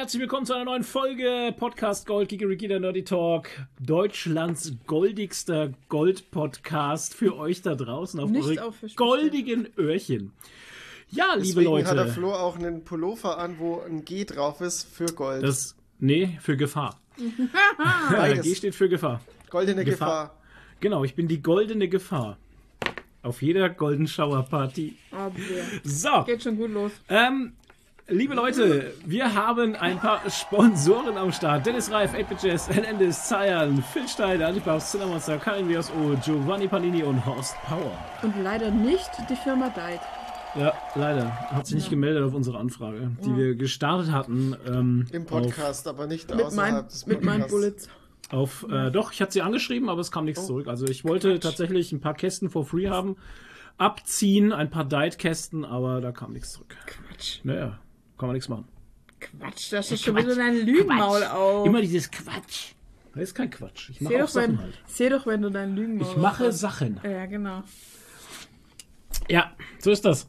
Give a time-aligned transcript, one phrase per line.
[0.00, 3.50] herzlich willkommen zu einer neuen Folge Podcast Gold Gigeriki der Nerdy Talk.
[3.78, 10.32] Deutschlands goldigster Gold-Podcast für euch da draußen auf Nicht eure goldigen Öhrchen.
[11.10, 11.88] Ja, liebe Deswegen Leute.
[11.88, 15.42] hat der Flo auch einen Pullover an, wo ein G drauf ist für Gold.
[15.42, 16.98] das, nee, für Gefahr.
[18.10, 18.46] Beides.
[18.46, 19.20] G steht für Gefahr.
[19.50, 20.28] Goldene Gefahr.
[20.28, 20.36] Gefahr.
[20.80, 22.38] Genau, ich bin die goldene Gefahr.
[23.22, 24.96] Auf jeder Golden Shower Party.
[25.12, 25.30] Oh.
[25.84, 26.92] So, Geht schon gut los.
[27.10, 27.52] ähm,
[28.10, 31.64] liebe Leute, wir haben ein paar Sponsoren am Start.
[31.64, 37.54] Dennis Reif, 8 Hernandez, Zayan, Phil Steiner, Antipaus, Cinnamonster, Karin WSO, Giovanni Panini und Horst
[37.64, 37.92] Power.
[38.22, 40.00] Und leider nicht die Firma Diet.
[40.56, 41.30] Ja, leider.
[41.50, 44.56] Hat sich nicht gemeldet auf unsere Anfrage, die wir gestartet hatten.
[44.66, 47.52] Ähm, Im Podcast, aber nicht Mit, außerhalb mein, des mit meinen Podcasts.
[47.52, 47.88] Bullets.
[48.30, 50.66] Auf, äh, doch, ich hatte sie angeschrieben, aber es kam nichts zurück.
[50.66, 53.16] Also ich wollte tatsächlich ein paar Kästen for free haben,
[53.78, 56.76] abziehen, ein paar Diet-Kästen, aber da kam nichts zurück.
[56.86, 57.40] Quatsch.
[57.44, 57.78] Naja,
[58.20, 58.68] kann man nichts machen.
[59.18, 61.66] Quatsch, das ist schon wieder dein Lügenmaul auf.
[61.66, 62.72] Immer dieses Quatsch.
[63.14, 63.90] Das ist kein Quatsch.
[63.90, 64.78] Ich Seh mache doch, wenn, halt.
[64.86, 66.60] seh doch, wenn du dein Lügenmaul Ich mache aufhast.
[66.60, 67.00] Sachen.
[67.02, 67.62] Ja, genau.
[69.28, 70.28] Ja, so ist das.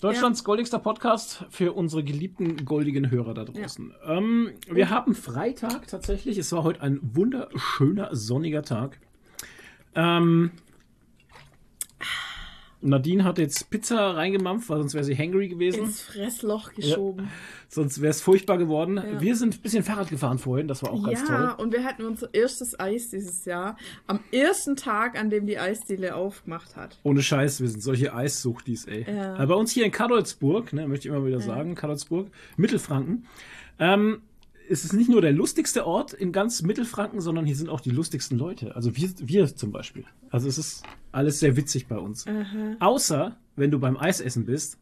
[0.00, 3.94] Deutschlands goldigster Podcast für unsere geliebten goldigen Hörer da draußen.
[4.06, 6.36] Ähm, wir haben Freitag tatsächlich.
[6.36, 8.98] Es war heute ein wunderschöner sonniger Tag.
[9.94, 10.50] Ähm,
[12.84, 15.84] Nadine hat jetzt Pizza reingemampft, weil sonst wäre sie hangry gewesen.
[15.84, 17.30] Ins Fressloch geschoben.
[17.68, 19.02] Sonst wäre es furchtbar geworden.
[19.18, 21.64] Wir sind ein bisschen Fahrrad gefahren vorhin, das war auch ganz Ja, toll.
[21.64, 23.76] und wir hatten unser erstes Eis dieses Jahr.
[24.06, 26.98] Am ersten Tag, an dem die Eisdiele aufgemacht hat.
[27.02, 29.06] Ohne Scheiß, wir sind solche Eissuchtis, ey.
[29.12, 29.34] Ja.
[29.34, 33.26] Aber bei uns hier in Kadolzburg, ne, möchte ich immer wieder sagen, Kadolzburg, Mittelfranken,
[33.78, 34.20] ähm,
[34.68, 37.90] ist es nicht nur der lustigste Ort in ganz Mittelfranken, sondern hier sind auch die
[37.90, 38.74] lustigsten Leute.
[38.74, 40.04] Also wir, wir zum Beispiel.
[40.30, 42.24] Also es ist alles sehr witzig bei uns.
[42.80, 44.78] Außer, wenn du beim Eisessen bist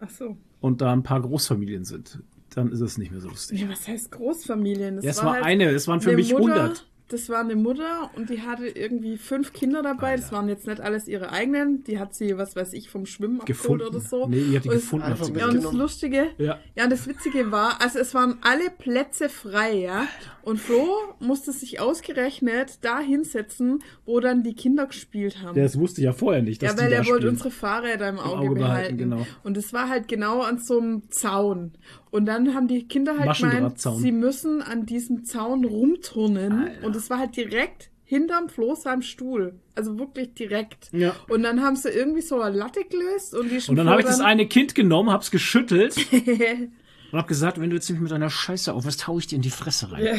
[0.00, 0.36] Ach so.
[0.60, 2.22] und da ein paar Großfamilien sind,
[2.54, 3.60] dann ist es nicht mehr so lustig.
[3.60, 4.96] Ja, was heißt Großfamilien?
[4.96, 6.86] Das Ja, es war halt eine, es waren für mich Mutter, 100.
[7.12, 10.16] Das war eine Mutter und die hatte irgendwie fünf Kinder dabei.
[10.16, 11.84] Das waren jetzt nicht alles ihre eigenen.
[11.84, 13.86] Die hat sie, was weiß ich, vom Schwimmen abgeholt Gefunden.
[13.86, 14.26] oder so.
[14.28, 15.04] Nee, die hat die Und es- gefunden.
[15.04, 15.72] Hat Einfach sie mit- Ja, und das.
[15.74, 16.58] Lustige, Ja.
[16.74, 20.06] ja, das Witzige war, also es waren alle Plätze frei, ja.
[20.42, 20.88] Und Flo
[21.20, 25.54] musste sich ausgerechnet da hinsetzen, wo dann die Kinder gespielt haben.
[25.54, 27.30] Das wusste ich ja vorher nicht, dass Ja, weil die da er wollte spielen.
[27.34, 28.96] unsere Fahrräder im Auge, Auge behalten, behalten.
[28.98, 29.26] genau.
[29.44, 31.72] Und es war halt genau an so einem Zaun.
[32.12, 36.68] Und dann haben die Kinder halt gemeint, sie müssen an diesem Zaun rumturnen.
[36.84, 39.54] Und es war halt direkt hinterm Flo seinem Stuhl.
[39.74, 40.90] Also wirklich direkt.
[40.92, 41.16] Ja.
[41.30, 44.06] Und dann haben sie irgendwie so eine Latte gelöst und die Und dann habe ich
[44.06, 48.28] das eine Kind genommen, hab's geschüttelt und hab gesagt, wenn du jetzt nicht mit deiner
[48.28, 50.04] Scheiße aufhörst, hau ich dir in die Fresse rein.
[50.04, 50.12] Ja,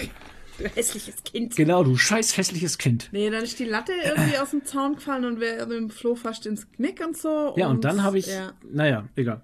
[0.57, 1.55] du hässliches Kind.
[1.55, 3.09] Genau, du scheiß hässliches Kind.
[3.11, 6.47] Nee, dann ist die Latte irgendwie aus dem Zaun gefallen und wäre dem Flo fast
[6.47, 7.53] ins Knick und so.
[7.55, 9.43] Ja, und, dann habe ich, Ja, naja, egal.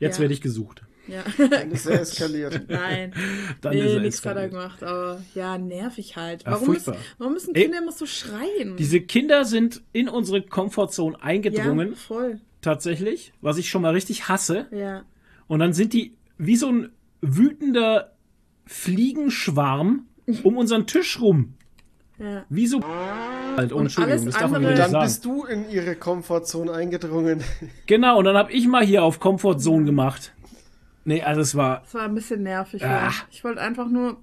[0.00, 0.22] Jetzt Ja.
[0.22, 0.82] werde ich gesucht.
[1.08, 1.22] Ja.
[1.48, 2.62] Dann ist er eskaliert.
[2.68, 3.12] Nein.
[3.60, 6.44] Dann nee, ist er nichts hat er gemacht, aber ja, nervig halt.
[6.44, 7.04] Ja, Warum, ist, furchtbar.
[7.18, 8.76] warum müssen Ey, Kinder immer so schreien?
[8.76, 12.40] Diese Kinder sind in unsere Komfortzone eingedrungen, ja, voll.
[12.62, 14.66] tatsächlich, was ich schon mal richtig hasse.
[14.70, 15.02] Ja.
[15.46, 18.12] Und dann sind die wie so ein wütender
[18.66, 20.06] Fliegenschwarm
[20.42, 21.54] um unseren Tisch rum.
[22.18, 22.44] Ja.
[22.48, 22.80] Wie so
[23.56, 25.04] halt, oh, Und Entschuldigung, alles das darf man andere- nicht Dann sagen.
[25.04, 27.42] bist du in ihre Komfortzone eingedrungen.
[27.86, 30.32] Genau, und dann habe ich mal hier auf Comfortzone gemacht.
[31.04, 32.84] Nee, also es war Das war ein bisschen nervig.
[32.84, 33.06] Ah.
[33.06, 33.12] Ja.
[33.30, 34.16] Ich wollte einfach nur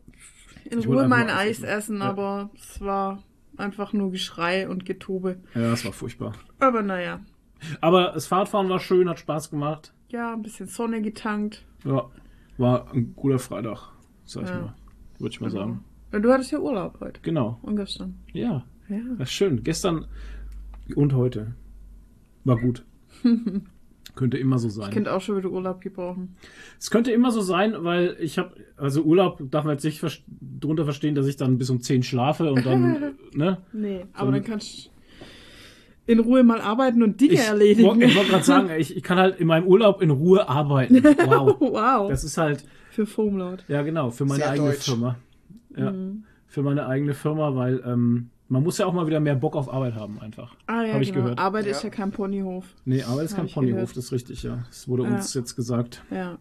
[0.65, 1.65] in Ruhe mein Eis essen.
[1.65, 2.05] essen, Ja.
[2.09, 3.21] aber es war
[3.57, 5.37] einfach nur Geschrei und Getube.
[5.53, 6.33] ja, es war furchtbar.
[6.59, 7.19] Aber naja.
[7.81, 9.93] Aber das Fahrradfahren war schön, hat Spaß gemacht.
[10.09, 11.65] Ja, ein bisschen Sonne getankt.
[11.85, 12.09] Ja,
[12.57, 13.89] war ein guter Freitag,
[14.25, 14.61] sag ich Ja.
[14.61, 14.75] mal.
[15.19, 15.83] Würde ich mal sagen.
[16.11, 17.59] Ja, Du hattest ja Urlaub heute Genau.
[17.61, 18.19] und gestern.
[18.33, 18.97] Ja, Ja.
[19.17, 19.63] das ist schön.
[19.63, 20.07] Gestern
[20.95, 21.53] und heute.
[22.43, 22.83] War gut.
[24.21, 24.91] könnte immer so Ich sein.
[24.91, 26.35] könnte auch schon wieder Urlaub gebrauchen.
[26.79, 30.21] Es könnte immer so sein, weil ich habe, also Urlaub darf man jetzt nicht vers-
[30.39, 33.57] drunter verstehen, dass ich dann bis um 10 schlafe und dann, ne?
[33.73, 34.91] Nee, aber So- dann kannst du
[36.07, 37.87] in Ruhe mal arbeiten und Dinge Ich erledigen.
[37.87, 41.03] wollte wollt gerade sagen, ich, ich kann halt in meinem Urlaub in Ruhe arbeiten.
[41.03, 41.57] Wow.
[41.59, 42.09] wow.
[42.09, 43.63] Das ist halt, Für Foamlaut.
[43.67, 44.85] ja genau, für meine Sehr eigene deutsch.
[44.85, 45.15] Firma.
[45.77, 46.23] Ja, Mhm.
[46.47, 49.71] für meine eigene Firma, weil ähm, man muss ja auch mal wieder mehr Bock auf
[49.73, 50.55] Arbeit haben einfach.
[50.67, 51.23] Ah ja, Hab ich genau.
[51.23, 51.39] gehört.
[51.39, 51.71] Arbeit Ja.
[51.71, 52.65] ist ja kein Ponyhof.
[52.85, 53.97] Nee, Arbeit ist Hab kein Ponyhof, gehört.
[53.97, 54.63] das ist richtig, ja.
[54.67, 55.09] Das wurde Ja.
[55.09, 56.03] uns jetzt gesagt.
[56.11, 56.37] Ja.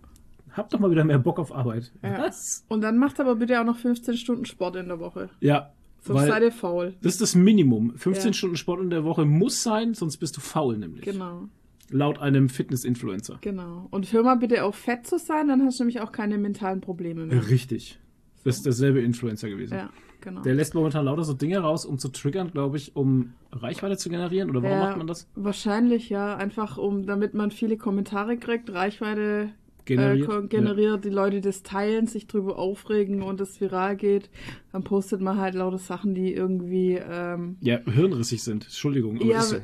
[0.53, 1.93] Habt doch mal wieder mehr Bock auf Arbeit.
[2.03, 2.19] Ja.
[2.19, 2.65] Was?
[2.69, 5.31] Und dann macht aber bitte auch noch 15 Stunden Sport in der Woche.
[5.41, 5.71] Ja,
[6.03, 6.95] Sonst seid ihr faul.
[7.03, 7.97] das ist das Minimum.
[7.97, 8.33] 15 Ja.
[8.33, 11.05] Stunden Sport in der Woche muss sein, sonst bist du faul nämlich.
[11.05, 11.45] Genau,
[11.91, 13.39] Laut einem Fitness-Influencer.
[13.41, 13.87] genau.
[13.91, 16.81] Und hör mal bitte auf fett zu sein, dann hast du nämlich auch keine mentalen
[16.81, 17.49] Probleme mehr.
[17.49, 17.99] Richtig.
[18.45, 19.75] Das ist derselbe Influencer gewesen.
[19.75, 20.43] Ja, genau.
[20.43, 24.09] Der lässt momentan lauter so Dinge raus, um zu triggern, glaube ich, um Reichweite zu
[24.11, 24.51] generieren.
[24.51, 25.29] Oder warum Ja, macht man das?
[25.35, 26.37] Wahrscheinlich, ja.
[26.37, 29.51] Einfach um, damit man viele Kommentare kriegt, Reichweite
[29.87, 30.41] Generiert, äh, ja.
[30.43, 34.31] generiert, die Leute das teilen, sich drüber aufregen und das viral geht,
[34.73, 38.65] dann postet man halt lauter Sachen, die irgendwie, ähm, Ja, hirnrissig sind.
[38.65, 39.17] Entschuldigung.
[39.17, 39.57] Aber ja, ist so.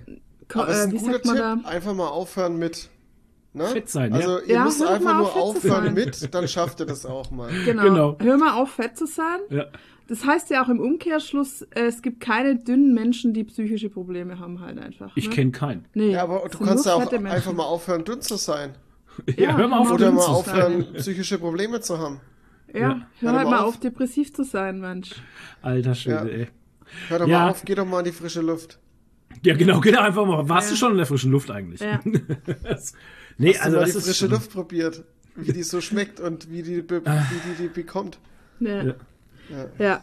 [0.54, 1.54] Aber es ist äh, ein wie guter sagt man da?
[1.56, 1.66] Tipp.
[1.66, 2.88] Einfach mal aufhören mit.
[3.52, 3.64] Ne?
[3.66, 4.44] Fett sein, Also ja.
[4.46, 5.94] ihr Ja, müsst einfach mal nur auf, zu aufhören sein.
[5.94, 7.50] mit, dann schafft ihr das auch mal.
[7.64, 7.82] Genau.
[7.84, 8.16] Genau.
[8.20, 9.38] Hör mal auf, fett zu sein.
[9.50, 9.66] ja.
[10.08, 14.38] Das heißt ja auch im Umkehrschluss, äh, es gibt keine dünnen Menschen, die psychische Probleme
[14.38, 15.10] haben halt einfach.
[15.16, 15.34] Ich ne?
[15.34, 15.84] kenne keinen.
[15.94, 17.26] Nee, Ja, aber du kannst ja auch Menschen.
[17.26, 18.74] einfach mal aufhören, dünn zu sein.
[19.36, 20.34] Ja, hör mal auf, Oder dünn mal zu sein.
[20.36, 22.20] aufhören, psychische Probleme zu haben.
[22.72, 23.06] Ja, Ja.
[23.20, 23.80] hör halt mal auf, auf.
[23.80, 25.10] depressiv zu sein, Mensch.
[25.62, 26.36] Alter Schwede, Ja.
[26.38, 26.48] ey.
[27.08, 27.38] Hör doch Ja.
[27.40, 28.78] mal auf, geh doch mal in die frische Luft.
[29.42, 30.48] Ja, genau, genau, einfach mal.
[30.48, 30.74] Warst Ja.
[30.74, 31.80] du schon in der frischen Luft eigentlich?
[31.80, 32.00] Ja.
[32.62, 32.92] Das-
[33.38, 35.04] nee, Hast also du mal das die ist frische schon- Luft probiert,
[35.34, 37.26] wie die so schmeckt und wie die, Ah.
[37.30, 38.18] wie die, die bekommt.
[38.60, 38.94] Ja.
[39.50, 39.56] Ja.
[39.78, 39.84] Ja.
[39.84, 40.02] ja.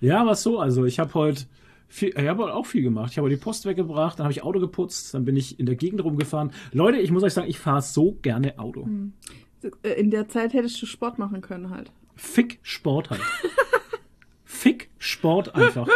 [0.00, 1.44] Ja, aber so, also ich habe heute
[1.88, 3.12] viel, ich habe heute auch viel gemacht.
[3.12, 5.74] Ich habe die Post weggebracht, dann habe ich Auto geputzt, dann bin ich in der
[5.74, 6.52] Gegend rumgefahren.
[6.72, 8.84] Leute, ich muss euch sagen, ich fahre so gerne Auto.
[8.84, 9.12] Hm.
[9.82, 11.92] Äh, In der Zeit hättest du Sport machen können halt.
[12.14, 13.22] Fick Sport halt.
[14.44, 15.88] Fick Sport einfach.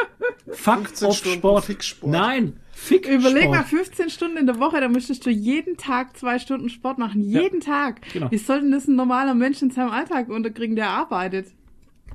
[0.48, 2.12] Fuck 15 auf Stunden Sport.
[2.12, 3.56] Nein, Fick Überleg Sport.
[3.56, 7.20] mal, 15 Stunden in der Woche, da müsstest du jeden Tag zwei Stunden Sport machen.
[7.20, 8.00] Jeden Tag.
[8.12, 8.30] Genau.
[8.30, 11.48] Wie soll denn das ein normaler Mensch in seinem Alltag unterkriegen, der arbeitet?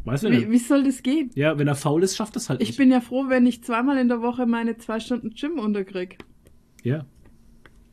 [0.05, 1.31] Weißt du Wie, wie soll das gehen?
[1.35, 2.77] Ja, wenn er faul ist, schafft das halt Ich nicht.
[2.77, 6.17] bin ja froh, wenn ich zweimal in der Woche meine zwei Stunden Gym unterkrieg.
[6.83, 7.05] ja.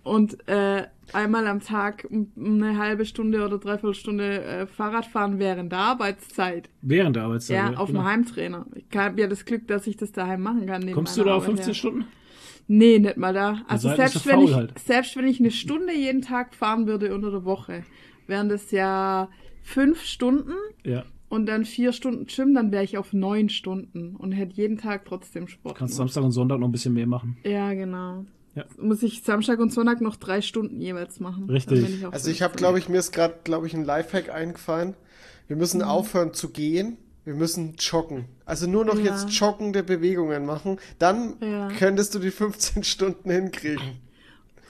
[0.04, 0.82] Und äh,
[1.12, 6.68] einmal am Tag eine halbe Stunde oder dreiviertel Stunde äh, Fahrrad fahren während der Arbeitszeit.
[6.80, 7.56] Während der Arbeitszeit.
[7.56, 8.00] Ja, auf genau.
[8.00, 8.66] dem Heimtrainer.
[8.74, 10.90] Ich habe ja das Glück, dass ich das daheim machen kann.
[10.90, 11.74] Kommst du da auf Arbeit, 15 ja.
[11.74, 12.04] Stunden?
[12.66, 13.62] Nee, nicht mal da.
[13.68, 14.76] Also selbst wenn, ich, halt.
[14.78, 17.84] selbst wenn ich eine Stunde jeden Tag fahren würde unter der Woche,
[18.26, 19.28] wären das ja
[19.62, 20.54] fünf Stunden
[20.84, 21.04] Ja.
[21.32, 25.06] Und dann vier Stunden Gym, dann wäre ich auf neun Stunden und hätte jeden Tag
[25.06, 25.76] trotzdem Sport.
[25.79, 26.12] Kannst gemacht.
[26.12, 27.38] Samstag und Sonntag noch ein bisschen mehr machen.
[27.43, 28.26] Ja, genau.
[28.55, 28.64] Ja.
[28.79, 31.49] Muss ich Samstag und Sonntag noch drei Stunden jeweils machen.
[31.49, 31.88] Richtig.
[31.88, 32.56] Ich Also ich habe, 15.
[32.58, 34.93] glaube ich, mir ist gerade, glaube ich, ein Lifehack eingefallen.
[35.49, 35.84] Wir müssen Mhm.
[35.88, 36.99] aufhören zu gehen.
[37.25, 38.26] Wir müssen joggen.
[38.44, 39.05] Also nur noch Ja.
[39.17, 40.76] jetzt joggende Bewegungen machen.
[40.99, 41.69] Dann Ja.
[41.69, 44.00] könntest du die 15 Stunden hinkriegen.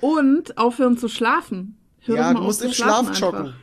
[0.01, 1.77] Und aufhören zu schlafen.
[2.03, 3.41] Hör ja, du musst zu im Schlaf schlafen joggen.
[3.47, 3.55] einfach.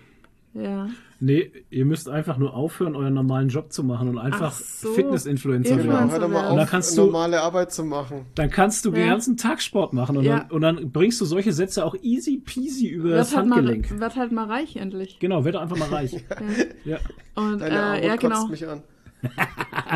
[0.54, 0.90] Ja.
[1.21, 4.94] Nee, ihr müsst einfach nur aufhören, euren normalen Job zu machen und einfach Ach so.
[4.94, 6.04] Fitness-Influencer Genau, werden.
[6.10, 6.51] Influencer hör doch mal werden.
[6.51, 8.25] Und dann auf, kannst du- normale Arbeit zu machen.
[8.36, 9.10] Dann kannst du den Ja.
[9.10, 10.39] ganzen Tag Sport machen und, Ja.
[10.39, 13.57] dann, und dann bringst du solche Sätze auch easy peasy über Werd das halt, mal,
[13.57, 14.00] Handgelenk.
[14.00, 15.19] werd halt mal reich endlich.
[15.19, 16.13] Genau, werd doch einfach mal reich.
[16.86, 16.94] Ja.
[16.94, 16.98] ja.
[17.36, 18.48] Und Deine äh, ja, kotzt genau.
[18.48, 18.81] mich an.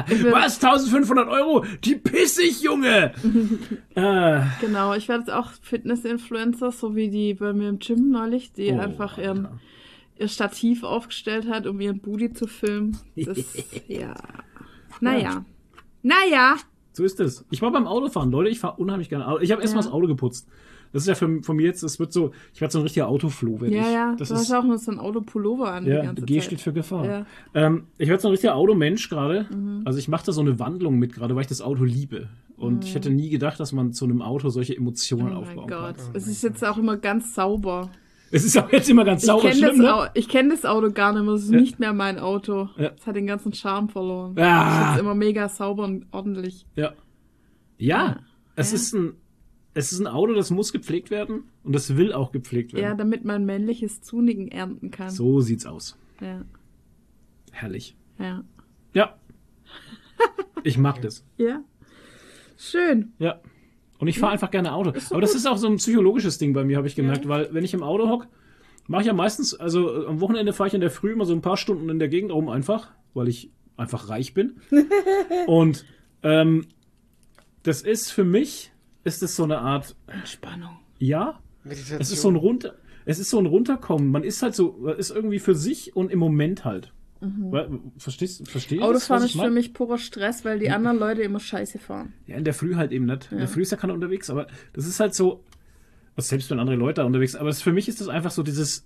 [0.09, 0.61] Ich Was?
[0.61, 1.63] 1500 Euro?
[1.85, 3.13] Die pissig, Junge!
[3.95, 8.51] äh, Genau, ich werde jetzt auch Fitness-Influencer, so wie die bei mir im Gym neulich,
[8.51, 9.59] die Oh, einfach ihren, Alter.
[10.23, 12.97] Ihr Stativ aufgestellt hat, um ihren Booty zu filmen.
[13.15, 13.37] Das,
[13.87, 14.15] ja.
[15.01, 15.45] Naja.
[16.01, 16.55] Naja.
[16.93, 17.45] so ist es.
[17.51, 19.41] Ich war beim Autofahren, Leute, ich fahre unheimlich gerne Auto.
[19.41, 19.77] Ich habe erst Ja.
[19.79, 20.47] mal das Auto geputzt.
[20.91, 23.07] Das ist ja für, von mir jetzt, das wird so, ich werde so ein richtiger
[23.07, 23.93] Autofloh, werd Ja, ich.
[23.93, 24.15] ja.
[24.15, 26.43] Das du ist, hast auch nur so ein Autopullover an die Ja, ganze G Zeit.
[26.45, 27.05] steht für Gefahr.
[27.05, 27.25] Ja.
[27.55, 29.47] Ähm, ich werde so ein richtiger Automensch gerade.
[29.51, 29.81] Mhm.
[29.85, 32.27] Also ich mache da so eine Wandlung mit gerade, weil ich das Auto liebe.
[32.57, 35.33] Und ich hätte nie gedacht, dass man zu einem Auto solche Emotionen Mhm.
[35.35, 35.97] Oh aufbauen mein Gott.
[35.97, 36.05] kann.
[36.13, 37.89] Es ist jetzt auch immer ganz sauber.
[38.35, 39.95] Es ist auch jetzt immer ganz sauber ich kenne schlimm, das, ne?
[39.95, 41.33] Au- ich kenn das Auto gar nicht mehr.
[41.35, 41.59] Es ist Ja.
[41.59, 42.67] nicht mehr mein Auto.
[42.77, 42.91] Ja.
[42.97, 44.37] Es hat den ganzen Charme verloren.
[44.39, 44.89] Ah.
[44.89, 46.65] Es ist immer mega sauber und ordentlich.
[46.75, 46.93] Ja.
[47.77, 48.19] Ja,
[48.55, 48.75] es Ja.
[48.75, 49.13] ist ein
[49.75, 52.97] es ist ein Auto, das muss gepflegt werden und das will auch gepflegt Ja, werden.
[52.99, 55.09] damit man männliches Zunigen ernten kann.
[55.09, 55.97] so sieht's aus.
[56.21, 56.41] Ja,
[57.51, 57.95] Herrlich.
[58.19, 58.43] ja.
[58.93, 59.15] Ja.
[60.63, 61.25] Ich mag das.
[61.37, 61.61] Ja.
[62.57, 63.13] Schön.
[63.19, 63.41] Ja.
[63.99, 64.91] Und ich fahre einfach gerne Auto.
[65.11, 67.29] Aber das ist auch so ein psychologisches Ding bei mir, habe ich gemerkt, Ja.
[67.29, 68.27] weil wenn ich im Auto hock,
[68.87, 71.33] mache ich ja meistens, also äh, am Wochenende fahre ich in der Früh immer so
[71.33, 74.57] ein paar Stunden in der Gegend rum einfach, weil ich einfach reich bin.
[75.47, 75.85] Und
[76.21, 76.67] ähm,
[77.63, 78.71] das ist für mich,
[79.03, 80.77] ist es so eine Art, Entspannung.
[80.99, 82.01] ja, Meditation.
[82.01, 84.11] es ist so ein runter, es ist so ein runterkommen.
[84.11, 86.91] Man ist halt so, ist irgendwie für sich und im Moment halt.
[87.51, 88.85] Weil, verstehst, verstehst du?
[88.85, 92.13] Autofahren ist für mich purer Stress, weil die anderen Leute immer scheiße fahren.
[92.27, 93.31] Ja, in der Früh halt eben nicht.
[93.31, 93.53] In der Ja.
[93.53, 95.43] Früh ist ja keiner unterwegs, aber das ist halt so,
[96.15, 98.43] also selbst wenn andere Leute da unterwegs aber das, für mich ist das einfach so
[98.43, 98.85] dieses,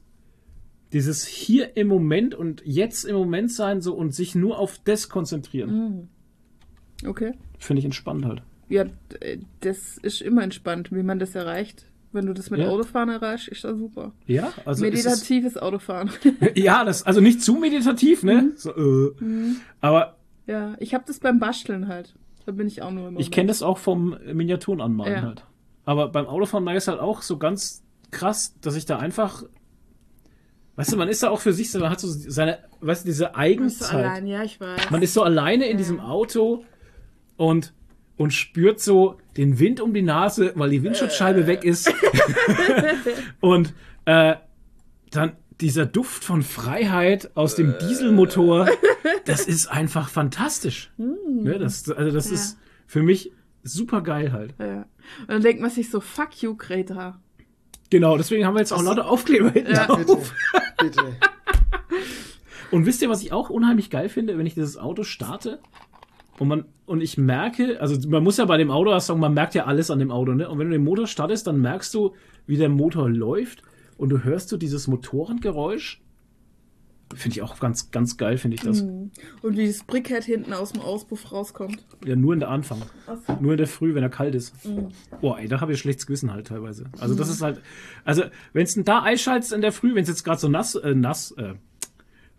[0.94, 5.10] dieses hier im Moment und jetzt im Moment sein so und sich nur auf das
[5.10, 6.08] konzentrieren.
[7.06, 7.34] Okay.
[7.60, 8.42] Finde ich entspannt halt.
[8.70, 11.86] Ja, d- das ist immer entspannt, wie man das erreicht.
[12.18, 12.68] Wenn du das mit Ja.
[12.70, 14.12] Autofahren erreichst, ist das super.
[14.26, 16.10] Ja, also es Meditatives Autofahren.
[16.10, 16.26] ist,
[16.58, 18.42] ja, das also nicht zu meditativ, ne?
[18.42, 18.54] Mhm.
[18.58, 19.14] So, äh,
[19.82, 22.16] Aber ja, ich habe das beim Basteln halt.
[22.46, 23.20] Da bin ich auch nur immer.
[23.20, 25.22] ich kenne das auch vom Miniaturen anmalen Ja.
[25.22, 25.46] halt.
[25.86, 29.44] Aber beim Autofahren merke ich es halt auch so ganz krass, dass ich da einfach
[30.76, 33.08] Weißt du, man ist da auch für sich so, man hat so seine, weißt du,
[33.08, 33.96] diese Bist du Eigenzeit.
[34.06, 34.92] allein, ja, ich weiß.
[34.92, 35.78] Man ist so alleine in Ja.
[35.78, 36.66] diesem Auto
[37.36, 37.74] und,
[38.16, 41.94] und spürt so den Wind um die Nase, weil die Windschutzscheibe weg ist.
[43.40, 43.74] und
[44.06, 44.36] äh,
[45.12, 48.68] dann dieser Duft von Freiheit aus dem Dieselmotor,
[49.26, 50.92] das ist einfach fantastisch.
[50.98, 52.34] Ne, das, also das Ja.
[52.36, 53.32] ist für mich
[53.64, 54.54] super geil halt.
[54.60, 54.86] Ja.
[55.22, 57.20] Und dann denkt man sich so, fuck you, Greta.
[57.90, 59.86] Genau, deswegen haben wir jetzt auch lauter Aufkleber hinten Ja.
[59.88, 60.34] drauf.
[60.80, 61.16] Bitte, bitte.
[62.70, 65.60] Und wisst ihr, was ich auch unheimlich geil finde, wenn ich dieses Auto starte
[66.40, 69.56] und man und ich merke, also man muss ja bei dem Auto sagen, man merkt
[69.56, 70.50] ja alles an dem Auto, ne?
[70.50, 72.14] Und wenn du den Motor startest, dann merkst du,
[72.46, 73.62] wie der Motor läuft
[73.98, 76.02] und du hörst du dieses Motorengeräusch.
[77.16, 78.82] Finde ich auch ganz, ganz geil, finde ich das.
[78.82, 81.86] Und wie das Brickhead hinten aus dem Auspuff rauskommt.
[82.06, 82.82] Ja, nur in der Anfang.
[83.06, 83.42] Achso.
[83.42, 84.66] Nur in der Früh, wenn er kalt ist.
[84.66, 84.90] Mhm.
[85.22, 86.86] Boah, ey, da habe ich schlechtes Gewissen halt teilweise.
[87.00, 87.62] Also das ist halt,
[88.04, 90.96] also wenn es da einschaltest in der Früh, wenn es jetzt gerade so nass, äh,
[90.96, 91.54] nass, äh,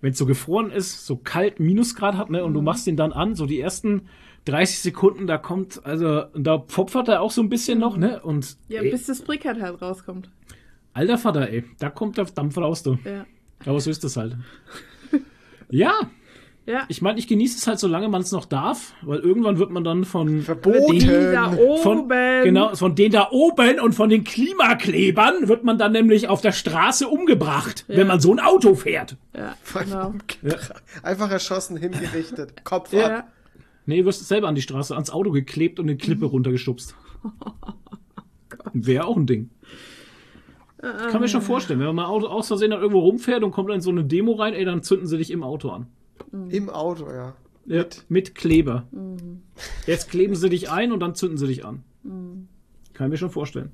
[0.01, 2.55] wenn es so gefroren ist, so kalt, Minusgrad hat, ne, und Mhm.
[2.55, 4.03] du machst den dann an, so die ersten
[4.45, 8.57] 30 Sekunden, da kommt, also da pfopfert er auch so ein bisschen noch, ne, und
[8.69, 10.31] Ja, ey, bis das Brickhead halt rauskommt.
[10.95, 12.99] alter Vater, ey, da kommt der Dampf raus, du.
[13.05, 13.27] Ja.
[13.67, 14.37] Aber so ist das halt.
[15.71, 15.93] ja,
[16.69, 16.85] Ja.
[16.89, 19.85] ich meine, ich genieße es halt, solange man es noch darf, weil irgendwann wird man
[19.85, 20.99] dann von Verboten.
[20.99, 21.83] die da oben.
[21.83, 26.43] von, genau, von den da oben und von den Klimaklebern wird man dann nämlich auf
[26.43, 29.17] der Straße umgebracht, wenn man so ein Auto fährt.
[29.35, 30.13] Ja, genau.
[31.03, 32.53] Einfach erschossen, hingerichtet.
[32.65, 33.01] Kopf ab.
[33.01, 33.27] Ja.
[33.87, 36.95] Nee, du wirst selber an die Straße, ans Auto geklebt und eine Klippe runtergeschubst.
[38.75, 39.49] Wäre auch ein Ding.
[40.81, 43.53] Ich kann mir schon vorstellen, wenn man mal Auto aus Versehen dann irgendwo rumfährt und
[43.53, 45.87] kommt dann in so eine Demo rein, ey, dann zünden sie dich im Auto an.
[46.49, 47.35] Im Auto, ja.
[47.67, 48.87] Ja, mit Kleber.
[49.87, 51.83] Jetzt kleben sie dich ein und dann zünden sie dich an.
[52.95, 53.71] Kann ich mir schon vorstellen.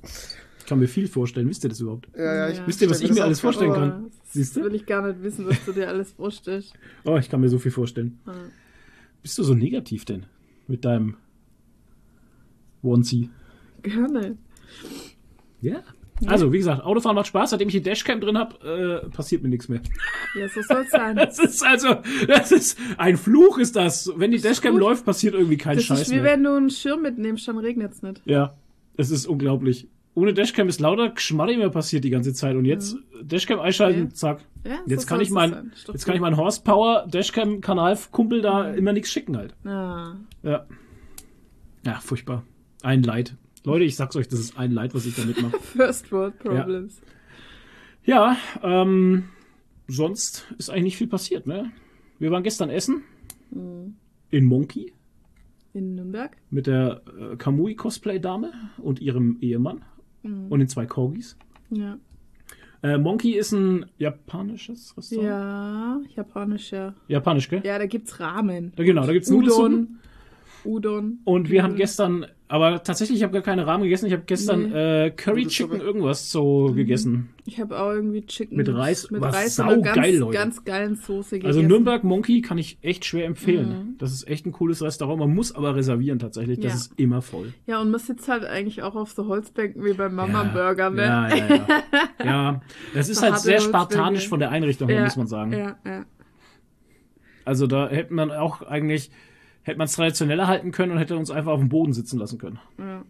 [0.59, 1.49] Ich kann mir viel vorstellen.
[1.49, 2.09] Wisst ihr das überhaupt?
[2.17, 2.67] Ja, ja, ich.
[2.67, 3.81] Wisst ihr, was ich mir alles vorstellen vor.
[3.81, 4.05] kann?
[4.07, 4.65] Oh, das Siehst du?
[4.65, 6.73] will ich gar nicht wissen, was du dir alles vorstellst.
[7.05, 8.19] Oh, ich kann mir so viel vorstellen.
[8.27, 8.33] Ja.
[9.23, 10.27] Bist du so negativ denn?
[10.67, 11.17] Mit deinem
[12.83, 13.31] Onesie?
[13.83, 14.37] Gerne.
[15.61, 15.83] Ja.
[16.27, 17.51] Also, wie gesagt, Autofahren macht Spaß.
[17.51, 19.81] Seitdem ich die Dashcam drin habe, äh, passiert mir nichts mehr.
[20.39, 21.17] Ja, so soll sein.
[21.17, 21.97] Das ist also,
[22.29, 24.11] das ist ein Fluch, ist das.
[24.17, 26.25] Wenn die Dashcam läuft, passiert irgendwie kein Das Scheiß ist wie mehr.
[26.25, 28.23] wenn du einen Schirm mitnimmst, dann regnet es nicht.
[28.27, 28.55] Ja,
[28.97, 29.89] es ist unglaublich.
[30.17, 32.55] Ohne Dashcam ist lauter Geschmarri mehr passiert die ganze Zeit.
[32.55, 34.07] Und jetzt Dashcam einschalten, Mhm.
[34.11, 34.15] Ja.
[34.15, 34.41] zack.
[34.65, 39.11] Ja, Jetzt kann ich mein, jetzt kann ich meinen Horsepower Dashcam Kanalkumpel da immer nichts
[39.11, 39.55] schicken halt.
[39.67, 40.15] Ah.
[40.45, 40.65] Ja.
[41.85, 42.45] Ja, furchtbar.
[42.83, 43.35] Ein Leid.
[43.65, 45.59] Leute, ich sag's euch, das ist ein Leid, was ich damit mache.
[45.61, 47.01] First World Problems.
[48.05, 49.25] Ja, ähm,
[49.89, 51.73] sonst ist eigentlich nicht viel passiert, ne?
[52.19, 53.05] Wir waren gestern essen.
[53.51, 53.97] Mhm.
[54.31, 54.93] In Monkey.
[55.73, 56.37] In Nürnberg.
[56.51, 59.83] Mit der äh, Kamui-Cosplay-Dame und ihrem Ehemann.
[60.23, 60.49] Mhm.
[60.51, 61.37] Und den zwei Corgis.
[61.71, 61.99] Ja.
[62.83, 65.27] Äh, Monkey ist ein japanisches Restaurant.
[65.27, 66.95] Ja, japanisch, ja.
[67.09, 67.63] Japanisch, gell?
[67.65, 68.75] Ja, da gibt's Ramen.
[68.77, 69.31] Ja, genau, da gibt's.
[69.31, 70.01] Udon.
[70.65, 71.21] Udon.
[71.25, 71.81] Und wir haben Nudeln.
[71.81, 74.07] gestern, aber tatsächlich, ich habe gar keine Rahmen gegessen.
[74.07, 75.47] Ich habe gestern äh, Curry.
[75.47, 77.31] Chicken irgendwas so gegessen.
[77.47, 80.39] Ich habe auch irgendwie Chicken Mit Reis, mit was Reis saugeil, ganz, Leute.
[80.39, 81.47] ganz geilen Soße gegessen.
[81.47, 83.69] Also Nürnberg Monkey kann ich echt schwer empfehlen.
[83.69, 83.99] Mhm.
[83.99, 85.19] Das ist echt ein cooles Restaurant.
[85.21, 86.61] Man muss aber reservieren tatsächlich.
[86.61, 86.77] Das Ja.
[86.77, 87.55] ist immer voll.
[87.67, 91.03] Ja, und man sitzt halt eigentlich auch auf so Holzbänken wie beim Mama Burger, ne?
[91.03, 91.67] Ja, ja, ja.
[92.25, 92.61] ja,
[92.93, 95.53] das ist So halt sehr spartanisch von der Einrichtung her, Ja, muss man sagen.
[95.53, 96.05] Ja, ja.
[97.47, 99.11] Also da hätte man auch eigentlich,
[99.65, 102.39] hätte man es traditioneller halten können und hätte uns einfach auf dem Boden sitzen lassen
[102.39, 102.59] können.
[102.79, 103.05] ja.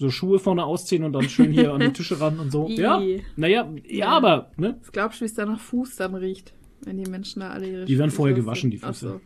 [0.00, 2.68] So Schuhe vorne ausziehen und dann schön hier an die Tische ran und so.
[2.68, 3.02] Ja,
[3.34, 4.76] naja, ja, aber, ne?
[4.80, 6.52] Was glaubst du, wie es da nach Fuß dann riecht?
[6.84, 9.08] Wenn die Menschen da alle ihre Die werden vorher gewaschen, die Füße.
[9.08, 9.20] so.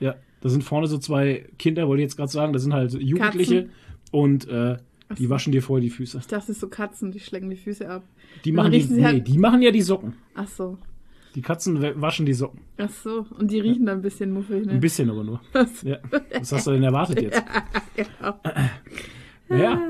[0.00, 2.94] Ja, da sind vorne so zwei Kinder, wollte ich jetzt gerade sagen, das sind halt
[2.94, 3.68] Jugendliche
[4.10, 4.78] und äh,
[5.16, 5.30] die so.
[5.30, 6.18] waschen dir vorher die Füße.
[6.18, 8.02] Ich dachte, so Katzen, die schlecken die Füße ab.
[8.44, 10.14] Die machen die, nee, halt- die machen ja die Socken.
[10.34, 10.78] Ach so.
[11.38, 12.62] Die Katzen wa- waschen die Socken.
[12.78, 13.24] Ach so.
[13.38, 14.72] Und die riechen dann ein bisschen muffig, ne?
[14.72, 15.40] Ein bisschen aber nur.
[15.84, 15.98] Ja.
[16.36, 17.40] Was hast du denn erwartet jetzt?
[17.94, 18.34] Genau.
[19.48, 19.80] Ja,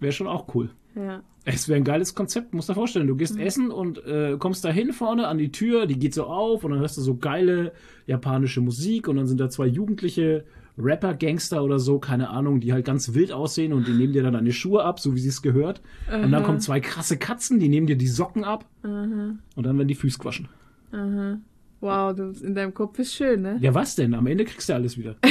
[0.00, 0.70] wäre schon auch cool.
[0.94, 1.22] Ja.
[1.44, 3.06] Es wäre ein geiles Konzept, musst dir vorstellen.
[3.06, 3.18] Du Mhm.
[3.18, 6.64] gehst essen und äh, kommst da hin vorne an die Tür, die geht so auf
[6.64, 7.72] und dann hörst du so geile
[8.06, 10.44] japanische Musik und dann sind da zwei jugendliche
[10.78, 14.22] Rapper, Gangster oder so, keine Ahnung, die halt ganz wild aussehen und die nehmen dir
[14.22, 15.80] dann deine Schuhe ab, so wie sie es gehört.
[16.12, 19.88] Und dann kommen zwei krasse Katzen, die nehmen dir die Socken ab und dann werden
[19.88, 20.48] die Füße gewaschen.
[20.92, 21.38] Aha.
[21.80, 23.58] Wow, du, in deinem Kopf ist schön, ne?
[23.60, 24.14] Ja, was denn?
[24.14, 25.16] Am Ende kriegst du alles wieder.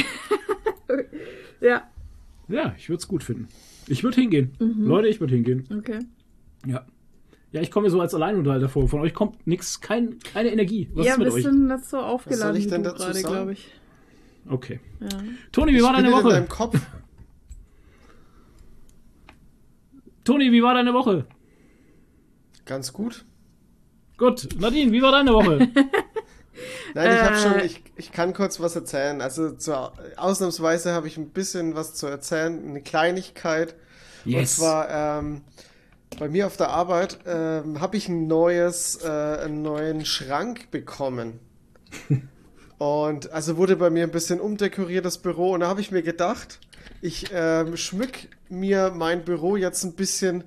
[1.60, 1.88] Ja.
[2.48, 3.48] Ja, ich würde es gut finden.
[3.88, 4.52] Ich würde hingehen.
[4.60, 4.86] Mhm.
[4.86, 5.64] Leute, ich würde hingehen.
[5.76, 6.00] Okay.
[6.66, 6.84] Ja.
[7.52, 8.86] Ja, ich komme mir so als Alleinunterhalter vor.
[8.88, 10.90] Von euch kommt nix, kein, keine Energie.
[10.92, 11.42] Was ja, ist mit wir euch?
[11.44, 13.34] sind nicht so aufgeladen ich wie denn dazu gerade, sagen?
[13.34, 13.68] glaube ich.
[14.48, 14.80] Okay.
[15.00, 15.08] Ja.
[15.52, 16.34] Toni, wie war deine Spinne in Woche?
[16.34, 16.80] deinem Kopf.
[20.24, 21.26] Toni, wie war deine Woche?
[22.64, 23.24] Ganz gut.
[24.18, 24.48] Gut.
[24.58, 25.58] Nadine, wie war deine Woche?
[26.94, 27.38] Nein, ich habe Äh.
[27.38, 29.20] schon, ich, ich kann kurz was erzählen.
[29.20, 33.74] Also zur, ausnahmsweise habe ich ein bisschen was zu erzählen, eine Kleinigkeit.
[34.24, 35.42] Und zwar, ähm,
[36.18, 41.38] bei mir auf der Arbeit ähm, habe ich ein neues, äh, einen neuen Schrank bekommen.
[42.78, 46.02] Und also wurde bei mir ein bisschen umdekoriert das Büro und da habe ich mir
[46.02, 46.60] gedacht,
[47.00, 48.12] ich ähm, schmück
[48.50, 50.44] mir mein Büro jetzt ein bisschen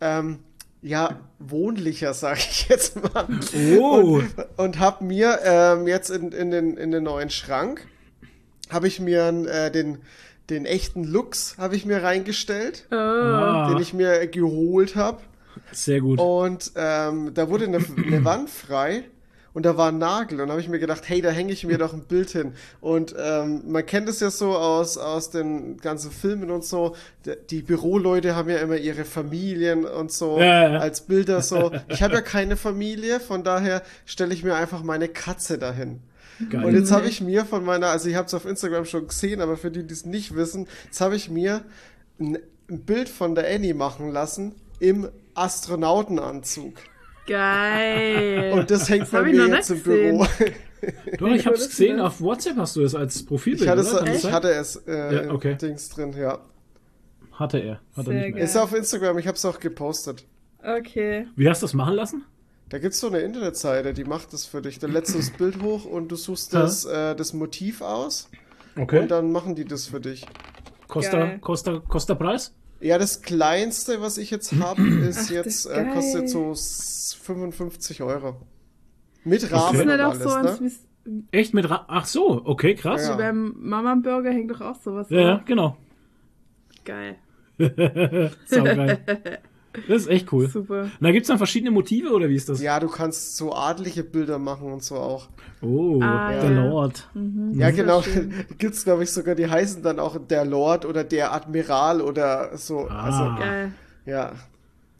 [0.00, 0.40] ähm,
[0.82, 3.26] ja wohnlicher, sage ich jetzt mal.
[3.78, 4.20] Oh.
[4.20, 7.86] Und, und habe mir ähm, jetzt in, in, den, in den neuen Schrank
[8.70, 9.98] habe ich mir äh, den
[10.50, 12.86] den echten Lux habe ich mir reingestellt.
[12.90, 15.20] Ah, den ich mir geholt habe.
[15.72, 16.18] sehr gut.
[16.18, 19.04] Und ähm, da wurde eine, eine Wand frei
[19.58, 20.40] und da war ein Nagel.
[20.40, 22.52] Und da habe ich mir gedacht, hey, da hänge ich mir doch ein Bild hin.
[22.80, 26.94] Und ähm, man kennt es ja so aus, aus den ganzen Filmen und so.
[27.50, 30.78] Die Büroleute haben ja immer ihre Familien und so Ja, ja, ja.
[30.78, 31.72] als Bilder so.
[31.88, 36.02] Ich habe ja keine Familie, von daher stelle ich mir einfach meine Katze dahin.
[36.50, 36.64] Geil.
[36.64, 39.40] Und jetzt habe ich mir von meiner, also ich habe es auf Instagram schon gesehen,
[39.40, 41.62] aber für die, die es nicht wissen, jetzt habe ich mir
[42.20, 42.38] ein,
[42.70, 46.74] ein Bild von der Annie machen lassen im Astronautenanzug.
[47.28, 48.52] Geil.
[48.52, 49.82] Und das hängt Das bei mir jetzt im.
[49.82, 50.26] Büro.
[51.18, 54.04] Doch, ich hab's gesehen, auf WhatsApp hast du es als Profilbild, Ich hatte es, oder?
[54.04, 55.56] Das ich hatte es äh, Ja, okay.
[55.60, 56.38] Dings drin, ja.
[57.32, 58.44] Hatte er, hat er nicht mehr.
[58.44, 60.24] Ist auf Instagram, ich habe es auch gepostet.
[60.62, 61.26] Okay.
[61.36, 62.24] Wie hast du das machen lassen?
[62.68, 64.78] Da gibt's so eine Internetseite, die macht das für dich.
[64.78, 68.28] Da lädst du das Bild hoch und du suchst das, äh, das Motiv aus
[68.76, 69.00] Okay.
[69.00, 70.26] und dann machen die das für dich.
[70.86, 71.38] Costa, Geil.
[71.40, 72.54] Costa, Costa Preis?
[72.80, 75.94] Ja, das kleinste, was ich jetzt habe, ist Ach, jetzt, das ist äh, geil.
[75.94, 78.36] kostet so s- 55 Euro.
[79.24, 80.70] Mit Rahmen das und nicht auch alles, so ne?
[81.04, 83.08] wie Echt mit Ra Ach so, okay, krass.
[83.08, 83.16] Ja.
[83.16, 85.44] Beim Mama Burger hängt doch auch sowas ja, drauf.
[85.46, 85.76] genau.
[86.84, 87.16] Geil.
[88.46, 88.98] Saugeil.
[89.86, 90.48] das ist echt cool.
[90.48, 90.82] Super.
[90.84, 92.60] Und da gibt's dann verschiedene Motive, oder wie ist das?
[92.60, 95.28] Ja, du kannst so adlige Bilder machen und so auch.
[95.62, 96.64] Oh, Ah, der ja.
[96.66, 97.10] Lord.
[97.52, 98.02] Ja, genau.
[98.02, 98.32] schön.
[98.58, 102.88] Gibt's, glaube ich, sogar, die heißen dann auch der Lord oder der Admiral oder so.
[102.88, 103.04] Ah.
[103.04, 103.72] Also, Geil.
[104.06, 104.32] ja.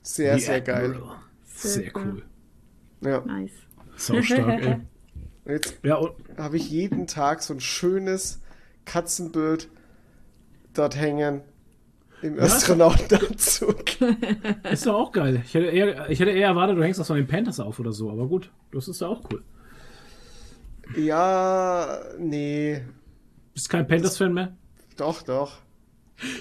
[0.03, 0.91] Sehr, The sehr geil.
[0.93, 1.17] Admiral.
[1.45, 2.23] Sehr cool.
[3.01, 3.21] Ja.
[3.27, 3.51] Nice.
[3.97, 4.77] Sau stark, ey.
[5.47, 6.01] Jetzt Ja,
[6.37, 8.41] habe ich jeden Tag so ein schönes
[8.85, 9.69] Katzenbild
[10.75, 11.41] dort hängen.
[12.23, 14.01] Im Astronautenanzug.
[14.71, 15.43] ist doch auch geil.
[15.45, 17.93] Ich hätte, eher, ich hätte eher erwartet, du hängst das von den Panthers auf oder
[17.93, 19.43] so, aber gut, das ist ja auch cool.
[20.97, 22.83] ja, nee.
[23.55, 24.57] Bist kein Panthers-Fan mehr?
[24.97, 25.59] Doch, doch.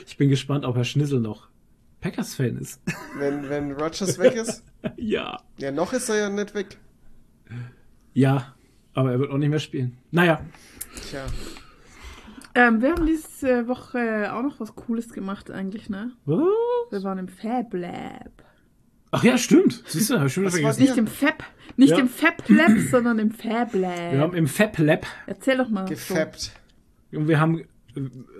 [0.07, 1.49] Ich bin gespannt, ob Herr Schnissel noch
[2.01, 2.81] Packers-Fan ist.
[3.17, 4.63] Wenn, wenn Rogers weg ist.
[4.97, 5.39] ja.
[5.57, 6.77] Ja, noch ist er ja nicht weg.
[8.13, 8.55] Ja,
[8.93, 9.97] aber er wird auch nicht mehr spielen.
[10.11, 10.41] Naja,
[11.09, 11.25] Tja.
[12.57, 16.11] Ähm, wir haben diese Woche auch noch was Cooles gemacht eigentlich, ne?
[16.25, 16.39] was?
[16.89, 18.31] Wir waren im Fab Lab.
[19.11, 19.83] Ach ja, stimmt.
[19.87, 20.81] Siehst du, hab ich schon wieder vergessen.
[20.81, 21.43] Nicht im Fab,
[21.77, 21.99] nicht Ja.
[21.99, 24.11] im Fab Lab, sondern im Fab Lab.
[24.11, 25.85] Wir haben im Fab Lab Erzähl doch mal.
[25.85, 26.51] Gefappt.
[27.13, 27.63] und wir haben,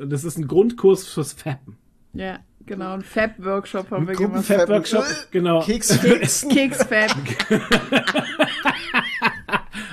[0.04, 1.78] das ist ein Grundkurs fürs Fappen.
[2.14, 2.20] So.
[2.20, 2.94] Ja, genau.
[2.94, 4.46] Ein Fab Workshop haben wir Gruppen- gemacht.
[4.48, 5.62] Fab- Fab-Workshop, genau.
[5.62, 6.50] Keks fixen.
[6.50, 7.16] Keks Fab.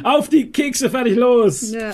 [0.05, 1.71] Auf die Kekse, fertig, los!
[1.73, 1.90] ja.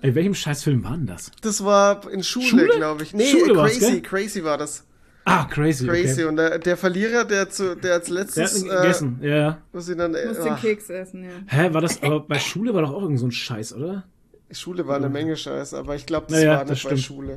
[0.00, 1.30] Ey, welchem Scheißfilm war denn das?
[1.42, 2.68] Das war in Schule, Schule?
[2.76, 3.12] glaube ich.
[3.12, 4.02] Nee, Schule Crazy, gell?
[4.02, 4.86] Crazy war das.
[5.24, 5.86] Ah, crazy.
[5.86, 6.20] Crazy.
[6.22, 6.24] Okay.
[6.24, 8.64] Und der, der Verlierer, der, zu, der als Der hat letztes.
[8.64, 9.58] gegessen, ja, ja.
[9.72, 11.30] muss ihn dann, äh, Muss den ach, Keks essen, ja.
[11.46, 14.04] Hä, war das, aber bei Schule war doch auch irgend so ein Scheiß, oder?
[14.50, 17.02] Schule war eine Menge Scheiß, aber ich glaube, das Naja, war das nicht bei stimmt.
[17.02, 17.36] Schule.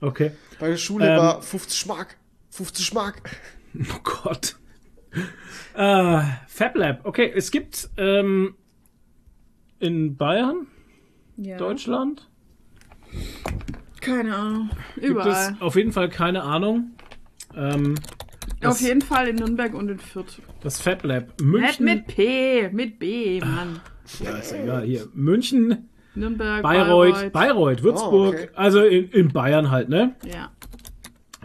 [0.00, 0.32] Okay.
[0.60, 2.16] Bei der Schule Ähm, war 50 Mark.
[2.50, 3.22] 50 Mark.
[3.76, 4.54] Oh Gott.
[5.74, 7.00] Äh, Fab Lab.
[7.04, 8.54] Okay, es gibt ähm,
[9.84, 10.66] in Bayern,
[11.36, 11.56] ja.
[11.58, 12.28] Deutschland,
[14.00, 14.70] Keine Ahnung.
[14.94, 15.52] gibt Überall.
[15.54, 16.92] es auf jeden Fall keine Ahnung.
[17.56, 17.94] Ähm,
[18.60, 20.40] das, Auf jeden Fall in Nürnberg und in Fürth.
[20.62, 21.28] das Fab Lab.
[21.40, 21.84] Nicht München.
[21.84, 23.80] mit P, mit B, Mann.
[24.20, 24.84] ja, ist egal.
[24.84, 25.06] Hier.
[25.14, 28.34] München, Nürnberg, Bayreuth, Bayreuth, Würzburg.
[28.34, 28.48] Oh, okay.
[28.54, 30.14] Also in, in Bayern halt, ne?
[30.24, 30.50] Ja,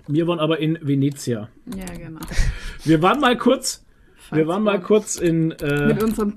[0.08, 1.49] Wir waren aber in Venezia.
[1.75, 2.19] ja, genau.
[2.84, 3.86] Wir waren mal kurz,
[4.32, 6.34] wir waren mal kurz in, äh, Mit unserem.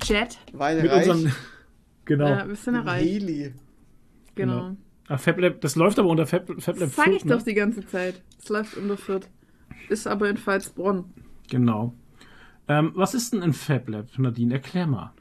[0.53, 1.09] Weile mit reich.
[1.09, 1.33] unserem,
[2.05, 2.29] genau.
[2.29, 3.07] Ja, wir sind erreicht.
[3.07, 3.55] Heli.
[4.35, 4.77] Genau.
[5.09, 7.37] Ach, Fab Lab, das läuft aber unter Fab, Fab Lab Das sag ich ne?
[7.37, 8.23] doch die ganze Zeit.
[8.41, 9.29] Es läuft unter Fürth.
[9.89, 11.05] Ist aber in Pfalzbronn.
[11.51, 11.95] Genau.
[12.69, 14.55] Ähm, was ist denn ein Fab Lab, Nadine?
[14.55, 15.13] Erklär mal.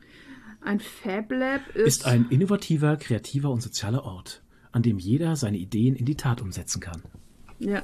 [0.62, 5.58] Ein Fab Lab ist, Ist ein innovativer, kreativer und sozialer Ort, an dem jeder seine
[5.58, 7.02] Ideen in die Tat umsetzen kann.
[7.60, 7.84] Ja.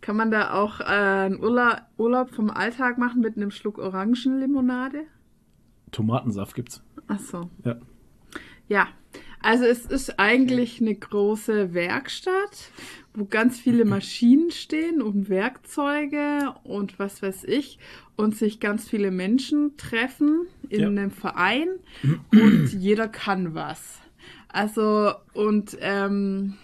[0.00, 5.04] Kann man da auch äh, einen Urlaub, Urlaub vom Alltag machen mit einem Schluck Orangenlimonade?
[5.92, 6.82] Tomatensaft gibt's.
[7.08, 7.50] Ach so.
[7.64, 7.76] Ja.
[8.68, 8.86] Ja,
[9.42, 12.70] also es ist eigentlich eine große Werkstatt,
[13.14, 17.78] wo ganz viele Maschinen stehen und Werkzeuge und was weiß ich
[18.16, 20.86] und sich ganz viele Menschen treffen in Ja.
[20.88, 21.68] einem Verein
[22.32, 23.98] und jeder kann was.
[24.48, 26.54] Also und ähm,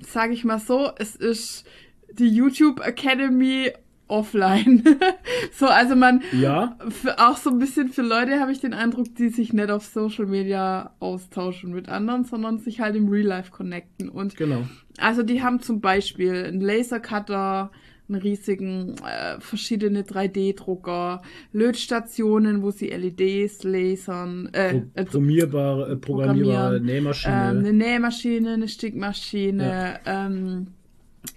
[0.00, 1.64] sage ich mal so, es ist
[2.12, 3.72] die YouTube Academy
[4.10, 4.82] offline.
[5.52, 9.14] so, also man, Ja, für, auch so ein bisschen für Leute habe ich den Eindruck,
[9.14, 13.50] die sich nicht auf Social Media austauschen mit anderen, sondern sich halt im Real Life
[13.50, 14.08] connecten.
[14.08, 14.62] Und genau.
[14.98, 17.70] also die haben zum Beispiel einen Lasercutter,
[18.10, 25.96] einen riesigen, äh, verschiedene 3D-Drucker, Lötstationen, wo sie LEDs lasern, äh, Pro äh, programmierbare, äh,
[25.96, 27.50] programmierbare Nähmaschine.
[27.50, 30.66] ähm, eine Nähmaschine, eine Stickmaschine, ähm,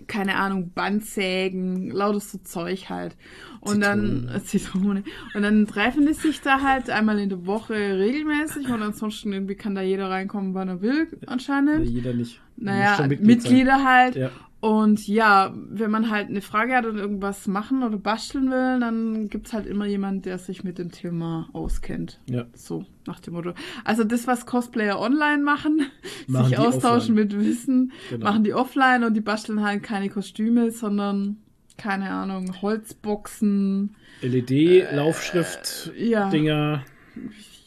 [0.07, 3.15] keine Ahnung, Bandsägen, lautes so Zeug halt.
[3.59, 5.03] Und dann äh, Zitrone.
[5.33, 9.55] Und dann treffen die sich da halt einmal in der Woche regelmäßig und ansonsten irgendwie
[9.55, 11.87] kann da jeder reinkommen, wann er will, anscheinend.
[11.87, 12.41] jeder nicht.
[12.55, 14.13] Naja, Mitglieder halt.
[14.13, 14.23] sein.
[14.23, 14.31] Ja.
[14.63, 19.27] Und ja, wenn man halt eine Frage hat und irgendwas machen oder basteln will, dann
[19.27, 22.21] gibt's halt immer jemand, der sich mit dem Thema auskennt.
[22.29, 22.45] Ja.
[22.53, 23.51] So, nach dem Motto.
[23.83, 25.81] Also das, was Cosplayer online machen,
[26.27, 27.15] Machen sich austauschen offline.
[27.15, 28.23] mit Wissen, Genau.
[28.25, 31.39] machen die offline und die basteln halt keine Kostüme, sondern,
[31.75, 36.85] keine Ahnung, Holzboxen, LED-Laufschrift, ja, Dinger,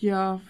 [0.00, 0.40] ja,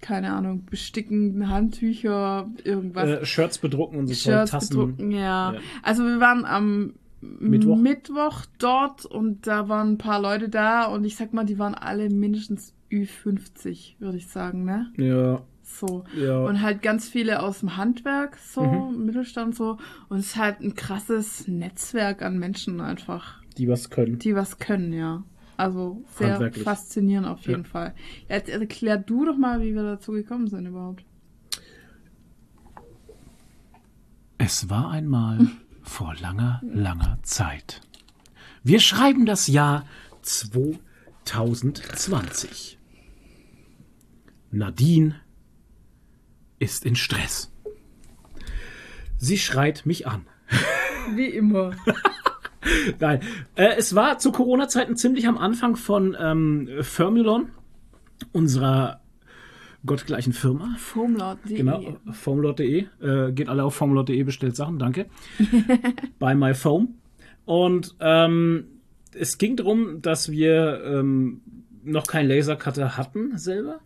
[0.00, 3.08] keine Ahnung, besticken, Handtücher, irgendwas.
[3.08, 4.68] äh, Shirts bedrucken und so Shirts Tassen.
[4.76, 5.54] bedrucken, ja.
[5.54, 5.60] Ja.
[5.82, 7.76] Also wir waren am Mittwoch?
[7.76, 8.44] Mittwoch.
[8.58, 12.08] dort und da waren ein paar Leute da und ich sag mal, die waren alle
[12.10, 14.92] mindestens Ü50, würde ich sagen, ne?
[14.96, 16.04] Ja, So.
[16.16, 16.38] ja.
[16.44, 19.06] Und halt ganz viele aus dem Handwerk, so, Mhm.
[19.06, 19.78] Mittelstand so.
[20.08, 24.18] Und es ist halt ein krasses Netzwerk an Menschen einfach, die was können.
[24.20, 25.24] die was können, ja.
[25.56, 27.68] Also sehr faszinierend auf jeden Ja.
[27.68, 27.94] Fall.
[28.28, 31.02] Jetzt erklär du doch mal, wie wir dazu gekommen sind überhaupt.
[34.38, 35.46] Es war einmal
[35.82, 37.80] vor langer, langer Zeit.
[38.62, 39.86] Wir schreiben das Jahr
[40.22, 42.78] 2020.
[44.50, 45.14] Nadine
[46.58, 47.50] ist in Stress.
[49.18, 50.26] Sie schreit mich an.
[51.14, 51.74] Wie immer.
[52.98, 53.20] Nein,
[53.54, 57.50] äh, es war zu Corona-Zeiten ziemlich am Anfang von ähm, Formulon,
[58.32, 59.00] unserer
[59.84, 60.74] gottgleichen Firma.
[60.78, 61.56] Foamlord.de.
[61.56, 62.86] Genau, formlot.de.
[63.00, 65.06] Äh, geht alle auf formlot.de, bestellt Sachen, danke.
[66.18, 66.94] Bei MyFoam.
[67.44, 68.64] Und ähm,
[69.14, 71.40] es ging darum, dass wir ähm,
[71.84, 73.80] noch keinen Lasercutter hatten selber.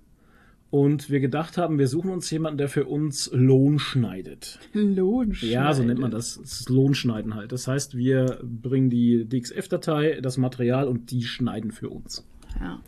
[0.70, 4.60] Und wir gedacht haben, wir suchen uns jemanden, der für uns Lohn schneidet.
[4.72, 5.52] Lohnschneide.
[5.52, 6.38] Ja, so nennt man das.
[6.40, 7.50] Das ist Lohnschneiden halt.
[7.50, 12.24] Das heißt, wir bringen die DXF-Datei, das Material und die schneiden für uns.
[12.60, 12.80] Ja.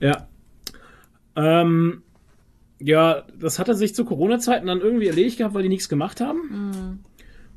[0.00, 0.28] Ja.
[1.36, 2.02] Ähm,
[2.80, 6.98] ja, das hatte sich zu Corona-Zeiten dann irgendwie erledigt gehabt, weil die nichts gemacht haben.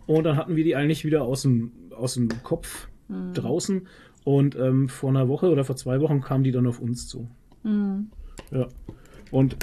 [0.05, 2.87] Und dann hatten wir die eigentlich wieder aus dem, aus dem Kopf
[3.33, 3.87] draußen.
[4.23, 7.27] Und ähm, vor einer Woche oder vor zwei Wochen kamen die dann auf uns zu.
[8.51, 8.67] Ja.
[9.31, 9.57] Und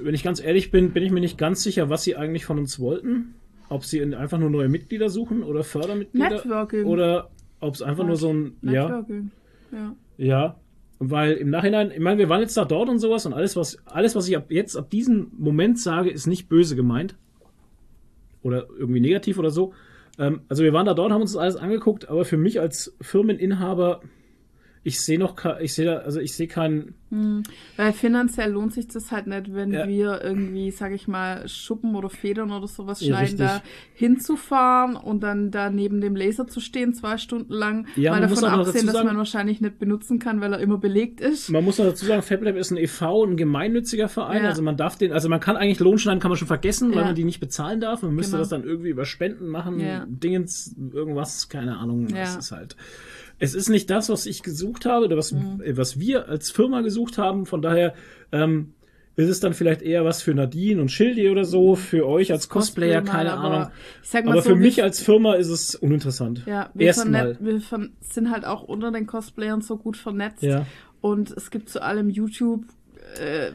[0.00, 2.58] wenn ich ganz ehrlich bin, bin ich mir nicht ganz sicher, was sie eigentlich von
[2.58, 3.34] uns wollten.
[3.68, 6.28] Ob sie in- einfach nur neue Mitglieder suchen oder Fördermitglieder.
[6.30, 6.84] Networking.
[6.84, 7.30] Oder
[7.60, 8.56] ob es einfach nur so ein.
[8.62, 8.84] Ja.
[8.88, 9.30] Networking.
[9.72, 9.96] Ja.
[10.18, 10.56] Ja,
[10.98, 13.78] weil im Nachhinein, ich meine, wir waren jetzt da dort und sowas und alles, was,
[13.86, 17.16] alles, was ich ab jetzt, ab diesem Moment sage, ist nicht böse gemeint.
[18.42, 19.72] Oder irgendwie negativ oder so.
[20.18, 22.94] Ähm, also wir waren da dort, haben uns das alles angeguckt, aber für mich als
[23.00, 24.00] Firmeninhaber,
[24.84, 26.94] ich sehe noch, ich sehe da, also ich sehe keinen,
[27.76, 29.86] Weil finanziell lohnt sich das halt nicht, wenn Ja.
[29.86, 33.46] wir irgendwie, sag ich mal, Schuppen oder Federn oder sowas Ja, schneiden, richtig.
[33.46, 33.62] da
[33.94, 37.86] hinzufahren und dann da neben dem Laser zu stehen, zwei Stunden lang.
[37.96, 41.20] Ja, mal davon absehen, dass sagen- man wahrscheinlich nicht benutzen kann, weil er immer belegt
[41.20, 41.50] ist.
[41.50, 44.48] man muss noch dazu sagen, FabLab ist ein e.V., ein gemeinnütziger Verein, Ja.
[44.48, 47.04] also man darf den, also man kann eigentlich Lohnschneiden, kann man schon vergessen, weil Ja.
[47.06, 48.40] man die nicht bezahlen darf, man müsste Genau.
[48.42, 50.06] das dann irgendwie über Spenden machen, Ja.
[50.08, 52.20] Dingens, irgendwas, keine Ahnung, Ja.
[52.20, 52.76] das ist halt,
[53.38, 55.60] es ist nicht das, was ich gesucht habe oder was, Mhm.
[55.64, 57.94] äh, was wir als Firma gesucht haben, von daher,
[58.32, 58.74] ähm,
[59.14, 62.48] ist es dann vielleicht eher was für Nadine und Schildi oder so, für euch als
[62.48, 63.70] Cosplayer, Cosplay mal, keine aber Ahnung.
[64.14, 66.44] Mal Aber so, für mich als Firma ist es uninteressant.
[66.46, 67.36] ja, wir, Erstmal.
[67.38, 67.60] wir
[68.00, 70.42] sind halt auch unter den Cosplayern so gut vernetzt.
[70.42, 70.64] Ja.
[71.02, 72.64] Und es gibt zu allem YouTube
[73.20, 73.50] äh,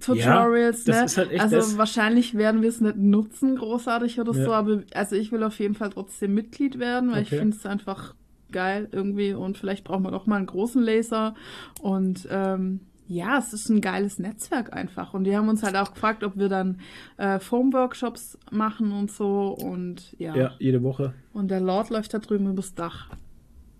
[0.00, 1.08] Tutorials, Ja, ne?
[1.16, 1.78] halt also das.
[1.78, 4.44] wahrscheinlich werden wir es nicht nutzen, großartig oder Ja.
[4.44, 7.28] so, aber also ich will auf jeden Fall trotzdem Mitglied werden, weil Okay.
[7.34, 8.14] ich finde es einfach
[8.52, 11.34] geil irgendwie und vielleicht braucht man auch mal einen großen Laser
[11.80, 15.14] und ähm, ja, es ist ein geiles Netzwerk einfach.
[15.14, 16.78] Und die haben uns halt auch gefragt, ob wir dann
[17.16, 19.48] äh, Foam-Workshops machen und so.
[19.48, 20.36] Und ja.
[20.36, 21.12] Ja, jede Woche.
[21.32, 23.08] Und der Lord läuft da drüben übers Dach.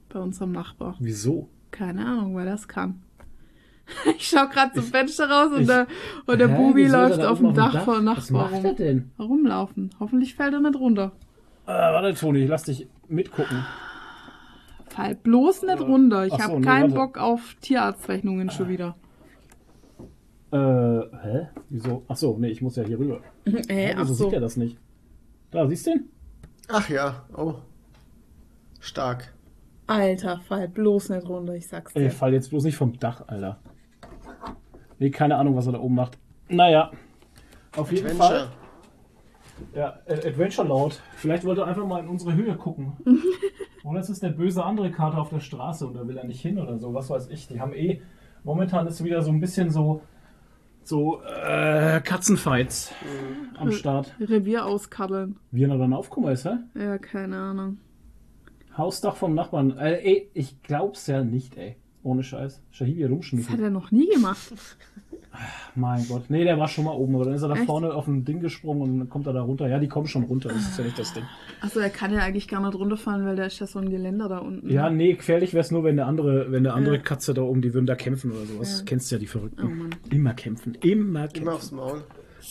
[0.09, 0.97] Bei unserem Nachbar.
[0.99, 1.49] Wieso?
[1.71, 3.03] Keine Ahnung, weil das kann.
[4.17, 5.87] Ich schau gerade zum Fenster raus und ich- der,
[6.27, 9.13] und der Hä, Bubi läuft auf dem Dach vor Was Nachbar macht er denn?
[9.17, 9.91] Rumlaufen.
[10.01, 11.13] Hoffentlich fällt er nicht runter.
[11.67, 13.65] Äh, warte, Toni, ich lass dich mitgucken.
[14.91, 16.27] Fall bloß nicht runter.
[16.27, 17.13] Ich so, habe nee, keinen warte.
[17.13, 18.97] Bock auf Tierarztrechnungen schon wieder.
[20.53, 21.49] Äh, hä?
[21.69, 22.05] Wieso?
[22.09, 23.21] Ach so, nee, ich muss ja hier rüber.
[23.45, 24.25] Äh, Hä, ach wieso so.
[24.25, 24.77] sieht er das nicht?
[25.53, 26.09] Da, siehst du ihn?
[26.69, 27.55] Ach ja, oh.
[28.81, 29.33] Stark.
[29.87, 32.11] Alter, fall bloß nicht runter, ich sag's Ey, dir.
[32.11, 33.59] fall jetzt bloß nicht vom Dach, Alter.
[34.99, 36.19] Nee, keine Ahnung, was er da oben macht.
[36.49, 36.91] Naja.
[37.77, 38.49] Auf jeden Fall.
[39.75, 41.01] Ja, Adventure Laut.
[41.17, 42.93] Vielleicht wollte er einfach mal in unsere Höhe gucken.
[43.85, 46.41] oder es ist der böse andere Kater auf der Straße und da will er nicht
[46.41, 47.49] hin oder so, was weiß ich.
[47.49, 48.01] Die haben eh.
[48.45, 50.03] Momentan ist wieder so ein bisschen so.
[50.83, 52.93] So äh, Katzenfights
[53.59, 54.15] am Start.
[54.19, 55.37] Revier auskabbeln.
[55.51, 56.57] Wie er dann aufgekommen ist, hä?
[56.75, 57.79] Ja, keine Ahnung.
[58.77, 59.77] Hausdach vom Nachbarn.
[59.77, 61.77] Äh, ey, ich glaub's ja nicht, ey.
[62.03, 62.63] Ohne Scheiß.
[62.71, 63.53] Shahibi Das rumschmissen.
[63.53, 64.53] hat er noch nie gemacht.
[65.77, 66.25] Mein Gott.
[66.29, 67.67] Nee, der war schon mal oben, aber dann ist er da Echt?
[67.67, 69.69] vorne auf ein Ding gesprungen und dann kommt er da runter.
[69.69, 71.23] Ja, die kommen schon runter, das ist ja nicht das Ding.
[71.61, 74.29] Achso, er kann ja eigentlich gar nicht runterfallen, weil da ist ja so ein Geländer
[74.29, 74.69] da unten.
[74.69, 77.03] Ja, nee, gefährlich wäre es nur, wenn der andere, wenn der andere Ja.
[77.03, 78.81] Katze da oben, die würden da kämpfen oder sowas.
[78.81, 78.85] Ja.
[78.87, 79.63] Kennst ja die Verrückten.
[79.65, 79.91] Oh Mann.
[80.11, 81.43] Immer kämpfen, immer kämpfen.
[81.43, 82.03] Immer aufs Maul.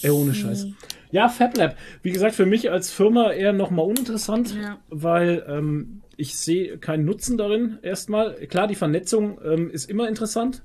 [0.01, 0.67] Ey, ohne Scheiß.
[1.11, 1.75] Ja, FabLab.
[2.03, 4.77] Wie gesagt, für mich als Firma eher nochmal uninteressant, Ja.
[4.89, 7.79] weil ähm, ich sehe keinen Nutzen darin.
[7.81, 10.63] Erstmal, klar, die Vernetzung ähm, ist immer interessant.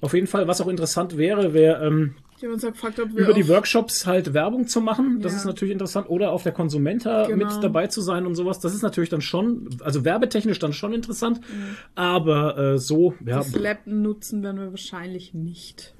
[0.00, 4.32] Auf jeden Fall, was auch interessant wäre, wäre ähm, ja gefragt, über die Workshops halt
[4.32, 5.20] Werbung zu machen.
[5.20, 5.38] Das Ja.
[5.40, 6.08] ist natürlich interessant.
[6.08, 7.36] Oder auf der Konsumenta Genau.
[7.54, 8.60] mit dabei zu sein und sowas.
[8.60, 11.40] Das ist natürlich dann schon, also werbetechnisch dann schon interessant.
[11.42, 11.76] Mhm.
[11.94, 15.94] Aber äh, so, ja, Das Lab nutzen werden wir wahrscheinlich nicht.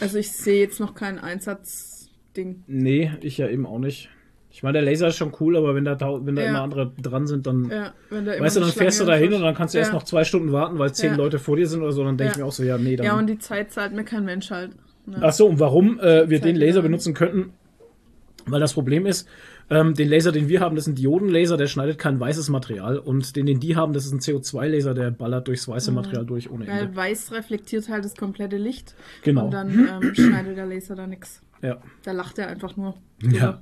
[0.00, 2.62] Also ich sehe jetzt noch kein Einsatzding.
[2.68, 4.10] nee, ich ja eben auch nicht.
[4.58, 6.48] Ich meine, der Laser ist schon cool, aber wenn da, wenn da Ja.
[6.48, 7.70] immer andere dran sind, dann.
[7.70, 9.94] Ja, Weißt du, dann fährst du da hin und dann kannst du erst Ja.
[9.94, 11.14] noch zwei Stunden warten, weil zehn.
[11.14, 12.02] Leute vor dir sind oder so.
[12.02, 13.06] Dann denke ich mir auch so, ja, nee, dann.
[13.06, 14.72] Ja, und die Zeit zahlt mir kein Mensch halt.
[15.06, 15.18] Ne?
[15.20, 17.52] Ach so, und warum äh, wir Zeit den Laser benutzen könnten?
[18.46, 19.28] Weil das Problem ist,
[19.70, 22.98] ähm, den Laser, den wir haben, das ist ein Diodenlaser, der schneidet kein weißes Material.
[22.98, 26.50] Und den, den die haben, das ist ein CO2-Laser, der ballert durchs weiße Material durch
[26.50, 26.88] ohne Ende.
[26.88, 28.96] Weil weiß reflektiert halt das komplette Licht.
[29.22, 29.44] Genau.
[29.44, 29.70] Und dann
[30.02, 31.42] ähm, schneidet der Laser da nichts.
[31.62, 32.94] Ja, Da lacht er einfach nur.
[33.22, 33.60] ja.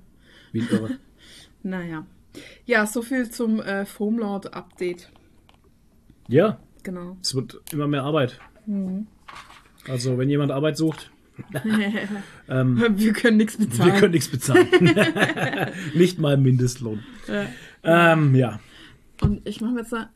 [0.61, 0.91] Ein Irre.
[1.63, 2.07] Naja.
[2.65, 5.11] Ja, so viel zum äh, Foamlord-Update.
[6.29, 7.17] Ja, Genau.
[7.23, 8.39] es wird immer mehr Arbeit.
[8.67, 9.07] Mhm.
[9.89, 11.11] Also, wenn jemand Arbeit sucht,
[12.49, 13.93] ähm, wir können nichts bezahlen.
[13.93, 14.69] wir können nichts bezahlen.
[15.95, 17.03] Nicht mal Mindestlohn.
[17.29, 18.13] Ja.
[18.13, 18.59] Ähm, ja.
[19.21, 20.09] Und ich mache mir jetzt da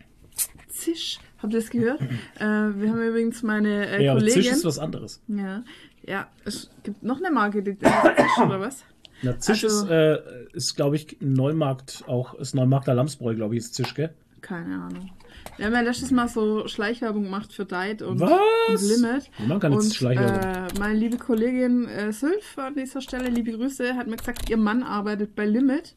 [0.68, 1.18] Zisch.
[1.42, 2.00] Habt ihr das gehört?
[2.00, 2.08] äh,
[2.40, 4.42] wir haben übrigens meine äh, ja, aber Kollegin.
[4.44, 5.20] Zisch ist was anderes.
[5.28, 5.62] ja,
[6.06, 8.84] ja, es gibt noch eine Marke, die Zisch, oder was?
[9.22, 10.18] Na, Zisch Also- ist, äh,
[10.52, 14.14] ist glaube ich, Neumarkt auch, ist Neumarkter Lamsbräu, glaube ich, ist Zisch, gell?
[14.40, 15.10] Keine Ahnung.
[15.58, 19.30] Wir haben ja letztes Mal so Schleichwerbung gemacht für Diet und, und Limit.
[19.46, 20.76] Man kann Und Schleichwerbung.
[20.76, 24.56] äh, meine liebe Kollegin äh, Sylph an dieser Stelle, liebe Grüße, hat mir gesagt, ihr
[24.56, 25.94] Mann arbeitet bei Limit.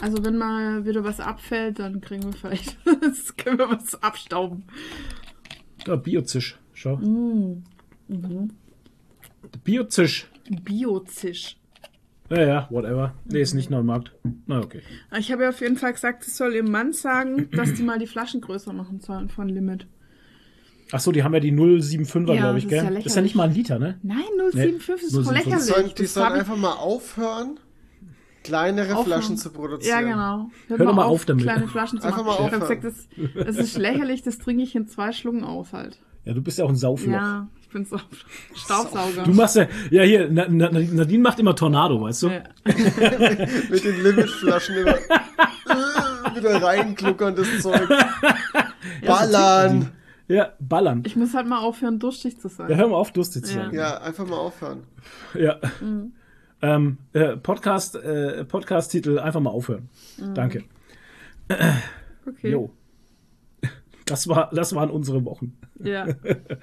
[0.00, 4.64] Also wenn mal wieder was abfällt, dann kriegen wir vielleicht, das können wir was abstauben.
[5.86, 6.96] Ja, Biozisch, schau.
[6.96, 7.62] Mm.
[9.64, 10.26] Biozisch.
[10.64, 11.56] Biozisch.
[12.30, 13.14] Ja, ja, whatever.
[13.26, 14.12] Nee, ist nicht Neumarkt.
[14.46, 14.80] Na, okay.
[15.18, 17.98] Ich habe ja auf jeden Fall gesagt, sie soll ihrem Mann sagen, dass die mal
[17.98, 19.86] die Flaschen größer machen sollen von Limit.
[20.92, 22.84] Ach so, die haben ja die 075er, Ja, glaube ich, das ist gell?
[22.84, 23.22] ja das ist ja lächerlich.
[23.22, 23.98] nicht mal ein Liter, ne?
[24.02, 24.18] Nein,
[24.52, 25.32] 075 ist voll 0,75.
[25.32, 25.64] Die lächerlich.
[25.66, 27.60] sollen, die Das sollen ich- einfach mal aufhören,
[28.44, 29.04] kleinere Aufhören.
[29.06, 29.88] Flaschen zu produzieren.
[29.94, 30.50] Ja, genau.
[30.68, 31.44] Hört Hör doch mal auf damit.
[31.44, 32.26] kleine Flaschen zu Einfach machen.
[32.42, 32.80] mal ich habe aufhören.
[32.80, 35.98] gesagt, das, das ist lächerlich, das trinke ich in zwei Schlucken aus halt.
[36.24, 37.12] Ja, du bist ja auch ein Saufloch.
[37.12, 37.98] Ja, ich bin so
[38.54, 39.24] Staubsauger.
[39.24, 42.28] Du machst ja, ja hier, Na- Na- Nadine macht immer Tornado, weißt du?
[42.28, 42.42] ja.
[43.70, 44.94] Mit den Limitflaschen immer
[46.36, 47.88] wieder reinkluckern, das Zeug.
[49.06, 49.90] Ballern.
[50.28, 51.02] Ja, ballern.
[51.04, 52.70] Ich muss halt mal aufhören, durstig zu sein.
[52.70, 53.64] Ja, hör mal auf, durstig zu Ja.
[53.64, 53.74] sein.
[53.74, 54.84] Ja, einfach mal aufhören.
[55.34, 55.56] Ja.
[55.80, 56.12] Mhm.
[56.62, 59.88] Ähm, äh, Podcast, äh, Podcast-Titel, einfach mal aufhören.
[60.16, 60.34] Mhm.
[60.34, 60.64] Danke.
[61.48, 62.50] Okay.
[62.50, 62.70] Jo.
[64.06, 66.06] Das, war, das waren unsere Wochen Ja,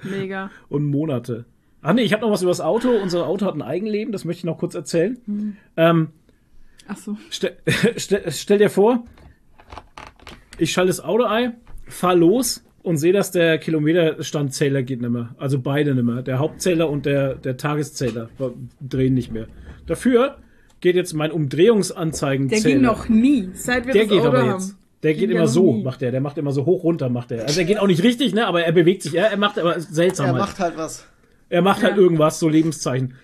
[0.02, 0.50] mega.
[0.68, 1.44] und Monate.
[1.82, 2.90] Ach nee, ich habe noch was über das Auto.
[2.90, 5.18] Unser Auto hat ein Eigenleben, das möchte ich noch kurz erzählen.
[5.26, 5.56] Mhm.
[5.76, 6.08] Ähm,
[6.88, 7.16] Ach so.
[7.30, 7.56] stell,
[7.96, 9.04] stell, stell dir vor,
[10.58, 11.54] ich schalte das Auto ein,
[11.86, 15.34] fahr los und sehe, dass der Kilometerstandzähler geht nicht mehr.
[15.38, 16.22] Also beide nicht mehr.
[16.22, 18.28] Der Hauptzähler und der, der Tageszähler
[18.80, 19.46] drehen nicht mehr.
[19.86, 20.36] Dafür
[20.80, 22.62] geht jetzt mein Der Umdrehungsanzeigenzähler.
[22.74, 24.50] ging noch nie, seit wir Der das Auto haben.
[24.50, 24.76] jetzt.
[25.02, 25.82] Der geht immer so, nie.
[25.82, 26.10] macht der.
[26.10, 27.44] Der macht immer so hoch runter, macht der.
[27.44, 28.46] Also er geht auch nicht richtig, ne?
[28.46, 29.14] Aber er bewegt sich.
[29.14, 30.26] Er, er macht aber seltsam.
[30.26, 30.40] Er halt.
[30.42, 31.06] macht halt was.
[31.48, 32.02] Er macht halt Ja.
[32.02, 33.14] irgendwas, so Lebenszeichen.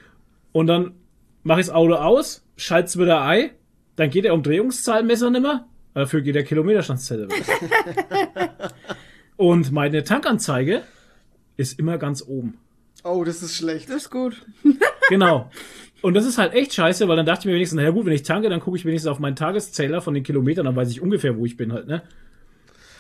[0.53, 0.95] Und dann
[1.43, 3.51] mache ich das Auto aus, schalt's wieder ein,
[3.97, 8.59] dann geht der Umdrehungszahlmesser nimmer, dafür geht der Kilometerstandszähler wieder.
[9.37, 10.83] Und meine Tankanzeige
[11.57, 12.59] ist immer ganz oben.
[13.05, 13.89] Oh, das ist schlecht.
[13.91, 14.45] Das ist gut.
[15.09, 15.51] Genau.
[16.07, 18.13] Und das ist halt echt scheiße, weil dann dachte ich mir wenigstens, naja gut, wenn
[18.13, 21.01] ich tanke, dann gucke ich wenigstens auf meinen Tageszähler von den Kilometern, dann weiß ich
[21.01, 22.03] ungefähr, wo ich bin halt, ne?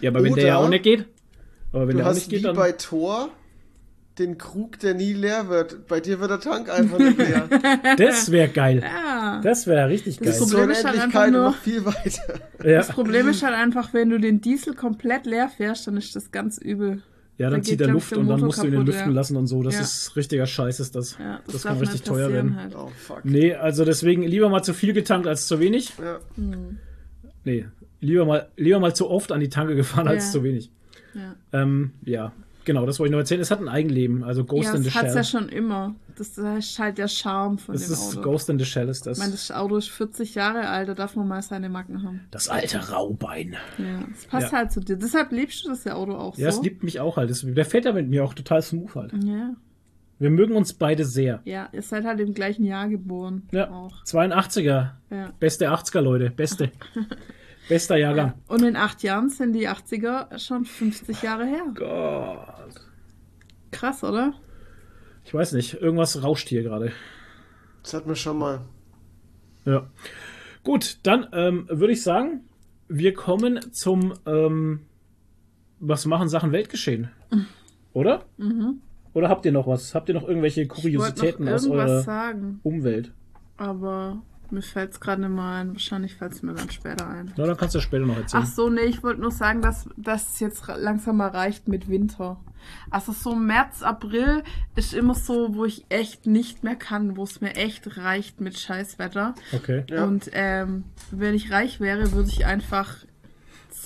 [0.01, 1.07] Ja, aber wenn der ja Oder auch nicht geht,
[1.73, 2.57] aber wenn Du der auch hast nicht geht, wie dann...
[2.57, 3.29] bei Tor
[4.19, 5.87] den Krug, der nie leer wird.
[5.87, 7.49] Bei dir wird der Tank einfach nicht leer.
[7.97, 8.83] Das wäre geil.
[8.83, 9.41] Ja.
[9.41, 10.27] Das wäre richtig geil.
[10.27, 12.41] Das Problem ist halt einfach nur- noch viel weiter.
[12.65, 12.79] Ja.
[12.79, 16.33] Das Problem ist halt einfach, wenn du den Diesel komplett leer fährst, dann ist das
[16.33, 17.03] ganz übel.
[17.39, 19.15] Ja, dann Da zieht er Luft der und dann musst du ihn kaputt, lüften ja.
[19.15, 19.63] lassen und so.
[19.63, 19.81] Das Ja.
[19.83, 21.19] ist richtiger Scheiß, ist das.
[21.19, 22.57] Ja, das, das kann richtig nicht teuer werden.
[22.57, 22.75] Halt.
[22.75, 23.25] Oh, fuck.
[23.25, 25.93] Nee, also deswegen lieber mal zu viel getankt als zu wenig.
[25.99, 26.19] Ja.
[27.45, 27.67] Nee,
[28.01, 30.71] lieber mal, lieber mal zu oft an die Tanke gefahren als zu wenig.
[31.15, 32.33] Ja, Ähm, ja,
[32.67, 33.41] genau, das wollte ich noch erzählen.
[33.41, 35.17] Es hat ein Eigenleben, also Ghost ja in the das hat's Shell.
[35.17, 35.95] ja schon immer.
[36.19, 38.21] Das ist halt der Charme von das dem ist Auto.
[38.23, 39.17] Ghost in the Shell, ist das.
[39.17, 42.21] Ich meine, das Auto ist 40 Jahre alt, da darf man mal seine Macken haben.
[42.31, 43.57] das alte Raubein.
[43.79, 44.59] Ja, das passt Ja.
[44.59, 44.97] halt zu dir.
[44.97, 46.59] Deshalb liebst du das ja Auto auch Ja, so.
[46.59, 47.31] es liebt mich auch halt.
[47.31, 49.13] Das, der fährt ja mit mir auch total smooth halt.
[49.25, 49.55] ja.
[50.19, 51.43] Wir mögen uns beide sehr.
[51.45, 53.43] ja, ihr seid halt im gleichen Jahr geboren.
[53.53, 53.71] Ja.
[53.71, 54.03] Auch.
[54.05, 54.93] 82er.
[55.11, 55.31] Ja.
[55.39, 56.31] Beste 80er, Leute.
[56.31, 56.71] Beste.
[57.69, 58.33] Bester Jahrgang.
[58.49, 61.65] Und in acht Jahren sind die 80er schon 50 Jahre her.
[61.75, 62.56] Gott.
[63.77, 64.35] Krass, oder?
[65.25, 66.93] Ich weiß nicht, irgendwas rauscht hier gerade.
[67.83, 68.61] Das hatten wir schon mal.
[69.65, 69.89] Ja.
[70.63, 72.45] Gut, dann ähm, würde ich sagen,
[72.89, 74.87] wir kommen zum ähm,
[75.79, 77.11] Was machen Sachen Weltgeschehen?
[77.93, 78.25] Oder?
[79.15, 79.95] Oder habt ihr noch was?
[79.95, 83.13] Habt ihr noch irgendwelche Kuriositäten noch aus eurer sagen, Umwelt?
[83.57, 85.73] aber mir fällt es gerade nicht mehr ein.
[85.73, 87.33] Wahrscheinlich fällt es mir dann später ein.
[87.37, 88.43] Na, dann kannst du später noch erzählen.
[88.45, 92.39] Ach so, nee, ich wollte nur sagen, dass, es jetzt langsam mal reicht mit Winter.
[92.91, 94.43] Also so März, April
[94.75, 98.59] ist immer so, wo ich echt nicht mehr kann, wo es mir echt reicht mit
[98.59, 99.35] Scheißwetter.
[99.53, 99.85] Okay.
[99.89, 100.05] Ja.
[100.05, 103.06] Und ähm, wenn ich reich wäre, würde ich einfach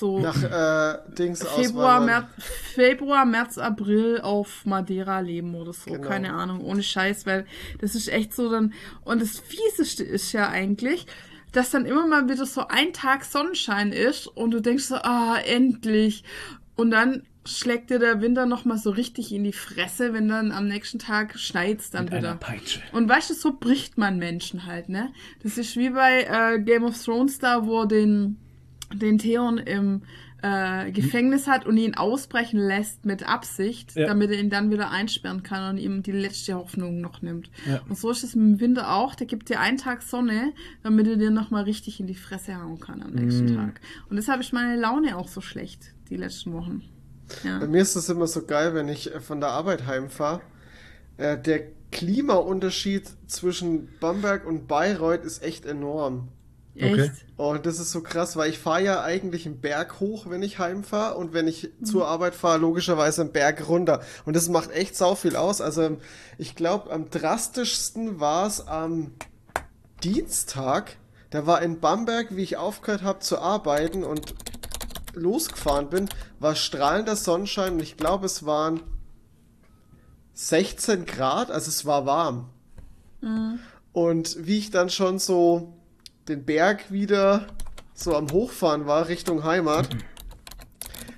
[0.00, 2.00] so Nach äh, Dings Februar.
[2.00, 2.26] März,
[2.74, 5.92] Februar, März, April auf Madeira leben oder so.
[5.92, 6.08] Genau.
[6.08, 7.46] Keine Ahnung, ohne Scheiß, weil
[7.78, 8.72] das ist echt so dann.
[9.04, 11.06] Und das Fieseste ist ja eigentlich,
[11.52, 15.38] dass dann immer mal wieder so ein Tag Sonnenschein ist und du denkst so, ah,
[15.38, 16.24] endlich.
[16.76, 20.68] Und dann schlägt dir der Winter nochmal so richtig in die Fresse, wenn dann am
[20.68, 22.36] nächsten Tag schneit's dann Mit einer wieder.
[22.36, 22.80] Peitsche.
[22.92, 25.12] Und weißt du, so bricht man Menschen halt, ne?
[25.42, 28.38] Das ist wie bei äh, Game of Thrones da, wo den,
[28.92, 30.02] den Theon im
[30.42, 34.06] äh, Gefängnis hat und ihn ausbrechen lässt mit Absicht, Ja.
[34.06, 37.50] damit er ihn dann wieder einsperren kann und ihm die letzte Hoffnung noch nimmt.
[37.68, 37.82] Ja.
[37.88, 39.14] Und so ist es im Winter auch.
[39.14, 42.80] Der gibt dir einen Tag Sonne, damit er dir nochmal richtig in die Fresse hauen
[42.80, 43.56] kann am nächsten Mm.
[43.56, 43.80] Tag.
[44.08, 46.82] Und deshalb ist meine Laune auch so schlecht, die letzten Wochen.
[47.44, 47.58] Ja.
[47.58, 50.40] Bei mir ist es immer so geil, wenn ich äh, von der Arbeit heimfahre.
[51.18, 56.28] Äh, der Klimaunterschied zwischen Bamberg und Bayreuth ist echt enorm.
[56.76, 57.02] Okay.
[57.02, 57.12] Echt?
[57.36, 60.58] Und das ist so krass, weil ich fahre ja eigentlich einen Berg hoch, wenn ich
[60.58, 64.02] heimfahre und wenn ich zur Arbeit fahre, logischerweise einen Berg runter.
[64.24, 65.60] Und das macht echt sau viel aus.
[65.60, 65.98] Also
[66.38, 69.12] ich glaube, am drastischsten war es am
[70.04, 70.96] Dienstag.
[71.30, 74.34] Da war in Bamberg, wie ich aufgehört habe zu arbeiten und
[75.14, 78.80] losgefahren bin, war strahlender Sonnenschein und ich glaube, es waren
[80.34, 82.48] 16 Grad, also es war warm.
[83.92, 85.74] Und wie ich dann schon so
[86.28, 87.46] den Berg wieder
[87.94, 89.88] so am Hochfahren war Richtung Heimat,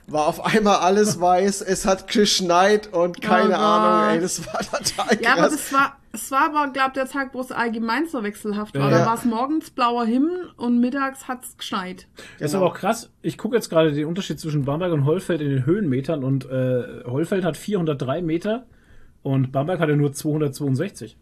[0.06, 4.60] war auf einmal alles weiß, es hat geschneit und keine Oh Ahnung, ey, das war
[4.60, 5.50] total Ja, aber krass.
[5.52, 8.90] das war, es war aber, glaube der Tag, wo es allgemein so wechselhaft war.
[8.90, 8.98] Ja.
[8.98, 12.06] Da war es morgens blauer Himmel und mittags hat es geschneit.
[12.38, 12.64] Das ist Genau.
[12.64, 13.10] aber auch krass.
[13.22, 17.04] Ich gucke jetzt gerade den Unterschied zwischen Bamberg und Hollfeld in den Höhenmetern und äh,
[17.06, 18.66] Hollfeld hat 403 Meter
[19.22, 21.16] und Bamberg hatte nur 262.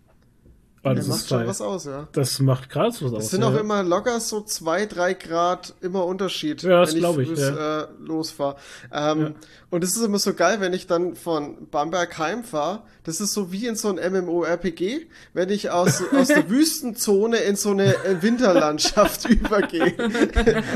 [0.83, 2.09] Aber das, macht schon was aus, ja.
[2.13, 3.25] das macht krass was aus.
[3.25, 3.49] Es sind ja.
[3.49, 7.41] auch immer locker so zwei, drei Grad immer Unterschied, Ja, das wenn glaub ich, frühs,
[7.41, 7.83] ja.
[7.83, 8.57] äh, losfahre.
[8.91, 9.35] Ähm,
[9.69, 12.83] Und es ist immer so geil, wenn ich dann von Bamberg heimfahre.
[13.05, 17.57] Das ist so wie in so ein MMORPG, wenn ich aus, aus der Wüstenzone in
[17.57, 19.93] so eine äh, Winterlandschaft übergehe.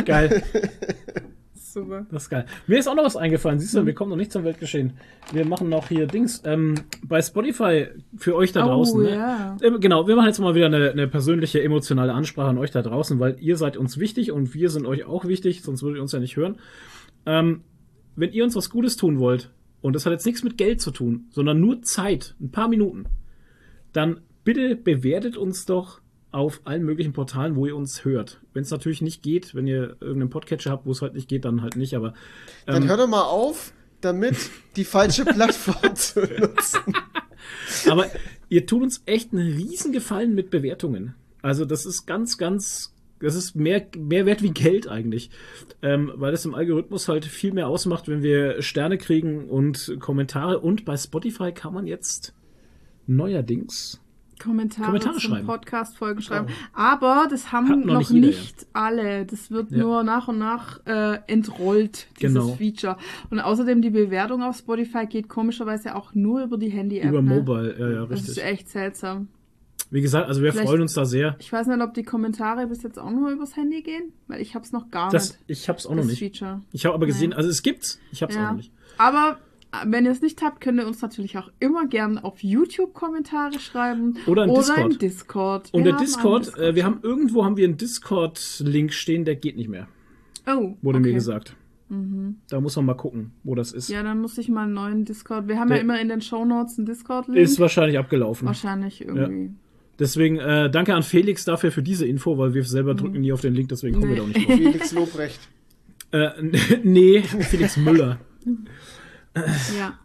[0.04, 0.42] Geil.
[1.74, 2.06] Super.
[2.10, 2.46] Das ist geil.
[2.68, 3.58] Mir ist auch noch was eingefallen.
[3.58, 3.86] Siehst du, Mhm.
[3.86, 4.92] wir kommen noch nicht zum Weltgeschehen.
[5.32, 6.40] Wir machen noch hier Dings.
[6.44, 9.02] Ähm, bei Spotify für euch da Oh, draußen.
[9.02, 9.10] ne?
[9.10, 9.56] ja.
[9.60, 12.80] Ähm, Genau, wir machen jetzt mal wieder eine, eine persönliche, emotionale Ansprache an euch da
[12.80, 16.02] draußen, weil ihr seid uns wichtig und wir sind euch auch wichtig, sonst würdet ihr
[16.02, 16.58] uns ja nicht hören.
[17.26, 17.62] Ähm,
[18.14, 20.92] wenn ihr uns was Gutes tun wollt, und das hat jetzt nichts mit Geld zu
[20.92, 23.06] tun, sondern nur Zeit, ein paar Minuten,
[23.92, 26.00] dann bitte bewertet uns doch
[26.34, 28.40] auf allen möglichen Portalen, wo ihr uns hört.
[28.52, 31.44] Wenn es natürlich nicht geht, wenn ihr irgendeinen Podcatcher habt, wo es halt nicht geht,
[31.44, 32.12] dann halt nicht, aber
[32.66, 34.36] Dann ähm, hör doch mal auf, damit
[34.74, 36.80] die falsche Plattform zu nutzen.
[37.88, 38.06] Aber
[38.48, 41.14] ihr tut uns echt einen riesen Gefallen mit Bewertungen.
[41.42, 45.30] Also das ist ganz, ganz, das ist mehr, mehr wert wie Geld eigentlich.
[45.82, 50.60] Ähm, weil das im Algorithmus halt viel mehr ausmacht, wenn wir Sterne kriegen und Kommentare.
[50.60, 52.34] Und bei Spotify kann man jetzt
[53.06, 54.00] neuerdings
[54.44, 55.46] Kommentare, Kommentare zum schreiben.
[55.46, 56.46] Podcast Folgen schreiben.
[56.72, 59.24] Aber das haben Hat noch noch, nicht jeder, nicht alle.
[59.26, 59.78] Das wird Ja.
[59.78, 62.54] nur nach und nach äh, entrollt, dieses Genau.
[62.54, 62.96] Feature.
[63.30, 67.08] Und außerdem die Bewertung auf Spotify geht komischerweise auch nur über die Handy-App.
[67.10, 67.34] Über ne?
[67.36, 68.44] Mobile, ja, ja, Das ist richtig.
[68.44, 69.28] echt seltsam.
[69.90, 71.36] Wie gesagt, also wir Vielleicht- freuen uns da sehr.
[71.38, 74.54] Ich weiß nicht, ob die Kommentare bis jetzt auch nur übers Handy gehen, weil ich
[74.54, 75.44] hab's noch gar Das, nicht.
[75.62, 76.18] ich hab's auch noch nicht.
[76.18, 76.62] Feature.
[76.72, 77.36] Ich habe aber gesehen, Nee.
[77.36, 78.48] also es gibt's, ich hab's auch Ja.
[78.50, 78.72] noch nicht.
[78.98, 79.38] Aber
[79.86, 83.58] wenn ihr es nicht habt, könnt ihr uns natürlich auch immer gern auf YouTube Kommentare
[83.58, 84.16] schreiben.
[84.26, 84.92] Oder in oder Discord.
[84.92, 85.68] im Discord.
[85.72, 86.84] Und Wir der einen Discord, äh, wir Discord.
[86.94, 89.88] haben irgendwo haben wir einen Discord-Link stehen, der geht nicht mehr,
[90.46, 90.98] Oh, wurde okay.
[90.98, 91.02] Mhm.
[91.02, 91.56] mir gesagt.
[92.48, 93.88] Da muss man mal gucken, wo das ist.
[93.88, 95.46] Ja, dann muss ich mal einen neuen Discord.
[95.46, 97.38] Wir haben Der- ja immer in den Shownotes einen Discord-Link.
[97.38, 98.46] Ist wahrscheinlich abgelaufen.
[98.48, 99.50] Wahrscheinlich irgendwie.
[100.00, 103.42] Deswegen äh, danke an Felix dafür für diese Info, weil wir selber drücken nie auf
[103.42, 104.56] den Link, deswegen kommen wir da auch nicht drauf.
[104.56, 105.38] Felix Lobrecht.
[106.10, 106.30] äh,
[106.82, 108.18] nee, Felix Müller.
[109.76, 109.98] Ja.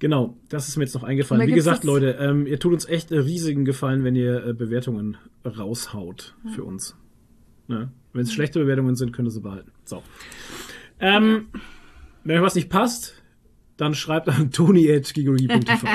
[0.00, 1.46] Genau, das ist mir jetzt noch eingefallen.
[1.46, 5.16] Wie gesagt, Leute, ähm, ihr tut uns echt einen riesigen Gefallen, wenn ihr äh, Bewertungen
[5.44, 6.96] raushaut für uns.
[7.66, 7.90] Ne?
[8.12, 9.72] Wenn es schlechte Bewertungen sind, könnt ihr sie behalten.
[9.84, 10.02] So.
[11.00, 11.48] Ähm,
[12.24, 13.22] Wenn euch was nicht passt,
[13.76, 15.86] dann schreibt an toni.gigologie.tv.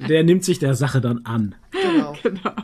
[0.08, 1.54] Der nimmt sich der Sache dann an.
[1.70, 2.16] Genau.
[2.22, 2.54] Genau.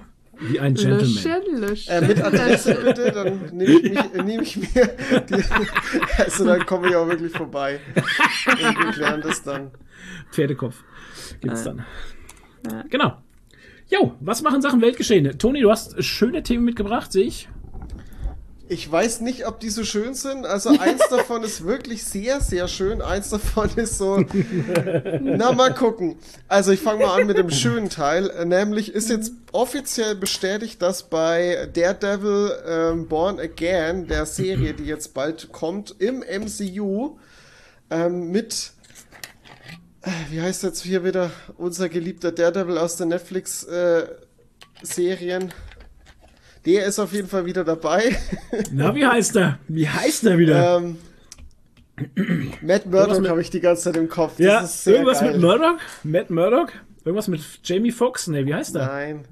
[0.41, 1.01] Wie ein Gentleman.
[1.01, 1.93] Löschen, löschen.
[1.93, 4.97] Äh, mit Adresse bitte, dann nehme ich, mich, äh, nehm ich mir
[5.29, 5.45] die,
[6.19, 7.79] also dann komme ich auch wirklich vorbei.
[8.47, 9.71] Und wir klären das dann.
[10.31, 10.83] Pferdekopf
[11.41, 11.85] gibt's dann.
[12.89, 13.19] Genau.
[13.89, 15.39] Jo, was machen Sachen Weltgeschehen?
[15.39, 17.49] Toni, du hast schöne Themen mitgebracht, sehe ich.
[18.73, 20.47] Ich weiß nicht, ob die so schön sind.
[20.47, 23.03] Also eins davon ist wirklich sehr, sehr schön.
[23.03, 24.25] Eins davon ist so.
[25.21, 26.15] Na, mal gucken.
[26.47, 28.31] Also ich fange mal an mit dem schönen Teil.
[28.31, 34.85] Äh, Nämlich ist jetzt offiziell bestätigt, dass bei Daredevil ähm, Born Again, der Serie, die
[34.85, 37.19] jetzt bald kommt, im MCU
[37.91, 38.71] ähm, mit.
[40.03, 45.53] äh, Wie heißt jetzt hier wieder unser geliebter Daredevil aus der Netflix-Serien?
[46.65, 48.17] Der ist auf jeden Fall wieder dabei.
[48.73, 49.59] Na, wie heißt er?
[49.69, 50.79] Wie heißt er wieder?
[50.79, 50.99] Ähm,
[52.63, 54.35] Matt Murdock habe ich die ganze Zeit im Kopf.
[54.39, 55.33] Das ja, irgendwas geil.
[55.33, 55.79] mit Murdoch?
[56.03, 56.69] Matt Murdoch?
[57.05, 58.27] Irgendwas mit Jamie Foxx?
[58.29, 58.87] Ne, wie heißt er?
[58.87, 59.25] Nein.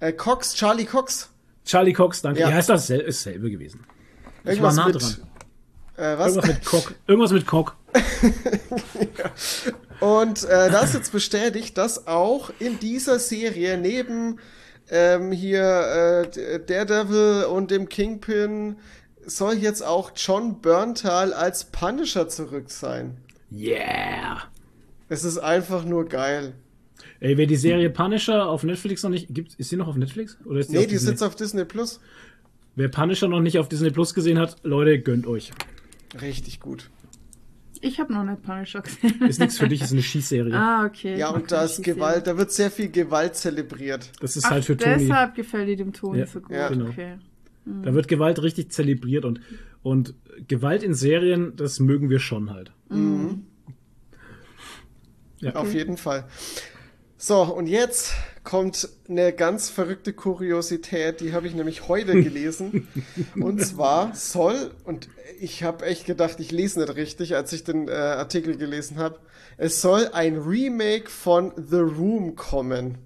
[0.00, 1.30] Äh, Cox, Charlie Cox.
[1.64, 2.40] Charlie Cox, danke.
[2.40, 2.50] Ja.
[2.50, 3.80] Ja, ist das ist selbe gewesen.
[4.44, 4.94] Ich war Irgendwas nah mit.
[4.94, 5.16] dran.
[5.96, 6.36] Äh, was?
[6.36, 6.94] Irgendwas mit Cock.
[7.06, 7.76] Irgendwas mit Cock.
[10.00, 14.38] Und äh, da ist jetzt bestätigt, dass auch in dieser Serie neben
[14.90, 18.76] ähm, hier äh, Daredevil und dem Kingpin
[19.24, 23.16] soll jetzt auch John Berntal als Punisher zurück sein.
[23.52, 24.42] Yeah.
[25.08, 26.54] Es ist einfach nur geil.
[27.20, 30.36] Ey, wer die Serie Punisher auf Netflix noch nicht gibt, ist sie noch auf Netflix?
[30.44, 31.08] Oder ist die Nee, auf die Disney?
[31.10, 32.00] sitzt auf Disney Plus.
[32.74, 35.50] Wer Punisher noch nicht auf Disney Plus gesehen hat, Leute, gönnt euch.
[36.20, 36.90] Richtig gut.
[37.82, 39.22] Ich habe noch nicht Punisher gesehen.
[39.22, 40.54] Ist nichts für dich, ist eine Schießserie.
[40.54, 41.16] ah, okay.
[41.18, 41.82] Ja, und da ist.
[41.82, 44.10] Gewalt, da wird sehr viel Gewalt zelebriert.
[44.20, 44.96] Das ist Ach, halt für Toni.
[44.98, 46.26] deshalb gefällt die dem Toni Ja.
[46.26, 46.50] so gut.
[46.52, 46.68] Ja.
[46.68, 46.86] Genau.
[46.88, 47.18] Okay.
[47.82, 49.40] Da wird Gewalt richtig zelebriert und,
[49.82, 50.14] und
[50.46, 52.70] Gewalt in Serien, das mögen wir schon halt.
[55.40, 55.54] Ja.
[55.56, 56.24] Auf jeden Fall.
[57.18, 58.12] So, und jetzt
[58.44, 62.88] kommt eine ganz verrückte Kuriosität, die habe ich nämlich heute gelesen.
[63.40, 65.08] und zwar soll, und
[65.40, 69.18] ich habe echt gedacht, ich lese nicht richtig, als ich den äh, Artikel gelesen habe,
[69.56, 72.98] es soll ein Remake von The Room kommen.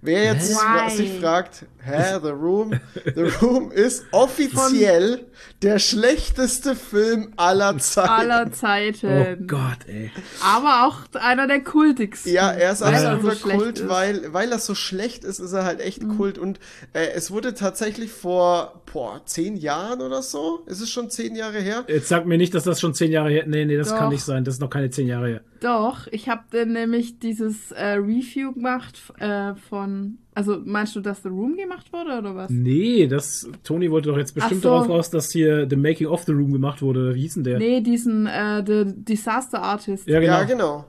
[0.00, 0.96] Wer jetzt Why?
[0.96, 2.80] sich fragt, hä, The Room?
[3.14, 5.26] The Room ist offiziell
[5.62, 8.08] der schlechteste Film aller Zeiten.
[8.08, 9.46] Aller Oh Zeiten.
[9.46, 10.10] Gott, ey.
[10.42, 12.32] Aber auch einer der kultigsten.
[12.32, 13.84] Ja, er ist er absoluter so Kult.
[13.84, 13.88] Mhm.
[13.88, 16.38] weil, weil er so schlecht ist, ist er halt echt Kult.
[16.38, 16.60] Und
[16.92, 21.60] äh, es wurde tatsächlich vor boah, zehn Jahren oder so, ist es schon zehn Jahre
[21.60, 21.84] her?
[21.88, 23.44] Jetzt sag mir nicht, dass das schon zehn Jahre her.
[23.46, 23.98] Nee, nee, das Doch.
[23.98, 24.44] kann nicht sein.
[24.44, 25.40] Das ist noch keine zehn Jahre her.
[25.60, 30.18] Doch, ich habe dann nämlich dieses äh, Review gemacht äh, von.
[30.36, 32.50] Also meinst du, dass The Room gemacht wurde oder was?
[32.50, 33.48] Nee, das.
[33.64, 34.68] Toni wollte doch jetzt bestimmt so.
[34.68, 37.14] darauf raus, dass hier The Making of the Room gemacht wurde.
[37.14, 37.58] Wie hieß denn der?
[37.58, 40.06] Nee, diesen äh, The Disaster Artist.
[40.06, 40.32] Ja, genau.
[40.34, 40.84] Ja, genau.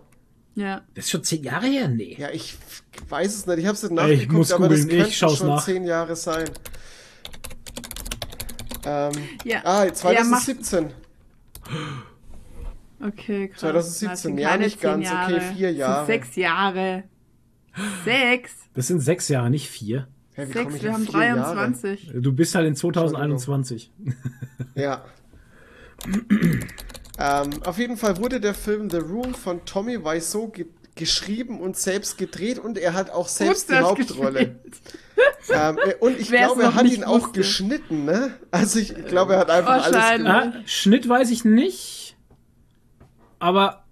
[0.56, 0.82] Ja.
[0.96, 1.88] Das ist schon zehn Jahre her?
[1.88, 2.18] Nee.
[2.20, 2.58] Ja, ich
[3.08, 3.60] weiß es nicht.
[3.60, 5.06] Ich habe es nicht Ey, ich nachgeguckt, muss aber das googeln.
[5.08, 5.64] Ich schon nach.
[5.64, 6.50] zehn Jahre sein.
[8.86, 9.12] Ähm,
[9.46, 9.62] Ja.
[9.64, 10.88] ah, Ja, 2017.
[13.02, 13.60] Okay, krass.
[13.62, 15.42] 2017, Das sind ja, keine nicht zehn ganz, okay, Jahre.
[15.56, 16.06] vier Das sind Jahre.
[16.06, 17.04] Sechs Jahre.
[18.06, 18.54] Sechs.
[18.74, 20.08] Das sind sechs Jahre, nicht vier.
[20.36, 21.56] Komm Sechs, wir haben vier Jahre?
[21.56, 22.12] 23.
[22.16, 23.92] Du bist halt in 2021.
[24.76, 25.04] Ja.
[27.20, 31.78] ähm, auf jeden Fall wurde der Film The Room von Tommy Wiseau ge geschrieben und
[31.78, 34.42] selbst gedreht und er hat auch selbst Gut, die Hauptrolle.
[35.50, 37.40] ähm, äh, und ich Wer's glaube, er hat ihn auch wusste.
[37.40, 38.32] geschnitten, ne?
[38.50, 40.28] Also ich glaube, er hat einfach alles Wahrscheinlich.
[40.28, 40.54] gemacht.
[40.56, 42.18] Ah, Schnitt weiß ich nicht.
[43.38, 43.86] Aber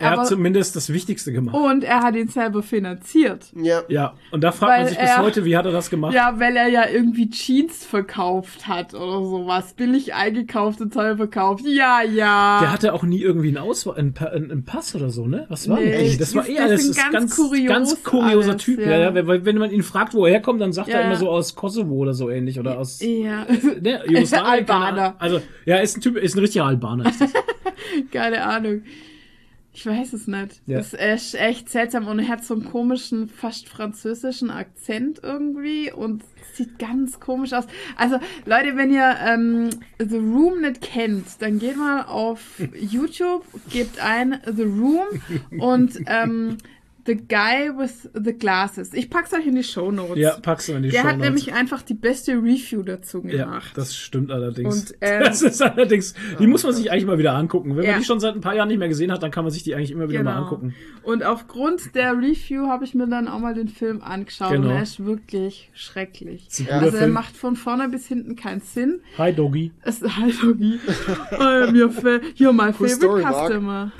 [0.00, 1.54] er aber- hat zumindest das Wichtigste gemacht.
[1.54, 3.46] Und er hat ihn selber finanziert.
[3.54, 3.82] Ja.
[3.88, 6.14] Ja, und da fragt Weil man sich bis er- heute, wie hat er das gemacht?
[6.14, 9.74] Ja, weil er ja irgendwie Jeans verkauft hat oder sowas.
[9.74, 11.64] Billig eingekauft und teuer verkauft.
[11.66, 12.58] Ja, ja.
[12.60, 15.46] Der hatte auch nie irgendwie einen Ausweis, einen, einen, einen Pass oder so, ne?
[15.48, 16.18] Was war Nee, denn?
[16.18, 18.80] Das war das- eher das alles ist ganz ganz, kurios ganz kurioser alles, Typ.
[18.80, 18.98] ja.
[19.14, 19.26] Ja.
[19.26, 20.98] Weil wenn man ihn fragt, wo er herkommt, dann sagt Ja.
[21.00, 23.46] er immer so aus Kosovo oder so ähnlich oder aus ja.
[23.80, 24.46] ne, Jugoslawien.
[24.46, 25.14] Albaner.
[25.18, 27.06] Also ja, ist ein Typ, ist ein richtiger Albaner.
[27.08, 27.32] Ist das.
[28.12, 28.82] Keine Ahnung.
[29.72, 30.62] Ich weiß es nicht.
[30.66, 30.78] Ja.
[30.78, 35.92] Das ist echt, echt seltsam und er hat so einen komischen, fast französischen Akzent irgendwie
[35.92, 37.66] und sieht ganz komisch aus.
[37.96, 44.02] Also Leute, wenn ihr ähm, The Room nicht kennt, dann geht mal auf YouTube, gebt
[44.02, 45.06] ein The Room
[45.58, 46.58] und ähm,
[47.10, 48.94] The Guy with the Glasses.
[48.94, 50.16] Ich pack's euch in die Show Notes.
[50.16, 53.72] ja, packst du in die Der hat nämlich einfach die beste Review dazu ja, gemacht.
[53.74, 54.92] das stimmt allerdings.
[54.92, 57.76] Und, ähm, das ist allerdings, die muss man sich eigentlich mal wieder angucken.
[57.76, 57.90] Wenn Ja.
[57.92, 59.64] man die schon seit ein paar Jahren nicht mehr gesehen hat, dann kann man sich
[59.64, 60.42] die eigentlich immer wieder mal Genau.
[60.44, 60.74] angucken.
[61.02, 64.68] Und aufgrund der Review habe ich mir dann auch mal den Film angeschaut Genau.
[64.68, 66.46] und er ist wirklich schrecklich.
[66.48, 66.78] Ist Ja.
[66.78, 67.12] Also er Film.
[67.12, 69.00] macht von vorne bis hinten keinen Sinn.
[69.18, 69.72] Hi Doggy.
[69.82, 70.78] Es irgendwie,
[71.40, 73.46] äh, mir fa- hier my Cool favorite Story, Mark.
[73.50, 73.92] Customer.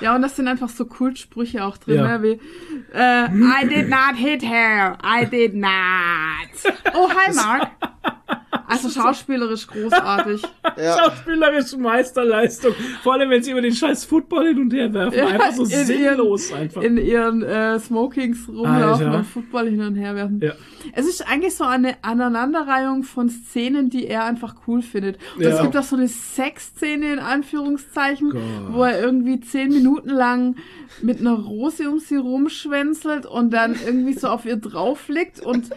[0.00, 2.18] Ja, und das sind einfach so Kultsprüche auch drin, Ja.
[2.18, 2.22] ne?
[2.34, 6.48] Äh, I did not hit her, I did not.
[6.94, 7.70] Oh, hi Mark.
[8.70, 10.42] Also schauspielerisch großartig.
[10.76, 10.96] Ja.
[10.98, 12.72] Schauspielerische Meisterleistung.
[13.02, 15.18] Vor allem, wenn sie über den scheiß Football hin und her werfen.
[15.18, 16.82] Ja, einfach so in ihren- sinnlos einfach.
[16.82, 19.18] in ihren äh, Smokings rumlaufen Alter.
[19.18, 20.40] und Football hin und her werfen.
[20.40, 20.52] Ja.
[20.94, 25.18] Es ist eigentlich so eine Aneinanderreihung von Szenen, die er einfach cool findet.
[25.36, 25.50] Und Ja.
[25.50, 28.40] es gibt auch so eine Sexszene in Anführungszeichen, Gott.
[28.70, 30.56] wo er irgendwie zehn Minuten lang
[31.02, 35.70] mit einer Rose um sie rumschwänzelt und dann irgendwie so auf ihr drauf liegt und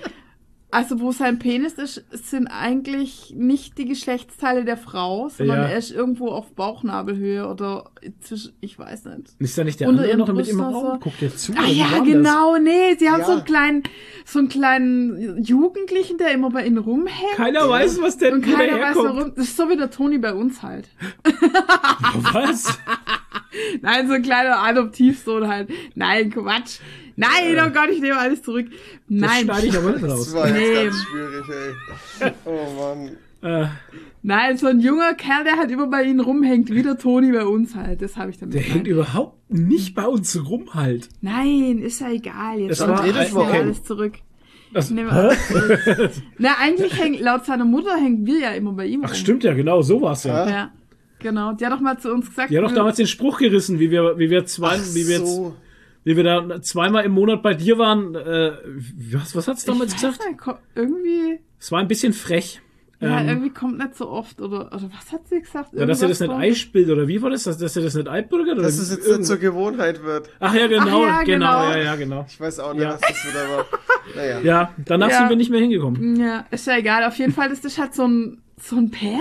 [0.74, 5.66] also wo sein Penis ist, sind eigentlich nicht die Geschlechtsteile der Frau, sondern Ja.
[5.68, 9.30] er ist irgendwo auf Bauchnabelhöhe oder zwischen, ich weiß nicht.
[9.40, 11.00] Ist da nicht der Unter andere noch mit im Raum?
[11.00, 11.54] Guckt der zu?
[11.56, 13.26] Ah ja, genau, nee, sie haben Ja.
[13.26, 13.84] so einen kleinen,
[14.26, 17.14] so einen kleinen Jugendlichen, der immer bei ihnen rumhängt.
[17.32, 17.38] Das?
[17.38, 19.16] Keiner weiß, was der und keiner weiß herkommt.
[19.18, 19.36] warum.
[19.36, 20.90] Das ist so wie der Toni bei uns halt.
[22.34, 22.80] Was?
[23.82, 25.70] Nein, so ein kleiner Adoptivsohn halt.
[25.96, 26.80] Nein, Quatsch.
[27.16, 28.68] Nein, oh Gott, ich nehme alles zurück.
[28.72, 29.44] Das Nein.
[29.46, 30.34] schneide ich aber nicht Das raus.
[30.34, 30.84] war jetzt Nee.
[30.86, 31.46] ganz schwierig,
[32.20, 32.32] ey.
[32.46, 33.18] Oh Mann.
[33.42, 33.68] Äh,
[34.24, 37.46] Nein, so ein junger Kerl, der halt immer bei ihnen rumhängt, wie der Toni bei
[37.46, 38.02] uns halt.
[38.02, 38.88] Das habe ich damit der hängt gemeint.
[38.88, 41.10] überhaupt nicht bei uns rum halt.
[41.22, 42.60] Nein, ist ja egal.
[42.60, 43.52] Jetzt Das war ich Mal.
[43.52, 44.14] alles zurück.
[44.74, 45.80] Das, Ich nehme alles zurück.
[46.40, 49.16] Na, eigentlich hängt, laut seiner Mutter hängen wir ja immer bei ihm Ach rum.
[49.16, 50.50] stimmt ja, genau, so war's ja.
[50.50, 50.72] Ja.
[51.24, 51.54] Ja, genau.
[51.54, 53.80] Die hat doch mal zu uns gesagt, Die hat doch wir- damals den Spruch gerissen,
[53.80, 55.56] wie wir, wie wir zwei, Ach wie wir jetzt, so.
[56.04, 58.16] wie wir da zweimal im Monat bei dir waren.
[58.16, 58.54] Äh,
[59.12, 60.30] was, was hat's ich damals weiß gesagt?
[60.30, 62.62] nicht, irgendwie, Es war ein bisschen frech.
[63.00, 65.70] ja, Ähm, irgendwie kommt nicht so oft, oder, oder was hat sie gesagt?
[65.74, 67.44] ja, dass ihr das nicht Irgendwas einspielt, oder wie war das?
[67.44, 68.56] Dass, dass ihr das nicht einbürgert?
[68.56, 70.30] Oder Dass es jetzt nicht zur Gewohnheit wird.
[70.40, 71.70] Ach ja, genau, Ach ja, genau, genau.
[71.72, 72.26] ja, ja, genau.
[72.30, 72.94] Ich weiß auch nicht, Ja.
[72.94, 73.66] was das wieder war.
[74.16, 74.40] Naja.
[74.42, 75.18] Ja, danach Ja.
[75.20, 76.18] sind wir nicht mehr hingekommen.
[76.20, 77.06] Ja, ist ja egal.
[77.06, 79.20] Auf jeden Fall ist das halt so ein, so ein Pärchen.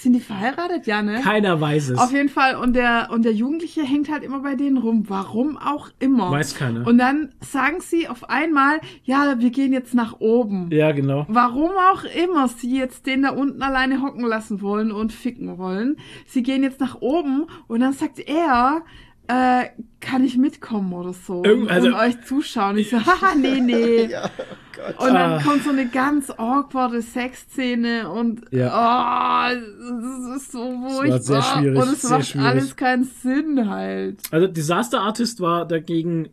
[0.00, 0.86] Sind die verheiratet?
[0.86, 1.20] Ja, ne?
[1.20, 1.98] Keiner weiß es.
[1.98, 2.56] Auf jeden Fall.
[2.56, 5.04] Und der, und der Jugendliche hängt halt immer bei denen rum.
[5.08, 6.30] Warum auch immer.
[6.30, 6.86] Weiß keiner.
[6.86, 10.70] Und dann sagen sie auf einmal, ja, wir gehen jetzt nach oben.
[10.72, 11.26] ja, genau.
[11.28, 15.98] Warum auch immer sie jetzt den da unten alleine hocken lassen wollen und ficken wollen.
[16.24, 18.82] Sie gehen jetzt nach oben und dann sagt er,
[19.30, 19.68] äh,
[20.00, 22.76] kann ich mitkommen oder so Irgend- und, also- und euch zuschauen.
[22.78, 24.06] Ich so, haha, nee, nee.
[24.10, 24.44] Ja, oh
[24.76, 24.98] Gott.
[25.08, 25.42] Und dann Ah.
[25.42, 29.50] kommt so eine ganz awkwarde Sexszene und Ja.
[29.52, 29.54] oh,
[30.32, 31.82] das ist so war furchtbar.
[31.82, 32.46] und es sehr macht schwierig.
[32.48, 34.20] alles keinen Sinn halt.
[34.30, 36.28] Also Disaster Artist war dagegen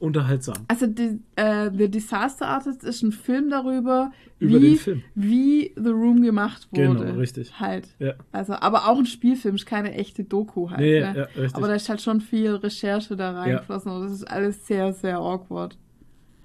[0.00, 0.56] unterhaltsam.
[0.68, 5.02] Also die, äh, The Disaster Artist ist ein Film darüber, Über wie, Film.
[5.14, 7.04] wie The Room gemacht wurde.
[7.04, 7.60] Genau, richtig.
[7.60, 7.88] Halt.
[7.98, 8.14] Ja.
[8.32, 10.80] Also, aber auch ein Spielfilm, ist keine echte Doku halt.
[10.80, 11.14] Nee, ne?
[11.16, 11.54] ja, richtig.
[11.54, 15.18] aber da ist halt schon viel Recherche da reingeflossen und das ist alles sehr, sehr
[15.18, 15.76] awkward.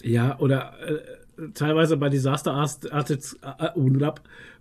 [0.03, 4.11] Ja, oder äh, teilweise bei Disaster Artist, Artists, äh, äh,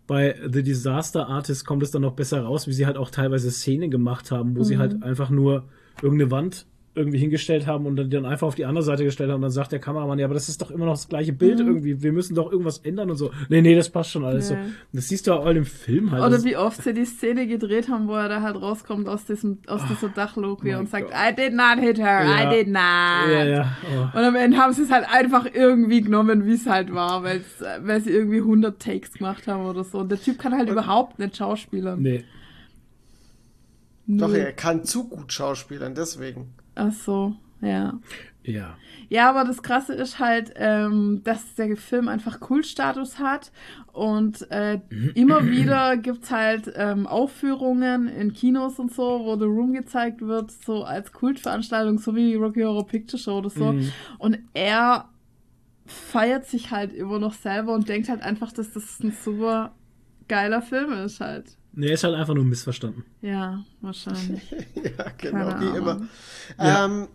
[0.07, 3.51] bei The Disaster Artist kommt es dann noch besser raus, wie sie halt auch teilweise
[3.51, 5.65] Szenen gemacht haben, wo sie halt einfach nur
[6.03, 6.67] irgendeine Wand
[6.97, 9.51] irgendwie hingestellt haben und dann, dann einfach auf die andere Seite gestellt haben und dann
[9.51, 12.13] sagt der Kameramann, ja, aber das ist doch immer noch das gleiche Bild irgendwie, wir
[12.13, 13.33] müssen doch irgendwas ändern und so.
[13.49, 14.57] Nee, nee, das passt schon alles Nee.
[14.57, 14.71] so.
[14.93, 16.23] Das siehst du auch all im Film halt.
[16.23, 19.59] Oder wie oft sie die Szene gedreht haben, wo er da halt rauskommt aus diesem,
[19.67, 21.17] aus dieser Dachluke mein und sagt, Gott.
[21.17, 22.53] I did not hit her, Ja.
[22.53, 22.75] I did not.
[22.77, 23.77] ja, ja.
[23.93, 24.17] Oh.
[24.19, 27.41] Und am Ende haben sie es halt einfach irgendwie genommen, wie es halt war, weil
[28.03, 29.99] sie irgendwie 100 Takes gemacht haben oder so.
[29.99, 32.01] Und der Typ kann halt überhaupt nicht schauspielern.
[32.01, 32.23] Nee.
[34.07, 34.37] Doch, Null.
[34.37, 36.55] er kann zu gut schauspielern, deswegen.
[36.75, 37.35] Ach so.
[37.61, 37.99] Ja.
[38.43, 38.77] Ja.
[39.09, 43.53] Ja, aber das Krasse ist halt, ähm, dass der Film einfach Kultstatus hat
[43.93, 44.81] und äh,
[45.15, 50.51] immer wieder gibt's halt ähm, Aufführungen in Kinos und so, wo The Room gezeigt wird,
[50.51, 53.73] so als Kultveranstaltung, so wie Rocky Horror Picture Show oder so.
[53.73, 53.93] Mhm.
[54.19, 55.09] Und er
[55.87, 59.75] feiert sich halt immer noch selber und denkt halt einfach, dass das ein super
[60.29, 61.57] geiler Film ist halt.
[61.77, 63.05] Nee, ist halt einfach nur missverstanden.
[63.21, 64.43] Ja, wahrscheinlich.
[64.77, 65.77] Ja, genau, Keine wie Ahnung.
[65.77, 66.01] immer.
[66.59, 66.85] Ja.
[66.85, 67.09] Ähm,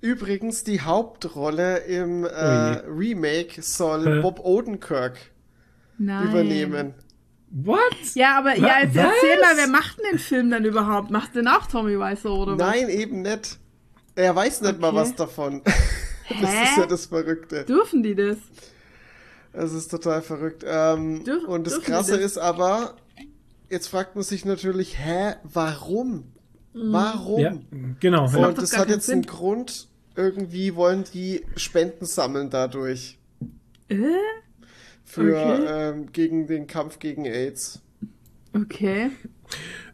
[0.00, 2.28] übrigens, die Hauptrolle im äh,
[2.86, 4.20] Remake soll Hä?
[4.20, 5.16] Bob Odenkirk
[5.98, 6.28] Nein.
[6.28, 6.94] übernehmen.
[7.50, 7.78] What?
[8.14, 9.04] Ja, aber ja, jetzt was?
[9.04, 11.10] erzähl mal, wer macht denn den Film dann überhaupt?
[11.10, 12.58] Macht den auch Tommy Wiseau oder was?
[12.58, 13.58] Nein, eben nicht.
[14.16, 14.96] Er weiß nicht mal Okay.
[14.96, 15.62] was davon.
[16.28, 16.64] Das Hä?
[16.64, 17.64] ist ja das Verrückte.
[17.64, 18.36] Dürfen die das?
[19.52, 20.64] Das ist total verrückt.
[20.66, 22.32] Ähm, Dürfen- und das Krasse das?
[22.32, 22.96] ist aber,
[23.70, 26.32] jetzt fragt man sich natürlich, hä, warum?
[26.72, 27.40] Warum?
[27.40, 27.52] Ja,
[28.00, 28.24] genau.
[28.24, 29.30] Und das gar hat jetzt einen Sinn.
[29.32, 29.88] Grund.
[30.14, 33.18] Irgendwie wollen die Spenden sammeln dadurch.
[33.88, 33.96] Äh?
[35.04, 35.64] Für, Okay.
[35.68, 37.80] ähm, gegen den Kampf gegen AIDS.
[38.54, 39.10] Okay.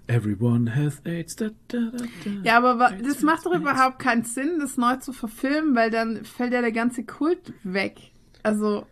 [0.06, 1.36] Everyone has AIDS.
[1.36, 2.30] Da, da, da, da.
[2.44, 6.24] Ja, aber wa- das macht doch überhaupt keinen Sinn, das neu zu verfilmen, weil dann
[6.24, 7.98] fällt ja der ganze Kult weg.
[8.42, 8.86] Also,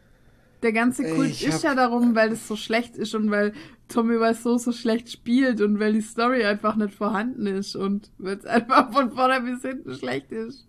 [0.63, 3.53] der ganze Kult ich ist ja darum, weil das so schlecht ist und weil
[3.89, 8.37] Tommy Wiseau so schlecht spielt und weil die Story einfach nicht vorhanden ist und weil
[8.39, 10.67] es einfach von vorne bis hinten schlecht ist.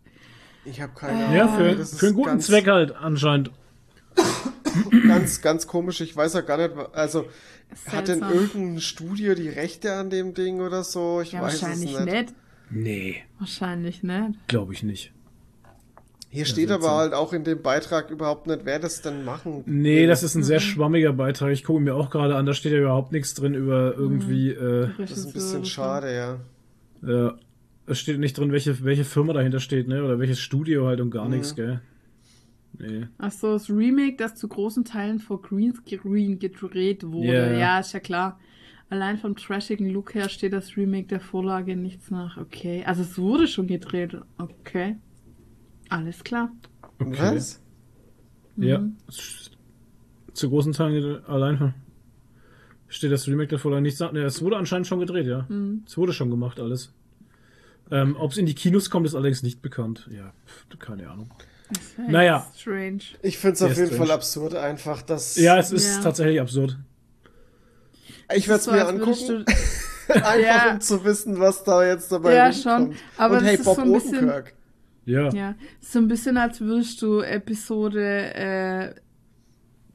[0.66, 1.36] Ich habe keine Ahnung.
[1.36, 3.52] Ja, für, Das ist für einen guten ganz, Zweck halt anscheinend.
[5.08, 6.02] Ganz, ganz komisch.
[6.02, 7.26] Ich weiß auch gar nicht, also
[7.88, 8.34] hat denn Seltsam.
[8.34, 11.22] irgendein Studio die Rechte an dem Ding oder so?
[11.22, 12.06] Ich Ja, weiß es wahrscheinlich nicht.
[12.06, 12.34] nicht.
[12.70, 14.48] Nee, Wahrscheinlich nicht.
[14.48, 15.12] glaube ich nicht.
[16.34, 20.02] Hier steht aber halt auch in dem Beitrag überhaupt nicht, wer das denn machen Nee,
[20.04, 20.08] will.
[20.08, 21.52] das ist ein sehr schwammiger Beitrag.
[21.52, 24.50] Ich gucke mir auch gerade an, da steht ja überhaupt nichts drin über irgendwie.
[24.52, 26.40] Äh, Das ist ein bisschen schade, ja.
[27.06, 27.36] ja,
[27.86, 30.04] es steht nicht drin, welche, welche Firma dahinter steht, ne?
[30.06, 31.32] Oder welches Studio halt und gar Mhm.
[31.32, 31.82] nichts, gell?
[32.80, 33.08] Nee.
[33.18, 37.28] Ach so, das Remake, das zu großen Teilen vor Greenscreen gedreht wurde.
[37.28, 37.58] Ja, ja.
[37.60, 38.40] Ja, ist ja klar.
[38.90, 42.38] Allein vom trashigen Look her steht das Remake der Vorlage nichts nach.
[42.38, 42.84] Okay.
[42.86, 44.16] Also es wurde schon gedreht.
[44.38, 44.96] Okay.
[45.92, 46.52] Alles klar.
[47.00, 47.36] Okay.
[47.36, 47.62] Was?
[48.58, 48.80] Ja.
[48.80, 48.98] Mhm.
[50.34, 51.74] Zu großen Teilen allein
[52.88, 53.98] steht das Remake davor leider nicht.
[53.98, 55.46] sa- Ne, es wurde anscheinend schon gedreht, ja.
[55.50, 55.84] Mhm.
[55.86, 56.94] Es wurde schon gemacht, alles.
[57.92, 60.08] Ähm, Ob es in die Kinos kommt, ist allerdings nicht bekannt.
[60.12, 61.30] Ja, pf, keine Ahnung.
[61.70, 62.48] Das ist Naja.
[62.56, 63.00] Strange.
[63.22, 64.06] Ich finde es auf jeden strange.
[64.06, 66.02] Fall absurd einfach, dass Ja, es ist Ja.
[66.04, 66.78] tatsächlich absurd.
[68.34, 69.46] ich werde es mir angucken, du-
[70.14, 70.74] einfach Ja.
[70.74, 72.64] um zu wissen, was da jetzt dabei Ja, rumkommt.
[72.64, 72.96] schon.
[73.18, 74.54] Aber Und das hey, ist Bob so ein bisschen- Odenkirk.
[75.12, 75.30] Ja.
[75.34, 78.96] Ja, so ein bisschen als würdest du Episode äh,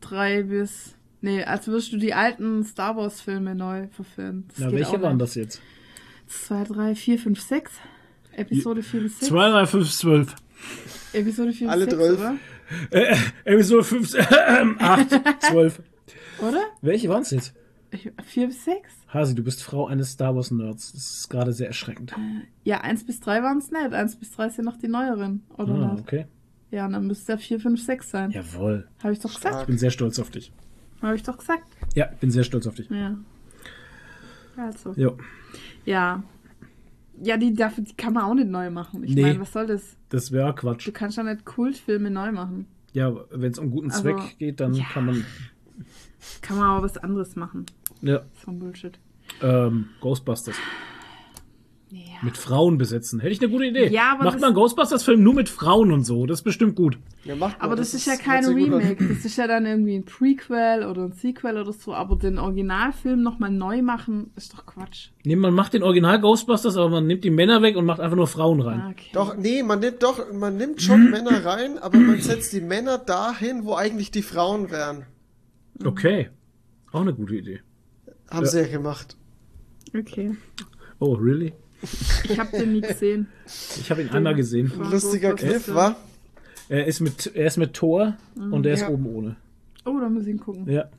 [0.01, 0.95] 3 bis.
[1.23, 4.45] Nee, als würdest du die alten Star Wars Filme neu verfilmen.
[4.49, 5.61] Das Na, welche waren das jetzt?
[6.27, 7.73] 2, 3, 4, 5, 6.
[8.33, 9.29] Episode 4 bis 6.
[9.31, 10.35] 2, 3, 5, 12.
[11.15, 12.19] Episode 4 bis Alle 6, zwölf.
[12.21, 12.37] oder?
[12.91, 14.23] Äh, Episode 5, äh,
[14.79, 15.09] 8,
[15.51, 15.83] 12.
[16.47, 16.61] Oder?
[16.83, 17.55] Welche waren es jetzt?
[17.97, 18.93] Ich- 4 bis 6?
[19.09, 20.93] Hasi, du bist Frau eines Star Wars Nerds.
[20.93, 22.15] Das ist gerade sehr erschreckend.
[22.65, 23.93] Ja, 1 bis 3 waren es nicht.
[23.93, 26.01] 1 bis 3 sind noch die neueren, oder Ah, nicht?
[26.03, 26.27] okay.
[26.71, 28.31] Ja, und dann müsste ja 4, 5, 6 sein.
[28.33, 28.89] Jawohl.
[29.03, 29.61] Habe ich doch gesagt.
[29.63, 30.53] Ich bin sehr stolz auf dich.
[31.01, 31.65] Habe ich doch gesagt.
[31.95, 32.89] Ja, bin sehr stolz auf dich.
[32.91, 33.17] Ja.
[34.57, 34.93] Also.
[34.97, 35.17] Jo,
[35.85, 36.23] Ja.
[37.23, 39.03] Ja, die, dafür, die kann man auch nicht neu machen.
[39.05, 39.23] Ich Nee.
[39.23, 39.97] meine, was soll das?
[40.11, 40.87] das wäre Quatsch.
[40.87, 42.67] Du kannst ja nicht Kultfilme neu machen.
[42.93, 44.85] Ja, wenn es um guten Also, Zweck geht, dann ja.
[44.93, 45.25] kann man.
[46.43, 47.65] Kann man aber was anderes machen.
[48.03, 48.99] Ja, Das ist von Bullshit.
[49.43, 50.57] ähm, Ghostbusters.
[51.91, 52.01] Ja.
[52.23, 53.21] Mit Frauen besetzen.
[53.21, 53.89] Hätte ich eine gute Idee.
[53.89, 56.27] Ja, aber Macht das- einen Ghostbusters-Film nur mit Frauen und so.
[56.27, 56.99] Das ist bestimmt gut.
[57.23, 58.45] Ja, macht Aber das, ist ja kein.
[58.45, 59.07] Remake.
[59.07, 61.95] Das ist ja dann irgendwie ein Prequel oder ein Sequel oder so.
[61.95, 65.11] Aber den Originalfilm nochmal neu machen, ist doch Quatsch.
[65.25, 68.17] Nee, man macht den Original Ghostbusters, aber man nimmt die Männer weg und macht einfach
[68.17, 68.81] nur Frauen rein.
[68.81, 69.11] Ah, Okay.
[69.13, 72.99] Doch, nee, man nimmt doch, man nimmt schon Männer rein, aber man setzt die Männer
[72.99, 75.05] dahin, wo eigentlich die Frauen wären.
[75.85, 76.31] Okay.
[76.91, 77.61] Auch eine gute Idee.
[78.31, 78.51] Haben Ja.
[78.51, 79.17] sie ja gemacht.
[79.97, 80.37] Okay.
[80.99, 81.53] Oh, really?
[82.25, 83.29] Ich habe den nie gesehen.
[83.79, 84.73] Ich habe ihn einmal gesehen.
[84.91, 85.35] Lustiger.
[85.35, 85.95] Kniff, wa?
[86.69, 88.89] Er ist mit, er ist mit Thor und er ist Ja.
[88.89, 89.37] oben ohne.
[89.85, 90.69] Oh, da muss ich ihn gucken.
[90.69, 90.91] Ja.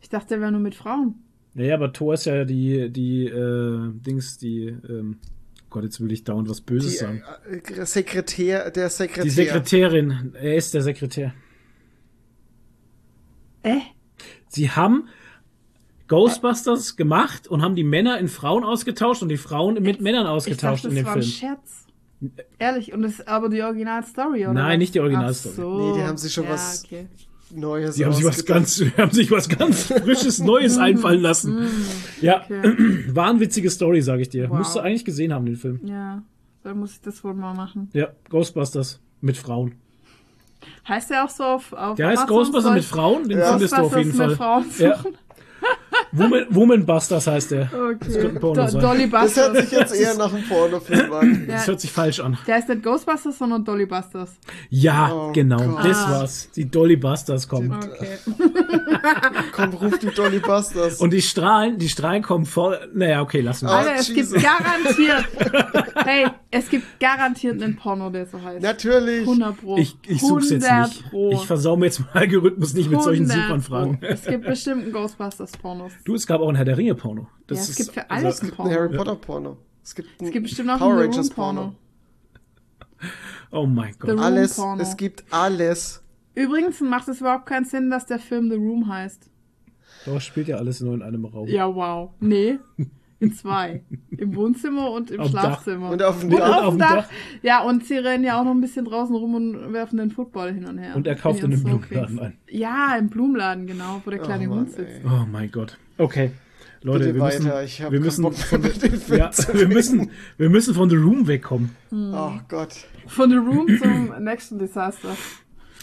[0.00, 1.16] Ich dachte, der wäre nur mit Frauen.
[1.54, 5.18] Naja, aber Thor ist ja die, die, äh, Dings, die, ähm,
[5.68, 7.22] Gott, jetzt will ich dauernd was Die Böses sagen.
[7.50, 9.24] äh, Sekretär, der Sekretär.
[9.24, 10.32] Die Sekretärin.
[10.34, 11.34] Er ist der Sekretär.
[13.62, 13.80] Äh?
[14.48, 15.08] Sie haben
[16.10, 20.28] Ghostbusters gemacht und haben die Männer in Frauen ausgetauscht und die Frauen mit Männern Ich
[20.30, 21.32] ausgetauscht dachte, in das dem war ein Film.
[21.32, 21.86] Scherz.
[22.58, 24.52] Ehrlich, und das ist aber die Originalstory, oder?
[24.52, 24.78] Nein, was?
[24.78, 25.54] nicht die Originalstory.
[25.54, 25.78] So.
[25.92, 27.06] Nee, die haben sich schon ja, was Okay.
[27.52, 31.66] Neues Sie haben sich was ganz, haben sich was ganz Frisches, Neues einfallen lassen.
[32.20, 33.04] Ja, Okay.
[33.14, 34.50] wahnwitzige Story, sage ich dir.
[34.50, 34.58] Wow.
[34.58, 35.80] Musst du eigentlich gesehen haben, den Film.
[35.84, 36.22] Ja.
[36.62, 37.88] Dann muss ich das wohl mal machen.
[37.94, 39.76] Ja, Ghostbusters mit Frauen.
[40.86, 42.36] Heißt der auch so auf, auf Der heißt Amazon?
[42.36, 43.52] Ghostbusters mit Frauen, den Ja.
[43.52, 44.28] findest du auf jeden Fall.
[44.28, 45.02] mit Frauen Ja.
[46.12, 46.30] Suchen?
[46.30, 47.62] Woman, Womanbusters heißt der.
[47.72, 48.12] Okay.
[48.12, 48.80] könnte ein Porno Do sein.
[48.82, 49.68] Dolly Das hört Busters.
[49.70, 51.44] sich jetzt eher nach einem Pornofilm an.
[51.48, 51.54] Ja.
[51.54, 52.36] Das hört sich falsch an.
[52.46, 54.30] Der heißt nicht Ghostbusters, sondern Dolly Busters.
[54.70, 55.84] Ja, Oh genau, Gott.
[55.84, 56.10] das Ah.
[56.10, 56.48] war's.
[56.56, 57.72] Die Dolly Busters kommen.
[57.72, 58.18] Okay.
[59.52, 61.00] Komm, ruf die Dolly Busters.
[61.00, 62.78] Und die Strahlen, die Strahlen kommen voll.
[62.94, 63.72] Naja, okay, lassen wir.
[63.72, 63.78] Ah.
[63.78, 64.32] Alter, es Jesus.
[64.34, 65.24] gibt garantiert.
[66.04, 68.62] Hey, es gibt garantiert einen Porno, der so heißt.
[68.62, 69.20] Natürlich.
[69.22, 69.76] 100 Pro.
[69.78, 71.10] Ich, ich such's jetzt 100 nicht.
[71.10, 71.30] Pro.
[71.32, 74.00] Ich versau mir jetzt mal Algorithmus nicht mit solchen 100 Suchanfragen.
[74.00, 74.06] Pro.
[74.06, 75.92] Es gibt bestimmt einen Ghostbusters-Pornos.
[76.04, 77.22] Du, es gab auch ein Herr der Ringe-Porno.
[77.22, 78.70] Ja, Das es ist- gibt für also- alles einen Ein Porno.
[78.72, 79.56] Harry Potter Porno.
[79.82, 81.74] Es gibt, Es gibt bestimmt auch Power einen The Rangers Room Porno.
[83.50, 84.18] Oh mein Gott.
[84.18, 84.56] Alles.
[84.56, 84.82] Porno.
[84.82, 86.02] Es gibt alles.
[86.34, 89.28] Übrigens macht es überhaupt keinen Sinn, dass der Film The Room heißt.
[90.06, 91.48] Doch, spielt ja alles nur in einem Raum.
[91.48, 92.10] Ja, wow.
[92.20, 92.58] Nee.
[93.20, 93.82] In zwei.
[94.10, 95.42] Im Wohnzimmer und im Auf dem Dach.
[95.42, 95.90] Schlafzimmer.
[95.90, 96.62] Und auf dem Und Dach.
[96.64, 97.06] auf dem Dach.
[97.42, 100.54] Ja, und sie rennen ja auch noch ein bisschen draußen rum und werfen den Football
[100.54, 100.96] hin und her.
[100.96, 101.62] Und er kauft in einem.
[101.62, 102.32] Blumenladen ein.
[102.48, 104.90] Ja, im Blumenladen, genau, wo der kleine Oh Mann, Hund sitzt.
[104.90, 105.02] ey.
[105.04, 105.76] Oh mein Gott.
[105.98, 106.32] Okay.
[106.82, 110.74] Leute, Bitte wir müssen, weiter, ich wir müssen Bock von, ja, wir müssen, wir müssen
[110.74, 111.76] von The Room wegkommen.
[111.92, 112.74] Oh Gott.
[113.06, 115.14] Von The Room zum nächsten Desaster.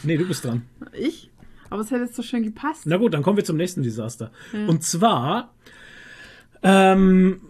[0.02, 0.64] Nee, du bist dran.
[0.94, 1.30] Ich?
[1.70, 2.84] Aber es hätte jetzt so schön gepasst.
[2.86, 4.32] Na gut, dann kommen wir zum nächsten Desaster.
[4.68, 5.54] Und zwar
[6.64, 7.42] ähm,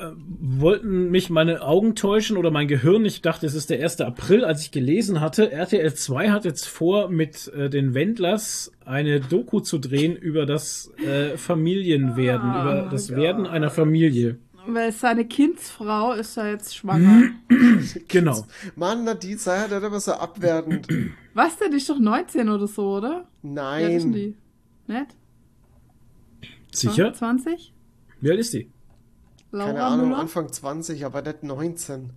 [0.00, 0.06] äh,
[0.40, 3.04] wollten mich meine Augen täuschen oder mein Gehirn.
[3.04, 4.00] Ich dachte, es ist der 1.
[4.00, 5.52] April, als ich gelesen hatte.
[5.52, 10.90] RTL 2 hat jetzt vor, mit äh, den Wendlers eine Doku zu drehen über das
[11.06, 14.38] äh, Familienwerden, Ah, über das Werden einer Familie.
[14.66, 17.30] Weil seine Kindsfrau ist ja jetzt schwanger.
[18.08, 18.44] Genau.
[18.76, 20.86] Mann, Nadine, sei halt immer so abwertend.
[21.34, 21.70] Was denn?
[21.72, 23.26] Die ist doch 19 oder so, oder?
[23.42, 24.12] Ja, Nein.
[24.12, 24.36] die?
[24.86, 25.06] Nicht?
[26.70, 27.12] Sicher?
[27.12, 27.72] 20?
[28.22, 28.70] Wie alt ist die?
[29.50, 30.20] Laura Keine Ahnung, Müller?
[30.20, 32.10] Anfang 20, aber nicht 19.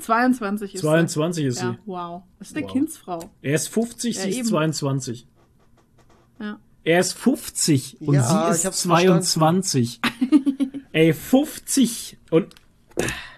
[0.00, 1.64] 22 ist 22 ist sie.
[1.66, 1.78] Ja, sie.
[1.86, 2.22] wow.
[2.38, 2.72] Das ist eine Wow.
[2.72, 3.30] Kindsfrau.
[3.42, 4.48] Er ist 50, Ja, sie ist eben.
[4.48, 5.26] 22.
[6.40, 6.58] Ja.
[6.84, 10.00] Er ist 50 und Ja, sie ist hab's 22.
[10.92, 12.54] Ey, 50 und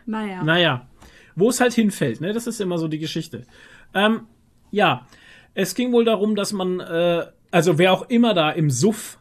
[0.07, 0.43] Naja.
[0.43, 0.89] naja,
[1.37, 2.33] wo es halt hinfällt, ne?
[2.33, 3.45] Das ist immer so die Geschichte.
[3.93, 4.27] Ähm,
[4.71, 5.07] ja,
[5.55, 9.19] es ging wohl darum, dass man, äh, also wer auch immer da im Suff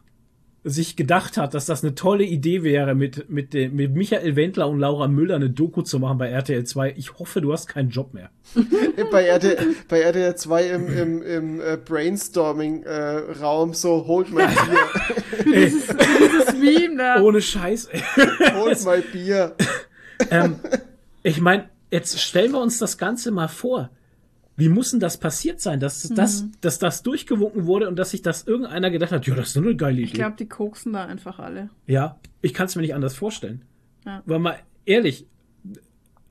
[0.64, 4.70] sich gedacht hat, dass das eine tolle Idee wäre, mit, mit, dem, mit Michael Wendler
[4.70, 6.94] und Laura Müller eine Doku zu machen bei RTL 2.
[6.98, 8.30] Ich hoffe, du hast keinen Job mehr.
[9.12, 15.88] Bei RTL, bei RTL 2 im, im, im äh, Brainstorming-Raum so, holt mein Bier, Dieses
[16.60, 17.22] Meme da.
[17.22, 17.90] Ohne Scheiß.
[18.56, 19.56] holt mein Bier.
[20.30, 20.56] ähm,
[21.24, 23.90] ich meine, jetzt stellen wir uns das Ganze mal vor.
[24.56, 28.22] Wie muss denn das passiert sein, dass, das, dass das durchgewunken wurde und dass sich
[28.22, 30.04] das irgendeiner gedacht hat, ja, das ist eine geile Idee.
[30.04, 31.70] Ich glaube, die koksen da einfach alle.
[31.88, 33.64] ja, ich kann es mir nicht anders vorstellen.
[34.06, 34.22] Ja.
[34.26, 35.26] Weil mal ehrlich,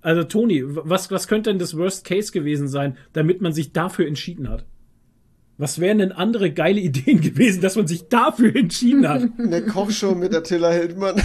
[0.02, 4.06] also Toni, was, was könnte denn das Worst Case gewesen sein, damit man sich dafür
[4.06, 4.66] entschieden hat?
[5.58, 9.22] Was wären denn andere geile Ideen gewesen, dass man sich dafür entschieden hat?
[9.38, 11.22] Eine Kochshow mit Attila Hildmann.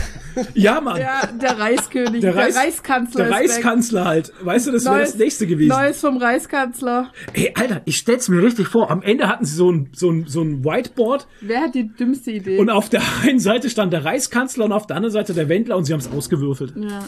[0.54, 1.00] ja, Mann.
[1.02, 3.24] Ja, der Reiskönig, Der der, Reis- Reiskanzler.
[3.26, 3.50] Der ist weg.
[3.56, 4.34] Reiskanzler halt.
[4.44, 5.70] Weißt du, das wäre das nächste gewesen.
[5.70, 7.12] Neues vom Reiskanzler.
[7.34, 8.92] Ey, Alter, ich stell's mir richtig vor.
[8.92, 12.32] Am Ende hatten sie so ein, so ein, so ein Whiteboard Wer hat die dümmste
[12.32, 12.60] Idee?
[12.60, 15.78] und auf der einen Seite stand der Reichskanzler und auf der anderen Seite der Wendler
[15.78, 16.74] und sie haben's ausgewürfelt.
[16.78, 17.08] ja.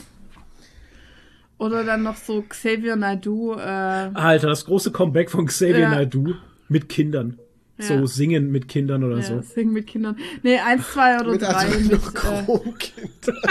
[1.57, 3.53] Oder dann noch so Xavier Naidoo.
[3.55, 5.89] Äh, Alter, das große Comeback von Xavier Ja.
[5.89, 6.33] Naidoo
[6.69, 7.37] mit Kindern.
[7.81, 8.07] So Ja.
[8.07, 9.41] singen mit Kindern oder ja, so.
[9.41, 10.17] singen mit Kindern.
[10.43, 11.47] Nee, eins, zwei oder Mit drei.
[11.53, 13.41] also Mit, noch äh, Chromkinder.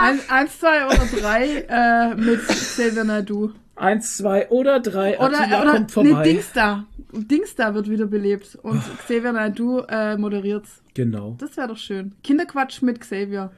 [0.00, 3.50] eins, eins, zwei oder drei äh, mit Xavier Naidoo.
[3.76, 5.18] Eins, zwei oder drei.
[5.18, 6.10] Oder, Attila oder kommt vorbei.
[6.10, 6.86] nee, Dingsda.
[7.12, 10.82] Dingsda wird wieder belebt und Xavier Naidoo äh, moderiert's.
[10.94, 11.36] Genau.
[11.38, 12.14] Das wäre doch schön.
[12.22, 13.50] Kinderquatsch mit Xavier.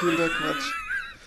[0.00, 0.72] Kinderquatsch.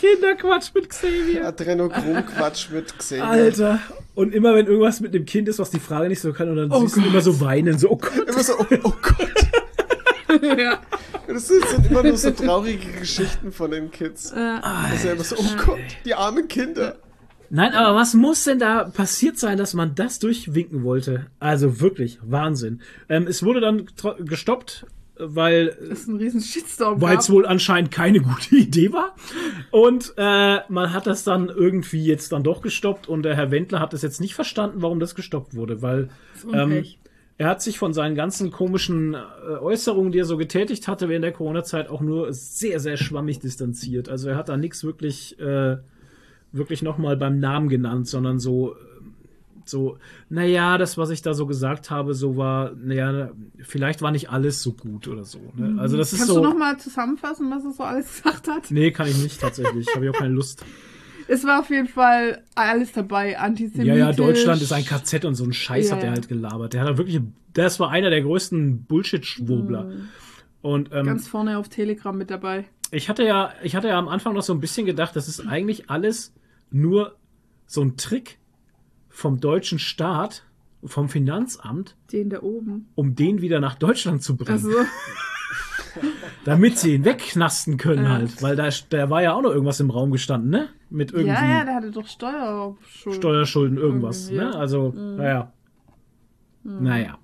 [0.02, 1.48] Kinderquatsch mit Xavier.
[1.48, 3.24] Adrenochrom-Quatsch mit Xavier.
[3.28, 3.80] Alter.
[4.16, 6.56] Und immer wenn irgendwas mit dem Kind ist, was die Frage nicht so kann, und
[6.58, 7.10] dann Oh siehst du Gott.
[7.12, 8.28] immer so weinen, so, oh Gott.
[8.28, 10.42] Immer so, oh, oh Gott.
[10.58, 10.80] ja.
[11.28, 14.32] Das sind, sind immer nur so traurige Geschichten von den Kids.
[14.32, 16.96] Äh, Das ist ja immer so, oh Gott, die armen Kinder.
[17.52, 21.28] Nein, aber was muss denn da passiert sein, dass man das durchwinken wollte?
[21.40, 22.82] Also wirklich, Wahnsinn.
[23.10, 23.88] Ähm, es wurde dann
[24.20, 24.86] gestoppt,
[25.24, 27.02] weil das ist ein riesen Shitstorm.
[27.02, 29.16] weil es wohl anscheinend keine gute Idee war.
[29.72, 33.80] Und äh, man hat das dann irgendwie jetzt dann doch gestoppt und der Herr Wendler
[33.80, 36.10] hat es jetzt nicht verstanden, warum das gestoppt wurde, weil
[36.54, 36.84] ähm,
[37.38, 39.18] er hat sich von seinen ganzen komischen äh,
[39.60, 44.10] Äußerungen, die er so getätigt hatte während der Corona-Zeit, auch nur sehr, sehr schwammig distanziert.
[44.10, 45.78] Also er hat da nichts wirklich, äh,
[46.52, 48.76] wirklich nochmal beim Namen genannt, sondern so,
[49.66, 49.98] so,
[50.30, 54.62] naja, das, was ich da so gesagt habe, so war, naja, vielleicht war nicht alles
[54.62, 55.40] so gut oder so.
[55.56, 55.80] Ne?
[55.80, 56.42] Also das ist Kannst so.
[56.42, 58.72] du noch mal zusammenfassen, was er so alles gesagt hat?
[58.72, 59.88] Nee, kann ich nicht tatsächlich.
[59.96, 60.64] Habe ich auch keine Lust.
[61.28, 63.86] Es war auf jeden Fall alles dabei, antisemitisch.
[63.88, 66.16] Ja, ja, Deutschland ist ein KZ und so ein Scheiß Ja, hat er ja.
[66.16, 66.74] halt gelabert.
[66.74, 67.22] Der hat wirklich,
[67.54, 69.92] das war einer der größten Bullshit-Schwurbler.
[70.62, 71.06] Und ähm, Mhm.
[71.06, 72.66] Ganz vorne auf Telegram mit dabei.
[72.92, 75.48] ich hatte ja, ich hatte ja am Anfang noch so ein bisschen gedacht, das ist
[75.48, 76.34] eigentlich alles
[76.70, 77.16] nur
[77.66, 78.38] so ein Trick
[79.12, 80.44] vom deutschen Staat,
[80.84, 82.88] vom Finanzamt, Den da oben.
[82.96, 84.72] um den wieder nach Deutschland zu bringen, Also,
[86.46, 88.10] damit sie ihn wegknasten können Ja.
[88.14, 90.70] halt, weil da, da war ja auch noch irgendwas im Raum gestanden, ne?
[90.90, 93.22] Mit irgendwie ja, ja, der hatte doch Steuerschulden.
[93.22, 94.56] Steuerschulden, irgendwas, Irgendwie, ne?
[94.58, 95.54] Also, naja.
[96.64, 97.18] Naja.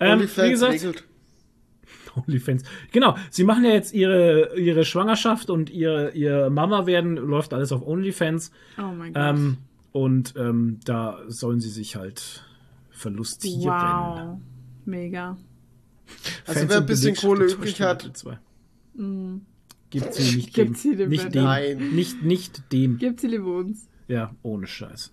[0.00, 1.04] Ähm, wie gesagt, regelt.
[2.16, 2.62] OnlyFans.
[2.92, 7.72] Genau, sie machen ja jetzt ihre, ihre Schwangerschaft und ihre, ihr Mama werden, läuft alles
[7.72, 8.50] auf OnlyFans.
[8.78, 9.22] Oh mein Gott.
[9.24, 9.56] Ähm,
[9.92, 12.44] und ähm, da sollen sie sich halt
[12.90, 13.64] verlustieren.
[13.64, 14.38] wow.
[14.84, 15.36] Mega.
[16.46, 18.38] Also Fans wer ein bisschen Kohle getäuscht übrig hat, zwei.
[19.90, 20.74] Gibt sie nicht Gibt dem.
[20.74, 21.44] sie dem nicht dem.
[21.44, 21.94] Nein.
[21.94, 22.98] Nicht, nicht dem.
[22.98, 23.88] Gibt sie lieber uns.
[24.08, 25.12] Ja, ohne Scheiß.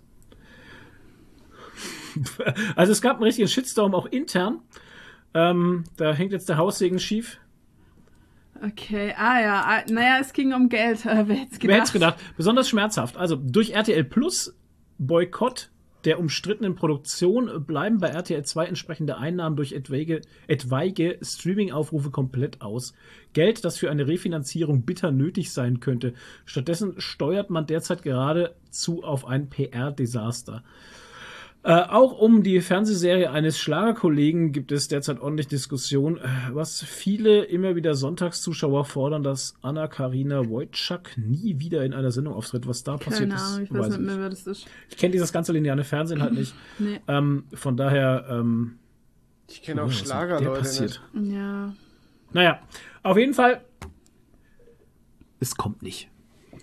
[2.75, 4.61] Also es gab einen richtigen Shitstorm auch intern.
[5.33, 7.39] Ähm, da hängt jetzt der Haussegen schief.
[8.61, 11.05] Okay, ah ja, ah, naja, es ging um Geld.
[11.05, 11.61] Wer hätte es gedacht?
[11.61, 12.17] Wer hätte es gedacht?
[12.35, 13.15] Besonders schmerzhaft.
[13.15, 14.55] Also durch RTL Plus
[14.99, 15.71] Boykott
[16.05, 22.93] der umstrittenen Produktion bleiben bei RTL 2 entsprechende Einnahmen durch etwaige, etwaige Streaming-Aufrufe komplett aus.
[23.33, 26.13] Geld, das für eine Refinanzierung bitter nötig sein könnte.
[26.45, 30.63] Stattdessen steuert man derzeit geradezu auf ein PR-Desaster.
[31.61, 36.21] Äh, auch um die Fernsehserie eines Schlagerkollegen gibt es derzeit ordentlich Diskussion, äh,
[36.53, 42.65] was viele immer wieder Sonntagszuschauer fordern, dass Anna-Karina Wojcik nie wieder in einer Sendung auftritt.
[42.65, 44.67] Was da passiert Keine ist, Ahnung, ich weiß weiß nicht ich mehr, wer das ist.
[44.89, 46.53] Ich kenne dieses ganze lineare Fernsehen halt nicht.
[46.79, 47.01] Nee.
[47.09, 48.79] Ähm, von daher, ähm,
[49.49, 51.01] ich kenne auch der Schlagerleute passiert.
[51.13, 51.33] nicht.
[51.33, 51.73] Ja,
[52.31, 52.59] Naja,
[53.03, 53.65] auf jeden Fall,
[55.41, 56.09] es kommt nicht.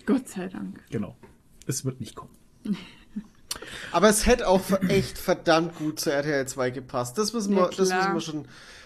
[0.07, 0.83] Gott sei Dank.
[0.89, 1.15] Genau.
[1.67, 2.31] Es wird nicht kommen.
[3.91, 7.17] Aber es hätte auch echt verdammt gut zu RTL 2 gepasst.
[7.17, 8.45] Das müssen wir, Ja, das müssen wir schon,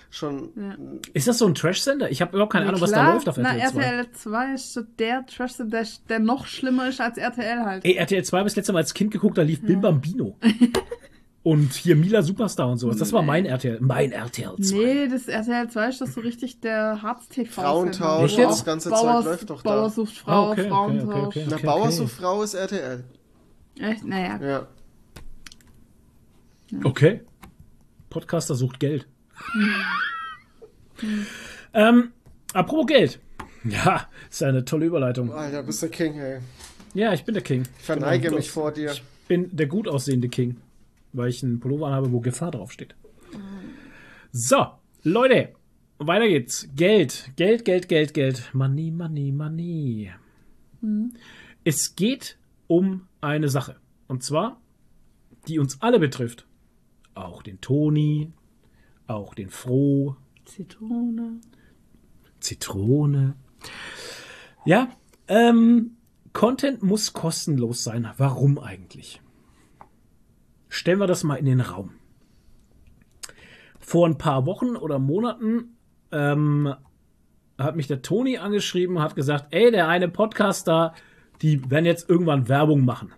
[0.09, 0.75] schon Ja.
[1.13, 2.11] Ist das so ein Trash-Sender?
[2.11, 3.81] Ich habe überhaupt keine Ahnung, was da läuft auf Na, RTL 2.
[3.81, 5.53] RTL 2 ist so der Trash,
[6.09, 7.85] der, noch schlimmer ist als RTL halt.
[7.85, 10.37] Ey, RTL 2 habe ich das letzte Mal als Kind geguckt, da lief Bim Bambino.
[11.43, 12.97] und hier Mila Superstar und sowas.
[12.97, 13.79] Das war mein RTL.
[13.81, 14.75] Mein RTL 2.
[14.75, 17.61] Nee, das RTL 2 ist doch so richtig der Harz-TV.
[17.61, 19.69] Frauentausch, das ganze Bauer, Zeug läuft doch da.
[19.69, 21.25] Bauer sucht Frau, Ah, okay, okay, Frauentausch.
[21.27, 21.47] okay, okay.
[21.49, 23.03] Na, Bauer sucht Frau ist RTL.
[23.81, 24.05] Echt?
[24.05, 24.39] Naja.
[24.41, 24.67] Ja.
[26.83, 27.21] Okay.
[28.09, 29.07] Podcaster sucht Geld.
[31.73, 32.11] ähm,
[32.53, 33.19] apropos Geld.
[33.63, 35.31] Ja, ist eine tolle Überleitung.
[35.31, 36.39] Alter, bist der King, ey.
[36.93, 37.63] Ja, ich bin der King.
[37.79, 38.37] Ich verneige Genau.
[38.37, 38.91] mich vor dir.
[38.91, 40.57] Ich bin der gut aussehende King,
[41.13, 42.95] weil ich einen Pullover anhabe, wo Gefahr draufsteht.
[44.31, 44.67] So,
[45.03, 45.49] Leute,
[45.99, 46.67] weiter geht's.
[46.75, 48.49] Geld, Geld, Geld, Geld, Geld.
[48.53, 50.11] Money, money, money.
[51.63, 52.37] Es geht
[52.71, 53.75] um eine Sache.
[54.07, 54.61] Und zwar,
[55.45, 56.47] die uns alle betrifft.
[57.15, 58.31] Auch den Toni,
[59.07, 60.15] auch den Froh,
[60.45, 61.41] Zitrone.
[62.39, 63.35] Zitrone.
[64.63, 64.89] Ja,
[65.27, 65.97] ähm,
[66.31, 68.09] Content muss kostenlos sein.
[68.15, 69.21] Warum eigentlich?
[70.69, 71.91] Stellen wir das mal in den Raum.
[73.81, 75.75] Vor ein paar Wochen oder Monaten
[76.13, 76.73] ähm,
[77.57, 80.93] hat mich der Toni angeschrieben und hat gesagt, ey, der eine Podcaster,
[81.41, 83.13] die werden jetzt irgendwann Werbung machen.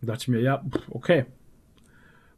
[0.00, 1.26] Da dachte ich mir, ja, okay.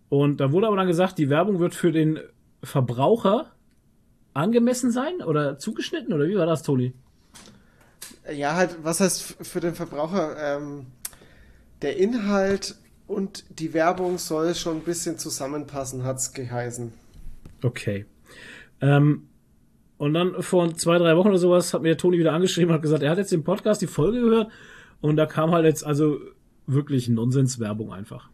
[0.08, 2.20] Und da wurde aber dann gesagt, die Werbung wird für den
[2.62, 3.52] Verbraucher
[4.34, 6.92] angemessen sein oder zugeschnitten oder wie war das, Toni?
[8.32, 10.36] Ja, halt, was heißt für den Verbraucher?
[10.38, 10.86] Ähm,
[11.82, 12.76] der Inhalt
[13.06, 16.92] und die Werbung soll schon ein bisschen zusammenpassen, hat's geheißen.
[17.62, 18.06] Okay.
[18.80, 19.28] Ähm,
[19.96, 22.74] und dann vor zwei, drei Wochen oder sowas hat mir der Toni wieder angeschrieben und
[22.74, 24.50] hat gesagt, er hat jetzt den Podcast, die Folge gehört
[25.00, 26.18] und da kam halt jetzt also
[26.66, 28.30] wirklich Nonsenswerbung einfach.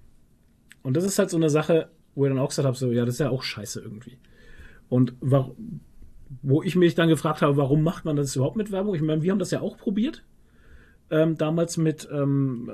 [0.83, 3.05] Und das ist halt so eine Sache, wo ich dann auch gesagt habe, so, ja,
[3.05, 4.19] das ist ja auch scheiße irgendwie.
[4.89, 5.15] Und
[6.43, 8.95] wo ich mich dann gefragt habe, warum macht man das überhaupt mit Werbung?
[8.95, 10.25] Ich meine, wir haben das ja auch probiert.
[11.11, 12.71] Ähm, damals mit ähm,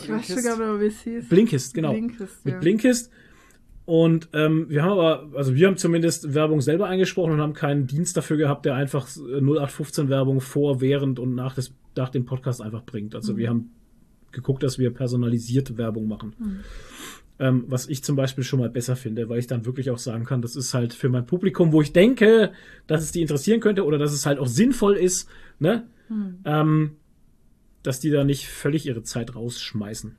[0.00, 1.28] Ich weiß sogar wie es hieß.
[1.28, 1.92] Blinkist, genau.
[1.92, 2.60] Blinkist, mit ja.
[2.60, 3.10] Blinkist.
[3.88, 7.86] Und ähm, wir haben aber, also wir haben zumindest Werbung selber eingesprochen und haben keinen
[7.86, 12.26] Dienst dafür gehabt, der einfach äh, 0815 Werbung vor, während und nach, des, nach dem
[12.26, 13.14] Podcast einfach bringt.
[13.14, 13.70] Also wir haben
[14.30, 16.34] geguckt, dass wir personalisierte Werbung machen.
[17.38, 20.26] Ähm, was ich zum Beispiel schon mal besser finde, weil ich dann wirklich auch sagen
[20.26, 22.52] kann, das ist halt für mein Publikum, wo ich denke,
[22.88, 25.30] dass es die interessieren könnte oder dass es halt auch sinnvoll ist,
[25.60, 25.86] ne?
[26.44, 26.96] Ähm,
[27.82, 30.14] dass die da nicht völlig ihre Zeit rausschmeißen.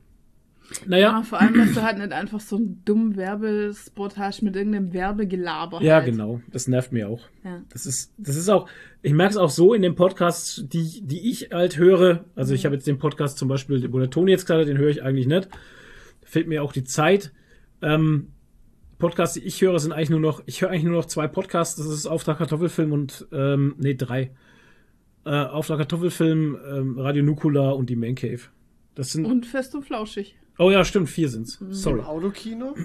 [0.86, 4.56] Naja, Ja, vor allem, dass du halt nicht einfach so einen dummen Werbespot hast mit
[4.56, 5.82] irgendeinem Werbegelaber.
[5.82, 6.06] ja, halt.
[6.06, 6.40] genau.
[6.52, 7.22] Das nervt mir auch.
[7.44, 7.62] Ja.
[7.72, 8.68] Das ist, das ist auch,
[9.02, 12.24] ich merke es auch so in den Podcasts, die, die ich halt höre.
[12.36, 14.90] Also ich habe jetzt den Podcast zum Beispiel, wo der Toni jetzt gerade, den höre
[14.90, 15.48] ich eigentlich nicht.
[16.22, 17.32] Fehlt mir auch die Zeit.
[17.82, 18.28] Ähm,
[18.98, 21.76] Podcasts, die ich höre, sind eigentlich nur noch, ich höre eigentlich nur noch zwei Podcasts.
[21.76, 24.30] Das ist Auftrag Kartoffelfilm und, ähm, nee, drei.
[25.24, 28.40] Äh, Auftrag Kartoffelfilm, ähm, Radio Nukula und die Man Cave.
[28.94, 30.36] Das sind, Und fest und flauschig.
[30.60, 31.58] Oh ja, stimmt, vier sind's.
[31.70, 31.98] Sorry.
[31.98, 32.76] Im Autokino?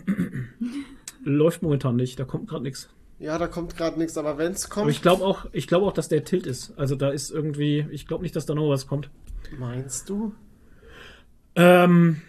[1.23, 2.89] Läuft momentan nicht, da kommt gerade nichts.
[3.19, 4.84] Ja, da kommt gerade nichts, aber wenn's kommt.
[4.84, 6.73] Aber ich glaube auch, ich glaube auch, dass der Tilt ist.
[6.78, 9.09] Also da ist irgendwie, ich glaube nicht, dass da noch was kommt.
[9.57, 10.34] Meinst du?
[11.55, 12.21] Ähm,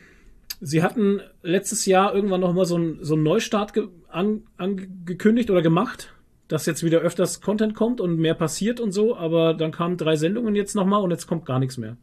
[0.61, 5.51] sie hatten letztes Jahr irgendwann noch mal so einen so einen Neustart ge an, angekündigt
[5.51, 6.15] oder gemacht,
[6.49, 10.17] dass jetzt wieder öfters Content kommt und mehr passiert und so, aber dann kamen drei
[10.17, 11.97] Sendungen jetzt noch mal und jetzt kommt gar nichts mehr.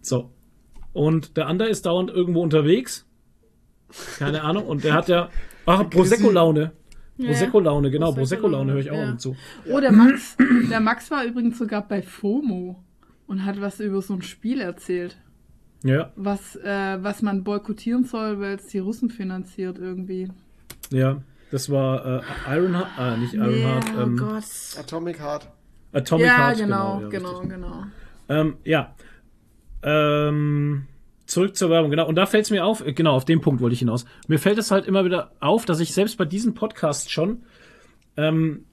[0.00, 0.30] So.
[0.92, 3.06] Und der andere ist dauernd irgendwo unterwegs.
[4.18, 4.66] Keine Ahnung.
[4.66, 5.28] Und der hat ja,
[5.66, 6.72] ach, Prosecco-Laune.
[7.16, 7.28] Ja.
[7.28, 8.12] Prosecco-Laune, genau.
[8.12, 9.10] Prosecco-Laune höre ich auch ja.
[9.12, 9.36] noch zu.
[9.70, 10.36] Oh, der Max,
[10.70, 12.82] der Max war übrigens sogar bei FOMO
[13.26, 15.18] und hat was über so ein Spiel erzählt,
[15.82, 20.28] Ja, was, äh, was man boykottieren soll, weil es die Russen finanziert irgendwie.
[20.90, 21.22] ja.
[21.50, 24.42] Das war äh, Ironheart, ah, nicht Ironheart, oh ähm, Gott.
[24.78, 25.48] Atomic Heart.
[25.92, 27.82] Atomic ja, Heart, genau, ja, genau, genau.
[28.30, 28.94] Ähm, ja.
[29.82, 30.86] Ähm,
[31.26, 32.06] zurück zur Werbung, genau.
[32.06, 34.04] Und da fällt es mir auf, äh, genau, auf den Punkt wollte ich hinaus.
[34.28, 37.42] Mir fällt es halt immer wieder auf, dass ich selbst bei diesem Podcast schon
[38.16, 38.64] ähm,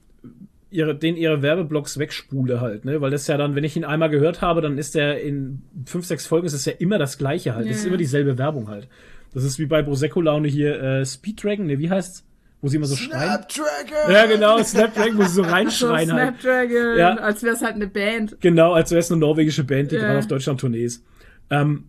[0.70, 3.00] ihre, den ihre Werbeblocks wegspule halt, ne?
[3.00, 6.06] Weil das ja dann, wenn ich ihn einmal gehört habe, dann ist der in fünf,
[6.06, 7.66] sechs Folgen ist es ja immer das gleiche halt.
[7.66, 7.72] Ja.
[7.72, 8.88] Das ist immer dieselbe Werbung halt.
[9.32, 12.24] Das ist wie bei Prosecco Laune hier, äh, Speed Dragon, ne, wie heißt's?
[12.62, 13.10] Wo sie immer so schreien.
[13.48, 14.12] Snapdragon!
[14.12, 16.40] Ja, genau, Snapdragon, wo sie so So reinschreien halt.
[16.40, 17.14] Snapdragon, Ja.
[17.16, 18.36] als wäre es halt eine Band.
[18.40, 20.02] Genau, als wäre es eine norwegische Band, die Ja.
[20.02, 21.02] gerade auf Deutschland-Tournee ist.
[21.48, 21.88] Ähm,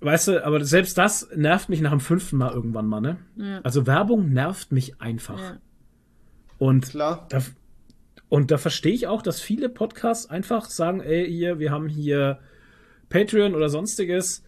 [0.00, 3.18] weißt du, aber selbst das nervt mich nach dem fünften Mal irgendwann mal, ne?
[3.36, 3.60] Ja.
[3.62, 5.38] Also Werbung nervt mich einfach.
[5.38, 5.58] Ja.
[6.58, 7.26] Und Klar.
[7.30, 7.40] da,
[8.28, 12.40] und da verstehe ich auch, dass viele Podcasts einfach sagen, ey, hier, wir haben hier
[13.08, 14.42] Patreon oder sonstiges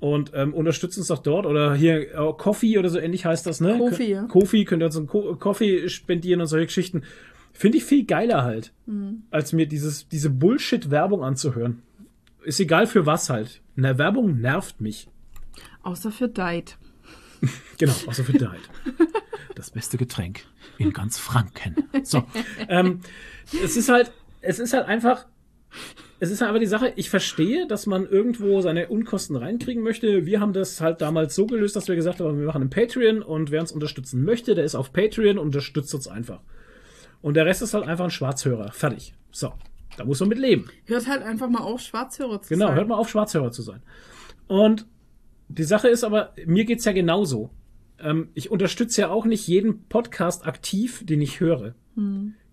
[0.00, 3.60] und ähm, unterstützt uns doch dort oder hier äh, Coffee oder so ähnlich heißt das,
[3.60, 3.78] ne?
[3.78, 4.24] Kofi, ja.
[4.24, 7.02] Kofi, könnt ihr uns einen Ko Coffee spendieren und solche Geschichten.
[7.52, 9.22] Finde ich viel geiler halt, Mhm.
[9.30, 11.82] als mir dieses, diese Bullshit-Werbung anzuhören.
[12.42, 13.62] Ist egal für was halt.
[13.76, 15.08] Na, Werbung nervt mich.
[15.82, 16.76] Außer für Diet.
[17.78, 18.70] Genau, außer für Diet.
[19.54, 20.44] Das beste Getränk
[20.78, 21.76] in ganz Franken.
[22.02, 22.24] So.
[22.68, 23.00] ähm,
[23.62, 25.26] es ist halt, es ist halt einfach,
[26.20, 30.26] es ist einfach die Sache, ich verstehe, dass man irgendwo seine Unkosten reinkriegen möchte.
[30.26, 33.22] Wir haben das halt damals so gelöst, dass wir gesagt haben, wir machen einen Patreon
[33.22, 36.40] und wer uns unterstützen möchte, der ist auf Patreon und unterstützt uns einfach.
[37.20, 38.70] Und der Rest ist halt einfach ein Schwarzhörer.
[38.72, 39.14] Fertig.
[39.30, 39.52] So.
[39.96, 40.66] Da muss man mit leben.
[40.86, 42.76] Hört halt einfach mal auf, Schwarzhörer zu Genau, sein.
[42.76, 43.80] hört mal auf, Schwarzhörer zu sein.
[44.48, 44.86] Und
[45.48, 47.50] die Sache ist aber, mir geht's ja genauso.
[48.00, 51.74] Ähm, ich unterstütze ja auch nicht jeden Podcast aktiv, den ich höre.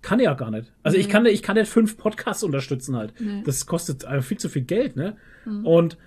[0.02, 0.74] Kann ja gar nicht.
[0.82, 3.14] Also ich kann, ich kann nicht fünf Podcasts unterstützen halt.
[3.20, 3.44] Nee.
[3.46, 5.16] Das kostet viel zu viel Geld, ne?
[5.64, 5.98] Und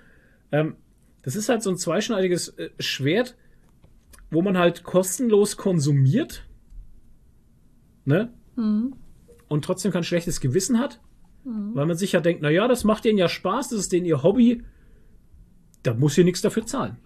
[0.53, 0.74] ähm,
[1.22, 3.36] das ist halt so ein zweischneidiges äh, Schwert,
[4.30, 6.45] wo man halt kostenlos konsumiert,
[8.05, 8.32] ne?
[9.49, 11.01] Und trotzdem kein schlechtes Gewissen hat,
[11.45, 14.07] weil man sich ja denkt, na ja, das macht denen ja Spaß, das ist denen
[14.07, 14.62] ihr Hobby,
[15.82, 16.97] da muss ihr nichts dafür zahlen.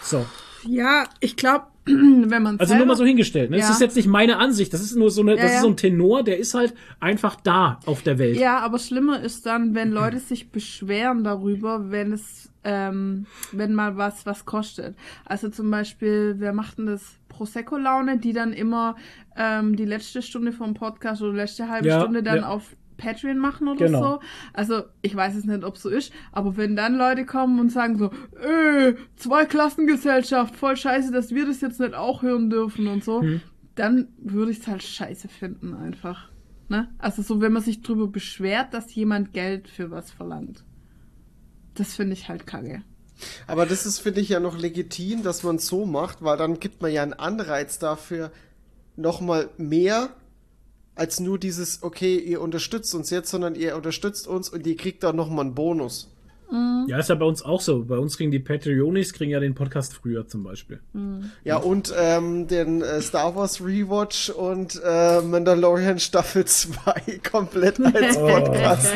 [0.00, 0.24] So,
[0.66, 3.50] Ja, ich glaube, wenn man also nur mal so hingestellt.
[3.50, 3.56] Ne?
[3.56, 3.72] Das Ja.
[3.74, 5.60] ist jetzt nicht meine Ansicht, das ist nur so eine, Ja, das ist ja.
[5.62, 8.36] so ein Tenor, der ist halt einfach da auf der Welt.
[8.38, 13.96] Ja, aber schlimmer ist dann, wenn Leute sich beschweren darüber, wenn es, ähm, wenn mal
[13.96, 14.94] was was kostet.
[15.24, 17.16] Also zum Beispiel, wer macht denn das?
[17.30, 18.96] Prosecco-Laune, die dann immer
[19.34, 23.68] ähm, die letzte Stunde vom Podcast oder die letzte halbe Stunde dann auf Patreon machen
[23.68, 24.00] oder Genau.
[24.14, 24.20] so.
[24.52, 27.98] Also ich weiß es nicht, ob so ist, aber wenn dann Leute kommen und sagen
[27.98, 33.02] so, äh, zwei Klassengesellschaft, voll scheiße, dass wir das jetzt nicht auch hören dürfen und
[33.04, 33.40] so, Hm.
[33.74, 36.28] dann würde ich es halt scheiße finden einfach.
[36.68, 36.88] Ne?
[36.98, 40.64] Also so, wenn man sich drüber beschwert, dass jemand Geld für was verlangt.
[41.74, 42.82] Das finde ich halt kacke.
[43.46, 46.58] Aber das ist, finde ich, ja noch legitim, dass man es so macht, weil dann
[46.60, 48.30] gibt man ja einen Anreiz dafür,
[48.96, 50.10] nochmal mehr
[51.00, 55.02] als nur dieses, okay, ihr unterstützt uns jetzt, sondern ihr unterstützt uns und ihr kriegt
[55.02, 56.10] dann nochmal einen Bonus.
[56.88, 57.84] Ja, ist ja bei uns auch so.
[57.84, 60.80] Bei uns kriegen die Patreonis kriegen ja den Podcast früher zum Beispiel.
[61.44, 68.16] Ja, und ähm, den äh, Star Wars Rewatch und äh, Mandalorian Staffel 2 komplett als
[68.18, 68.92] Podcast.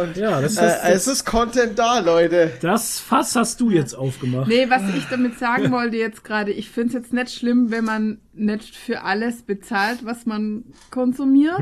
[0.00, 2.50] Und Ja, das äh, ist- es ist Content da, Leute.
[2.60, 4.48] Das Fass hast du jetzt aufgemacht.
[4.48, 7.84] Nee, was ich damit sagen wollte jetzt gerade, ich finde es jetzt nicht schlimm, wenn
[7.84, 11.60] man nicht für alles bezahlt, was man konsumiert,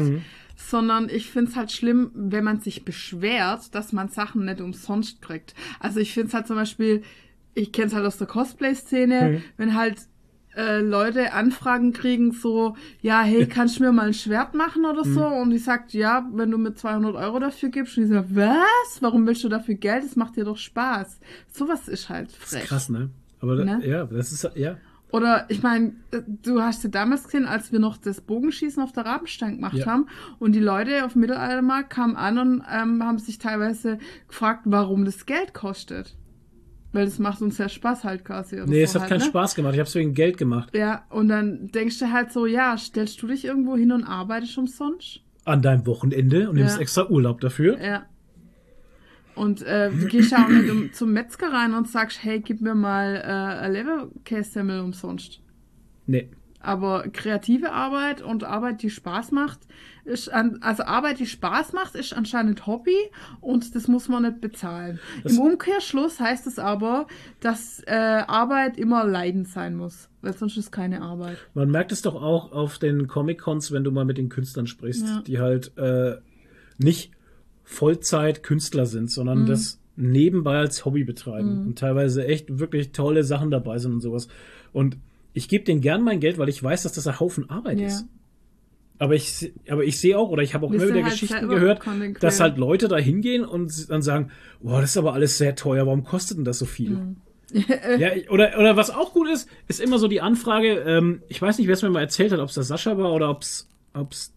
[0.71, 5.23] sondern ich finde es halt schlimm, wenn man sich beschwert, dass man Sachen nicht umsonst
[5.23, 5.55] kriegt.
[5.81, 7.03] Also ich finde es halt zum Beispiel
[7.55, 9.43] ich kenne es halt aus der Cosplay-Szene, Mhm.
[9.59, 9.97] wenn halt
[10.57, 15.05] äh, Leute Anfragen kriegen, so, ja, hey, kannst du mir mal ein Schwert machen oder
[15.05, 15.21] so?
[15.29, 15.37] Mhm.
[15.37, 17.97] Und die sagt, ja, wenn du mir 200 Euro dafür gibst.
[17.99, 19.01] Und die sagt, was?
[19.03, 20.05] Warum willst du dafür Geld?
[20.05, 21.21] Das macht dir doch Spaß.
[21.51, 22.63] Sowas ist halt Das frech.
[22.63, 23.11] ist krass, ne?
[23.41, 23.87] Aber da, Ne?
[23.87, 24.77] ja, das ist ja.
[25.13, 25.93] Oder ich meine,
[26.43, 29.87] du hast ja damals gesehen, als wir noch das Bogenschießen auf der Rabenstein gemacht Ja.
[29.87, 30.07] haben
[30.39, 35.05] und die Leute auf dem Mittelaltermarkt kamen an und ähm, haben sich teilweise gefragt, warum
[35.05, 36.17] das Geld kostet.
[36.95, 38.57] Weil das macht uns ja Spaß halt quasi.
[38.67, 39.25] Nee, so es hat halt, keinen ne?
[39.27, 39.75] Spaß gemacht.
[39.75, 40.75] Ich habe es wegen Geld gemacht.
[40.75, 44.57] Ja, und dann denkst du halt so, ja, stellst du dich irgendwo hin und arbeitest
[44.59, 45.21] umsonst?
[45.45, 46.81] An deinem Wochenende und nimmst Ja.
[46.83, 47.79] extra Urlaub dafür.
[47.83, 48.05] Ja.
[49.35, 52.61] Und äh, du gehst ja auch nicht um, zum Metzger rein und sagst, hey, gib
[52.61, 55.41] mir mal äh, ein Leberkässemmel umsonst.
[56.07, 56.29] Nee.
[56.61, 59.61] Aber kreative Arbeit und Arbeit, die Spaß macht,
[60.05, 62.95] ist an, also Arbeit, die Spaß macht, ist anscheinend Hobby
[63.41, 65.01] und das muss man nicht bezahlen.
[65.25, 67.09] Das- Im Umkehrschluss heißt es aber,
[67.41, 67.93] dass äh,
[68.29, 71.39] Arbeit immer leidend sein muss, weil sonst ist keine Arbeit.
[71.55, 75.07] Man merkt es doch auch auf den Comic-Cons, wenn du mal mit den Künstlern sprichst,
[75.09, 75.23] Ja.
[75.27, 76.17] die halt äh,
[76.79, 77.11] nicht
[77.73, 79.47] Vollzeit-Künstler sind, sondern Mhm.
[79.47, 84.29] das nebenbei als Hobby betreiben und teilweise echt wirklich tolle Sachen dabei sind und sowas.
[84.73, 84.97] Und
[85.35, 87.87] ich gebe denen gern mein Geld, weil ich weiß, dass das ein Haufen Arbeit Ja.
[87.89, 88.07] ist.
[88.99, 91.81] Aber ich, aber ich sehe auch, oder ich habe auch immer wieder halt Geschichten gehört,
[92.21, 95.87] dass halt Leute da hingehen und dann sagen, boah, das ist aber alles sehr teuer,
[95.87, 96.91] warum kostet denn das so viel?
[96.91, 97.17] Mhm.
[97.99, 101.59] ja, oder, oder was auch gut ist, ist immer so die Anfrage, ähm, ich weiß
[101.59, 104.32] nicht, wer es mir mal erzählt hat, ob es der Sascha war oder ob es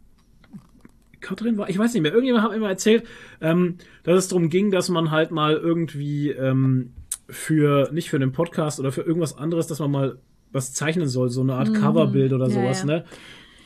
[1.25, 3.03] Katrin war, ich weiß nicht mehr, irgendjemand hat mir mal erzählt,
[3.41, 6.91] ähm, dass es darum ging, dass man halt mal irgendwie ähm,
[7.27, 10.17] für, nicht für einen Podcast oder für irgendwas anderes, dass man mal
[10.51, 12.53] was zeichnen soll, so eine Art Coverbild oder Mhm.
[12.53, 12.85] Ja, sowas, ja.
[12.85, 13.05] ne?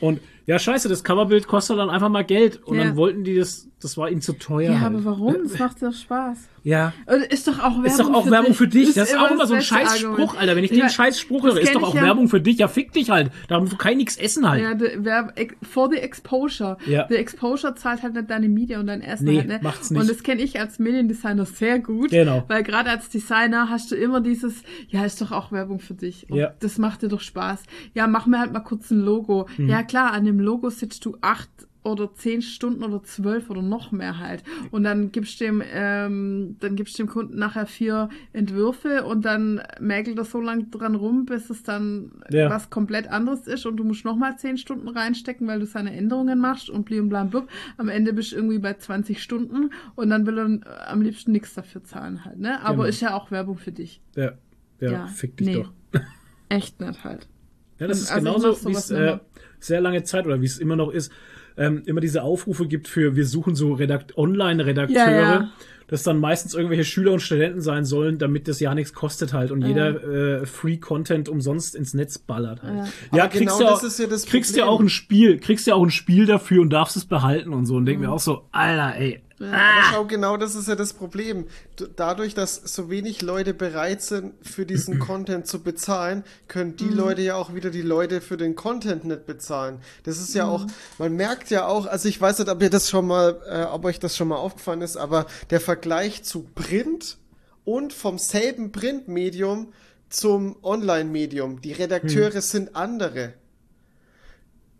[0.00, 2.60] Und ja, scheiße, das Coverbild kostet dann einfach mal Geld.
[2.64, 2.84] Und Ja.
[2.84, 4.72] dann wollten die das, das war ihnen zu teuer.
[4.72, 4.94] Ja, halt.
[4.94, 5.36] aber warum?
[5.44, 6.38] Das macht doch Spaß.
[6.62, 6.92] Ja.
[7.30, 8.56] Ist doch auch Werbung Ist doch auch für Werbung dich.
[8.58, 8.92] für dich.
[8.94, 10.20] Das ist auch immer so ein beste scheiß Argument.
[10.30, 10.56] Spruch, Alter.
[10.56, 12.02] Wenn ich Ja, den scheiß Spruch das höre, ist doch ich auch ja.
[12.02, 12.58] Werbung für dich.
[12.58, 13.30] Ja, fick dich halt.
[13.48, 14.62] Da kann nichts essen halt.
[14.62, 16.76] Ja, the, wer, for the exposure.
[16.86, 17.06] Ja.
[17.08, 19.60] The exposure zahlt halt nicht deine Miete und dein Essen Nee, halt, ne?
[19.62, 20.00] macht's nicht.
[20.00, 22.10] Und das kenne ich als Mediendesigner sehr gut.
[22.10, 22.44] Genau.
[22.48, 26.28] Weil gerade als Designer hast du immer dieses, ja, ist doch auch Werbung für dich.
[26.30, 26.52] Und Ja.
[26.60, 27.62] das macht dir doch Spaß.
[27.94, 29.46] Ja, mach mir halt mal kurz ein Logo.
[29.56, 29.68] Mhm.
[29.70, 31.48] Ja, klar, an dem Logo sitzt du acht
[31.90, 34.42] oder zehn Stunden oder zwölf oder noch mehr halt.
[34.70, 39.60] Und dann gibst du dem, ähm, dann gibst dem Kunden nachher vier Entwürfe und dann
[39.80, 42.48] mäkelt er so lange dran rum, bis es dann Ja.
[42.50, 46.38] was komplett anderes ist und du musst nochmal zehn Stunden reinstecken, weil du seine Änderungen
[46.38, 47.48] machst und blim blam blub.
[47.76, 51.32] Am Ende bist du irgendwie bei 20 Stunden und dann will er äh, am liebsten
[51.32, 52.60] nichts dafür zahlen halt, ne?
[52.62, 52.88] Aber Genau.
[52.88, 54.00] ist ja auch Werbung für dich.
[54.16, 54.32] Ja.
[54.80, 55.54] Ja, Ja, fick dich nee.
[55.54, 55.72] doch.
[56.48, 57.28] Echt nicht halt.
[57.78, 59.18] Ja, das ist Also genauso, wie es äh,
[59.58, 61.12] sehr lange Zeit oder wie es immer noch ist,
[61.56, 65.50] ähm, immer diese Aufrufe gibt für, wir suchen so Redakt Online-Redakteure, Ja, ja.
[65.88, 69.50] das dann meistens irgendwelche Schüler und Studenten sein sollen, damit das ja nichts kostet halt
[69.50, 72.92] und jeder äh, Free-Content umsonst ins Netz ballert halt.
[73.12, 75.74] Ja, kriegst genau ja das ist ja das kriegst ja auch ein Spiel, kriegst ja
[75.74, 78.44] auch ein Spiel dafür und darfst es behalten und so und denk mir auch so,
[78.52, 79.20] Alter, ey.
[79.40, 81.46] Aber schau, genau das ist ja das Problem.
[81.96, 87.22] Dadurch, dass so wenig Leute bereit sind, für diesen Content zu bezahlen, können die Leute
[87.22, 89.80] ja auch wieder die Leute für den Content nicht bezahlen.
[90.04, 90.66] Das ist ja auch,
[90.98, 93.86] man merkt ja auch, also ich weiß nicht, ob ihr das schon mal, äh, ob
[93.86, 97.16] euch das schon mal aufgefallen ist, aber der Vergleich zu Print
[97.64, 99.72] und vom selben Printmedium
[100.10, 101.62] zum Online-Medium.
[101.62, 103.32] Die Redakteure sind andere.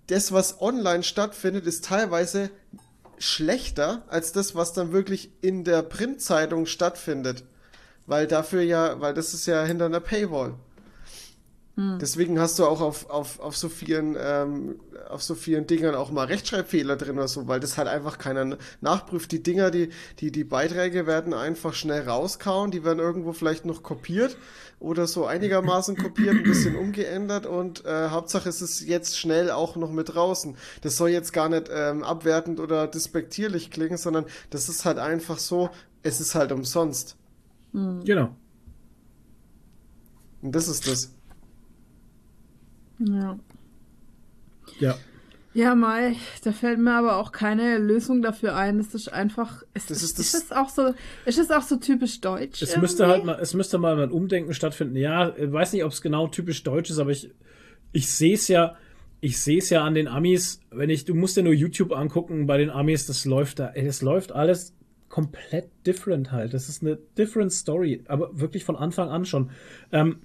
[0.08, 2.50] Das, was online stattfindet, ist teilweise
[3.21, 7.45] schlechter als das, was dann wirklich in der Printzeitung stattfindet.
[8.07, 10.55] Weil dafür ja, weil das ist ja hinter einer Paywall.
[12.01, 16.11] Deswegen hast du auch auf, auf, auf, so vielen, ähm, auf so vielen Dingern auch
[16.11, 19.33] mal Rechtschreibfehler drin oder so, weil das halt einfach keiner nachprüft.
[19.33, 23.83] Die Dinger, die, die, die Beiträge werden einfach schnell rauskauen, die werden irgendwo vielleicht noch
[23.83, 24.37] kopiert
[24.78, 29.76] oder so einigermaßen kopiert, ein bisschen umgeändert und äh, Hauptsache es ist jetzt schnell auch
[29.76, 30.57] noch mit draußen.
[30.83, 35.39] Das soll jetzt gar nicht ähm, abwertend oder despektierlich klingen, sondern das ist halt einfach
[35.39, 35.71] so,
[36.03, 37.17] es ist halt umsonst.
[38.04, 38.34] Genau.
[40.42, 41.13] Und das ist das.
[43.01, 43.39] Ja.
[44.79, 44.97] Ja.
[45.53, 46.14] Ja, Mai,
[46.45, 48.79] da fällt mir aber auch keine Lösung dafür ein.
[48.79, 50.95] Es ist einfach, es Das ist, ist ist, das- auch so,
[51.27, 52.63] ist es auch so typisch deutsch?
[52.63, 53.17] Es müsste irgendwie?
[53.17, 54.95] halt mal, es müsste mal ein Umdenken stattfinden.
[54.97, 57.31] Ja, ich weiß nicht, ob es genau typisch deutsch ist, aber ich,
[57.91, 58.77] ich sehe es ja,
[59.21, 62.47] ich sehe es ja an den Amis, wenn ich, du musst dir nur YouTube angucken
[62.47, 64.72] bei den Amis, das läuft da, ey, das läuft alles
[65.09, 66.55] komplett different halt.
[66.55, 69.51] Das ist eine different Story, aber wirklich von Anfang an schon.
[69.91, 70.21] Ähm,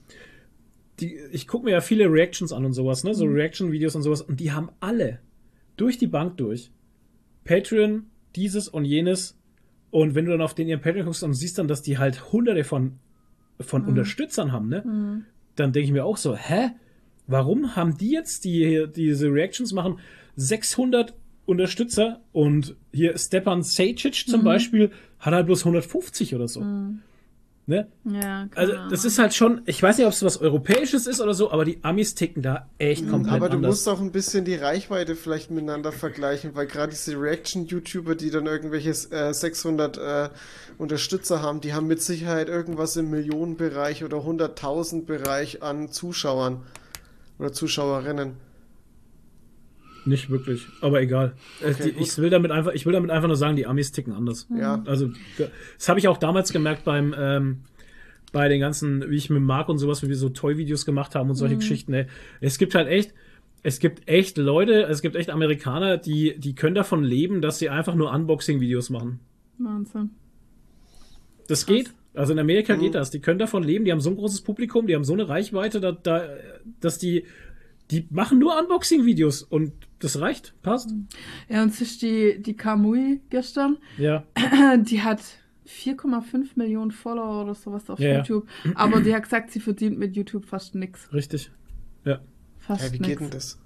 [1.00, 4.22] die, ich gucke mir ja viele Reactions an und sowas, ne, so Reaction-Videos und sowas,
[4.22, 5.20] und die haben alle
[5.78, 6.72] durch die Bank durch
[7.44, 8.06] Patreon,
[8.36, 9.38] dieses und jenes.
[9.92, 12.32] Und wenn du dann auf den ihren Patreon guckst und siehst dann, dass die halt
[12.32, 12.94] hunderte von
[13.62, 13.88] von Mhm.
[13.90, 15.24] Unterstützern haben, ne?
[15.56, 16.72] Dann denke ich mir auch so, hä?
[17.28, 20.00] Warum haben die jetzt, die hier diese Reactions machen,
[20.36, 21.14] 600
[21.46, 24.32] Unterstützer und hier Stepan Sajic Mhm.
[24.32, 26.66] zum Beispiel hat halt bloß 150 oder so.
[27.68, 27.88] Ne?
[28.04, 31.34] Ja, Also das ist halt schon, ich weiß nicht, ob es was Europäisches ist oder
[31.34, 33.72] so, aber die Amis ticken da echt komplett Aber du anders.
[33.72, 38.46] musst auch ein bisschen die Reichweite vielleicht miteinander vergleichen, weil gerade diese Reaction-YouTuber, die dann
[38.46, 40.30] irgendwelche äh, 600 äh,
[40.78, 46.62] Unterstützer haben, die haben mit Sicherheit irgendwas im Millionenbereich oder 100.000 Bereich an Zuschauern
[47.40, 48.34] oder Zuschauerinnen.
[50.06, 51.34] Nicht wirklich, aber egal.
[51.62, 52.02] Äh, Okay, die, gut.
[52.02, 54.48] ich will damit einfach, ich will damit einfach nur sagen, die Amis ticken anders.
[54.56, 54.84] Ja.
[54.86, 57.62] Also das habe ich auch damals gemerkt beim ähm,
[58.32, 61.30] bei den ganzen, wie ich mit Marc und sowas, wie wir so Toy-Videos gemacht haben
[61.30, 61.94] und solche Geschichten.
[61.94, 62.08] Ey.
[62.42, 63.14] Es gibt halt echt,
[63.64, 67.70] es gibt echt Leute, es gibt echt Amerikaner, die die können davon leben, dass sie
[67.70, 69.22] einfach nur Unboxing-Videos machen.
[69.58, 70.10] Wahnsinn.
[71.48, 71.94] Das geht.
[72.14, 73.10] Also in Amerika geht das.
[73.12, 73.86] Die können davon leben.
[73.86, 76.28] Die haben so ein großes Publikum, die haben so eine Reichweite, da, da,
[76.80, 77.26] dass die,
[77.92, 79.74] die machen nur Unboxing-Videos und
[80.06, 80.54] das reicht.
[80.62, 80.94] Passt.
[81.50, 84.24] Ja, und sich die, die Kamui gestern, Ja.
[84.78, 85.20] die hat
[85.68, 88.18] 4,5 Millionen Follower oder sowas auf Ja, ja.
[88.20, 88.48] YouTube.
[88.76, 91.12] Aber die hat gesagt, sie verdient mit YouTube fast nix.
[91.14, 91.52] Richtig.
[92.04, 92.20] Ja.
[92.60, 93.08] Fast Ja, wie nix.
[93.10, 93.60] geht denn das?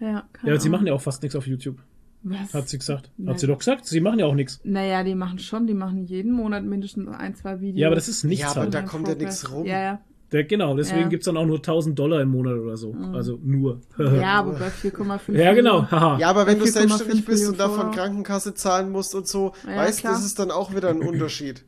[0.00, 1.78] Ja, keine Ja, sie machen ja auch fast nichts auf YouTube.
[2.22, 2.52] Was?
[2.52, 3.10] Hat sie gesagt.
[3.16, 3.30] Nein.
[3.32, 3.86] Hat sie doch gesagt.
[3.86, 4.60] Sie machen ja auch nichts.
[4.64, 7.80] Naja, die machen schon, die machen jeden Monat mindestens ein, zwei Videos.
[7.80, 8.74] Ja, aber das ist nichts Ja, aber halt.
[8.74, 9.64] da kommt ja nichts rum.
[9.66, 10.00] Ja, ja.
[10.30, 11.08] Der, genau, deswegen Ja.
[11.08, 12.94] gibt's dann auch nur 1000 Dollar im Monat oder so.
[13.14, 13.80] Also nur.
[13.98, 15.86] Ja, aber bei 4,5 ja, genau.
[15.90, 17.90] Ja, aber wenn du 4,5 selbstständig bist Millionen und davon.
[17.92, 21.64] Krankenkasse zahlen musst und so, Ja, weißt du, das ist dann auch wieder ein Unterschied.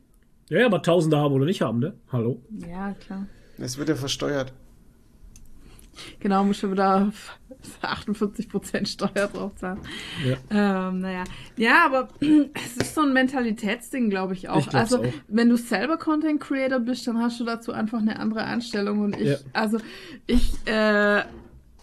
[0.49, 1.93] Ja, ja, aber Tausende haben oder nicht haben, ne?
[2.11, 2.41] Hallo?
[2.51, 3.25] Ja, klar.
[3.57, 4.53] Es wird ja versteuert.
[6.19, 7.11] Genau, muss schon wieder
[7.81, 9.79] 48% Steuer drauf zahlen.
[10.25, 10.87] Ja.
[10.89, 11.23] Ähm, naja.
[11.57, 14.59] Ja, aber es ist so ein Mentalitätsding, glaube ich auch.
[14.67, 15.05] Ich also, auch.
[15.27, 18.99] wenn du selber Content Creator bist, dann hast du dazu einfach eine andere Einstellung.
[19.01, 19.37] Und ich, Ja.
[19.53, 19.77] also,
[20.27, 21.23] ich, äh,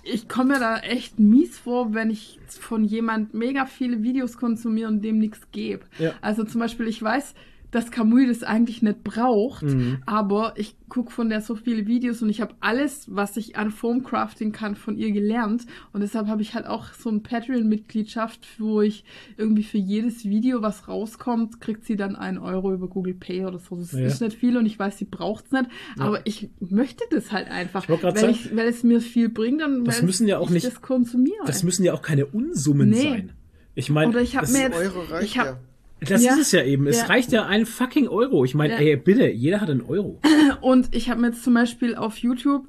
[0.02, 4.88] ich komme mir da echt mies vor, wenn ich von jemand mega viele Videos konsumiere
[4.88, 5.84] und dem nichts gebe.
[5.98, 6.12] Ja.
[6.22, 7.34] Also zum Beispiel, ich weiß,
[7.70, 9.98] dass Kamui das eigentlich nicht braucht, Mhm.
[10.06, 13.70] aber ich gucke von der so viele Videos und ich habe alles, was ich an
[13.70, 15.66] Foamcrafting kann, von ihr gelernt.
[15.92, 19.04] Und deshalb habe ich halt auch so ein Patreon-Mitgliedschaft, wo ich
[19.36, 23.58] irgendwie für jedes Video, was rauskommt, kriegt sie dann einen Euro über Google Pay oder
[23.58, 23.76] so.
[23.76, 24.06] Das Ja.
[24.06, 25.66] ist nicht viel und ich weiß, sie braucht's nicht,
[25.98, 29.62] aber ich möchte das halt einfach, Ich weil, sagen, ich, weil es mir viel bringt
[29.62, 31.36] und das müssen ja auch ich nicht- das konsumiere.
[31.46, 33.02] Das müssen ja auch keine Unsummen Nee.
[33.02, 33.32] sein.
[33.74, 35.60] Ich meine, Oder ich habe das, mir jetzt, Euro reicht ich hab, ja.
[36.00, 36.32] Das Ja.
[36.32, 36.86] ist es ja eben.
[36.86, 37.06] Es Ja.
[37.06, 38.44] reicht ja ein fucking Euro.
[38.44, 38.78] Ich meine, Ja.
[38.80, 40.18] ey, bitte, jeder hat einen Euro.
[40.60, 42.66] Und ich habe mir jetzt zum Beispiel auf YouTube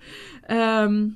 [0.48, 1.16] ähm,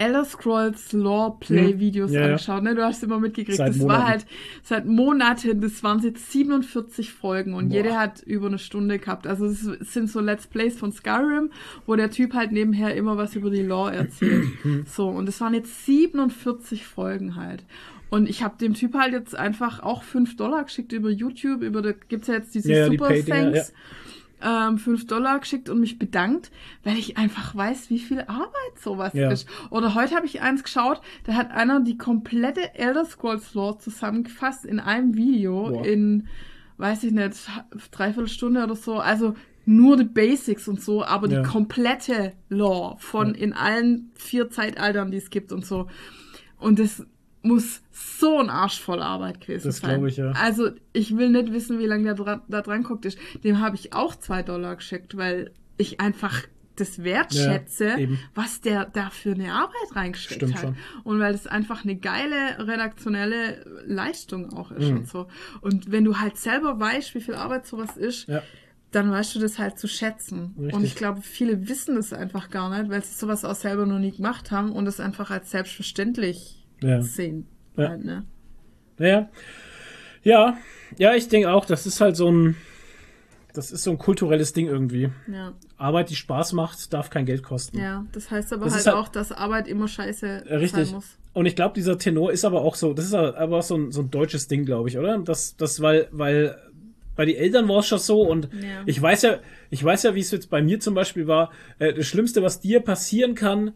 [0.00, 2.14] Elder Scrolls Lore Play Videos Hm.
[2.14, 2.26] Ja, ja.
[2.28, 2.62] angeschaut.
[2.62, 2.74] Ne?
[2.76, 3.56] Du hast immer mitgekriegt.
[3.58, 4.00] Seit das Monaten.
[4.00, 4.26] war halt
[4.62, 7.74] seit Monaten, das waren jetzt 47 Folgen und Boah.
[7.74, 9.26] jede hat über eine Stunde gehabt.
[9.26, 11.50] Also es sind so Let's Plays von Skyrim,
[11.84, 14.44] wo der Typ halt nebenher immer was über die Lore erzählt.
[14.86, 17.64] so, und es waren jetzt 47 Folgen halt.
[18.10, 21.82] Und ich habe dem Typ halt jetzt einfach auch 5 Dollar geschickt über YouTube, über
[21.82, 23.72] da gibt's ja jetzt diese Ja, ja, die Super Pay-Dinger, Thanks
[24.40, 26.50] ähm, 5 Dollar geschickt und mich bedankt,
[26.84, 29.30] weil ich einfach weiß, wie viel Arbeit sowas Ja.
[29.30, 29.48] ist.
[29.70, 34.64] Oder heute habe ich eins geschaut, da hat einer die komplette Elder Scrolls Lore zusammengefasst
[34.64, 35.84] in einem Video Boah.
[35.84, 36.28] in,
[36.76, 37.34] weiß ich nicht,
[37.90, 38.98] dreiviertel Stunde oder so.
[39.00, 39.34] Also
[39.66, 41.42] nur die Basics und so, aber Ja.
[41.42, 45.88] die komplette Lore von in allen vier Zeitaltern, die es gibt und so.
[46.58, 47.04] Und das
[47.42, 49.96] muss so ein Arsch voll Arbeit gewesen Das sein.
[50.00, 50.32] glaub ich, ja.
[50.32, 53.18] Also ich will nicht wissen, wie lange der dran, da dran guckt ist.
[53.44, 56.42] Dem habe ich auch zwei Dollar geschickt, weil ich einfach
[56.76, 60.60] das wertschätze, Ja, was der da für eine Arbeit reingesteckt Stimmt hat.
[60.62, 60.76] schon.
[61.04, 64.96] Und weil es einfach eine geile redaktionelle Leistung auch ist Mhm.
[64.98, 65.26] und so.
[65.60, 68.42] Und wenn du halt selber weißt, wie viel Arbeit sowas ist, Ja.
[68.92, 70.54] dann weißt du das halt zu schätzen.
[70.56, 70.74] Richtig.
[70.74, 73.98] Und ich glaube, viele wissen das einfach gar nicht, weil sie sowas auch selber noch
[73.98, 77.02] nie gemacht haben und es einfach als selbstverständlich Ja.
[77.02, 77.46] sehen.
[77.76, 77.88] Ja.
[77.90, 78.24] Halt, ne?
[78.98, 79.28] Ja.
[80.22, 80.56] Ja,
[80.98, 82.56] ja, ich denke auch, das ist halt so ein,
[83.54, 85.10] das ist so ein kulturelles Ding irgendwie.
[85.32, 85.52] ja.
[85.76, 87.78] Arbeit, die Spaß macht, darf kein Geld kosten.
[87.78, 90.86] Ja, das heißt aber Das halt, halt- auch, dass Arbeit immer scheiße Äh, Richtig.
[90.88, 91.16] sein muss.
[91.34, 93.92] Und ich glaube, dieser Tenor ist aber auch so, das ist aber auch so ein,
[93.92, 95.18] so ein deutsches Ding, glaube ich, oder?
[95.18, 96.56] Das, das, weil, weil
[97.14, 98.82] bei den Eltern war es schon so und Ja.
[98.86, 99.38] ich weiß ja,
[99.70, 101.52] ich weiß ja, wie es jetzt bei mir zum Beispiel war.
[101.78, 103.72] Äh, das Schlimmste, was dir passieren kann,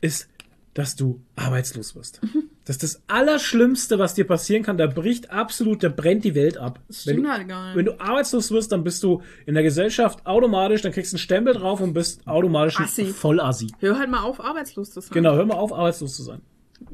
[0.00, 0.30] ist,
[0.74, 2.22] dass du arbeitslos wirst.
[2.22, 2.44] Mhm.
[2.64, 4.78] Das ist das Allerschlimmste, was dir passieren kann.
[4.78, 6.78] Da bricht absolut, da brennt die Welt ab.
[6.86, 7.76] Das Wenn stimmt du, halt gar nicht.
[7.76, 11.20] wenn du arbeitslos wirst, dann bist du in der Gesellschaft automatisch, dann kriegst du einen
[11.20, 13.06] Stempel drauf und bist automatisch ein Assi.
[13.06, 13.68] Vollassi.
[13.80, 15.10] Hör halt mal auf, arbeitslos zu sein.
[15.12, 16.40] Genau, hör mal auf, arbeitslos zu sein.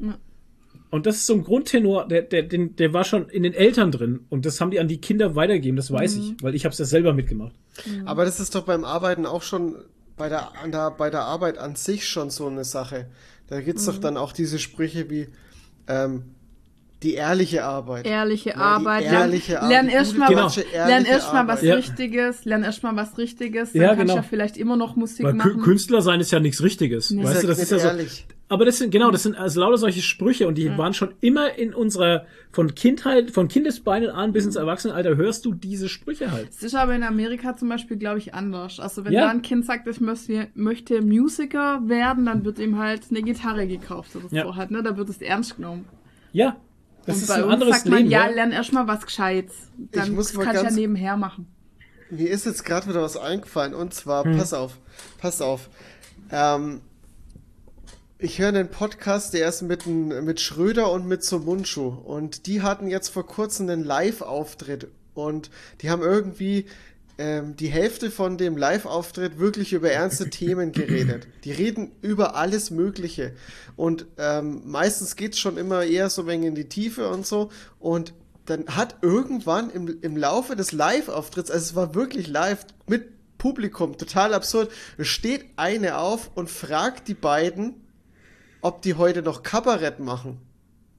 [0.01, 0.17] Ja.
[0.91, 3.91] Und das ist so ein Grundtenor, der, der, den, der war schon in den Eltern
[3.91, 4.25] drin.
[4.29, 6.79] Und das haben die an die Kinder weitergegeben, das weiß ich, weil ich habe es
[6.79, 7.53] ja selber mitgemacht.
[8.05, 9.75] Aber das ist doch beim Arbeiten auch schon
[10.17, 13.07] bei der, an der, bei der Arbeit an sich schon so eine Sache.
[13.49, 15.27] Da gibt's doch dann auch diese Sprüche wie
[15.87, 16.35] ähm,
[17.03, 18.05] die ehrliche Arbeit.
[18.05, 19.03] Ehrliche Ja, die Arbeit.
[19.05, 19.71] ehrliche lern, Arbeit.
[19.71, 21.61] lern erstmal gute, was, lern erst mal was.
[21.61, 21.75] Ja.
[21.75, 24.13] Richtiges, lern erstmal was Richtiges, dann Ja, kannst genau.
[24.15, 25.61] du ja vielleicht immer noch Musik Weil machen.
[25.61, 27.11] Künstler sein ist ja nichts Richtiges.
[27.11, 27.23] Nee.
[27.23, 27.87] Weißt du, das ist ja so.
[27.87, 28.25] ehrlich.
[28.51, 31.55] Aber das sind, genau, das sind also lauter solche Sprüche und die waren schon immer
[31.59, 36.49] in unserer, von Kindheit, von Kindesbeinen an bis ins Erwachsenenalter hörst du diese Sprüche halt.
[36.49, 38.79] Es ist aber in Amerika zum Beispiel, glaube ich, anders.
[38.79, 39.25] Also wenn Ja.
[39.25, 43.67] da ein Kind sagt, ich möchte, möchte Musiker werden, dann wird ihm halt eine Gitarre
[43.67, 44.43] gekauft oder Ja.
[44.45, 44.81] so halt, ne?
[44.81, 45.85] Da wird es ernst genommen.
[46.33, 46.57] Ja,
[47.09, 48.11] das Und ist bei ein uns anderes sagt man, Leben.
[48.11, 48.33] ja, ja.
[48.35, 49.53] lern erstmal was Gescheites.
[49.77, 51.47] Dann muss mal kannst du ja ganz- nebenher machen.
[52.11, 54.37] Mir ist jetzt gerade wieder was eingefallen und zwar, Hm.
[54.37, 54.77] pass auf,
[55.19, 55.69] pass auf.
[56.31, 56.81] Ähm,
[58.17, 62.87] ich höre einen Podcast, der ist mit, mit Schröder und mit Somunchu und die hatten
[62.87, 65.49] jetzt vor kurzem einen Live-Auftritt und
[65.81, 66.65] die haben irgendwie
[67.19, 71.27] ähm, die Hälfte von dem Live-Auftritt wirklich über ernste Themen geredet.
[71.43, 73.33] Die reden über alles Mögliche
[73.75, 77.51] und ähm, meistens geht's schon immer eher so ein wenig in die Tiefe und so
[77.77, 78.13] und
[78.45, 83.97] dann hat irgendwann im, im Laufe des Live-Auftritts, also es war wirklich live mit Publikum,
[83.97, 87.75] total absurd, steht eine auf und fragt die beiden,
[88.61, 90.39] ob die heute noch Kabarett machen.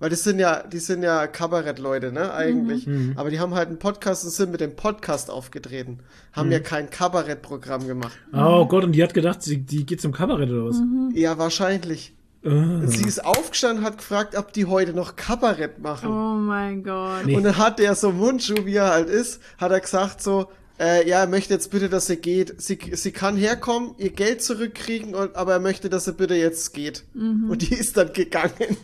[0.00, 2.88] Weil das sind ja, die sind ja Kabarettleute, ne, eigentlich.
[3.16, 6.00] Aber die haben halt einen Podcast und sind mit dem Podcast aufgetreten.
[6.32, 8.18] Haben ja kein Kabarettprogramm gemacht.
[8.32, 10.78] Oh Gott, und die hat gedacht, sie, die geht zum Kabarett oder was?
[10.78, 11.12] Mhm.
[11.14, 12.14] Ja, wahrscheinlich.
[12.44, 12.86] Ah.
[12.86, 16.08] Sie ist aufgestanden, hat gefragt, ob die heute noch Kabarett machen.
[16.08, 17.26] Oh mein Gott.
[17.26, 17.36] Nee.
[17.36, 20.48] Und dann hat der so Mundschuh, wie er halt ist, hat er gesagt so,
[20.78, 22.58] äh, ja, er möchte jetzt bitte, dass sie geht.
[22.58, 26.72] Sie, sie kann herkommen, ihr Geld zurückkriegen, und, aber er möchte, dass sie bitte jetzt
[26.72, 27.04] geht.
[27.50, 28.78] Und die ist dann gegangen.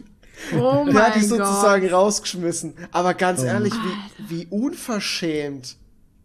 [0.58, 1.92] Oh Der hat die mein sozusagen Gott.
[1.92, 2.74] rausgeschmissen.
[2.92, 3.72] Aber ganz ehrlich,
[4.18, 5.76] wie, wie unverschämt.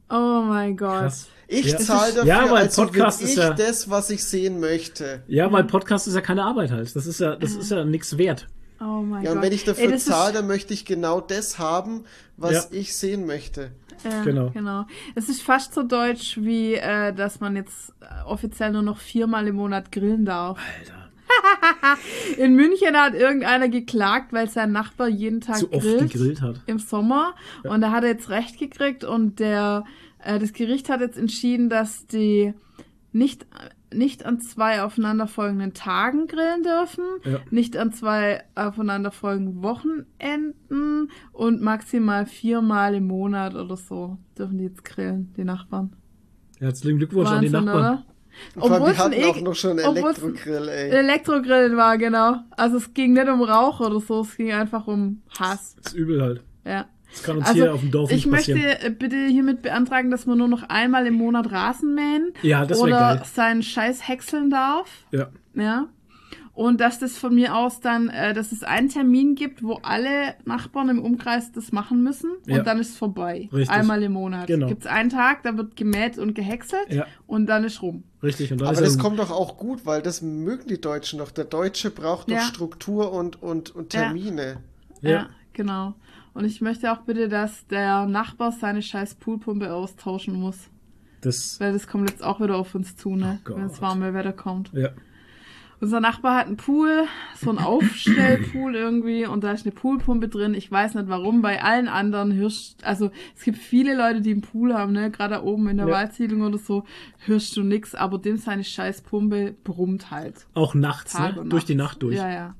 [0.09, 0.89] Oh mein Gott.
[1.01, 1.27] Krass.
[1.47, 1.77] Ich Ja.
[1.79, 5.23] zahle dafür, Ja, weil also Podcast ist ich ja- das, was ich sehen möchte.
[5.27, 6.95] Ja, weil Podcast ist ja keine Arbeit halt.
[6.95, 8.47] Das ist ja, das ist ja nichts wert.
[8.79, 9.37] Oh mein Ja, Gott.
[9.37, 12.05] und wenn ich dafür Ey, zahle, dann möchte ich genau das haben,
[12.37, 12.63] was Ja.
[12.71, 13.71] ich sehen möchte.
[14.03, 14.49] Ja, Genau.
[14.49, 14.85] genau.
[15.13, 19.47] Es ist fast so deutsch, wie äh, dass man jetzt äh, offiziell nur noch viermal
[19.47, 20.57] im Monat grillen darf.
[20.79, 21.00] Alter.
[22.37, 26.61] In München hat irgendeiner geklagt, weil sein Nachbar jeden Tag Zu oft grillt, gegrillt hat.
[26.65, 27.33] im Sommer.
[27.63, 29.83] Und da hat er jetzt Recht gekriegt und der
[30.23, 32.53] äh, das Gericht hat jetzt entschieden, dass die
[33.11, 33.45] nicht
[33.93, 37.39] nicht an zwei aufeinanderfolgenden Tagen grillen dürfen, Ja.
[37.49, 44.85] nicht an zwei aufeinanderfolgenden Wochenenden und maximal viermal im Monat oder so dürfen die jetzt
[44.85, 45.93] grillen, die Nachbarn.
[46.59, 47.93] Herzlichen Glückwunsch an die Wahnsinn, Nachbarn.
[47.97, 48.05] oder?
[48.59, 50.89] Obwohl's die hatten ein auch noch schon einen Elektrogrill, ey.
[50.89, 52.35] Elektrogrill war, genau.
[52.51, 55.75] Also es ging nicht um Rauch oder so, es ging einfach um Hass.
[55.81, 56.43] Das ist übel halt.
[56.65, 56.85] Ja.
[57.11, 58.61] Das kann uns Also hier auf dem Dorf ich nicht passieren.
[58.61, 62.65] möchte äh, bitte hiermit beantragen, dass man nur noch einmal im Monat Rasen mähen Ja,
[62.65, 63.23] das wär oder geil.
[63.33, 64.89] seinen Scheiß häckseln darf.
[65.11, 65.27] Ja.
[65.53, 65.87] Ja.
[66.53, 70.35] Und dass das von mir aus dann, äh, dass es einen Termin gibt, wo alle
[70.43, 72.61] Nachbarn im Umkreis das machen müssen und Ja.
[72.61, 73.47] dann ist vorbei.
[73.53, 73.69] Richtig.
[73.69, 74.47] Einmal im Monat.
[74.47, 74.67] Genau.
[74.67, 77.05] Gibt es einen Tag, da wird gemäht und gehäckselt Ja.
[77.25, 78.03] und dann ist rum.
[78.21, 78.51] Richtig.
[78.51, 81.31] Aber ist das kommt doch auch gut, weil das mögen die Deutschen doch.
[81.31, 82.41] Der Deutsche braucht doch Ja.
[82.41, 83.89] Struktur und, und, und.
[83.91, 84.57] Termine.
[85.01, 85.09] Ja.
[85.09, 85.29] Ja.
[85.53, 85.93] genau.
[86.33, 90.57] Und ich möchte auch bitte, dass der Nachbar seine scheiß Poolpumpe austauschen muss.
[91.21, 91.59] das.
[91.59, 93.39] Weil das kommt jetzt auch wieder auf uns zu, ne?
[93.49, 93.55] Oh.
[93.55, 94.71] Wenn das warme Wetter kommt.
[94.73, 94.89] Ja.
[95.81, 97.05] Unser Nachbar hat einen Pool,
[97.35, 100.53] so einen Aufstellpool irgendwie und da ist eine Poolpumpe drin.
[100.53, 101.41] Ich weiß nicht warum.
[101.41, 105.09] Bei allen anderen hörst, also es gibt viele Leute, die einen Pool haben, ne?
[105.09, 105.93] Gerade da oben in der Ja.
[105.93, 106.83] Waldsiedlung oder so,
[107.25, 110.45] hörst du nix, aber dem seine scheiß Pumpe brummt halt.
[110.53, 111.45] Auch nachts, Tag ne?
[111.45, 111.93] Durch die nachts.
[111.93, 112.15] Nacht durch.
[112.15, 112.55] Ja, ja.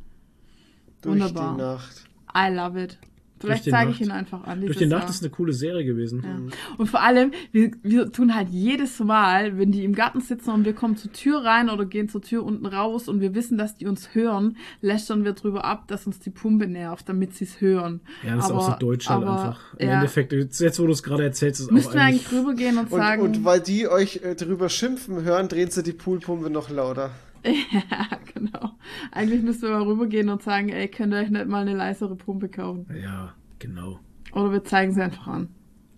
[1.03, 1.53] Durch Wunderbar.
[1.55, 2.05] die Nacht.
[2.35, 2.97] I love it.
[3.41, 4.61] Vielleicht zeige ich ihn einfach an.
[4.61, 5.09] Durch die Nacht Jahr.
[5.09, 6.23] ist eine coole Serie gewesen.
[6.23, 6.75] Ja.
[6.77, 10.65] Und vor allem, wir, wir tun halt jedes Mal, wenn die im Garten sitzen und
[10.65, 13.77] wir kommen zur Tür rein oder gehen zur Tür unten raus und wir wissen, dass
[13.77, 17.61] die uns hören, lästern wir drüber ab, dass uns die Pumpe nervt, damit sie es
[17.61, 18.01] hören.
[18.25, 19.73] Ja, das ist auch so deutsch halt aber, einfach.
[19.77, 22.27] Im ja, Endeffekt, jetzt, wo du es gerade erzählst, ist es auch Müssten wir eigentlich.
[22.27, 25.83] eigentlich rübergehen und Und, sagen, und weil die euch äh, drüber schimpfen hören, drehen sie
[25.83, 27.11] die Poolpumpe noch lauter.
[27.71, 28.71] ja, genau.
[29.11, 32.15] Eigentlich müssten wir mal rübergehen und sagen, ey, könnt ihr euch nicht mal eine leisere
[32.15, 32.85] Pumpe kaufen?
[33.01, 33.99] Ja, genau.
[34.33, 35.49] Oder wir zeigen sie einfach an.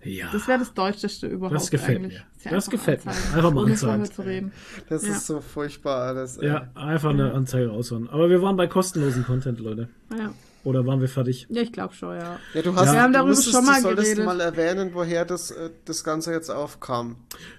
[0.04, 0.28] Ja.
[0.34, 2.20] Das wäre das Deutscheste überhaupt Das gefällt eigentlich.
[2.20, 2.26] mir.
[2.38, 3.12] Sie Das gefällt mir.
[3.12, 4.06] anzeigen, Einfach mal anzeigen.
[4.06, 4.52] zu reden.
[4.90, 5.14] Das Ja.
[5.14, 6.38] ist so furchtbar alles.
[6.38, 6.48] ey.
[6.48, 8.10] ja, einfach eine Anzeige raushauen.
[8.10, 9.88] Aber wir waren bei kostenlosen Content, Leute.
[10.18, 10.34] Ja,
[10.64, 11.46] Oder waren wir fertig?
[11.50, 12.40] ja ich glaube schon, ja.
[12.54, 14.26] Ja, du hast, Wir haben du darüber müsstest, schon mal du solltest geredet.
[14.26, 17.18] mal erwähnen, woher das, äh, das Ganze jetzt aufkam.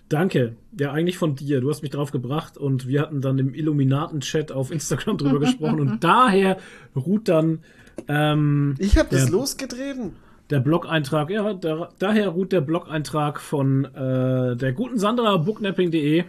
[0.08, 0.56] Danke.
[0.78, 1.60] Ja, eigentlich von dir.
[1.60, 5.80] Du hast mich drauf gebracht und wir hatten dann im Illuminaten-Chat auf Instagram drüber gesprochen
[5.80, 6.56] und daher
[6.96, 7.60] ruht dann
[8.08, 10.14] Ähm, Ich habe das losgetreten.
[10.50, 16.24] Der Blog-Eintrag, ja, der, daher ruht der Blog-Eintrag von äh, der guten Sandra, booknapping.de.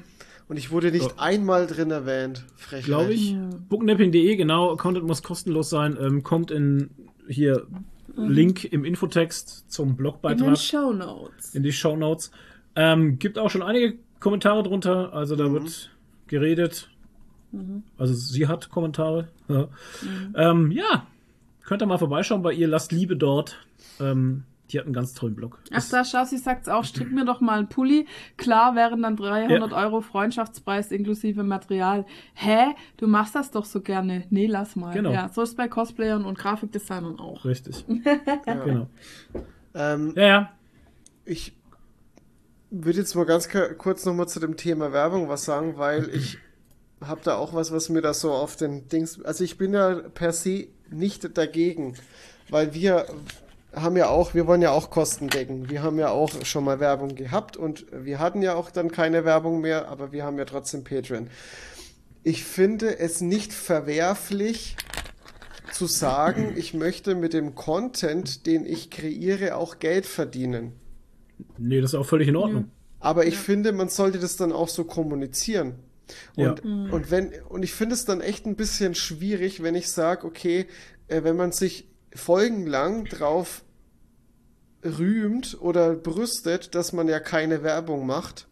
[0.48, 1.20] Und ich wurde nicht Oh.
[1.20, 2.46] einmal drin erwähnt.
[2.56, 2.86] Frechheit.
[2.86, 3.36] glaube ich.
[3.70, 4.76] Booknapping.de, genau.
[4.76, 5.98] Content muss kostenlos sein.
[6.00, 6.92] Ähm, kommt in
[7.28, 7.66] hier
[8.16, 11.56] Link im Infotext zum In den Blogbeitrag Show Notes.
[11.56, 12.32] in die Show Notes.
[12.76, 15.14] Ähm, gibt auch schon einige Kommentare drunter.
[15.14, 15.90] Also da wird
[16.28, 16.90] geredet.
[17.98, 19.28] Also sie hat Kommentare.
[19.48, 19.68] Ja.
[20.36, 21.08] Ähm, ja,
[21.64, 22.68] könnt ihr mal vorbeischauen bei ihr.
[22.68, 23.58] Lasst Liebe dort.
[24.00, 25.60] Ähm, die hat einen ganz tollen Blog.
[25.72, 28.08] Ach, da Schassi sagt's auch, strick mir doch mal einen Pulli.
[28.38, 32.06] Klar wären dann 300 Euro Freundschaftspreis inklusive Material.
[32.34, 32.74] Hä?
[32.98, 34.26] Du machst das doch so gerne.
[34.30, 34.94] Nee, lass mal.
[34.94, 35.12] Genau.
[35.12, 37.46] Ja, so ist bei Cosplayern und Grafikdesignern auch.
[37.46, 37.86] Richtig.
[38.46, 38.88] Genau.
[39.74, 40.52] Ähm, Ja, ja.
[41.26, 41.54] Ich
[42.72, 46.38] würde jetzt mal ganz kurz nochmal zu dem Thema Werbung was sagen, weil ich
[47.02, 49.24] habe da auch was, was mir da so auf den Dings.
[49.24, 51.96] Also ich bin ja per se nicht dagegen,
[52.50, 53.06] weil wir
[53.76, 55.70] haben ja auch, wir wollen ja auch Kosten decken.
[55.70, 59.26] Wir haben ja auch schon mal Werbung gehabt und wir hatten ja auch dann keine
[59.26, 61.28] Werbung mehr, aber wir haben ja trotzdem Patreon.
[62.24, 64.76] Ich finde es nicht verwerflich
[65.72, 70.74] zu sagen, ich möchte mit dem Content, den ich kreiere, auch Geld verdienen.
[71.58, 72.72] Nee, das ist auch völlig in Ordnung.
[73.00, 75.76] Aber ich finde, man sollte das dann auch so kommunizieren.
[76.36, 76.52] Ja.
[76.52, 80.26] Und, und wenn, und ich finde es dann echt ein bisschen schwierig, wenn ich sage,
[80.26, 80.68] okay,
[81.08, 83.65] äh, wenn man sich folgenlang drauf
[84.86, 88.48] rühmt oder brüstet, dass man ja keine Werbung macht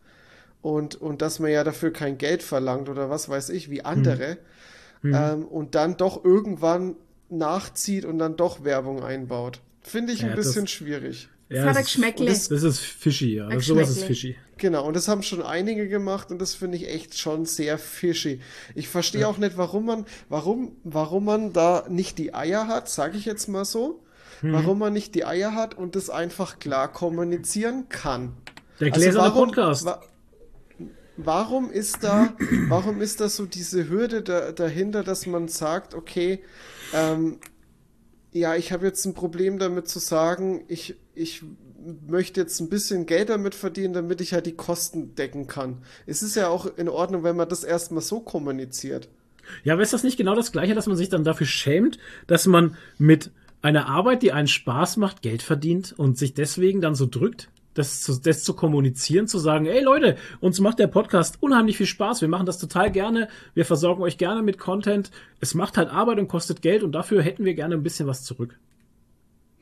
[0.61, 4.37] und, und dass man ja dafür kein Geld verlangt oder was weiß ich, wie andere,
[5.03, 6.95] ähm, und dann doch irgendwann
[7.29, 9.59] nachzieht und dann doch Werbung einbaut.
[9.81, 11.29] Finde ich Ja, ein das- bisschen schwierig.
[11.49, 13.47] Ja, hat ein das, ist, das, das ist fishy, ja.
[13.49, 14.35] Das, sowas ist fishy.
[14.57, 18.39] Genau, und das haben schon einige gemacht und das finde ich echt schon sehr fishy.
[18.73, 23.17] Ich verstehe auch nicht, warum man, warum, warum man da nicht die Eier hat, sage
[23.17, 24.02] ich jetzt mal so.
[24.43, 24.53] Mhm.
[24.53, 28.33] Warum man nicht die Eier hat und das einfach klar kommunizieren kann.
[28.79, 29.85] Der Also gläserne warum, Podcast.
[29.85, 30.01] wa
[31.15, 32.33] warum ist da,
[32.69, 36.43] warum ist da so diese Hürde da, dahinter, dass man sagt, okay,
[36.93, 37.39] ähm,
[38.31, 41.43] ja, ich habe jetzt ein Problem damit zu sagen, ich, ich
[42.07, 45.83] möchte jetzt ein bisschen Geld damit verdienen, damit ich halt die Kosten decken kann.
[46.05, 49.07] Es ist ja auch in Ordnung, wenn man das erstmal so kommuniziert.
[49.63, 52.47] Ja, aber ist das nicht genau das Gleiche, dass man sich dann dafür schämt, dass
[52.47, 53.31] man mit
[53.63, 57.49] einer Arbeit, die einen Spaß macht, Geld verdient und sich deswegen dann so drückt?
[57.73, 61.87] Das zu, das zu kommunizieren, zu sagen, ey Leute, uns macht der Podcast unheimlich viel
[61.87, 65.09] Spaß, wir machen das total gerne, wir versorgen euch gerne mit Content,
[65.39, 68.23] es macht halt Arbeit und kostet Geld und dafür hätten wir gerne ein bisschen was
[68.23, 68.59] zurück.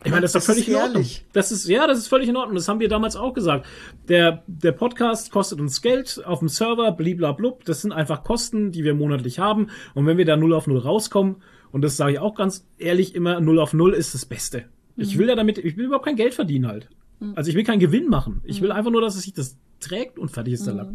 [0.03, 1.05] Ich meine, das ist doch Das ist völlig in Ordnung.
[1.31, 2.55] Das ist, ja, das ist völlig in Ordnung.
[2.55, 3.67] Das haben wir damals auch gesagt.
[4.07, 7.65] Der, der Podcast kostet uns Geld auf dem Server, bliblablub.
[7.65, 9.67] Das sind einfach Kosten, die wir monatlich haben.
[9.93, 13.15] Und wenn wir da 0 auf 0 rauskommen, und das sage ich auch ganz ehrlich
[13.15, 14.65] immer, 0 auf 0 ist das Beste.
[14.97, 16.89] Ich will ja damit, ich will überhaupt kein Geld verdienen halt.
[17.35, 18.41] Also ich will keinen Gewinn machen.
[18.45, 20.87] Ich will einfach nur, dass es sich das trägt und fertig ist der Lack.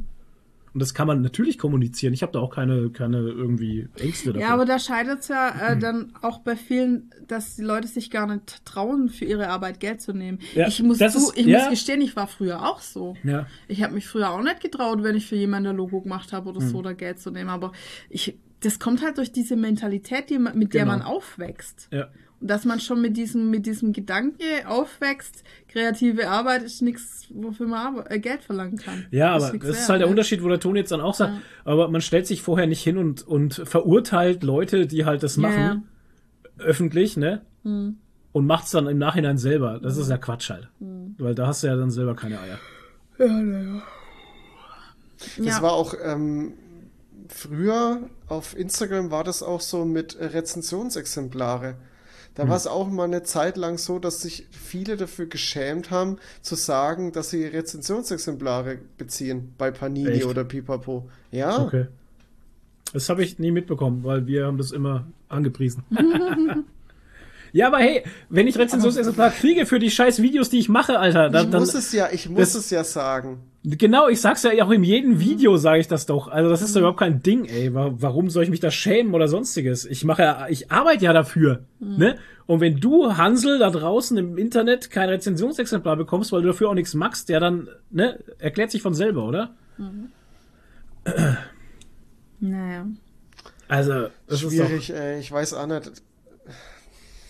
[0.75, 2.13] Und das kann man natürlich kommunizieren.
[2.13, 4.41] Ich habe da auch keine, keine irgendwie Ängste dafür.
[4.43, 8.11] Ja, aber da scheitert es ja äh, dann auch bei vielen, dass die Leute sich
[8.11, 10.39] gar nicht trauen, für ihre Arbeit Geld zu nehmen.
[10.55, 11.61] Ja, ich muss, das zu, ist- ich ja.
[11.61, 13.17] muss gestehen, ich war früher auch so.
[13.25, 13.47] ja.
[13.69, 16.51] Ich habe mich früher auch nicht getraut, wenn ich für jemanden ein Logo gemacht habe
[16.51, 16.69] oder Hm.
[16.69, 17.49] so, oder Geld zu nehmen.
[17.49, 17.73] Aber
[18.11, 20.97] ich, das kommt halt durch diese Mentalität, die man, mit der Genau.
[20.99, 21.89] man aufwächst.
[21.91, 22.09] Ja.
[22.41, 27.67] Und dass man schon mit diesem, mit diesem Gedanke aufwächst, kreative Arbeit ist nichts, wofür
[27.67, 29.07] man äh, Geld verlangen kann.
[29.11, 30.09] Ja, aber nix das ist wert, halt der?
[30.11, 31.33] Unterschied, wo der Ton jetzt dann auch sagt.
[31.65, 35.43] Aber man stellt sich vorher nicht hin und, und verurteilt Leute, die halt das Ja,
[35.43, 35.85] machen,
[36.59, 36.65] ja.
[36.65, 37.41] öffentlich, ne?
[37.63, 39.81] Und macht's dann im Nachhinein selber.
[39.83, 40.69] Das ist ja Quatsch halt.
[40.79, 42.59] Weil da hast du ja dann selber keine Eier.
[45.19, 45.63] Das Ja.
[45.63, 46.53] war auch ähm,
[47.29, 51.75] früher auf Instagram war das auch so mit Rezensionsexemplare.
[52.35, 56.19] Da war es auch mal eine Zeit lang so, dass sich viele dafür geschämt haben,
[56.43, 60.27] zu sagen, dass sie Rezensionsexemplare beziehen bei Panini Echt?
[60.27, 61.09] oder Pipapo.
[61.31, 61.87] Ja, Okay.
[62.93, 65.83] Das habe ich nie mitbekommen, weil wir haben das immer angepriesen.
[67.53, 71.31] ja, aber hey, wenn ich Rezensionsexemplar kriege für die scheiß Videos, die ich mache, Alter,
[71.31, 73.41] dann, ich dann muss es ja, ich muss das- es ja sagen.
[73.69, 76.29] Genau, ich sag's ja auch in jedem Video, sage ich das doch.
[76.29, 77.75] Also das ist doch überhaupt kein Ding, ey.
[77.75, 79.85] Wa- Warum soll ich mich da schämen oder sonstiges?
[79.85, 82.17] Ich mache ja, ich arbeite ja dafür, ne?
[82.47, 86.75] Und wenn du, Hansel, da draußen im Internet kein Rezensionsexemplar bekommst, weil du dafür auch
[86.75, 89.55] nichts magst, ja dann, ne, erklärt sich von selber, oder?
[92.41, 92.87] Naja.
[93.69, 95.91] Also, das ist, doch, Schwierig, ey, ich weiß auch nicht.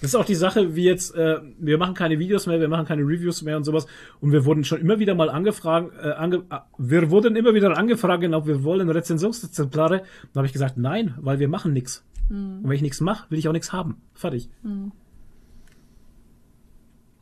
[0.06, 2.86] Das ist auch die Sache, wie jetzt, äh, wir machen keine Videos mehr, wir machen
[2.86, 3.86] keine Reviews mehr und sowas.
[4.20, 7.76] Und wir wurden schon immer wieder mal angefragt, äh, ange, äh, wir wurden immer wieder
[7.76, 10.04] angefragt, ob wir wollen Rezensionsexemplare.
[10.32, 12.04] Da habe ich gesagt, nein, weil wir machen nichts.
[12.28, 14.00] Und wenn ich nichts mache, will ich auch nichts haben.
[14.14, 14.48] Fertig.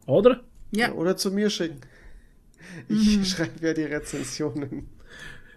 [0.06, 0.40] Oder?
[0.70, 0.92] Ja.
[0.92, 1.80] Oder zu mir schicken.
[2.88, 3.24] Ich mhm.
[3.24, 4.88] schreibe ja die Rezensionen.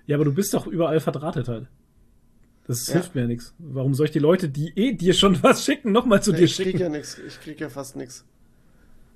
[0.05, 1.67] Ja, aber du bist doch überall verdrahtet halt.
[2.67, 2.95] Das ja.
[2.95, 3.53] hilft mir ja nichts.
[3.57, 6.43] Warum soll ich die Leute, die eh dir schon was schicken, nochmal zu ja, dir
[6.43, 6.69] ich schicken?
[6.69, 7.17] Ich krieg ja nichts.
[7.25, 8.25] Ich krieg ja fast nichts.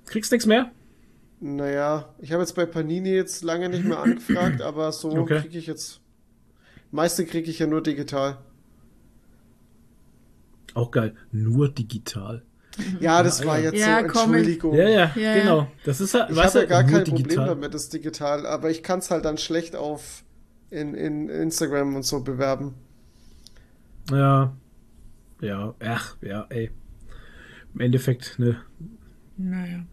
[0.06, 0.72] Kriegst nichts mehr?
[1.40, 5.40] Naja, ich habe jetzt bei Panini jetzt lange nicht mehr angefragt, aber so okay.
[5.40, 6.00] kriege ich jetzt.
[6.90, 8.38] Meiste kriege ich ja nur digital.
[10.74, 11.14] Auch geil.
[11.30, 12.42] Nur digital.
[13.00, 14.74] Ja, das ja, war jetzt ja, so, Entschuldigung.
[14.74, 15.68] Ja, ja, ja, genau.
[15.84, 17.36] Das ist halt, ich habe ja gar kein digital.
[17.36, 20.24] Problem damit, das digital, aber ich kann es halt dann schlecht auf
[20.70, 22.74] in, in Instagram und so bewerben.
[24.10, 24.56] Ja.
[25.40, 26.70] Ja, ach, ja, ey.
[27.74, 28.60] Im Endeffekt, ne.
[29.36, 29.78] Naja.
[29.78, 29.84] Ja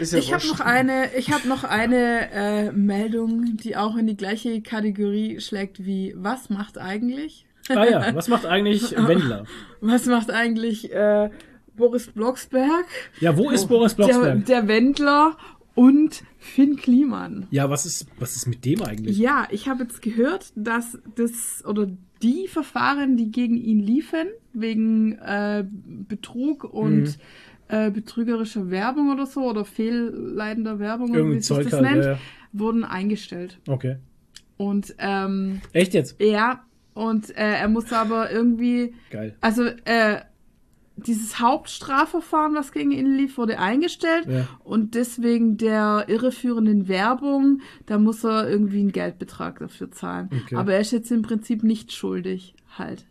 [0.00, 4.60] ich habe noch eine, ich habe noch eine äh, Meldung, die auch in die gleiche
[4.62, 7.46] Kategorie schlägt wie was macht eigentlich?
[7.68, 9.44] Ah ja, was macht eigentlich Wendler?
[9.80, 11.30] Was macht eigentlich äh,
[11.76, 12.86] Boris Blocksberg?
[13.20, 14.46] Ja, wo ist Boris Blocksberg?
[14.46, 15.36] Der, der Wendler
[15.74, 17.46] und Finn Kliman.
[17.50, 19.18] Ja, was ist, was ist mit dem eigentlich?
[19.18, 21.88] Ja, ich habe jetzt gehört, dass das oder
[22.22, 25.64] die Verfahren, die gegen ihn liefen, wegen äh,
[26.08, 27.14] Betrug und mhm.
[27.68, 32.18] äh, betrügerischer Werbung oder so, oder fehlleitender Werbung, oder wie sich das halt, nennt, ja.
[32.52, 33.58] wurden eingestellt.
[33.68, 33.96] Okay.
[34.56, 36.20] Und ähm, Echt jetzt?
[36.20, 36.64] Ja,
[36.94, 38.94] und äh, er muss aber irgendwie.
[39.10, 39.36] Geil.
[39.40, 40.20] Also, äh,
[41.06, 44.46] dieses Hauptstrafverfahren, was gegen ihn lief, wurde eingestellt ja.
[44.64, 50.28] und deswegen der irreführenden Werbung, da muss er irgendwie einen Geldbetrag dafür zahlen.
[50.44, 50.56] Okay.
[50.56, 53.06] Aber er ist jetzt im Prinzip nicht schuldig, halt.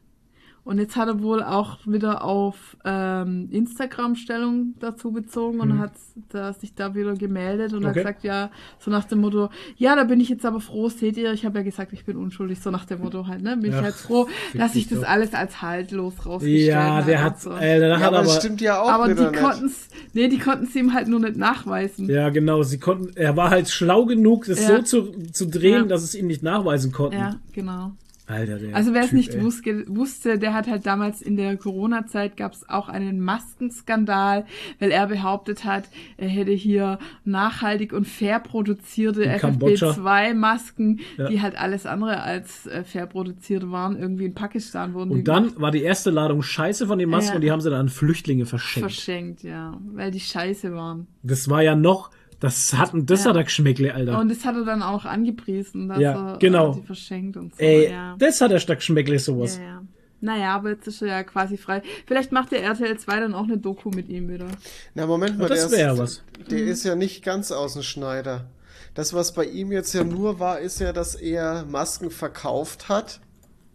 [0.68, 5.80] Und jetzt hat er wohl auch wieder auf ähm, Instagram Stellung dazu bezogen und mhm.
[5.80, 5.94] hat
[6.28, 7.88] da, sich da wieder gemeldet und okay.
[7.88, 11.16] hat gesagt, ja, so nach dem Motto, ja, da bin ich jetzt aber froh, seht
[11.16, 13.56] ihr, ich habe ja gesagt, ich bin unschuldig, so nach dem Motto halt, ne?
[13.56, 17.40] Bin Ach, ich halt froh, dass ich das alles als haltlos rausgestellt Ja, der hat,
[17.40, 17.52] so.
[17.52, 19.72] äh, der ja, hat aber, das stimmt ja auch aber die konnten
[20.12, 22.10] nee, die konnten es ihm halt nur nicht nachweisen.
[22.10, 24.76] Ja, genau, sie konnten, er war halt schlau genug, das ja.
[24.76, 25.84] so zu, zu drehen, ja.
[25.84, 27.20] dass es ihm nicht nachweisen konnten.
[27.20, 27.94] Ja, genau.
[28.28, 32.36] Alter, der also wer es nicht wusste, wusste, der hat halt damals in der Corona-Zeit
[32.36, 34.46] gab es auch einen Maskenskandal,
[34.80, 41.30] weil er behauptet hat, er hätte hier nachhaltig und fair produzierte FFP2-Masken, ja.
[41.30, 43.98] die halt alles andere als äh, fair produziert waren.
[43.98, 47.36] Irgendwie in Pakistan wurden Und dann war die erste Ladung Scheiße von den Masken ja.
[47.36, 48.92] und die haben sie dann an Flüchtlinge verschenkt.
[48.92, 51.08] Verschenkt, ja, weil die Scheiße waren.
[51.24, 53.30] Das war ja noch das hat, das ja.
[53.30, 54.20] hat er geschmeckle, Alter.
[54.20, 56.74] Und das hat er dann auch angepriesen, dass ja, er genau.
[56.74, 57.62] die verschenkt und so.
[57.62, 58.16] Ey, ja.
[58.20, 59.58] das hat er stark geschmeckle, sowas.
[59.58, 59.84] Ja, ja.
[60.20, 61.84] Naja, aber jetzt ist er ja quasi frei.
[62.08, 64.48] Vielleicht macht der RTL 2 dann auch eine Doku mit ihm wieder.
[64.96, 66.24] Na, Moment mal, das der, ist, was.
[66.50, 66.68] der mhm.
[66.68, 68.50] ist ja nicht ganz Außenschneider.
[68.96, 73.20] Das, was bei ihm jetzt ja nur war, ist ja, dass er Masken verkauft hat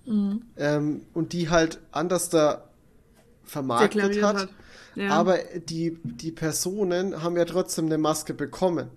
[0.04, 0.42] mhm.
[0.56, 2.64] ähm, und die halt anders da
[3.44, 4.36] vermarktet hat.
[4.36, 4.48] hat.
[4.94, 5.10] Ja.
[5.10, 5.38] Aber
[5.68, 8.88] die, die Personen haben ja trotzdem eine Maske bekommen.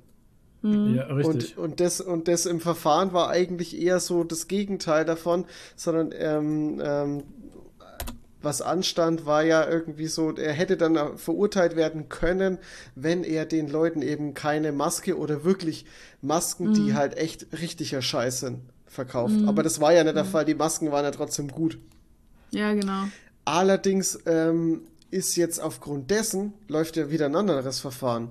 [0.61, 0.95] Mhm.
[0.95, 1.57] Ja, richtig.
[1.57, 5.45] Und, und, das, und das im Verfahren war eigentlich eher so das Gegenteil davon,
[5.75, 7.23] sondern ähm, ähm,
[8.41, 12.59] was anstand, war ja irgendwie so, er hätte dann verurteilt werden können,
[12.95, 15.85] wenn er den Leuten eben keine Maske oder wirklich
[16.21, 16.73] Masken, mhm.
[16.73, 19.33] die halt echt richtiger Scheiß sind, verkauft.
[19.33, 19.49] Mhm.
[19.49, 20.29] Aber das war ja nicht der mhm.
[20.29, 21.77] Fall, die Masken waren ja trotzdem gut.
[22.51, 23.03] Ja, genau.
[23.43, 24.81] Allerdings ähm,
[25.11, 28.29] ist jetzt aufgrund dessen, läuft ja wieder ein anderes Verfahren.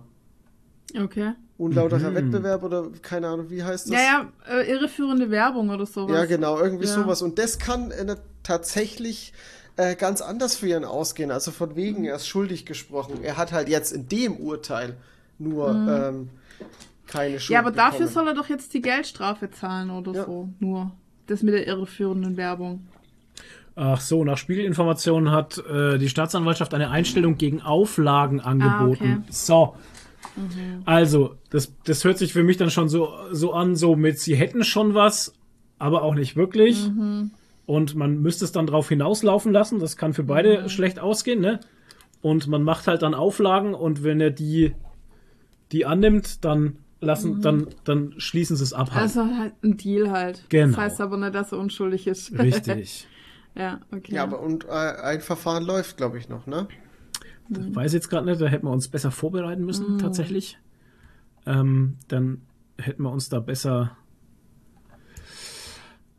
[0.99, 1.33] Okay.
[1.57, 2.15] Unlauterer mhm.
[2.15, 3.93] Wettbewerb oder keine Ahnung, wie heißt das?
[3.93, 6.15] Ja, ja, äh, irreführende Werbung oder sowas.
[6.15, 6.93] Ja, genau, irgendwie ja.
[6.93, 7.23] sowas.
[7.23, 9.33] Und das kann äh, tatsächlich
[9.77, 11.31] äh, ganz anders für ihn ausgehen.
[11.31, 12.09] Also von wegen, mhm.
[12.09, 13.23] er ist schuldig gesprochen.
[13.23, 14.97] Er hat halt jetzt in dem Urteil
[15.39, 15.89] nur mhm.
[15.89, 16.31] ähm,
[17.07, 17.55] keine Schuld.
[17.55, 17.91] Ja, aber bekommen.
[17.93, 20.25] dafür soll er doch jetzt die Geldstrafe zahlen oder ja.
[20.25, 20.49] so.
[20.59, 20.93] Nur.
[21.27, 22.87] Das mit der irreführenden Werbung.
[23.77, 29.05] Ach so, nach Spiegelinformationen hat äh, die Staatsanwaltschaft eine Einstellung gegen Auflagen angeboten.
[29.05, 29.31] Ah, okay.
[29.31, 29.75] So.
[30.37, 30.83] Mhm.
[30.85, 34.37] Also, das, das hört sich für mich dann schon so, so an, so mit, sie
[34.37, 35.35] hätten schon was,
[35.79, 36.89] aber auch nicht wirklich.
[36.89, 37.33] Mhm.
[37.67, 39.81] Und man müsste es dann drauf hinauslaufen lassen.
[39.81, 40.69] Das kann für beide mhm.
[40.69, 41.61] schlecht ausgehen, ne?
[42.21, 44.73] Und man macht halt dann Auflagen und wenn er die,
[45.73, 47.43] die annimmt, dann lassen, mhm.
[47.43, 48.93] dann, dann schließen sie es ab.
[48.93, 49.03] Halt.
[49.03, 50.45] Also halt ein Deal halt.
[50.49, 50.69] Genau.
[50.69, 52.39] Das heißt aber nicht, dass er unschuldig ist.
[52.39, 53.07] Richtig.
[53.55, 54.15] Ja, okay.
[54.15, 56.69] Ja, aber und äh, ein Verfahren läuft, glaube ich, noch, ne?
[57.49, 57.77] Das mhm.
[57.77, 59.99] weiß ich jetzt gerade nicht, da hätten wir uns besser vorbereiten müssen, mhm.
[59.99, 60.59] tatsächlich.
[61.47, 62.43] Ähm, dann
[62.79, 63.97] hätten wir uns da besser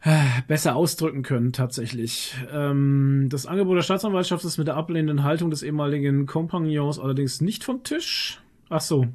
[0.06, 2.36] äh, besser ausdrücken können, tatsächlich.
[2.52, 7.64] Ähm, das Angebot der Staatsanwaltschaft ist mit der ablehnenden Haltung des ehemaligen Kompagnons allerdings nicht
[7.64, 8.40] vom Tisch.
[8.70, 9.08] Ach so,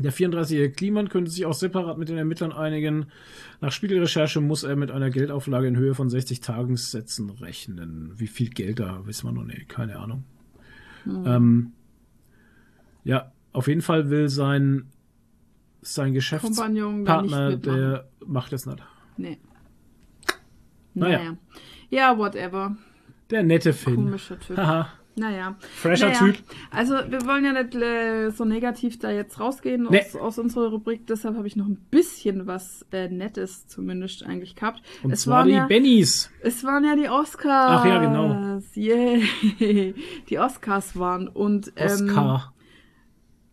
[0.00, 3.06] der 34-jährige Kliman könnte sich auch separat mit den Ermittlern einigen.
[3.60, 8.12] Nach Spiegelrecherche muss er mit einer Geldauflage in Höhe von 60 Tagessätzen rechnen.
[8.16, 10.24] Wie viel Geld da, wissen wir noch nicht, keine Ahnung.
[11.04, 11.26] Mhm.
[11.26, 11.72] Ähm,
[13.04, 14.86] ja, auf jeden Fall will sein,
[15.82, 18.82] sein Geschäftspartner, der macht das nicht.
[19.16, 19.38] Nee.
[20.94, 21.18] Naja.
[21.18, 21.36] Naja.
[21.90, 22.76] Ja, whatever.
[23.30, 23.96] Der nette Finn.
[23.96, 24.56] Komischer Typ.
[24.56, 24.88] Haha.
[25.16, 25.56] Naja.
[25.74, 26.18] Fresher naja.
[26.18, 26.38] Typ.
[26.70, 30.00] Also, wir wollen ja nicht äh, so negativ da jetzt rausgehen Nee.
[30.00, 31.06] aus, aus unserer Rubrik.
[31.06, 34.82] Deshalb habe ich noch ein bisschen was äh, Nettes zumindest eigentlich gehabt.
[35.02, 36.30] Und es, zwar waren die ja, Bennys.
[36.42, 37.80] es waren ja die Oscars.
[37.80, 38.60] Ach ja, genau.
[38.74, 39.24] Yay.
[40.28, 41.28] Die Oscars waren.
[41.28, 42.54] Und, ähm, Oscar.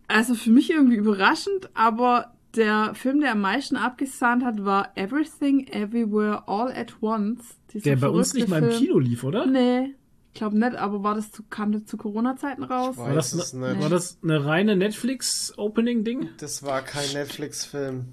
[0.06, 5.66] Also für mich irgendwie überraschend, aber der Film, der am meisten abgesahnt hat, war Everything
[5.66, 7.58] Everywhere All at Once.
[7.74, 8.70] Der bei uns nicht mal im.
[8.70, 9.44] Kino lief, oder?
[9.46, 9.94] Nee,
[10.38, 12.94] ich glaube nicht, aber war das zu, kam das zu Corona-Zeiten raus?
[12.94, 13.82] Ich War das, es ne, nicht.
[13.82, 16.28] war das eine reine Netflix-Opening-Ding?
[16.38, 18.04] Das war kein Netflix-Film.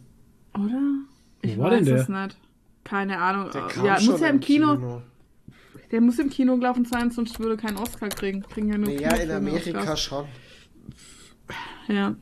[0.56, 0.82] Oder?
[1.44, 2.24] Ich Wo war weiß denn es der?
[2.24, 2.38] nicht.
[2.84, 3.52] Keine Ahnung.
[3.52, 5.02] Der kam ja, schon muss ja im im Kino,
[5.92, 8.42] Der muss im Kino gelaufen sein, sonst würde keinen Oscar kriegen.
[8.42, 10.02] Kriegen ja nur Naja, in Kinofilme Amerika Oscars.
[10.02, 10.26] schon.
[11.88, 12.16] Ja.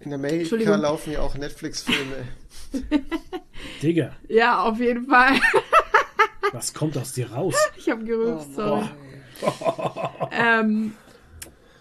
[0.00, 2.28] In Amerika laufen ja auch Netflix-Filme.
[3.82, 5.40] Digga, ja, auf jeden Fall.
[6.52, 7.54] was kommt aus dir raus?
[7.78, 8.88] Ich habe gerülpst, Oh, sorry.
[10.30, 10.92] ähm,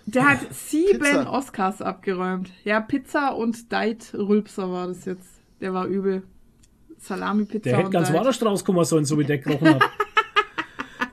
[0.06, 1.32] der hat sieben Pizza.
[1.32, 2.52] Oscars abgeräumt.
[2.64, 5.42] Ja, Pizza und Deit Rülpser war das jetzt.
[5.62, 6.24] Der war übel.
[6.98, 8.16] Salami-Pizza Der hätte ganz Deit.
[8.16, 9.84] woanders rauskommen sollen, so wie der gerochen hat.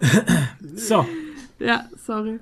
[0.74, 1.06] so,
[1.59, 2.40] Ja, sorry.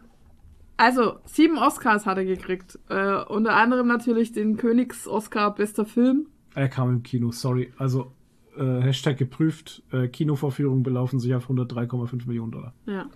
[0.77, 2.79] Also, sieben Oscars hat er gekriegt.
[2.89, 6.27] Äh, unter anderem natürlich den Königs-Oscar Bester Film.
[6.55, 7.73] er kam im Kino, sorry.
[7.79, 8.13] Also,
[8.57, 12.75] äh, Hashtag geprüft, äh, Kinovorführungen belaufen sich auf 103,5 Millionen Dollar.
[12.87, 13.07] Ja.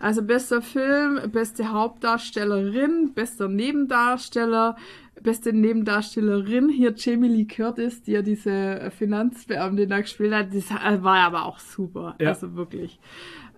[0.00, 4.76] Also bester Film, beste Hauptdarstellerin, bester Nebendarsteller,
[5.22, 11.16] beste Nebendarstellerin hier Jamie Lee Curtis, die ja diese Finanzbeamtin da gespielt hat, das war
[11.16, 12.14] aber auch super.
[12.20, 12.28] Ja.
[12.28, 13.00] Also wirklich.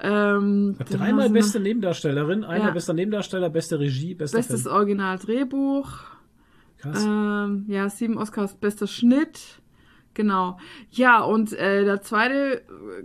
[0.03, 2.75] Ähm, dreimal beste Nebendarstellerin, einmal Ja.
[2.75, 4.75] bester Nebendarsteller, beste Regie, noch bester Bestes Film.
[4.75, 5.89] Original-Drehbuch.
[6.79, 7.05] Krass.
[7.05, 9.60] Ähm, ja, sieben Oscars, bester Schnitt.
[10.15, 10.59] Genau.
[10.91, 12.63] Ja, und äh, der zweite äh,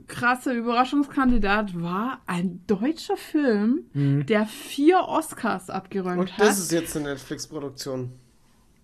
[0.07, 4.25] krasse Überraschungskandidat war ein deutscher Film, Mhm.
[4.25, 6.47] der vier Oscars abgeräumt Und hat.
[6.47, 8.11] das ist jetzt eine Netflix-Produktion.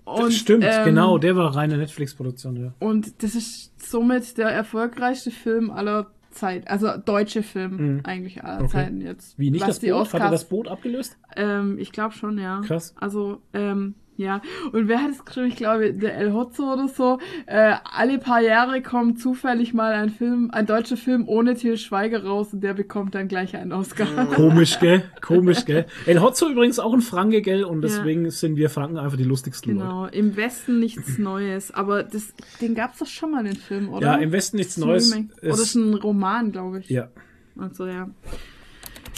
[0.03, 2.73] und, Stimmt, ähm, genau, der war reine Netflix-Produktion, ja.
[2.79, 8.01] Und das ist somit der erfolgreichste Film aller Zeit, also deutsche Film Mhm.
[8.05, 8.71] eigentlich aller Okay.
[8.71, 9.37] Zeiten jetzt.
[9.37, 9.95] Wie, nicht Was das die Boot?
[9.97, 11.17] Hat Oscars, er das Boot abgelöst?
[11.35, 12.61] Ähm, ich glaube schon, ja.
[12.65, 12.93] Krass.
[12.97, 14.41] Also, ähm, ja.
[14.71, 15.47] Und wer hat es geschrieben?
[15.47, 17.19] Ich glaube, der El Hotzo oder so.
[17.47, 22.23] Äh, alle paar Jahre kommt zufällig mal ein Film, ein deutscher Film ohne Til Schweiger
[22.23, 24.05] raus und der bekommt dann gleich einen Oscar.
[24.35, 25.03] Komisch, gell?
[25.21, 25.85] Komisch, gell?
[26.05, 27.63] El Hotzo übrigens auch ein Franke, gell?
[27.63, 27.87] Und Ja.
[27.89, 29.85] deswegen sind wir Franken einfach die lustigsten Leute.
[29.85, 31.71] Genau, im Westen nichts Neues.
[31.73, 34.05] Aber das, den gab es doch schon mal, den Film, oder?
[34.05, 35.11] Ja, im Westen nichts Neues.
[35.41, 36.89] Oder ist ein Roman, glaube ich.
[36.89, 37.09] ja.
[37.57, 38.09] Also ja.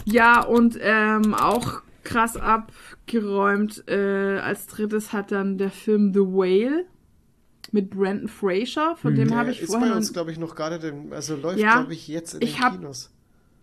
[0.05, 3.83] Ja, und ähm, auch krass abgeräumt.
[3.87, 6.85] Äh, als drittes hat dann der Film The Whale
[7.71, 10.37] mit Brandon Fraser, von dem Der habe ich ist vorher bei noch uns, glaube ich,
[10.37, 13.09] noch gar nicht im, also läuft, Ja, glaube ich, jetzt in ich den Kinos.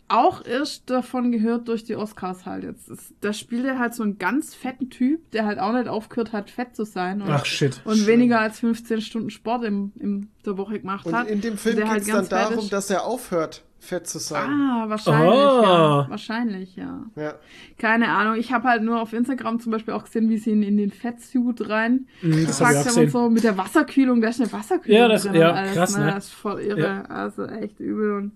[0.08, 2.90] auch erst davon gehört durch die Oscars halt jetzt.
[2.90, 6.32] Das, da spielt er halt so einen ganz fetten Typ, der halt auch nicht aufgehört
[6.32, 7.80] hat, fett zu sein und, Ach, shit.
[7.84, 11.28] und weniger als 15 Stunden Sport im, im der Woche gemacht Und hat.
[11.28, 12.72] in dem Film der geht halt es dann ganz fett darum, ist.
[12.72, 14.48] dass er aufhört, fett zu sein.
[14.48, 15.62] Ah, wahrscheinlich, Ah.
[16.04, 16.10] ja.
[16.10, 17.00] Wahrscheinlich, ja.
[17.16, 17.34] Ja.
[17.78, 18.36] Keine Ahnung.
[18.36, 20.90] Ich habe halt nur auf Instagram zum Beispiel auch gesehen, wie sie ihn in den
[20.92, 23.10] Fettsuit rein Mhm, das gepackt haben und gesehen.
[23.10, 24.20] so mit der Wasserkühlung.
[24.20, 26.06] Da ist eine Wasserkühlung Ja, das- drin ja, alles, krass, ne?
[26.14, 26.80] Das ist voll irre.
[26.80, 27.02] Ja.
[27.02, 28.12] Also echt übel.
[28.18, 28.32] Und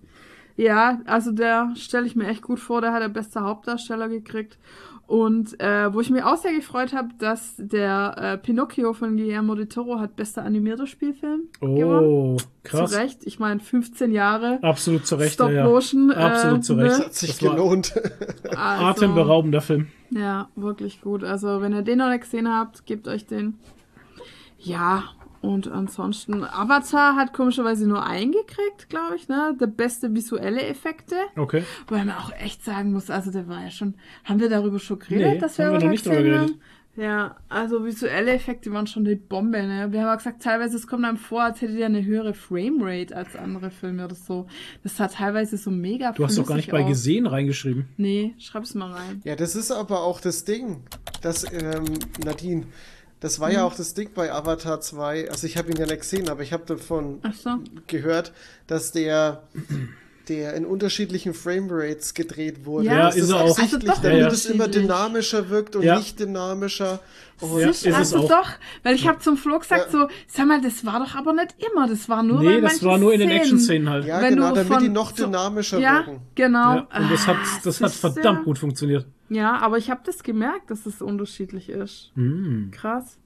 [0.57, 2.81] ja, also der stelle ich mir echt gut vor.
[2.81, 4.57] Der hat der beste Hauptdarsteller gekriegt.
[5.07, 9.53] Und äh, wo ich mich auch sehr gefreut habe, dass der äh, Pinocchio von Guillermo
[9.53, 12.05] del Toro hat bester animierter Spielfilm gewonnen.
[12.07, 12.89] Oh, krass.
[12.91, 13.19] Zu Recht.
[13.25, 14.57] Ich meine, 15 Jahre.
[14.63, 15.65] Absolut zu Recht, Stop ja, ja.
[15.65, 16.11] Motion.
[16.11, 16.91] Absolut zu Recht.
[16.91, 17.05] Das Ne?
[17.05, 17.93] hat sich Das gelohnt.
[18.55, 19.87] Also, Atemberaubender Film.
[20.09, 21.23] Ja, wirklich gut.
[21.23, 23.59] Also, wenn ihr den noch nicht gesehen habt, gebt euch den.
[24.57, 25.03] Ja,
[25.45, 29.55] und ansonsten, Avatar hat komischerweise nur eingekriegt, glaube ich, ne?
[29.59, 31.15] Der beste visuelle Effekte.
[31.37, 31.63] Okay.
[31.87, 33.95] Weil man auch echt sagen muss, also der war ja schon.
[34.23, 36.39] Haben wir darüber schon geredet, Nee, dass wir haben wir noch nicht geredet.
[36.39, 36.61] haben?
[36.97, 39.91] Ja, also visuelle Effekte waren schon die Bombe, ne?
[39.91, 43.13] Wir haben auch gesagt, teilweise, es kommt einem vor, als hätte der eine höhere Framerate
[43.13, 44.47] als andere Filme oder so.
[44.81, 46.87] Das sah teilweise so mega Du hast doch gar nicht bei aus.
[46.89, 47.89] gesehen reingeschrieben.
[47.97, 49.19] Nee, schreib's mal rein.
[49.25, 50.83] Ja, das ist aber auch das Ding,
[51.21, 51.83] dass, ähm,
[52.23, 52.63] Nadine,
[53.25, 53.65] das war ja Mhm.
[53.65, 56.53] auch das Ding bei Avatar 2, also ich habe ihn ja nicht gesehen, aber ich
[56.53, 57.55] habe davon so.
[57.87, 58.31] gehört,
[58.67, 59.41] dass der,
[60.27, 62.85] der in unterschiedlichen Framerates gedreht wurde.
[62.87, 63.49] Ja, das ist er auch.
[63.49, 64.31] absichtlich, Also doch damit Ja, ja.
[64.33, 65.97] es immer dynamischer wirkt und Ja.
[65.97, 66.99] nicht dynamischer.
[67.41, 68.29] Und Ja, ist es also auch.
[68.29, 68.49] doch,
[68.83, 69.99] weil ich habe zum Flo gesagt Ja.
[70.01, 72.97] so, sag mal, das war doch aber nicht immer, das war nur Nee, das war
[72.97, 73.41] nur in den Szenen.
[73.41, 74.05] Action-Szenen halt.
[74.05, 76.21] ja, wenn genau, du damit von- die noch so- dynamischer Ja, wirken.
[76.35, 76.75] genau.
[76.75, 79.05] Ja, und das hat, Ah, das hat verdammt gut funktioniert.
[79.29, 82.11] Ja, aber ich habe das gemerkt, dass es unterschiedlich ist.
[82.15, 83.17] Hm, Krass.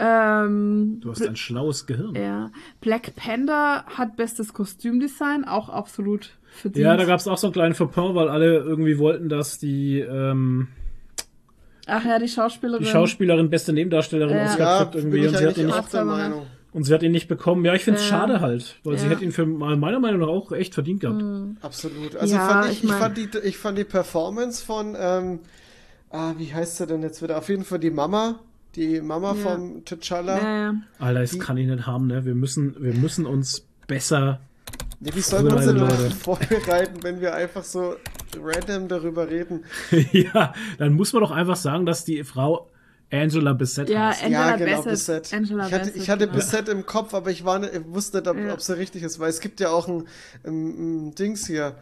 [0.00, 2.14] Ähm, du hast ein schlaues Gehirn.
[2.14, 2.50] ja.
[2.80, 6.84] Black Panther hat bestes Kostümdesign, auch absolut verdient.
[6.84, 9.98] Ja, da gab es auch so einen kleinen Fauxpas, weil alle irgendwie wollten, dass die,
[10.00, 10.68] ähm,
[11.86, 12.84] Ach ja, die Schauspielerin.
[12.84, 14.44] die Schauspielerin beste Nebendarstellerin Ja.
[14.44, 16.46] Oscar Ja, kriegt bin irgendwie ich und sie, hat nicht, auch der Meinung.
[16.72, 17.64] Und sie hat ihn nicht bekommen.
[17.64, 18.18] Ja, ich finde es Ja.
[18.18, 19.12] schade halt, weil sie Ja.
[19.12, 21.22] hätte ihn für meiner Meinung nach auch echt verdient gehabt.
[21.62, 22.16] Absolut.
[22.16, 25.40] Also Ja, fand ich, ich ich, mein- fand die, ich fand die Performance von, ähm,
[26.10, 27.38] ah, wie heißt sie denn jetzt wieder?
[27.38, 28.38] Auf jeden Fall die Mama,
[28.76, 29.50] die Mama Ja.
[29.50, 30.42] vom T'Challa.
[30.42, 30.74] Ja.
[30.98, 32.24] Alter, das Die- kann ich nicht haben, ne?
[32.24, 34.40] Wir müssen, wir müssen uns besser.
[35.00, 37.94] Nee, wie sollen wir uns denn vorbereiten, wenn wir einfach so
[38.38, 39.64] random darüber reden?
[40.12, 42.68] ja, dann muss man doch einfach sagen, dass die Frau
[43.10, 44.24] Angela Bissett Ja, heißt.
[44.24, 45.22] Angela ja, genau, Bassett.
[45.22, 45.34] Bissett.
[45.34, 46.36] Angela ich hatte, Bassett, ich hatte genau.
[46.38, 48.52] Bissett im Kopf, aber ich, war, nicht- ich wusste nicht, ob, Ja.
[48.52, 50.04] ob sie richtig ist, weil es gibt ja auch ein,
[50.44, 51.74] ein, ein Dings hier,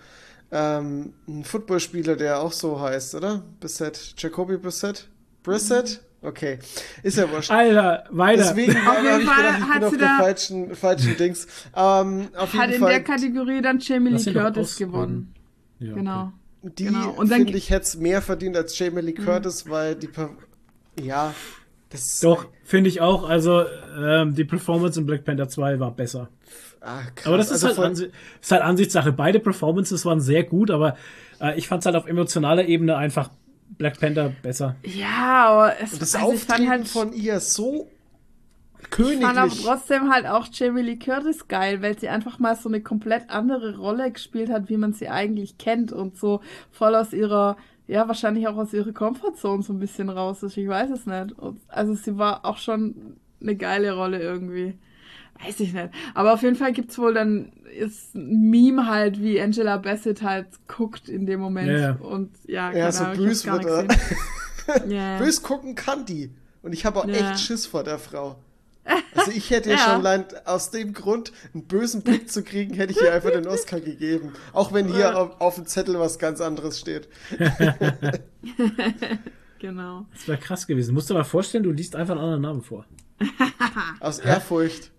[0.52, 3.42] ähm, ein Footballspieler, der auch so heißt, oder?
[3.60, 4.14] Bissett.
[4.16, 5.08] Jacoby Bissett?
[5.42, 6.00] Brissett?
[6.22, 6.58] Okay.
[7.02, 7.50] Ist ja wurscht.
[7.50, 8.42] Alter, weiter.
[8.42, 11.46] Deswegen Auf habe ich gedacht, ich hat bin auf da- falschen, falschen Dings.
[11.74, 12.90] Ähm, auf Hat jeden in Fall.
[12.90, 15.34] der Kategorie dann Jamie Lee Curtis gewonnen.
[15.78, 15.98] Ja, okay.
[16.00, 16.32] Genau.
[16.62, 17.12] Die, Genau.
[17.26, 20.08] Finde ich, hätte es mehr verdient als Jamie Lee Curtis, weil die.
[21.00, 21.34] Ja,
[21.90, 22.20] das.
[22.20, 23.28] Doch, finde ich auch.
[23.28, 23.64] Also,
[23.98, 26.28] ähm, die Performance in Black Panther 2 war besser.
[26.80, 27.26] Ah, krass.
[27.26, 29.12] Aber das ist, Also halt, ist halt Ansichtssache.
[29.12, 30.96] Beide Performances waren sehr gut, aber
[31.40, 33.30] äh, ich fand es halt auf emotionaler Ebene einfach
[33.78, 34.76] Black Panther besser.
[34.84, 37.88] Ja, aber es Und das also ich fand Auftreten halt von ihr so
[39.00, 39.64] Ich fand aber königlich.
[39.64, 43.76] trotzdem halt auch Jamie Lee Curtis geil, weil sie einfach mal so eine komplett andere
[43.76, 46.40] Rolle gespielt hat, wie man sie eigentlich kennt und so
[46.70, 47.56] voll aus ihrer,
[47.86, 50.56] ja, wahrscheinlich auch aus ihrer Comfortzone so ein bisschen raus ist.
[50.56, 51.32] Ich weiß es nicht.
[51.38, 54.78] Und, also sie war auch schon eine geile Rolle irgendwie.
[55.44, 55.90] Weiß ich nicht.
[56.14, 60.46] Aber auf jeden Fall gibt's wohl dann ist ein Meme halt, wie Angela Bassett halt
[60.66, 61.68] guckt in dem Moment.
[61.68, 61.92] Ja, ja.
[61.96, 63.98] Und ja, Ja, keine so Ahnung, gar wird nicht
[64.68, 64.88] er.
[64.88, 65.18] Ja.
[65.18, 66.30] Bös gucken kann die.
[66.62, 67.14] Und ich habe auch Ja.
[67.32, 68.36] echt Schiss vor der Frau.
[69.14, 69.78] Also ich hätte Ja.
[69.78, 73.46] schon allein aus dem Grund, einen bösen Blick zu kriegen, hätte ich ihr einfach den
[73.46, 74.32] Oscar gegeben.
[74.52, 77.08] Auch wenn hier auf, auf dem Zettel was ganz anderes steht.
[79.58, 80.04] Genau.
[80.12, 80.92] Das wäre krass gewesen.
[80.94, 82.84] Musst du dir mal vorstellen, du liest einfach einen anderen Namen vor.
[84.00, 84.90] Aus Ehrfurcht.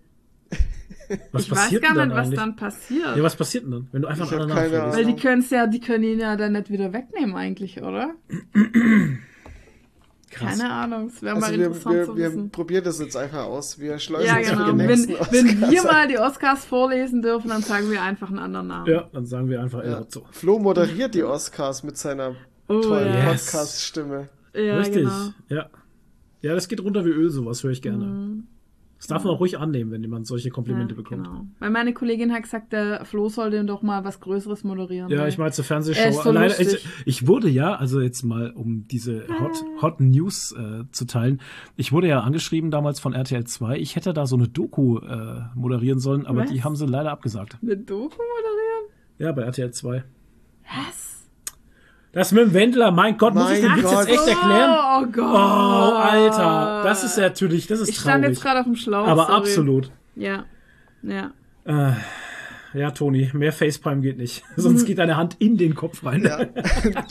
[1.32, 2.40] Was ich weiß passiert gar nicht, dann was eigentlich?
[2.40, 3.16] dann passiert.
[3.16, 4.98] Ja, was passiert denn dann, wenn du einfach einen anderen Namen vorliest?
[4.98, 8.16] Weil die können es ja, die können ihn ja dann nicht wieder wegnehmen eigentlich, oder?
[10.30, 10.58] Krass.
[10.60, 12.50] Keine Ahnung, es wäre mal Also wir, interessant wir, zu wir wissen.
[12.52, 13.80] probieren das jetzt einfach aus.
[13.80, 14.66] Wir schleusen Ja, uns für genau.
[14.68, 15.88] den Wenn, nächsten wenn Oscar wir ein.
[15.88, 18.88] mal die Oscars vorlesen dürfen, dann sagen wir einfach einen anderen Namen.
[18.92, 20.00] Ja, dann sagen wir einfach Ja.
[20.00, 20.26] Rozzo.
[20.32, 22.36] Flo moderiert die Oscars mit seiner
[22.68, 23.14] Oh, tollen.
[23.14, 23.46] Yes.
[23.46, 24.28] Podcast-Stimme.
[24.54, 25.04] ja Richtig.
[25.04, 25.30] genau.
[25.48, 25.70] Ja.
[26.42, 28.06] Ja, das geht runter wie Öl, sowas höre ich gerne.
[28.06, 28.48] Mhm.
[28.98, 31.26] Das darf man auch ruhig annehmen, wenn jemand solche Komplimente ja, bekommt.
[31.26, 31.46] Genau.
[31.60, 35.10] Weil meine Kollegin hat gesagt, der Flo sollte doch mal was Größeres moderieren.
[35.12, 36.12] Ja, weil- ich meine zur Er Fernsehshow.
[36.12, 40.84] so Alleine, ich, ich wurde ja, also jetzt mal, um diese Hot, Hot News äh,
[40.92, 41.42] zu teilen,
[41.76, 45.42] ich wurde ja angeschrieben damals von RTL 2, ich hätte da so eine Doku äh,
[45.54, 46.50] moderieren sollen, aber Was?
[46.52, 47.58] die haben sie leider abgesagt.
[47.62, 48.94] Eine Doku moderieren?
[49.20, 50.04] Ja, bei RTL 2.
[50.64, 51.07] Was?
[52.18, 54.76] Das mit dem Wendler, mein Gott, muss ich den Mein Witz jetzt echt erklären?
[54.76, 55.24] Oh, oh Gott.
[55.24, 58.44] Oh, Alter, das ist natürlich, das ist Ich stand jetzt traurig.
[58.44, 59.08] gerade auf dem Schlauch.
[59.08, 59.38] Aber sorry.
[59.38, 59.92] absolut.
[60.16, 60.46] Ja.
[61.04, 61.30] Ja.
[61.66, 61.92] Äh,
[62.74, 64.44] ja, Toni, mehr Facepalm geht nicht.
[64.56, 66.24] Sonst geht deine Hand in den Kopf rein.
[66.24, 66.40] Ja.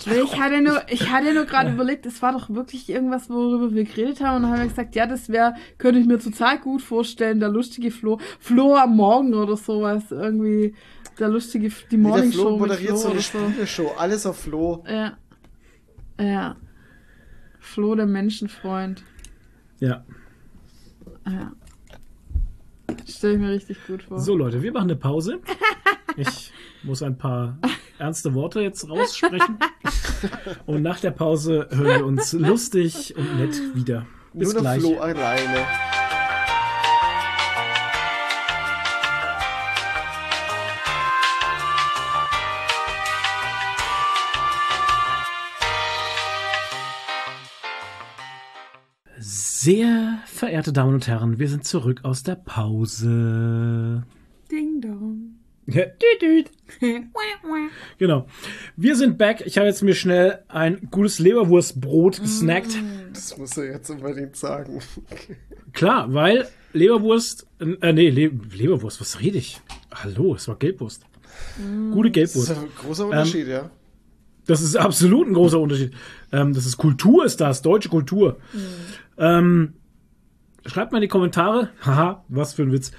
[0.06, 3.84] Ich hatte nur, ich hatte nur gerade überlegt, es war doch wirklich irgendwas, worüber wir
[3.84, 4.38] geredet haben.
[4.38, 7.48] Und dann haben wir gesagt, ja, das wäre, könnte ich mir total gut vorstellen, der
[7.48, 8.18] lustige Flo.
[8.40, 10.02] Flo am Morgen oder sowas.
[10.10, 10.74] Irgendwie
[11.18, 13.22] der lustige, die Morning Flo Show mit moderiert Flo so eine.
[13.22, 13.94] Spieleshow.
[13.96, 14.84] Alles auf Flo.
[14.88, 15.16] Ja.
[16.20, 16.56] Ja.
[17.60, 19.02] Flo, der Menschenfreund.
[19.80, 20.04] Ja.
[21.26, 21.52] Ja.
[23.06, 24.18] Stelle ich mir richtig gut vor.
[24.20, 25.40] So, Leute, wir machen eine Pause.
[26.16, 26.52] Ich
[26.82, 27.58] muss ein paar
[27.98, 29.58] ernste Worte jetzt raussprechen.
[30.64, 34.06] Und nach der Pause hören wir uns lustig und nett wieder.
[34.32, 34.80] Bis Nur gleich.
[34.80, 35.66] Flo alleine.
[49.66, 54.04] Sehr verehrte Damen und Herren, wir sind zurück aus der Pause.
[54.48, 55.40] Ding dong.
[55.66, 56.50] Ja, Düt, düt.
[57.98, 58.28] genau.
[58.76, 59.42] Wir sind back.
[59.44, 62.78] Ich habe jetzt mir schnell ein gutes Leberwurstbrot gesnackt.
[63.12, 64.80] Das muss er jetzt unbedingt sagen.
[65.72, 69.60] Klar, weil Leberwurst, äh, nee, Le Leberwurst, was rede ich?
[69.92, 71.02] Hallo, es war Gelbwurst.
[71.92, 72.62] Gute Das ist Gelbwurst.
[72.62, 73.68] ein großer Unterschied, ja.
[74.46, 75.92] Das ist absolut ein großer Unterschied.
[76.30, 78.36] Ähm, das ist Kultur, ist das, deutsche Kultur.
[79.18, 79.74] Ähm,
[80.64, 82.92] schreibt mal in die Kommentare, haha, was für ein Witz,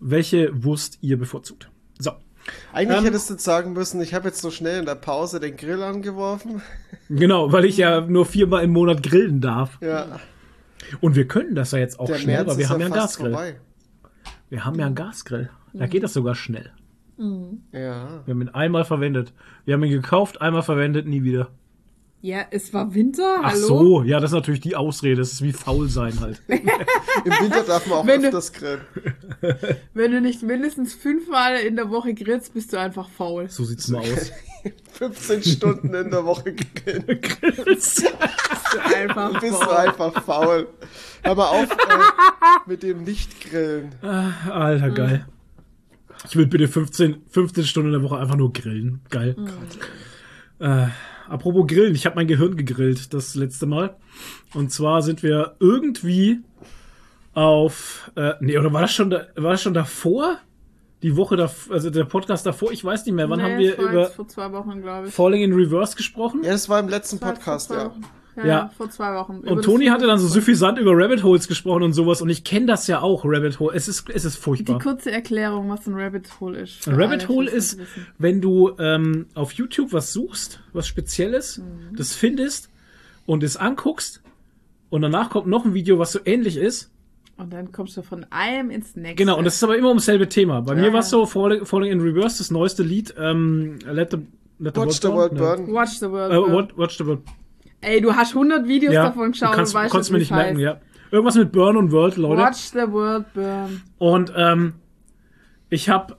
[0.00, 1.70] welche Wurst ihr bevorzugt.
[1.98, 2.12] So.
[2.72, 5.40] Eigentlich Ähm, hättest du jetzt sagen müssen, ich habe jetzt so schnell in der Pause
[5.40, 6.62] den Grill angeworfen.
[7.10, 9.78] Genau, weil ich ja nur viermal im Monat grillen darf.
[9.82, 10.20] Ja,
[11.02, 12.94] Und wir können das ja jetzt auch der schnell, März weil wir haben ja einen
[12.94, 13.32] Gasgrill.
[13.32, 13.60] vorbei.
[14.48, 15.50] Wir haben ja einen Gasgrill.
[15.74, 16.72] Da geht das sogar schnell.
[17.18, 18.22] Ja.
[18.24, 19.34] Wir haben ihn einmal verwendet.
[19.66, 21.50] Wir haben ihn gekauft, einmal verwendet, nie wieder.
[22.24, 23.66] Ja, es war Winter, Ach hallo?
[23.66, 25.16] so, ja, das ist natürlich die Ausrede.
[25.16, 26.40] Das ist wie faul sein halt.
[26.48, 28.80] Im Winter darf man auch Wenn du- öfters grillen.
[29.92, 33.50] Wenn du nicht mindestens fünfmal in der Woche grillst, bist du einfach faul.
[33.50, 34.32] So sieht's mal aus.
[34.92, 37.04] 15 Stunden in der Woche grillen.
[37.66, 38.08] Bist du
[38.96, 39.76] einfach Bist du faul.
[39.76, 40.68] einfach faul.
[41.24, 41.76] Hör mal auf äh,
[42.66, 43.94] mit dem Nicht-Grillen.
[44.00, 45.26] Alter, geil.
[46.26, 49.02] Ich will bitte 15, 15 Stunden in der Woche einfach nur grillen.
[49.10, 49.36] Geil.
[50.58, 50.86] Äh,
[51.28, 53.96] apropos Grillen, ich habe mein Gehirn gegrillt das letzte Mal.
[54.54, 56.40] Und zwar sind wir irgendwie
[57.34, 58.10] auf.
[58.16, 60.38] Äh, nee, oder war das schon, da, war das schon davor?
[61.02, 63.28] Die Woche davor, also der Podcast davor, ich weiß nicht mehr.
[63.28, 65.14] Wann Nee, haben wir das war über vor zwei Wochen, glaube ich.
[65.14, 66.42] Falling in Reverse gesprochen?
[66.42, 67.86] Ja, das war im letzten Podcast, ja.
[67.86, 68.04] Wochen.
[68.36, 68.70] Ja, Ja.
[68.76, 69.38] vor zwei Wochen.
[69.38, 72.20] Und Toni hatte dann so suffisant über Rabbit Holes gesprochen und sowas.
[72.20, 73.76] Und ich kenne das ja auch, Rabbit Hole.
[73.76, 74.78] Es ist, es ist Die furchtbar.
[74.80, 76.88] kurze Erklärung, was ein Rabbit Hole ist.
[76.88, 77.78] Ein Rabbit alle, Hole die ist,
[78.18, 81.96] wenn du ähm, auf YouTube was suchst, was Spezielles, Mhm.
[81.96, 82.70] das findest
[83.26, 84.20] und es anguckst
[84.90, 86.90] und danach kommt noch ein Video, was so ähnlich ist.
[87.36, 89.16] Und dann kommst du von einem ins nächste.
[89.16, 90.60] Genau, und das ist aber immer ums selbe Thema.
[90.60, 90.92] Bei mir Ja.
[90.92, 94.18] war es so, Falling, Falling in Reverse, das neueste Lied, ähm, Let the,
[94.60, 95.72] let Watch the World Burn.
[95.72, 96.32] Watch the World.
[96.32, 96.52] Äh, Burn.
[96.52, 97.22] what, watch the World.
[97.84, 100.30] Ey, du hast 100 Videos Ja, davon du geschaut kannst, und weißt konntest mir nicht
[100.30, 100.62] es merken, heißt.
[100.62, 100.80] ja.
[101.10, 102.42] Irgendwas mit Burn und World, Leute.
[102.42, 103.82] Watch the World Burn.
[103.98, 104.72] Und ähm,
[105.70, 106.16] ich habe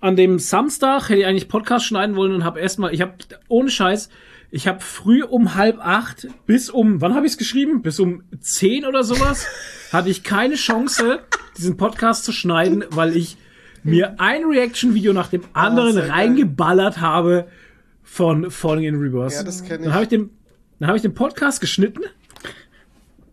[0.00, 3.12] an dem Samstag hätte ich eigentlich Podcast schneiden wollen und habe erstmal, ich habe
[3.48, 4.08] ohne Scheiß,
[4.50, 7.82] ich habe früh um halb acht bis um, wann habe ich es geschrieben?
[7.82, 9.46] Bis um zehn oder sowas
[9.92, 11.18] hatte ich keine Chance,
[11.58, 13.36] diesen Podcast zu schneiden, weil ich
[13.82, 16.12] mir ein Reaction-Video nach dem anderen sehr geil.
[16.12, 17.46] reingeballert habe
[18.02, 19.36] von Falling in Reverse.
[19.36, 20.12] Ja, das kenn Dann habe ich.
[20.12, 20.30] ich den,
[20.78, 22.02] dann habe ich den Podcast geschnitten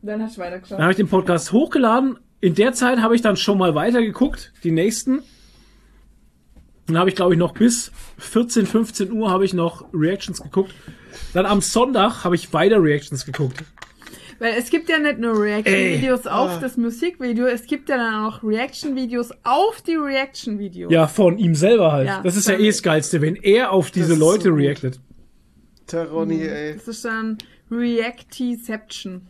[0.02, 0.78] Dann hast du weitergeschaut.
[0.78, 2.18] dann habe ich den Podcast hochgeladen.
[2.42, 5.22] In der Zeit habe ich dann schon mal weitergeguckt, die nächsten.
[6.88, 10.74] Dann habe ich, glaube ich, noch bis 14, 15 Uhr habe ich noch Reactions geguckt.
[11.34, 13.64] Dann am Sonntag habe ich weiter Reactions geguckt.
[14.40, 16.60] Weil es gibt ja nicht nur Reaction-Videos auf Ah.
[16.60, 20.92] das Musikvideo, es gibt ja dann auch Reaction-Videos auf die Reaction-Videos.
[20.92, 22.08] Ja, von ihm selber halt.
[22.08, 24.60] Ja, das ist ja eh das Geilste, wenn er auf diese Leute so gut.
[25.94, 26.50] Der Ronny, Mhm.
[26.50, 26.74] ey.
[26.76, 27.38] Das ist dann
[27.72, 29.22] Reactiception.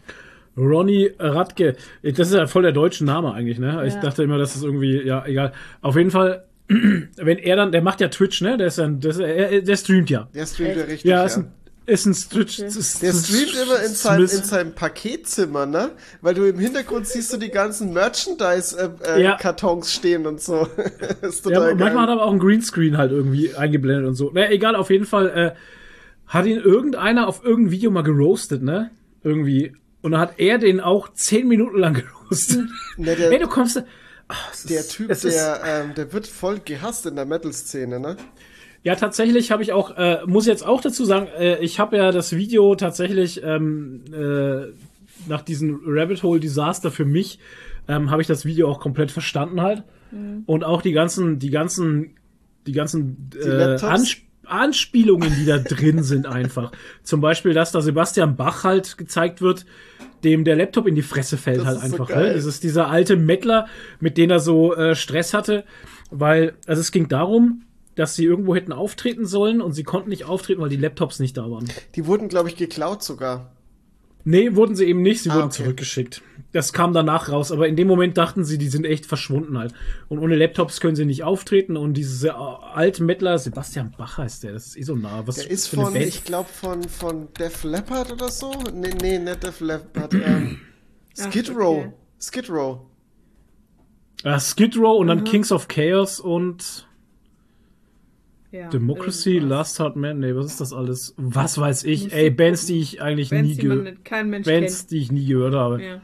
[0.56, 1.76] Ronny Radke.
[2.04, 3.84] Das ist ja voll der deutsche Name eigentlich, ne?
[3.88, 4.02] Ich Ja.
[4.02, 5.52] dachte immer, das ist irgendwie, ja, egal.
[5.82, 8.58] Auf jeden Fall, wenn er dann, der macht ja Twitch, ne?
[8.58, 10.28] Der ist dann, der, ist- er, der streamt ja.
[10.34, 11.04] Der streamt ja richtig.
[11.06, 11.52] Ja, ist ein,
[11.88, 12.60] ist ein Twitch.
[12.60, 12.70] Okay.
[13.02, 15.90] Der streamt immer in, sein, in seinem Paketzimmer, ne?
[16.22, 19.38] Weil du im Hintergrund siehst du die ganzen Merchandise-Kartons äh, Ja.
[19.38, 20.68] Kartons stehen und so.
[21.24, 22.08] ist Ja, total manchmal hat geil.
[22.10, 24.30] er aber auch ein Greenscreen halt irgendwie eingeblendet und so.
[24.32, 25.52] Naja, egal, auf jeden Fall äh,
[26.34, 28.92] hat ihn irgendeiner auf irgendein Video mal geroastet, ne?
[29.24, 29.74] Irgendwie.
[30.02, 31.94] Und dann hat er den auch zehn Minuten lang
[32.30, 32.68] geroastet.
[32.98, 33.78] Ne, der, Ey, du kommst.
[33.78, 33.86] da-
[34.28, 38.00] Ach, der ist- Typ, es ist- der, ähm, der wird voll gehasst in der Metal-Szene,
[38.00, 38.18] ne?
[38.84, 42.12] Ja, tatsächlich habe ich auch, äh, muss jetzt auch dazu sagen, äh, ich habe ja
[42.12, 44.74] das Video tatsächlich ähm, äh,
[45.30, 47.40] nach diesem Rabbit Hole Desaster für mich,
[47.88, 49.84] ähm, habe ich das Video auch komplett verstanden halt.
[50.46, 52.18] Und auch die ganzen, die ganzen,
[52.68, 54.18] die ganzen äh, Laptops?
[54.46, 56.72] Ansp Anspielungen, die da drin sind einfach.
[57.04, 59.66] Zum Beispiel, dass da Sebastian Bach halt gezeigt wird,
[60.24, 62.08] dem der Laptop in die Fresse fällt Das halt ist so einfach.
[62.10, 62.28] geil.
[62.30, 62.34] ne?
[62.36, 63.68] Dieses, dieser alte Mettler,
[64.00, 65.64] mit dem er so äh, Stress hatte,
[66.12, 67.64] weil, also es ging darum,
[67.96, 71.38] dass sie irgendwo hätten auftreten sollen und sie konnten nicht auftreten, weil die Laptops nicht
[71.38, 71.66] da waren.
[71.96, 73.52] Die wurden, glaube ich, geklaut sogar.
[74.26, 75.64] Nee, wurden sie eben nicht, sie Ah, wurden okay.
[75.64, 76.22] zurückgeschickt.
[76.54, 79.74] Das kam danach raus, aber in dem Moment dachten sie, die sind echt verschwunden halt.
[80.08, 84.44] Und ohne Laptops können sie nicht auftreten und diese äh, alte Mettler, Sebastian Bach heißt
[84.44, 85.24] der, das ist eh so nah.
[85.26, 86.06] Was Der ist von, Band?
[86.06, 88.54] ich glaube, von, von Def Leppard oder so.
[88.74, 90.14] Nee, nee, nicht Def Leppard.
[90.14, 90.60] Ähm,
[91.18, 91.80] Skid Row.
[91.80, 91.94] okay.
[92.22, 92.80] Skid Row.
[94.24, 95.24] äh, Skid Row und dann Mhm.
[95.26, 96.88] Kings of Chaos und
[98.54, 99.58] Ja, Democracy, irgendwas.
[99.58, 101.16] Last Heart Man, nee, was ist das alles?
[101.18, 102.14] Was weiß ich?
[102.14, 105.80] Ey, Bands, die ich eigentlich Bands, nie gehört Mensch Bands, die ich nie gehört habe.
[105.80, 106.02] kennt.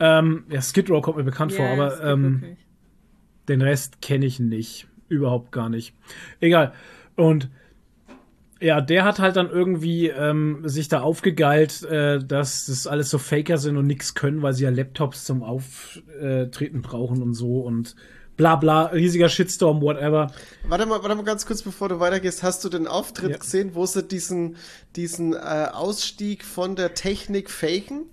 [0.00, 2.42] Ähm, ja, Skid Row kommt mir bekannt vor, Ja, aber das geht ähm,
[3.48, 4.88] den Rest kenne ich nicht.
[5.08, 5.94] Überhaupt gar nicht.
[6.40, 6.72] Egal.
[7.14, 7.50] Und
[8.60, 13.18] ja, der hat halt dann irgendwie ähm, sich da aufgegeilt, äh, dass das alles so
[13.18, 17.94] Faker sind und nichts können, weil sie ja Laptops zum Auftreten brauchen und so und
[18.40, 20.32] bla bla, riesiger Shitstorm, whatever.
[20.66, 22.42] Warte mal, warte mal ganz kurz, bevor du weitergehst.
[22.42, 23.36] Hast du den Auftritt Ja.
[23.36, 24.56] gesehen, wo sie diesen,
[24.96, 28.06] diesen äh, Ausstieg von der Technik faken?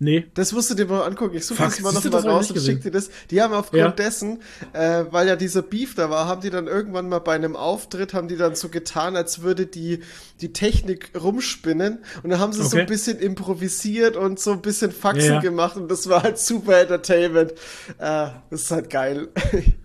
[0.00, 0.26] Nee.
[0.34, 1.36] Das musst du dir mal angucken.
[1.36, 2.82] Ich suche Fuck, das mal siehst noch du, mal das hab ich raus und schick
[2.82, 3.10] dir das.
[3.30, 3.90] Die haben aufgrund Ja.
[3.90, 4.42] dessen,
[4.72, 8.12] äh, weil ja dieser Beef da war, haben die dann irgendwann mal bei einem Auftritt,
[8.12, 10.00] haben die dann so getan, als würde die,
[10.40, 11.98] die Technik rumspinnen.
[12.22, 12.80] Und dann haben sie so Okay.
[12.80, 15.40] ein bisschen improvisiert und so ein bisschen Faxen Ja, ja.
[15.40, 17.52] gemacht und das war halt super Entertainment.
[17.98, 19.28] Äh, das ist halt geil.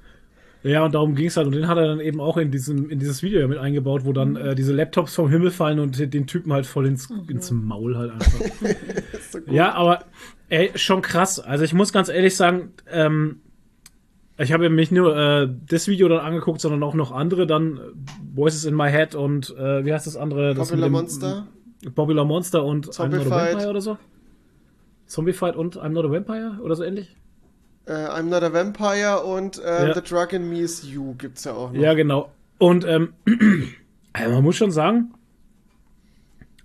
[0.64, 1.48] Ja, und darum ging es halt.
[1.48, 4.04] Und den hat er dann eben auch in, diesem, in dieses Video ja mit eingebaut,
[4.04, 7.52] wo dann äh, diese Laptops vom Himmel fallen und den Typen halt voll ins, ins
[7.52, 8.40] Maul halt einfach.
[9.32, 10.04] so ja, aber
[10.50, 11.40] ey, schon krass.
[11.40, 13.40] Also ich muss ganz ehrlich sagen, ähm,
[14.38, 17.78] ich habe mir nicht nur äh, das Video dann angeguckt, sondern auch noch andere, dann
[17.78, 17.80] äh,
[18.36, 20.54] Voices in My Head und äh, wie heißt das andere?
[20.54, 21.48] Das Popular dem- Monster,
[21.96, 23.30] Popular Monster und I'm Not a Zombified.
[23.32, 23.98] Vampire oder so?
[25.06, 27.16] Zombified und I'm Not a Vampire oder so ähnlich?
[27.90, 29.94] Äh, I'm Not a Vampire und äh, Ja.
[29.94, 31.80] The Drug in Me is You gibt's ja auch noch.
[31.80, 32.32] Ja, genau.
[32.60, 33.14] Und ähm,
[34.14, 35.14] also man muss schon sagen,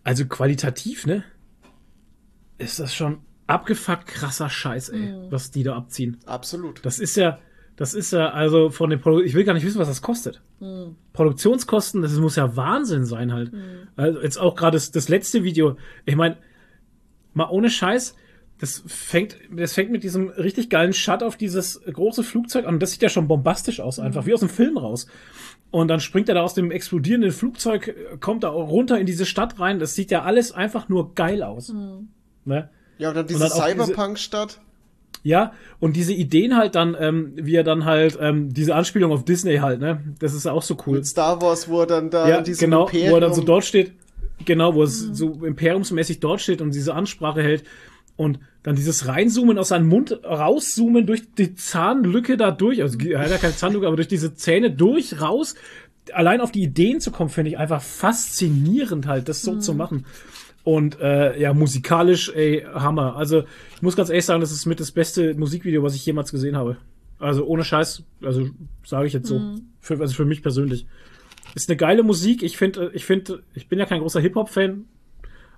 [0.03, 1.25] also qualitativ, ne?
[2.59, 6.19] Ist das schon abgefuckt krasser Scheiß, ey, was die da abziehen.
[6.27, 6.85] Absolut.
[6.85, 7.39] Das ist ja,
[7.77, 10.41] das ist ja, also von den Produ ich will gar nicht wissen, was das kostet.
[11.13, 13.53] Produktionskosten, das muss ja Wahnsinn sein halt.
[13.97, 16.37] Also jetzt auch gerade das, das letzte Video, ich meine,
[17.35, 18.15] mal ohne Scheiß,
[18.65, 22.79] das fängt, das fängt mit diesem richtig geilen Shot auf dieses große Flugzeug an.
[22.79, 25.07] Das sieht ja schon bombastisch aus, einfach wie aus dem Film raus.
[25.71, 29.27] Und dann springt er da aus dem explodierenden Flugzeug, äh, kommt da runter in diese
[29.27, 29.81] Stadt rein.
[29.81, 31.75] Das sieht ja alles einfach nur geil aus.
[32.47, 32.71] Ne?
[32.97, 34.61] Ja, und dann diese Cyberpunk-Stadt.
[35.23, 39.27] Ja, und diese Ideen halt dann, ähm, wie er dann halt, ähm, diese Anspielung auf
[39.27, 40.03] Disney halt, ne?
[40.19, 40.97] Das ist auch so cool.
[40.97, 43.11] Mit Star Wars, wo er dann da Ja, in genau, Imperium...
[43.11, 43.93] wo er dann so dort steht.
[44.45, 47.65] Genau, wo es so imperiumsmäßig dort steht und diese Ansprache hält.
[48.17, 52.81] Und dann dieses Reinzoomen aus seinem Mund, rauszoomen durch die Zahnlücke da durch.
[52.83, 55.55] Also er hat ja keine Zahnlücke, aber durch diese Zähne durch, raus.
[56.13, 60.07] Allein auf die Ideen zu kommen, finde ich einfach faszinierend halt, das so zu machen.
[60.63, 63.17] Und äh, ja, musikalisch, ey, Hammer.
[63.17, 66.31] Also ich muss ganz ehrlich sagen, das ist mit das beste Musikvideo, was ich jemals
[66.31, 66.79] gesehen habe.
[67.19, 68.49] Also ohne Scheiß, also
[68.85, 69.57] sage ich jetzt so.
[69.81, 70.87] Für, also für mich persönlich.
[71.55, 72.43] Ist eine geile Musik.
[72.43, 74.87] Ich finde, ich finde, ich bin ja kein großer Hip-Hop-Fan,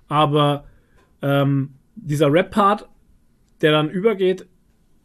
[0.09, 0.65] aber
[1.21, 2.87] ähm, dieser Rap-Part,
[3.61, 4.45] der dann übergeht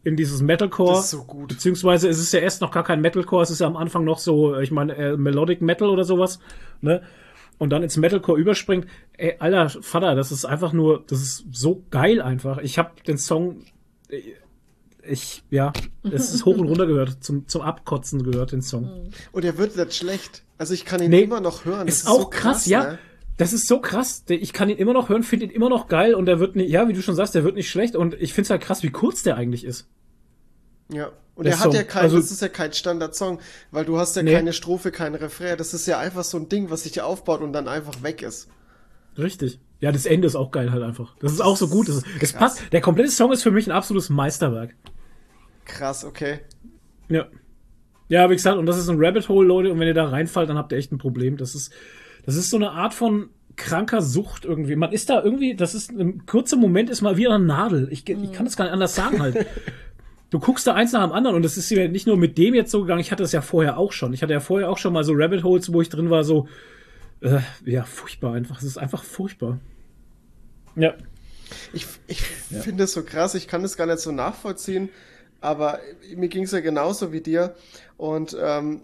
[0.03, 1.47] in dieses Metalcore, Das ist so gut.
[1.49, 4.19] beziehungsweise es ist ja erst noch gar kein Metalcore, es ist ja am Anfang noch
[4.19, 6.39] so, ich meine, äh, Melodic Metal oder sowas,
[6.81, 7.01] ne?
[7.59, 8.87] Und dann ins Metalcore überspringt.
[9.15, 12.57] Ey, alter Vater, das ist einfach nur, das ist so geil einfach.
[12.57, 13.63] Ich habe den Song,
[14.09, 14.21] äh,
[15.07, 15.71] ich, ja,
[16.03, 19.09] es ist hoch und runter gehört, zum, zum Abkotzen gehört, den Song.
[19.31, 20.43] Und er wird nicht schlecht.
[20.57, 21.87] Also ich kann ihn Nee, immer noch hören.
[21.87, 22.83] Das Ist auch so krass, ja.
[22.83, 22.99] ne?
[23.37, 24.23] Das ist so krass.
[24.27, 26.69] Ich kann ihn immer noch hören, finde ihn immer noch geil und der wird nicht,
[26.69, 28.83] ja, wie du schon sagst, der wird nicht schlecht und ich finde es halt krass,
[28.83, 29.87] wie kurz der eigentlich ist.
[30.91, 31.11] Ja.
[31.35, 31.73] Und Der er hat Song.
[31.73, 33.39] ja kein, Also- das ist ja kein Standard-Song,
[33.71, 34.33] weil du hast ja Nee.
[34.33, 35.57] keine Strophe, kein Refrain.
[35.57, 38.49] Das ist ja einfach so ein Ding, was sich aufbaut und dann einfach weg ist.
[39.17, 39.59] Richtig.
[39.79, 41.15] Ja, das Ende ist auch geil halt einfach.
[41.19, 41.87] Das ist auch so gut.
[41.89, 42.39] Das, ist- es Krass.
[42.57, 42.61] passt.
[42.71, 44.75] Der komplette Song ist für mich ein absolutes Meisterwerk.
[45.65, 46.39] Krass, okay.
[47.09, 47.25] Ja.
[48.09, 50.49] Ja, wie gesagt, und das ist ein Rabbit Hole, Leute, und wenn ihr da reinfallt,
[50.49, 51.37] dann habt ihr echt ein Problem.
[51.37, 51.71] Das ist,
[52.25, 54.75] das ist so eine Art von kranker Sucht irgendwie.
[54.75, 57.87] Man ist da irgendwie, das ist, ein kurzer Moment ist mal wie eine Nadel.
[57.91, 59.45] Ich, ich kann das gar nicht anders sagen halt.
[60.29, 62.55] Du guckst da eins nach dem anderen und das ist ja nicht nur mit dem
[62.55, 64.13] jetzt so gegangen, ich hatte das ja vorher auch schon.
[64.13, 66.47] Ich hatte ja vorher auch schon mal so Rabbit Holes, wo ich drin war, so,
[67.21, 68.57] äh, ja, furchtbar einfach.
[68.57, 69.59] Es ist einfach furchtbar.
[70.75, 70.95] Ja.
[71.71, 74.89] Ich, ich finde es so krass, ich kann es gar nicht so nachvollziehen,
[75.39, 75.79] aber
[76.15, 77.53] mir ging es ja genauso wie dir.
[77.97, 78.81] Und ähm,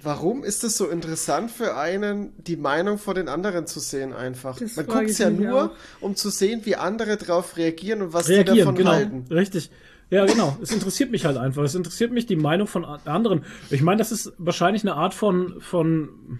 [0.00, 4.58] warum ist es so interessant für einen, die Meinung von den anderen zu sehen einfach?
[4.58, 5.70] Das Man guckt ich ja nur, auch.
[6.00, 8.92] um zu sehen, wie andere darauf reagieren und was die reagieren, davon genau.
[8.92, 9.24] halten.
[9.30, 9.70] Richtig.
[10.10, 10.58] Ja, genau.
[10.60, 11.62] Es interessiert mich halt einfach.
[11.62, 13.44] Es interessiert mich die Meinung von anderen.
[13.70, 16.38] Ich meine, das ist wahrscheinlich eine Art von, von,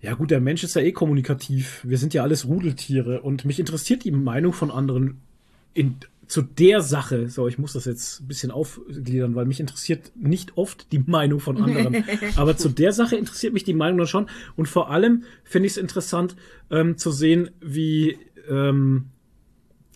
[0.00, 1.80] ja gut, der Mensch ist ja eh kommunikativ.
[1.84, 5.20] Wir sind ja alles Rudeltiere und mich interessiert die Meinung von anderen
[5.74, 5.96] in,
[6.26, 7.28] zu der Sache.
[7.28, 11.40] So, ich muss das jetzt ein bisschen aufgliedern, weil mich interessiert nicht oft die Meinung
[11.40, 12.04] von anderen.
[12.36, 14.28] Aber zu der Sache interessiert mich die Meinung dann schon.
[14.56, 16.36] Und vor allem finde ich es interessant
[16.70, 19.06] ähm, zu sehen, wie, ähm,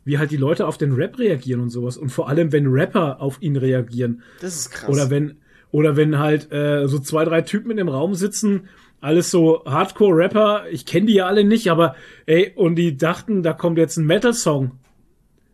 [0.05, 1.97] wie halt die Leute auf den Rap reagieren und sowas.
[1.97, 4.23] Und vor allem, wenn Rapper auf ihn reagieren.
[4.41, 4.89] Das ist krass.
[4.89, 5.39] Oder wenn,
[5.73, 8.69] oder wenn halt äh, so zwei, drei Typen in dem Raum sitzen,
[9.01, 11.97] alles so Hardcore-Rapper, ich kenne die ja alle nicht, aber
[12.27, 14.73] ey, und die dachten, da kommt jetzt ein Metal-Song.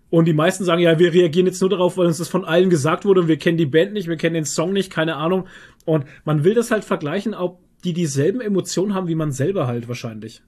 [0.08, 2.70] Und die meisten sagen, ja, wir reagieren jetzt nur darauf, weil uns das von allen
[2.70, 5.46] gesagt wurde und wir kennen die Band nicht, wir kennen den Song nicht, keine Ahnung.
[5.84, 9.88] Und man will das halt vergleichen, ob die dieselben Emotionen haben wie man selber halt
[9.88, 10.42] wahrscheinlich.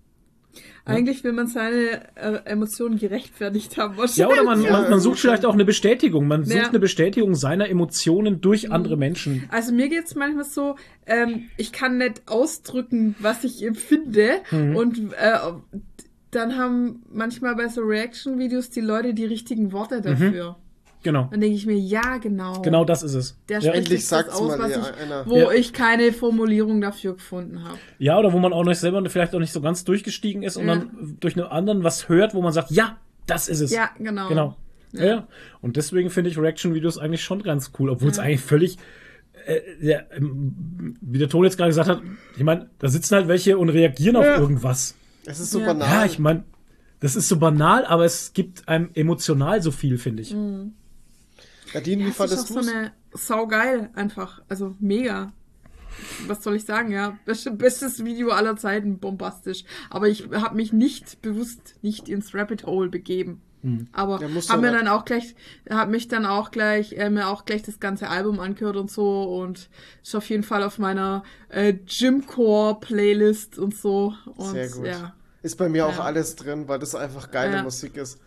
[0.84, 3.96] Eigentlich will man seine äh, Emotionen gerechtfertigt haben.
[4.14, 6.26] Ja, oder man, man, man sucht vielleicht auch eine Bestätigung.
[6.26, 6.68] Man sucht Ja.
[6.68, 9.44] eine Bestätigung seiner Emotionen durch andere Menschen.
[9.50, 10.76] Also mir geht's manchmal so,
[11.06, 14.76] ähm, ich kann nicht ausdrücken, was ich empfinde Mhm.
[14.76, 15.38] und äh,
[16.30, 20.56] dann haben manchmal bei so Reaction-Videos die Leute die richtigen Worte dafür.
[21.04, 21.28] Genau.
[21.30, 22.60] Dann denke ich mir, ja, genau.
[22.60, 23.38] Genau das ist es.
[23.48, 23.72] Der ja.
[23.72, 25.26] Endlich sagt's aus, mal was ja, ich, einer.
[25.26, 25.52] wo Ja.
[25.52, 27.78] ich keine Formulierung dafür gefunden habe.
[27.98, 30.66] ja, oder wo man auch noch selber vielleicht auch nicht so ganz durchgestiegen ist und
[30.66, 30.74] Ja.
[30.76, 33.70] dann durch einen anderen was hört, wo man sagt, ja, das ist es.
[33.70, 34.28] Ja, genau.
[34.28, 34.56] Genau.
[34.92, 35.04] Ja.
[35.04, 35.28] ja.
[35.60, 38.76] Und deswegen finde ich Reaction-Videos eigentlich schon ganz cool, obwohl es eigentlich völlig,
[39.46, 42.02] äh, ja, ähm, wie der Ton jetzt gerade gesagt hat,
[42.36, 44.34] ich meine, da sitzen halt welche und reagieren Ja.
[44.34, 44.96] auf irgendwas.
[45.28, 45.66] Es ist so Ja.
[45.66, 45.88] banal.
[45.88, 46.44] Ja, ich meine,
[47.00, 50.34] das ist so banal, aber es gibt einem emotional so viel, finde ich.
[51.74, 52.68] Nadine, wie Das ist auch fandest so du es?
[52.68, 54.42] eine saugeil einfach.
[54.48, 55.32] Also mega.
[56.26, 57.18] Was soll ich sagen, ja?
[57.24, 59.64] Best- Bestes Video aller Zeiten, bombastisch.
[59.90, 63.42] Aber ich habe mich nicht bewusst nicht ins Rabbit Hole begeben.
[63.92, 65.34] Aber Ja, musst habe du mir dann auch gleich,
[65.68, 69.24] habe mich dann auch gleich, äh, mir auch gleich das ganze Album angehört und so
[69.24, 69.68] und
[70.00, 74.14] ist auf jeden Fall auf meiner äh, Gymcore Playlist und so.
[74.36, 74.86] Und, Sehr gut.
[74.86, 75.12] Ja,
[75.48, 76.04] Ist bei mir auch Ja.
[76.04, 77.62] alles drin, weil das einfach geile Ja.
[77.62, 78.18] Musik ist.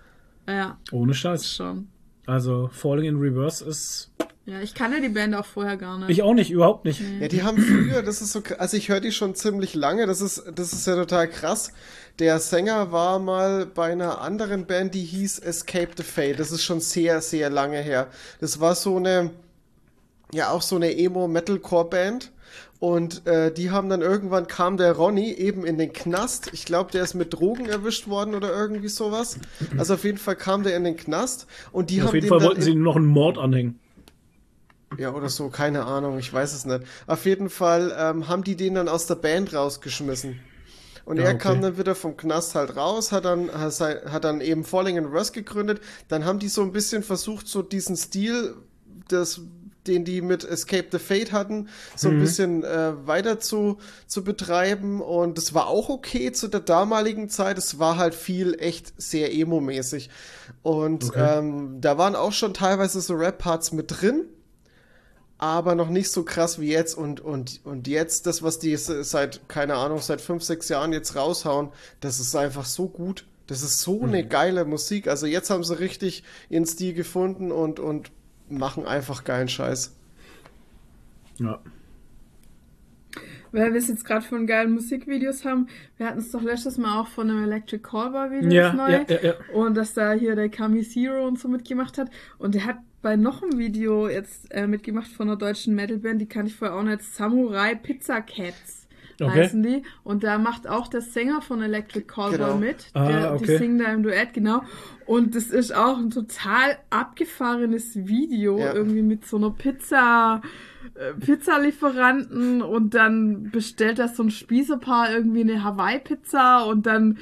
[0.47, 1.47] ja, Ohne Scheiß.
[1.53, 1.87] schon.
[2.25, 4.09] Also Falling in Reverse ist.
[4.47, 6.09] Ja, ich kannte die Band auch vorher gar nicht.
[6.09, 6.99] Ich auch nicht, überhaupt nicht.
[7.19, 10.19] Ja, die haben früher, das ist so, also ich höre die schon ziemlich lange, das
[10.19, 11.71] ist, das ist ja total krass.
[12.17, 16.39] Der Sänger war mal bei einer anderen Band, die hieß Escape the Fate.
[16.39, 18.07] Das ist schon sehr, sehr lange her.
[18.39, 19.29] Das war so eine,
[20.33, 22.31] ja auch so eine Emo-Metalcore-Band.
[22.81, 26.49] Und äh, die haben dann irgendwann kam der Ronny eben in den Knast.
[26.53, 29.39] Ich glaube, der ist mit Drogen erwischt worden oder irgendwie sowas.
[29.77, 32.29] Also auf jeden Fall kam der in den Knast und die Auf haben jeden den
[32.29, 33.79] Fall wollten sie ihm noch einen Mord anhängen.
[34.97, 36.83] ja, oder so, keine Ahnung, ich weiß es nicht.
[37.07, 40.39] Auf jeden Fall ähm, haben die den dann aus der Band rausgeschmissen.
[41.05, 41.37] Und Ja, er okay.
[41.37, 45.33] kam dann wieder vom Knast halt raus, hat dann, hat dann eben Falling in Rust
[45.33, 45.81] gegründet.
[46.09, 48.55] Dann haben die so ein bisschen versucht, so diesen Stil,
[49.07, 49.41] das,
[49.87, 52.15] den die mit Escape the Fate hatten, so Mhm.
[52.15, 53.77] ein bisschen äh, weiter zu,
[54.07, 55.01] zu betreiben.
[55.01, 57.57] Und das war auch okay zu der damaligen Zeit.
[57.57, 60.09] Es war halt viel echt sehr emo-mäßig.
[60.63, 61.39] Und Okay.
[61.39, 64.25] ähm, da waren auch schon teilweise so Rap-Parts mit drin
[65.37, 69.49] aber noch nicht so krass wie jetzt und, und, und jetzt, das, was die seit,
[69.49, 73.25] keine Ahnung, seit fünf, sechs Jahren jetzt raushauen, das ist einfach so gut.
[73.47, 75.07] Das ist so eine geile Musik.
[75.07, 78.11] Also jetzt haben sie richtig ihren Stil gefunden und, und
[78.51, 79.95] machen einfach geilen Scheiß.
[81.37, 81.59] Ja.
[83.51, 85.67] Weil wir es jetzt gerade von geilen Musikvideos haben,
[85.97, 89.05] wir hatten es doch letztes Mal auch von einem Electric Callbar Video Ja, neue.
[89.09, 89.33] ja, ja, ja.
[89.53, 92.09] Und dass da hier der Kami Zero und so mitgemacht hat.
[92.37, 96.27] Und der hat bei noch einem Video jetzt äh, mitgemacht von einer deutschen Metalband, die
[96.27, 98.80] kannte ich vorher auch nicht, Samurai Pizza Cats.
[99.21, 99.43] Okay.
[99.43, 99.83] Heißen die.
[100.03, 102.57] Und da macht auch der Sänger von Electric Callbar Genau.
[102.57, 102.87] mit.
[102.93, 103.45] Ah, Der, okay.
[103.45, 104.61] Die singen da im Duett, genau.
[105.05, 108.73] Und das ist auch ein total abgefahrenes Video, Ja.
[108.73, 110.41] irgendwie mit so einer Pizza,
[111.19, 117.17] Pizzalieferanten und dann bestellt das so ein Spießepaar irgendwie eine Hawaii-Pizza und dann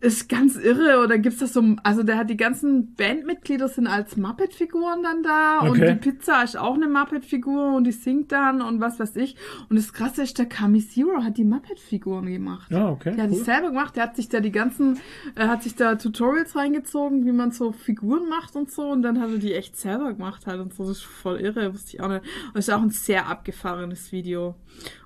[0.00, 1.00] ist ganz irre.
[1.00, 5.22] Und dann gibt's das so, also der hat die ganzen Bandmitglieder sind als Muppet-Figuren dann
[5.22, 5.92] da und Okay.
[5.94, 9.36] die Pizza ist auch eine Muppet-Figur und die singt dann und was weiß ich.
[9.68, 12.70] Und das Krasse ist, der Kami Zero hat die Muppet-Figuren gemacht.
[12.70, 13.14] Ja, okay.
[13.14, 13.44] Der hat die cool.
[13.44, 14.98] selber gemacht, der hat sich da die ganzen,
[15.34, 19.20] er hat sich da Tutorials reingezogen, wie man so Figuren macht und so und dann
[19.20, 22.00] hat er die echt selber gemacht halt und so, das ist voll irre, wusste ich
[22.02, 22.22] auch nicht.
[22.52, 24.54] Und es ist auch ein sehr abgefahrenes Video.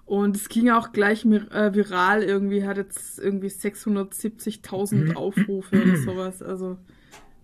[0.05, 6.43] Und es ging auch gleich äh, viral irgendwie, hat jetzt irgendwie 670.000 Aufrufe oder sowas,
[6.43, 6.77] also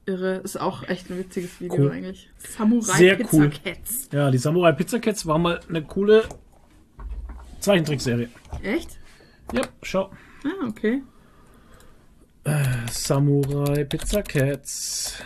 [0.05, 1.93] irre, ist auch echt ein witziges Video Cool.
[1.93, 2.29] eigentlich.
[2.37, 3.51] Samurai Sehr Pizza cool.
[3.65, 4.09] Cats.
[4.13, 6.25] Ja, die Samurai Pizza Cats war mal eine coole
[7.61, 8.29] Zeichentrickserie.
[8.63, 8.99] Echt?
[9.55, 10.11] Ja, schau.
[10.45, 11.03] Ah, okay.
[12.91, 15.23] Samurai Pizza Cats.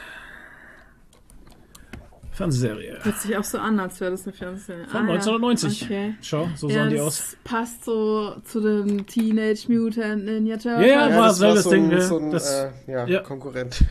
[2.35, 2.99] Fernsehserie.
[3.03, 4.87] Hört sich auch so an, als wäre das eine Fernsehserie.
[4.89, 5.13] Von Ah, ja.
[5.15, 5.83] 1990.
[5.85, 6.15] Okay.
[6.21, 7.37] Schau, so ja, sahen die das aus.
[7.45, 10.87] passt so zu den Teenage Mutant Ninja Turtles.
[10.89, 12.01] Ja, ja, war das selbes so Ding, ein, ja.
[12.01, 13.21] so ein Das- äh, ja, ja.
[13.21, 13.83] Konkurrent.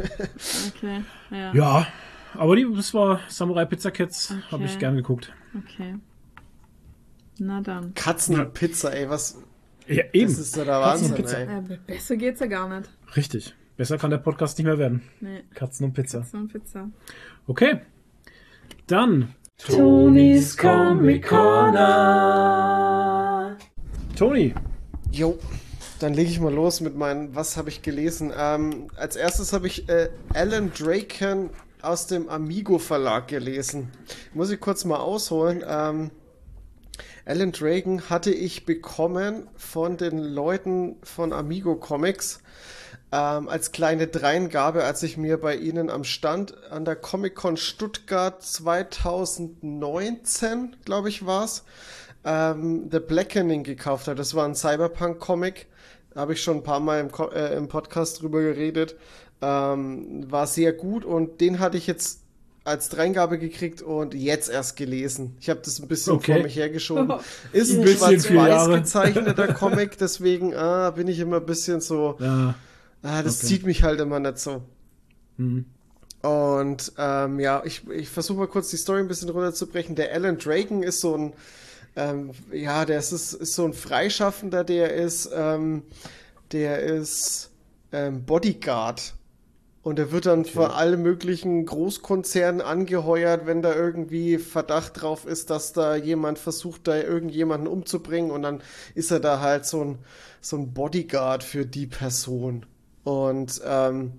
[0.76, 1.02] Okay,
[1.32, 1.54] ja.
[1.54, 1.88] Ja,
[2.36, 4.32] aber die, das war Samurai Pizza Cats.
[4.32, 4.42] Okay.
[4.52, 5.32] Habe ich gern geguckt.
[5.58, 5.96] Okay.
[7.40, 7.94] Na dann.
[7.96, 9.40] Katzenpizza, ey, was.
[9.88, 10.30] Ja, eben.
[10.30, 11.38] Das ist ja der Wahnsinn, Katzenpizza.
[11.40, 11.76] ey.
[11.76, 12.90] Äh, besser geht's ja gar nicht.
[13.16, 13.56] Richtig.
[13.76, 15.02] Besser kann der Podcast nicht mehr werden.
[15.20, 16.24] Nee, Katzen und Pizza.
[16.24, 16.90] so eine Pizza.
[17.48, 17.82] Okay.
[18.88, 19.34] Dann.
[19.58, 21.88] Tonis Comic Corner.
[24.18, 24.54] Toni.
[25.10, 25.40] Jo,
[26.00, 28.34] dann lege ich mal los mit meinen, was habe ich gelesen?
[28.38, 31.50] Ähm, als erstes habe ich äh, Alan Draken
[31.82, 33.90] aus dem Amigo Verlag gelesen.
[34.34, 35.64] Muss ich kurz mal ausholen.
[35.66, 36.12] Ähm,
[37.26, 42.42] Alan Draken hatte ich bekommen von den Leuten von Amigo Comics
[43.14, 47.58] ähm, als kleine Dreingabe, als ich mir bei ihnen am Stand an der Comic Con
[47.58, 51.64] Stuttgart 2019, glaube ich, war's,
[52.26, 54.18] ähm, The Blackening gekauft habe.
[54.18, 55.68] Das war ein Cyberpunk-Comic.
[56.16, 58.96] habe ich schon ein paar Mal im, äh, im Podcast drüber geredet.
[59.44, 62.22] Ähm, war sehr gut und den hatte ich jetzt
[62.64, 65.38] als Dreingabe gekriegt und jetzt erst gelesen.
[65.40, 66.34] Ich habe das ein bisschen okay.
[66.34, 67.14] vor mich hergeschoben.
[67.52, 72.16] Ist ein, schwarz-weiß gezeichneter Comic, deswegen ah, bin ich immer ein bisschen so.
[72.20, 72.56] Ja.
[73.04, 73.48] Ah, das okay.
[73.48, 74.64] zieht mich halt immer nicht so.
[75.38, 75.66] Mhm.
[76.22, 79.96] Und ähm, ja, ich, ich versuche mal kurz die Story ein bisschen runterzubrechen.
[79.96, 81.34] Der Alan Draken ist so ein,
[81.98, 85.84] ähm, ja, der ist, ist so ein Freischaffender, der ist, ähm,
[86.54, 87.52] der ist
[87.92, 89.14] ähm, Bodyguard
[89.84, 90.52] und er wird dann okay.
[90.52, 96.88] von allen möglichen Großkonzernen angeheuert, wenn da irgendwie Verdacht drauf ist, dass da jemand versucht,
[96.88, 98.32] da irgendjemanden umzubringen.
[98.32, 98.62] Und dann
[98.96, 100.00] ist er da halt so ein,
[100.40, 102.66] so ein Bodyguard für die Person.
[103.04, 104.14] Und ähm,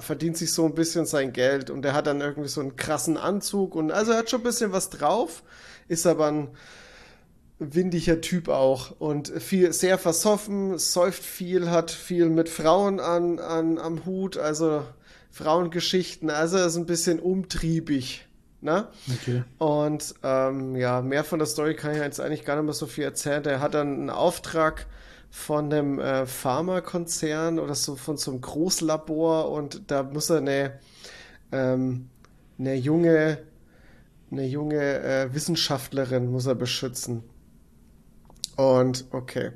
[0.00, 1.70] verdient sich so ein bisschen sein Geld.
[1.70, 3.74] Und er hat dann irgendwie so einen krassen Anzug.
[3.74, 5.42] Und also er hat schon ein bisschen was drauf,
[5.88, 6.48] ist aber ein
[7.60, 13.78] windiger Typ auch und viel sehr versoffen, säuft viel, hat viel mit Frauen an, an
[13.78, 14.82] am Hut, also
[15.30, 16.30] Frauengeschichten.
[16.30, 18.26] Also er ist ein bisschen umtriebig.
[18.62, 18.88] Ne?
[19.20, 19.44] Okay.
[19.58, 22.86] Und ähm, ja, mehr von der Story kann ich jetzt eigentlich gar nicht mehr so
[22.86, 23.44] viel erzählen.
[23.44, 24.86] Er hat dann einen Auftrag
[25.30, 30.78] von einem äh, Pharmakonzern oder so von so einem Großlabor und da muss er eine,
[31.52, 32.08] ähm,
[32.58, 33.38] eine junge,
[34.30, 37.22] eine junge äh, Wissenschaftlerin muss er beschützen.
[38.56, 39.52] Und okay.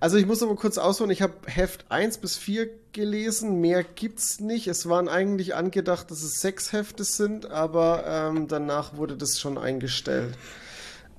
[0.00, 4.40] Also ich muss aber kurz ausholen, ich habe Heft 1 bis 4 gelesen, mehr gibt's
[4.40, 4.66] nicht.
[4.66, 9.56] Es waren eigentlich angedacht, dass es sechs Hefte sind, aber ähm, danach wurde das schon
[9.56, 10.34] eingestellt.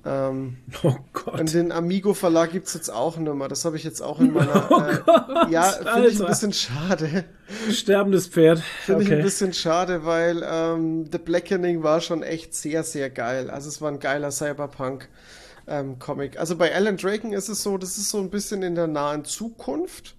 [0.04, 1.40] Ähm, oh Gott.
[1.40, 3.48] Und den Amigo Verlag gibt's jetzt auch nicht mehr.
[3.48, 4.66] Das habe ich jetzt auch in meiner.
[4.70, 7.24] Oh äh, Gott, ja, finde ich ein bisschen schade.
[7.70, 8.60] Sterbendes Pferd.
[8.84, 9.12] Finde okay.
[9.12, 13.50] ich ein bisschen schade, weil ähm, The Blackening war schon echt sehr, sehr geil.
[13.50, 15.08] Also es war ein geiler Cyberpunk
[15.68, 16.38] ähm, Comic.
[16.38, 19.24] Also bei Alan Draken ist es so, das ist so ein bisschen in der nahen
[19.24, 20.16] Zukunft.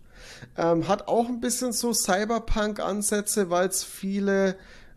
[0.58, 4.56] Ähm, hat auch ein bisschen so Cyberpunk-Ansätze, weil es viele,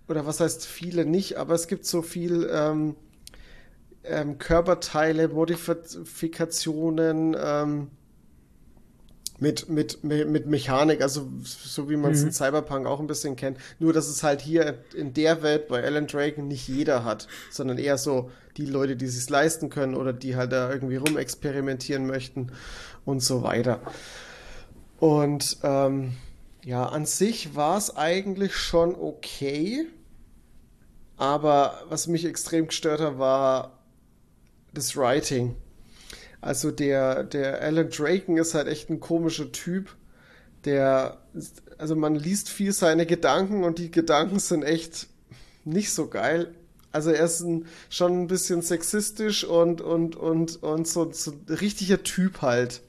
[0.08, 2.96] oder was heißt viele nicht, aber es gibt so viel ähm,
[4.08, 7.90] ähm, Körperteile, Modifikationen, ähm,
[9.38, 12.28] mit, mit, mit Mechanik, also so wie man es mhm.
[12.28, 13.58] in Cyberpunk auch ein bisschen kennt.
[13.78, 17.78] Nur, dass es halt hier in der Welt bei Alan Draken nicht jeder hat, sondern
[17.78, 22.52] eher so die Leute, die es leisten können oder die halt da irgendwie rumexperimentieren möchten
[23.04, 23.80] und so weiter.
[24.98, 26.14] Und ähm,
[26.64, 29.86] ja, an sich war es eigentlich schon okay.
[31.18, 33.75] Aber was mich extrem gestört hat, war
[34.76, 35.56] das Writing.
[36.40, 39.94] Also der, der Alan Draken ist halt echt ein komischer Typ.
[40.64, 41.20] Der,
[41.78, 45.08] also man liest viel seine Gedanken und die Gedanken sind echt
[45.64, 46.54] nicht so geil.
[46.92, 51.54] Also er ist ein, schon ein bisschen sexistisch und, und, und, und so, so ein
[51.54, 52.80] richtiger Typ halt.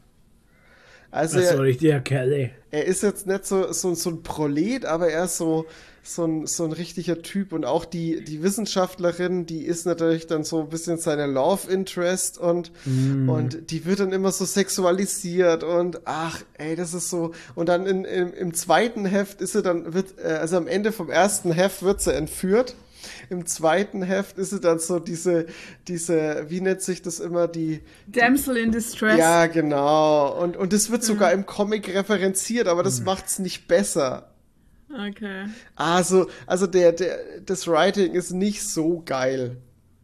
[1.12, 4.86] Also das ist so richtiger Kerl, Er ist jetzt nicht so, so, so ein Prolet,
[4.86, 5.66] aber er ist so,
[6.04, 7.54] so ein, so ein richtiger Typ.
[7.54, 12.38] Und auch die, die Wissenschaftlerin, die ist natürlich dann so ein bisschen seine Love Interest
[12.38, 13.30] und, mm.
[13.30, 17.32] und die wird dann immer so sexualisiert und ach, ey, das ist so.
[17.56, 20.92] Und dann in, in, im zweiten Heft ist sie dann, wird, äh, also am Ende
[20.92, 22.76] vom ersten Heft wird sie entführt.
[23.30, 25.46] Im zweiten Heft ist sie dann so diese,
[25.88, 27.82] diese, wie nennt sich das immer, die.
[28.08, 29.18] Damsel in Distress.
[29.18, 30.42] Ja, genau.
[30.42, 31.40] Und, und das wird sogar mhm.
[31.40, 33.06] im Comic referenziert, aber das mhm.
[33.06, 34.32] macht's nicht besser.
[34.90, 35.46] Okay.
[35.76, 39.58] Also, also der, der, das Writing ist nicht so geil.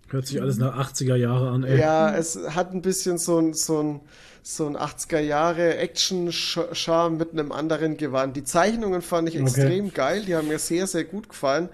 [0.10, 1.80] Hört sich alles nach 80er Jahre an, ey.
[1.80, 4.02] Ja, es hat ein bisschen so ein, so ein,
[4.44, 8.36] so ein 80er Jahre Action-Charme mit einem anderen Gewand.
[8.36, 9.94] Die Zeichnungen fand ich extrem okay.
[9.96, 11.70] geil, die haben mir sehr, sehr gut gefallen.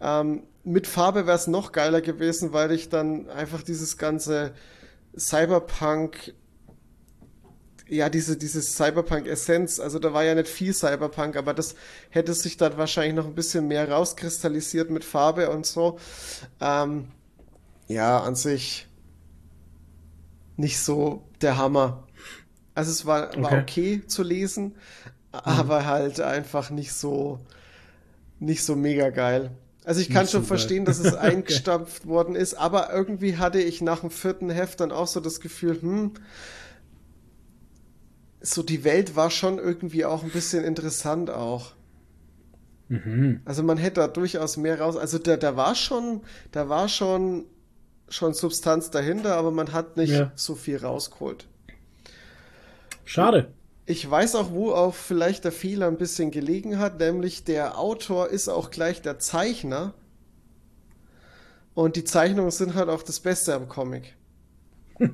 [0.00, 4.52] Ähm, mit Farbe wäre es noch geiler gewesen, weil ich dann einfach dieses ganze
[5.16, 6.34] Cyberpunk
[7.90, 11.74] ja, diese, diese Cyberpunk-Essenz, also da war ja nicht viel Cyberpunk, aber das
[12.10, 15.98] hätte sich dann wahrscheinlich noch ein bisschen mehr rauskristallisiert mit Farbe und so.
[16.60, 17.08] Ähm,
[17.88, 18.86] ja, an sich
[20.56, 22.06] nicht so der Hammer.
[22.76, 23.96] Also es war, war okay.
[23.98, 24.74] okay zu lesen, mhm.
[25.32, 27.40] aber halt einfach nicht so,
[28.38, 29.50] nicht so mega geil.
[29.90, 34.02] Also ich kann schon verstehen, dass es eingestampft worden ist, aber irgendwie hatte ich nach
[34.02, 36.12] dem vierten Heft dann auch so das Gefühl, hm,
[38.40, 41.72] so die Welt war schon irgendwie auch ein bisschen interessant auch.
[42.86, 43.40] Mhm.
[43.44, 44.96] Also man hätte da durchaus mehr raus.
[44.96, 46.20] Also da, da war schon,
[46.52, 47.46] da war schon,
[48.08, 50.30] schon Substanz dahinter, aber man hat nicht ja.
[50.36, 51.48] so viel rausgeholt.
[53.04, 53.52] Schade.
[53.90, 58.28] Ich weiß auch, wo auch vielleicht der Fehler ein bisschen gelegen hat, nämlich der Autor
[58.28, 59.94] ist auch gleich der Zeichner.
[61.74, 64.14] Und die Zeichnungen sind halt auch das Beste am Comic.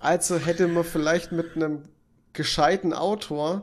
[0.00, 1.82] Also hätte man vielleicht mit einem
[2.34, 3.62] gescheiten Autor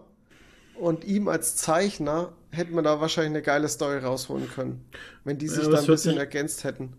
[0.80, 4.86] und ihm als Zeichner hätte man da wahrscheinlich eine geile Story rausholen können.
[5.24, 6.94] Wenn die sich Ja, da ein bisschen sich- ergänzt hätten.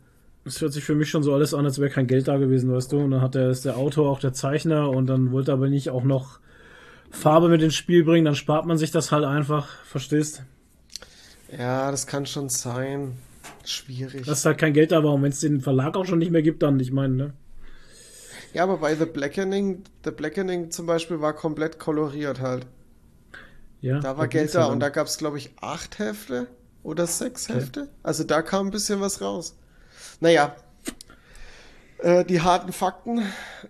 [0.44, 2.72] Es hört sich für mich schon so alles an, als wäre kein Geld da gewesen,
[2.72, 3.00] weißt du?
[3.00, 5.68] Und dann hat der, ist der Autor auch der Zeichner und dann wollte er aber
[5.68, 6.38] nicht auch noch
[7.12, 10.42] Farbe mit ins Spiel bringen, dann spart man sich das halt einfach, verstehst?
[11.56, 13.16] Ja, das kann schon sein.
[13.64, 14.26] Schwierig.
[14.26, 16.42] Dass halt kein Geld da war und wenn es den Verlag auch schon nicht mehr
[16.42, 17.34] gibt, dann, ich meine, ne?
[18.52, 22.66] Ja, aber bei The Blackening, The Blackening zum Beispiel war komplett koloriert halt.
[23.80, 26.46] Ja, Da war Geld da und da gab es, glaube ich, acht Hefte
[26.82, 27.54] oder sechs Okay.
[27.54, 27.88] Hefte.
[28.02, 29.56] Also da kam ein bisschen was raus.
[30.20, 30.56] Naja,
[32.02, 33.22] äh, die harten Fakten.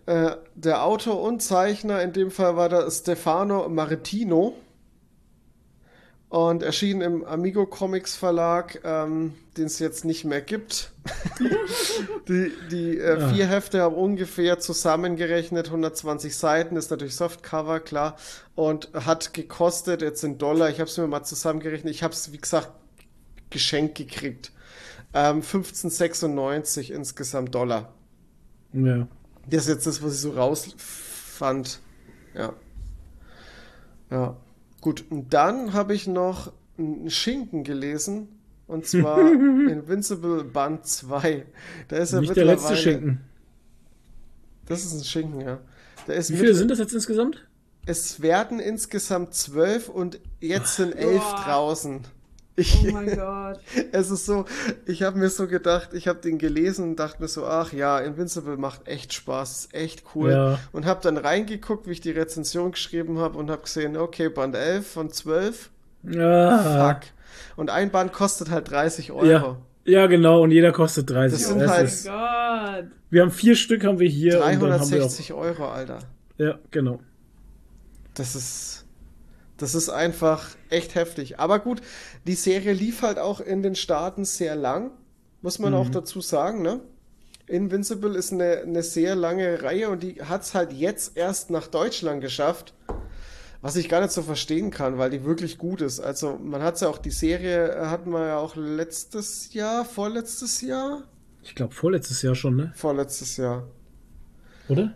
[0.06, 4.54] Äh, der Autor und Zeichner, in dem Fall war da Stefano Maritino.
[6.28, 10.92] Und erschien im Amigo Comics Verlag, ähm, den es jetzt nicht mehr gibt.
[12.28, 13.28] die die äh, Ah.
[13.28, 18.16] vier Hefte haben ungefähr zusammengerechnet 120 Seiten, ist natürlich Softcover, klar.
[18.54, 22.32] Und hat gekostet, jetzt in Dollar, ich habe es mir mal zusammengerechnet, ich habe es,
[22.32, 22.70] wie gesagt,
[23.50, 24.52] geschenkt gekriegt.
[25.12, 27.92] Ähm, 15,96 insgesamt Dollar.
[28.72, 29.06] Ja.
[29.48, 31.80] Das ist jetzt das, was ich so rausfand.
[32.34, 32.54] Ja.
[34.10, 34.36] Ja.
[34.80, 38.28] Gut, und dann habe ich noch einen Schinken gelesen.
[38.66, 41.44] Und zwar Invincible Band 2.
[41.88, 43.20] Da ist er nicht der letzte Schinken.
[44.66, 45.58] Das ist ein Schinken, ja.
[46.06, 47.46] Wie viele sind das jetzt insgesamt?
[47.84, 51.42] Es werden insgesamt zwölf und jetzt sind elf Boah.
[51.44, 52.00] draußen.
[52.54, 53.60] Ich, Oh mein Gott.
[53.92, 54.44] es ist so,
[54.84, 57.98] ich habe mir so gedacht, ich habe den gelesen und dachte mir so, ach ja,
[57.98, 60.30] Invincible macht echt Spaß, ist echt cool.
[60.32, 60.58] Ja.
[60.72, 64.54] Und habe dann reingeguckt, wie ich die Rezension geschrieben habe und habe gesehen, okay, Band
[64.54, 65.70] 11 von 12,
[66.02, 66.90] Ja.
[66.94, 67.00] fuck.
[67.56, 69.24] Und ein Band kostet halt 30 Euro.
[69.26, 69.56] Ja.
[69.84, 71.58] Ja, genau, und jeder kostet 30 Das Euro.
[71.58, 72.84] sind Das halt- ist, Oh Gott.
[73.10, 75.98] wir haben vier Stück haben wir hier und dann haben wir auch, 360 Euro, Alter.
[76.38, 77.00] Ja, genau.
[78.14, 78.84] Das ist,
[79.56, 81.40] das ist einfach echt heftig.
[81.40, 81.80] Aber gut,
[82.26, 84.90] die Serie lief halt auch in den Staaten sehr lang,
[85.40, 86.80] muss man auch dazu sagen, ne?
[87.48, 91.66] Invincible ist eine, eine sehr lange Reihe und die hat es halt jetzt erst nach
[91.66, 92.72] Deutschland geschafft.
[93.60, 96.00] Was ich gar nicht so verstehen kann, weil die wirklich gut ist.
[96.00, 100.62] Also man hat ja auch, die Serie äh, hatten wir ja auch letztes Jahr, vorletztes
[100.62, 101.04] Jahr?
[101.42, 102.72] Ich glaube vorletztes Jahr schon, ne?
[102.74, 103.68] Vorletztes Jahr.
[104.68, 104.94] Oder?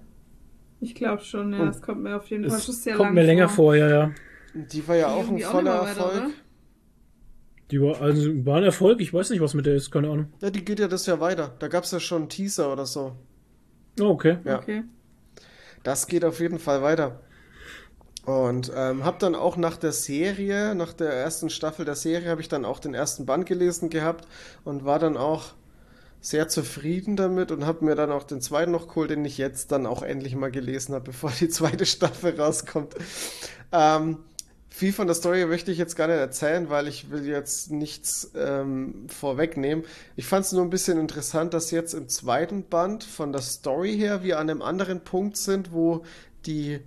[0.81, 1.61] Ich glaube schon, ja.
[1.61, 3.89] Und Das kommt mir auf jeden Fall schon sehr kommt lang mir länger vor, ja,
[3.89, 4.11] ja.
[4.55, 6.12] Die war ja Die auch ein auch voller weiter, Erfolg.
[6.24, 6.31] oder?
[7.70, 10.32] Die war, also, war ein Erfolg, ich weiß nicht, was mit der ist, keine Ahnung.
[10.40, 11.55] Ja, die geht ja das ja weiter.
[11.59, 13.16] Da gab es ja schon einen Teaser oder so.
[14.01, 14.38] Oh, okay.
[14.44, 14.59] Ja.
[14.59, 14.84] Okay.
[15.82, 17.20] Das geht auf jeden Fall weiter.
[18.24, 22.40] Und ähm, habe dann auch nach der Serie, nach der ersten Staffel der Serie, habe
[22.40, 24.26] ich dann auch den ersten Band gelesen gehabt
[24.64, 25.55] und war dann auch
[26.20, 29.70] sehr zufrieden damit und habe mir dann auch den zweiten noch geholt, den ich jetzt
[29.70, 32.94] dann auch endlich mal gelesen habe, bevor die zweite Staffel rauskommt.
[33.70, 34.18] Ähm,
[34.77, 38.32] viel von der Story möchte ich jetzt gar nicht erzählen, weil ich will jetzt nichts
[38.36, 39.86] ähm, vorwegnehmen.
[40.16, 43.97] Ich fand es nur ein bisschen interessant, dass jetzt im zweiten Band von der Story
[43.97, 46.05] her wir an einem anderen Punkt sind, wo
[46.44, 46.81] die,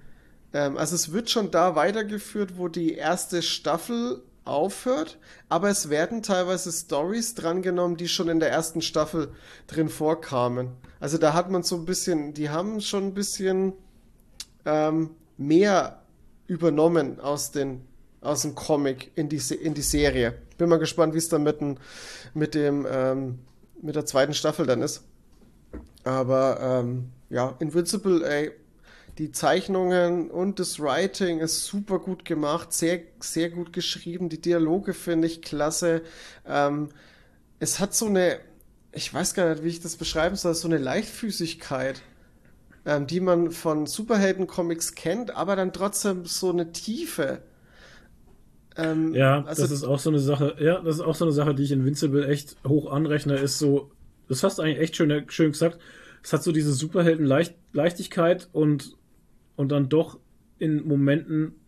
[0.53, 5.17] ähm, also es wird schon da weitergeführt, wo die erste Staffel aufhört,
[5.47, 9.29] aber es werden teilweise Stories drangenommen, die schon in der ersten Staffel
[9.65, 10.73] drin vorkamen.
[10.99, 13.73] Also da hat man so ein bisschen, die haben schon ein bisschen
[14.63, 15.98] ähm, mehr
[16.49, 17.81] übernommen aus, den,
[18.21, 20.33] aus dem Comic in die, in die Serie.
[20.57, 21.77] Bin mal gespannt, wie es dann mit, dem,
[22.33, 23.39] mit, dem, ähm,
[23.81, 25.03] mit der zweiten Staffel dann ist.
[26.03, 28.51] Aber ähm, ja, Invincible, ey,
[29.19, 34.29] die Zeichnungen und das Writing ist super gut gemacht, sehr, sehr gut geschrieben.
[34.29, 36.01] Die Dialoge finde ich klasse.
[36.47, 36.89] Ähm,
[37.59, 38.39] es hat so eine,
[38.91, 42.01] ich weiß gar nicht, wie ich das beschreiben soll, so eine Leichtfüßigkeit
[42.89, 47.43] ähm, die man von Superhelden-Comics kennt, aber dann trotzdem so eine Tiefe.
[48.75, 51.31] Ähm, Ja, also, das ist auch so eine Sache, ja, das ist auch so eine
[51.31, 53.91] Sache, die ich Invincible echt hoch anrechne, ist so,
[54.27, 55.79] das hast du eigentlich echt schön, schön gesagt,
[56.23, 58.97] es hat so diese Superhelden-Leichtigkeit und,
[59.55, 60.19] und dann doch
[60.57, 61.58] in Momenten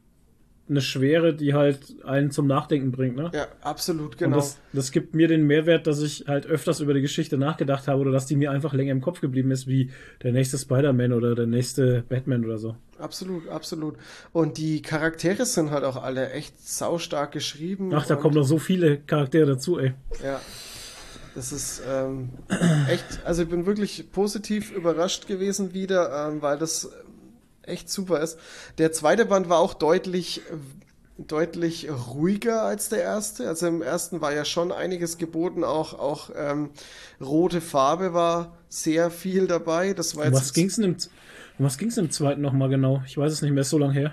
[0.70, 3.30] eine Schwere, die halt einen zum Nachdenken bringt, ne?
[3.34, 4.36] ja, absolut, Und genau.
[4.38, 8.00] das, das gibt mir den Mehrwert, dass ich halt öfters über die Geschichte nachgedacht habe
[8.00, 9.92] oder dass die mir einfach länger im Kopf geblieben ist, wie
[10.24, 12.76] der nächste Spider-Man oder der nächste Batman oder so.
[13.00, 13.96] Absolut, absolut.
[14.32, 17.92] Und die Charaktere sind halt auch alle echt saustark geschrieben.
[17.94, 19.94] Ach, da und, kommen noch so viele Charaktere dazu, ey.
[20.24, 20.40] Ja.
[21.34, 22.30] Das ist ähm,
[22.90, 26.90] echt, also ich bin wirklich positiv überrascht gewesen wieder, ähm, weil das
[27.64, 28.38] echt super ist.
[28.78, 30.42] Der zweite Band war auch deutlich,
[31.18, 33.48] deutlich ruhiger als der erste.
[33.48, 36.70] Also im ersten war ja schon einiges geboten, auch, auch ähm,
[37.20, 39.94] rote Farbe war sehr viel dabei.
[39.94, 40.98] Das war Um jetzt was ging's denn im,
[41.60, 43.02] um was ging's im zweiten nochmal genau?
[43.06, 44.12] Ich weiß es nicht mehr, ist so lange her.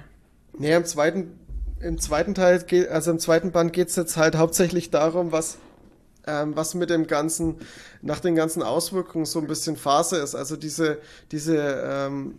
[0.59, 1.39] Nee, im zweiten
[1.81, 5.59] im zweiten Teil geht, also im zweiten Band geht es jetzt halt hauptsächlich darum, was,
[6.27, 7.57] ähm, was mit dem ganzen,
[8.03, 10.35] nach den ganzen Auswirkungen so ein bisschen Phase ist.
[10.35, 10.99] Also diese,
[11.31, 12.39] diese, ähm,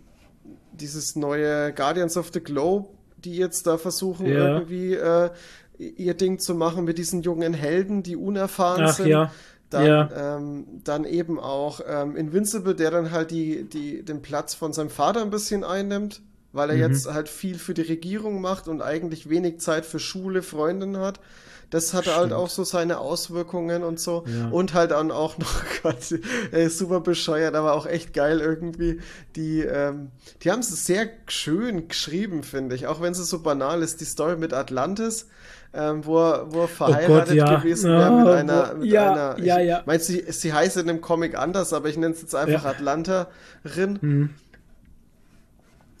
[0.80, 2.88] dieses neue Guardians of the Globe,
[3.18, 4.34] die jetzt da versuchen, Ja.
[4.34, 5.30] irgendwie äh,
[5.78, 9.08] ihr Ding zu machen mit diesen jungen Helden, die unerfahren Ach sind.
[9.08, 9.30] ja.
[9.70, 10.36] Dann, Ja.
[10.36, 14.90] ähm, dann eben auch ähm, Invincible, der dann halt die, die, den Platz von seinem
[14.90, 16.82] Vater ein bisschen einnimmt, weil er Mhm.
[16.82, 21.20] jetzt halt viel für die Regierung macht und eigentlich wenig Zeit für Schule, Freundinnen hat.
[21.70, 22.32] Das hat halt Stimmt.
[22.32, 24.24] auch so seine Auswirkungen und so.
[24.26, 24.48] Ja.
[24.48, 25.96] Und halt dann auch noch, Gott,
[26.50, 29.00] ey, super bescheuert, aber auch echt geil irgendwie.
[29.36, 30.10] Die, ähm,
[30.42, 32.88] die haben es sehr schön geschrieben, finde ich.
[32.88, 35.28] Auch wenn es so banal ist, die Story mit Atlantis.
[35.72, 37.58] Ähm, wo, er, wo er verheiratet ja.
[37.60, 39.82] gewesen wäre mit Ah, einer, mit ja, einer ja, ich, ja.
[39.86, 42.64] Meinst du, sie, sie heißt in dem Comic anders, aber ich nenne es jetzt einfach
[42.64, 42.70] Ja.
[42.70, 43.98] Atlanterin.
[44.00, 44.30] Hm.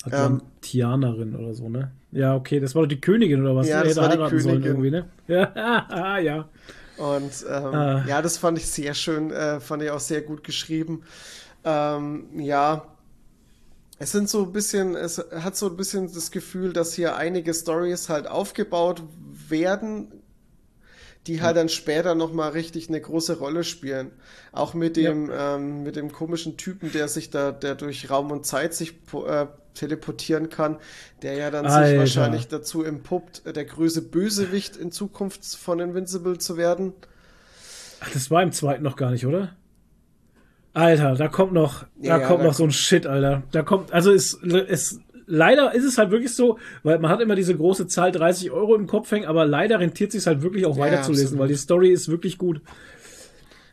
[0.02, 1.92] Atlantianerin oder so, ne?
[2.12, 3.68] Ja, okay, das war doch die Königin oder was?
[3.68, 4.64] Ja, Die das war die Königin.
[4.64, 5.08] irgendwie, ne?
[5.28, 6.48] Ja, ja.
[6.96, 8.04] Und ähm, Ah.
[8.06, 11.02] ja, das fand ich sehr schön, äh, fand ich auch sehr gut geschrieben.
[11.64, 12.84] Ähm, ja,
[13.98, 17.52] es sind so ein bisschen, es hat so ein bisschen das Gefühl, dass hier einige
[17.54, 19.02] Stories halt aufgebaut
[19.48, 20.08] werden,
[21.26, 24.10] die halt dann später nochmal richtig eine große Rolle spielen.
[24.52, 28.46] Auch mit dem, ähm, mit dem komischen Typen, der sich da, der durch Raum und
[28.46, 28.94] Zeit sich
[29.26, 30.78] äh, teleportieren kann,
[31.22, 31.98] der ja dann sich Alter.
[31.98, 36.94] wahrscheinlich dazu empuppt, äh, der größte Bösewicht in Zukunft von Invincible zu werden.
[38.00, 39.54] Ach, das war im zweiten noch gar nicht, oder?
[40.72, 43.42] Alter, da kommt noch, da Ja, kommt da noch so ein Shit, Alter.
[43.52, 47.36] Da kommt, also es, es, leider ist es halt wirklich so, weil man hat immer
[47.36, 50.76] diese große Zahl 30 Euro im Kopf hängen, aber leider rentiert sich halt wirklich auch
[50.76, 52.60] Ja, weiterzulesen, weil die Story ist wirklich gut.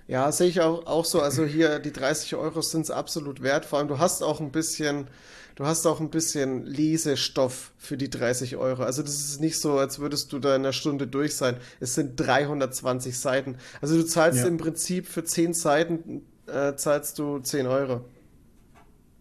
[0.08, 1.20] Ja, sehe ich auch, auch so.
[1.20, 3.66] Also hier, die 30 Euro sind es absolut wert.
[3.66, 5.08] Vor allem, du hast auch ein bisschen,
[5.56, 8.84] du hast auch ein bisschen Lesestoff für die 30 Euro.
[8.84, 11.58] Also das ist nicht so, als würdest du da in einer Stunde durch sein.
[11.82, 13.58] Es sind 320 Seiten.
[13.82, 14.48] Also du zahlst Ja.
[14.48, 18.06] im Prinzip für 10 Seiten, äh, zahlst du 10 Euro.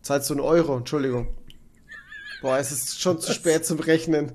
[0.02, 1.26] Zahlst du einen Euro, Entschuldigung.
[2.42, 4.32] Boah, es ist schon zu spät zum Rechnen.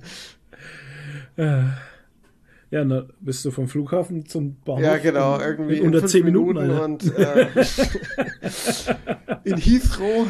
[1.38, 4.82] Ja, na, bist du vom Flughafen zum Bahnhof?
[4.84, 6.86] Ja, genau, in- irgendwie in unter fünf 10 Minuten, Alter.
[6.86, 7.48] und äh,
[9.44, 10.28] in Heathrow.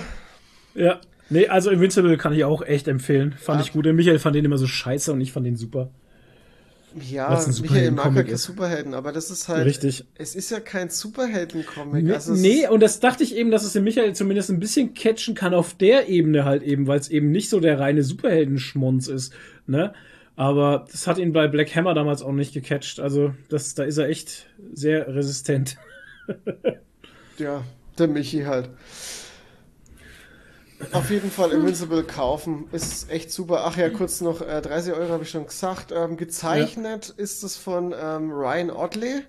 [0.73, 0.99] Ja.
[1.29, 3.33] Nee, also Invincible kann ich auch echt empfehlen.
[3.37, 3.65] Fand Ja.
[3.65, 3.85] ich gut.
[3.85, 5.91] Der Michael fand den immer so scheiße und ich fand den super.
[7.09, 8.43] Ja, Michael mag ja ist.
[8.43, 9.65] Superhelden, aber das ist halt.
[9.65, 10.05] Richtig.
[10.15, 12.03] Es ist ja kein Superhelden-Comic.
[12.03, 14.93] Nee, Also nee, und das dachte ich eben, dass es den Michael zumindest ein bisschen
[14.93, 19.07] catchen kann auf der Ebene halt eben, weil es eben nicht so der reine Superheldenschmonz
[19.07, 19.33] ist,
[19.67, 19.93] ne?
[20.35, 22.99] Aber das hat ihn bei Black Hammer damals auch nicht gecatcht.
[22.99, 25.77] Also, das, da ist er echt sehr resistent.
[27.37, 27.63] ja,
[27.99, 28.69] der Michi halt.
[30.93, 32.65] Auf jeden Fall Invincible kaufen.
[32.71, 33.63] Ist echt super.
[33.65, 35.91] Ach ja, kurz noch, äh, 30 Euro habe ich schon gesagt.
[35.91, 39.21] Ähm, gezeichnet ist es von ähm, Ryan Otley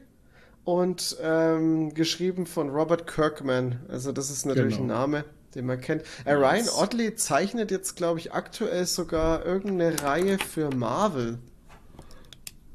[0.64, 3.80] und ähm, geschrieben von Robert Kirkman.
[3.88, 4.84] Also das ist natürlich Genau.
[4.94, 5.24] ein Name,
[5.54, 6.02] den man kennt.
[6.24, 11.38] Äh, Ryan Otley zeichnet jetzt, glaube ich, aktuell sogar irgendeine Reihe für Marvel.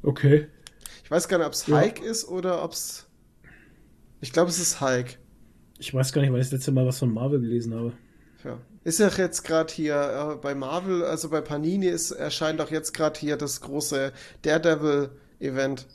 [0.02, 0.46] Okay.
[1.04, 1.80] Ich weiß gar nicht, ob es Ja.
[1.80, 3.06] Hulk ist oder ob es.
[4.20, 5.18] Ich glaube, es ist Hulk.
[5.78, 7.92] Ich weiß gar nicht, weil ich das letzte Mal was von Marvel gelesen habe.
[8.44, 8.58] Ja.
[8.84, 12.94] Ist ja jetzt gerade hier äh, bei Marvel, also bei Panini ist, erscheint auch jetzt
[12.94, 14.12] gerade hier das große
[14.42, 15.86] Daredevil-Event.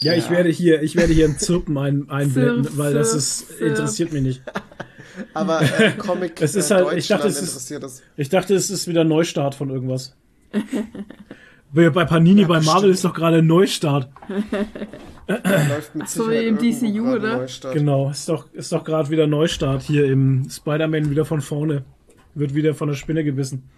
[0.00, 0.30] Ja, ich Ja.
[0.30, 4.22] werde hier, ich werde hier ein Zirpen ein, einblenden, Zirp, weil das ist, interessiert mich
[4.22, 4.42] nicht.
[5.34, 8.02] Aber äh, Comic Es ist äh, halt- ich dachte, Deutschland es ist- interessiert das.
[8.16, 10.14] Ich dachte, es ist wieder ein Neustart von irgendwas.
[11.72, 12.94] Bei bei Panini, bei Marvel bestimmt.
[12.94, 14.08] ist doch gerade ein Neustart.
[15.28, 17.36] Läuft mit so Sicherheit wie im DCU, gerade oder?
[17.38, 17.74] Neustart.
[17.74, 21.84] Genau, ist doch, ist doch gerade wieder Neustart hier im Spider-Man wieder von vorne.
[22.34, 23.68] Wird wieder von der Spinne gebissen.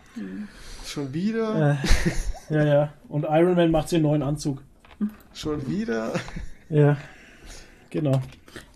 [0.85, 1.79] Schon wieder?
[2.51, 2.93] Äh, ja, ja.
[3.09, 4.62] Und Iron Man macht sich einen neuen Anzug.
[5.33, 6.12] Schon wieder?
[6.69, 6.97] Ja.
[7.91, 8.21] Genau.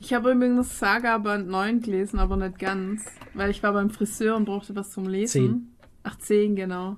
[0.00, 3.04] Ich habe übrigens Saga Band 9 gelesen, aber nicht ganz,
[3.34, 5.30] weil ich war beim Friseur und brauchte was zum Lesen.
[5.30, 5.68] Zehn.
[6.02, 6.96] Ach, 10, genau.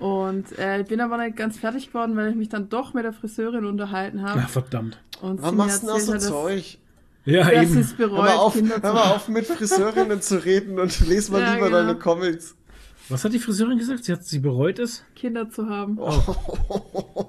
[0.00, 3.04] Und äh, ich bin aber nicht ganz fertig geworden, weil ich mich dann doch mit
[3.04, 4.40] der Friseurin unterhalten habe.
[4.40, 4.98] Ja, verdammt.
[5.20, 6.78] Und Warum machst du denn auch so Zeug?
[7.24, 7.72] Ja, dass eben.
[7.72, 11.06] sie es Hör bereut, mal, auf, Kinder hör mal auf, mit Friseurinnen zu reden und
[11.06, 11.78] lese mal Ja, lieber genau.
[11.78, 12.54] deine Comics.
[13.08, 14.04] Was hat die Friseurin gesagt?
[14.04, 15.04] Sie hat sie bereut es?
[15.14, 15.98] Kinder zu haben.
[15.98, 17.26] Oh.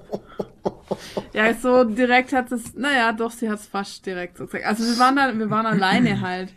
[1.32, 4.64] Ja, so direkt hat es, naja, doch, sie hat es fast direkt so gesagt.
[4.64, 6.52] Also wir waren dann, wir waren alleine halt.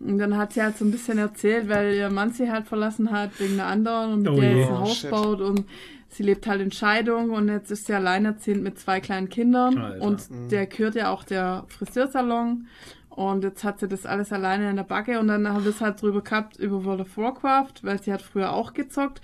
[0.00, 3.10] Und dann hat sie halt so ein bisschen erzählt, weil ihr Mann sie halt verlassen
[3.10, 4.58] hat wegen einer anderen und mit Oh der je.
[4.60, 5.10] jetzt ein Oh, Haus shit.
[5.10, 5.64] baut und
[6.08, 10.04] sie lebt halt in Scheidung und jetzt ist sie alleinerziehend mit zwei kleinen Kindern Alter.
[10.04, 12.66] und der gehört ja auch der Friseursalon
[13.10, 15.80] Und jetzt hat sie das alles alleine in der Backe und dann haben wir es
[15.80, 19.20] halt drüber gehabt über World of Warcraft, weil sie hat früher auch gezockt.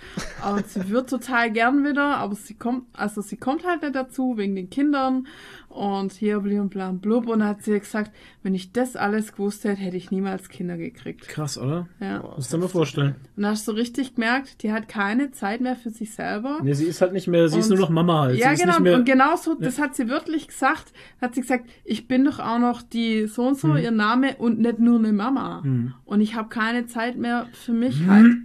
[0.52, 4.36] Und sie wird total gern wieder, aber sie kommt, also sie kommt halt nicht dazu
[4.36, 5.28] wegen den Kindern
[5.74, 7.26] und hier und bla und blub.
[7.28, 8.10] Und dann hat sie gesagt,
[8.42, 11.26] wenn ich das alles gewusst hätte, hätte ich niemals Kinder gekriegt.
[11.28, 11.88] Krass, oder?
[12.00, 12.22] Ja.
[12.36, 13.16] Musst du dir mal vorstellen.
[13.36, 16.60] Und da hast du richtig gemerkt, die hat keine Zeit mehr für sich selber.
[16.62, 18.38] Nee, sie ist halt nicht mehr, sie ist Und- nur noch Mama halt.
[18.38, 18.80] Ja, sie ist genau.
[18.80, 20.92] Mehr, und genau so, das hat sie wörtlich gesagt.
[21.20, 23.76] Hat sie gesagt, ich bin doch auch noch die so und so, Mhm.
[23.78, 25.62] ihr Name und nicht nur eine Mama.
[25.64, 25.94] Mhm.
[26.04, 28.26] Und ich habe keine Zeit mehr für mich halt.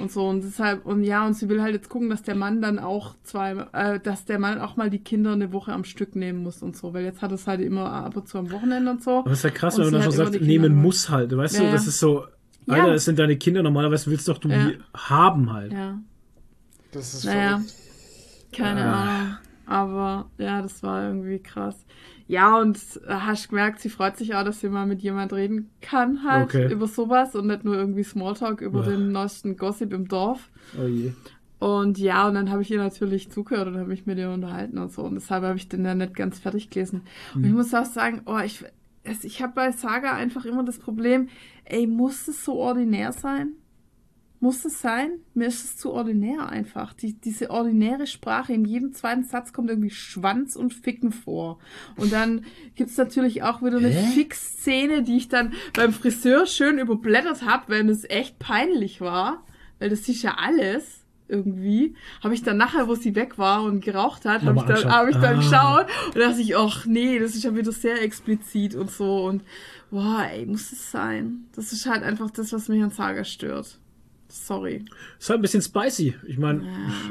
[0.00, 2.60] Und so, und deshalb, und ja, und sie will halt jetzt gucken, dass der Mann
[2.62, 6.16] dann auch zwei, äh, dass der Mann auch mal die Kinder eine Woche am Stück
[6.16, 8.90] nehmen muss und so, weil jetzt hat es halt immer ab und zu am Wochenende
[8.90, 9.20] und so.
[9.20, 11.36] Aber es ist ja krass, Und wenn man dann schon sagt, nehmen muss halt.
[11.36, 12.24] Weißt Ja, du, das ist so,
[12.66, 12.74] Ja.
[12.74, 14.66] Alter, das sind deine Kinder, normalerweise willst doch du Ja.
[14.68, 15.72] die haben halt.
[15.72, 15.98] Ja.
[16.92, 17.74] Das ist Naja, verrückt.
[18.52, 19.02] keine Ah.
[19.02, 19.36] Ahnung.
[19.66, 21.76] Aber ja, das war irgendwie krass.
[22.28, 25.70] Ja, und äh, hast gemerkt, sie freut sich auch, dass sie mal mit jemand reden
[25.80, 26.70] kann, halt Okay.
[26.70, 28.90] über sowas und nicht nur irgendwie Smalltalk über Ja.
[28.90, 30.50] den neuesten Gossip im Dorf.
[30.78, 31.12] Oh je.
[31.58, 34.78] Und ja, und dann habe ich ihr natürlich zugehört und habe mich mit ihr unterhalten
[34.78, 35.02] und so.
[35.02, 37.00] Und deshalb habe ich den dann nicht ganz fertig gelesen.
[37.34, 38.62] Und ich muss auch sagen, oh, ich,
[39.22, 41.28] ich habe bei Saga einfach immer das Problem,
[41.64, 43.52] ey, muss es so ordinär sein?
[44.40, 45.18] Muss es sein?
[45.34, 46.92] Mir ist es zu ordinär einfach.
[46.92, 51.58] Die, diese ordinäre Sprache, in jedem zweiten Satz kommt irgendwie Schwanz und Ficken vor.
[51.96, 52.44] Und dann
[52.76, 53.90] gibt's natürlich auch wieder eine?
[53.92, 59.44] Fix-Szene, die ich dann beim Friseur schön überblättert habe, weil es echt peinlich war.
[59.80, 61.94] Weil das ist ja alles irgendwie.
[62.22, 65.08] Habe ich dann nachher, wo sie weg war und geraucht hat, habe ich dann, hab
[65.08, 65.86] ich dann angeschaut.
[65.88, 69.24] geschaut und dachte ich, ach nee, das ist ja wieder sehr explizit und so.
[69.26, 69.42] Und
[69.90, 71.46] boah, ey, muss es sein?
[71.54, 73.78] Das ist halt einfach das, was mich an Saga stört.
[74.30, 74.84] Sorry.
[75.18, 76.14] Ist halt ein bisschen spicy.
[76.26, 76.62] Ich meine,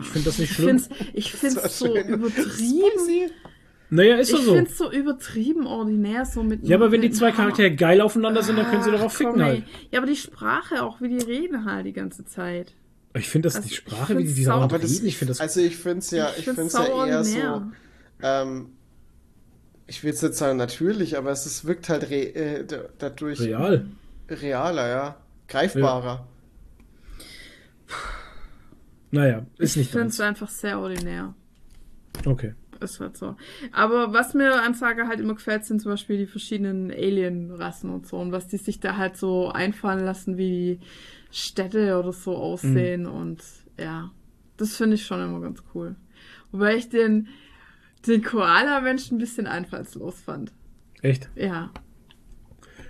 [0.02, 0.81] ich finde das nicht Ich schlimm.
[1.14, 2.07] ich Das war so schön.
[2.07, 2.44] übertrieben.
[2.52, 3.31] Spicy.
[3.89, 4.53] Naja, ist Ich doch so.
[4.53, 8.57] find's so übertrieben ordinär, so mit Ja, aber wenn die zwei Charaktere geil aufeinander sind,
[8.57, 9.64] dann können sie doch auch komm, ficken halt.
[9.91, 12.73] Ja, aber die Sprache auch, wie die reden halt die ganze Zeit.
[13.15, 15.07] Ich finde das Also, die ich Sprache, wie die die sau- Sauer Aber das, reden,
[15.07, 17.61] ich finde das also ich finde es ja, Ich ich find's find's ja eher so,
[18.22, 18.69] ähm,
[19.88, 23.39] ich will es nicht sagen natürlich, aber es ist, wirkt halt re, äh, da- dadurch
[23.39, 23.85] real.
[24.30, 25.18] realer, ja,
[25.48, 26.27] greifbarer.
[29.11, 31.34] Naja, ist ich nicht finde es einfach sehr ordinär.
[32.25, 32.53] Okay.
[32.79, 33.35] Ist halt so.
[33.71, 38.05] Aber was mir an Saga halt immer gefällt, sind zum Beispiel die verschiedenen Alien-Rassen und
[38.05, 38.17] so.
[38.17, 40.79] Und was die sich da halt so einfallen lassen, wie die
[41.31, 43.03] Städte oder so aussehen.
[43.03, 43.11] Mhm.
[43.11, 43.43] Und
[43.79, 44.11] ja,
[44.57, 45.95] das finde ich schon immer ganz cool.
[46.51, 47.29] Wobei ich den,
[48.05, 50.53] den Koala-Mensch ein bisschen einfallslos fand.
[51.01, 51.29] Echt?
[51.35, 51.71] Ja.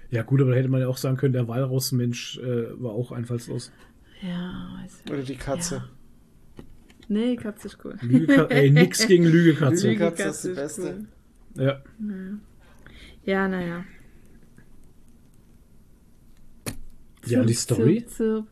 [0.10, 3.12] Ja, gut, aber da hätte man ja auch sagen können, der Walrossmensch äh, war auch
[3.12, 3.72] einfallslos.
[4.22, 5.12] Ja, weiß ich.
[5.12, 5.76] Oder die Katze.
[5.76, 5.97] Ja.
[7.10, 7.98] Nee, Katze ist cool.
[8.02, 9.88] Lüge, ey, nix gegen Lügekatze.
[9.90, 11.06] Lüge- Katze ist die Beste.
[11.56, 11.82] Ja.
[13.24, 13.84] Ja, naja.
[17.26, 18.06] Ja, die Story?
[18.08, 18.48] Zirp, zirp.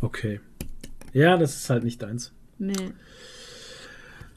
[0.00, 0.40] Okay.
[1.12, 2.32] Ja, das ist halt nicht deins.
[2.58, 2.72] Nee.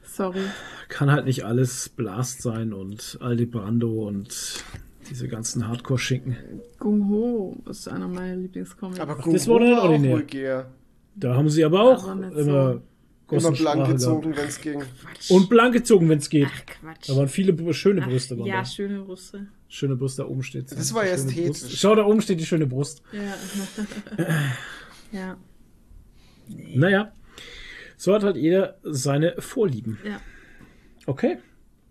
[0.03, 0.41] Sorry.
[0.87, 4.63] Kann halt nicht alles Blast sein und Aldi Brando und
[5.09, 6.35] diese ganzen Hardcore-Schinken.
[6.79, 8.99] Gung Ho ist einer meiner Lieblingscomics.
[8.99, 10.11] Aber Gung das Ho war auch ordinär.
[10.13, 10.71] vulgär.
[11.15, 12.81] Da haben sie aber auch Aber immer so.
[13.31, 13.91] Immer blank gehabt.
[13.93, 14.79] gezogen, wenn es ging.
[14.79, 15.31] Quatsch.
[15.31, 16.47] Und blank gezogen, wenn es geht.
[16.47, 17.09] Ach, Quatsch.
[17.09, 18.37] Da waren viele schöne Ach, Brüste.
[18.37, 18.65] Waren ja, da.
[18.65, 19.47] schöne Brüste.
[19.67, 20.71] Schöne Brust, da oben steht.
[20.71, 21.61] Das war ja ästhetisch.
[21.61, 21.77] Brust.
[21.79, 23.01] Schau, da oben steht die schöne Brust.
[23.11, 23.35] Ja.
[25.11, 25.37] ja.
[26.47, 27.11] Naja,
[27.97, 29.97] so hat halt jeder seine Vorlieben.
[30.05, 30.21] Ja.
[31.07, 31.37] Okay.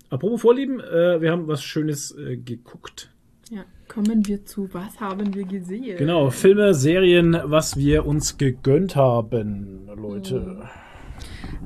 [0.09, 3.11] Apropos Vorlieben, äh, wir haben was Schönes äh, geguckt.
[3.51, 3.65] Ja.
[3.89, 5.98] Kommen wir zu, was haben wir gesehen?
[5.98, 10.69] Genau, Filme, Serien, was wir uns gegönnt haben, Leute.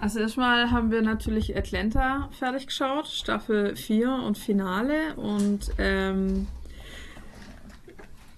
[0.01, 5.15] Also erstmal haben wir natürlich Atlanta fertig geschaut, Staffel 4 und Finale.
[5.17, 6.47] Und ähm,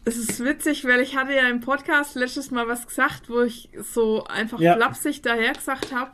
[0.05, 3.68] es ist witzig, weil ich hatte ja im Podcast letztes Mal was gesagt, wo ich
[3.93, 4.74] so einfach Ja.
[4.77, 6.12] flapsig daher gesagt habe.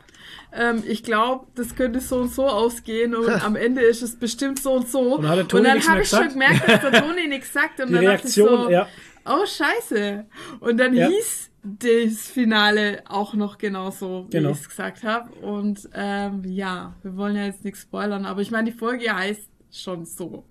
[0.51, 4.59] Ähm, ich glaube, das könnte so und so ausgehen und am Ende ist es bestimmt
[4.59, 5.15] so und so.
[5.15, 7.79] Und Toni dann habe ich schon gemerkt, dass der Toni nichts sagt.
[7.79, 8.87] Und Die dann Reaktion, dachte ich so, ja.
[9.25, 10.25] oh scheiße.
[10.59, 11.07] Und dann Ja.
[11.07, 14.51] hieß das Finale auch noch genauso, wie Genau.
[14.51, 15.31] ich es gesagt habe.
[15.39, 19.49] Und ähm, ja, wir wollen ja jetzt nichts spoilern, aber ich meine, die Folge heißt
[19.71, 20.45] schon so.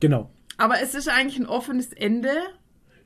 [0.00, 0.30] Genau.
[0.58, 2.30] Aber es ist eigentlich ein offenes Ende,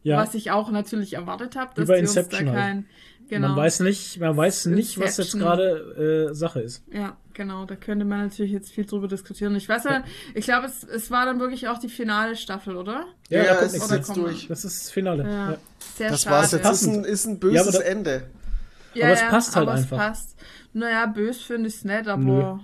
[0.03, 2.59] Ja, was ich auch natürlich erwartet habe, dass bei die uns da Inception halt.
[2.59, 2.87] kein.
[3.29, 3.49] Genau.
[3.49, 5.41] man weiß nicht, man weiß nicht, was jetzt Inception.
[5.41, 6.83] gerade äh, Sache ist.
[6.93, 9.55] Ja, genau, da könnte man natürlich jetzt viel drüber diskutieren.
[9.57, 10.03] Ich weiß ja,
[10.35, 13.07] ich glaube, es, es war dann wirklich auch die finale Staffel, oder?
[13.31, 14.49] Ja, Ja, da kommt es nichts ist jetzt durch.
[14.49, 15.23] Das ist das Finale.
[15.24, 15.59] Ja, Ja.
[15.95, 16.37] sehr Das schade.
[16.37, 16.65] war's jetzt.
[16.65, 18.23] Das ist ein, ist ein Ja, böses aber da- Ende.
[18.95, 19.97] Ja, Aber es ja, passt halt aber einfach.
[19.99, 20.37] Es passt.
[20.74, 22.23] Naja, bös finde ich es nicht, aber.
[22.23, 22.59] Nö.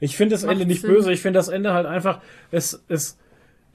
[0.00, 0.90] Ich finde das Ende nicht Sinn.
[0.92, 2.20] böse, ich finde das Ende halt einfach,
[2.50, 3.16] es, es,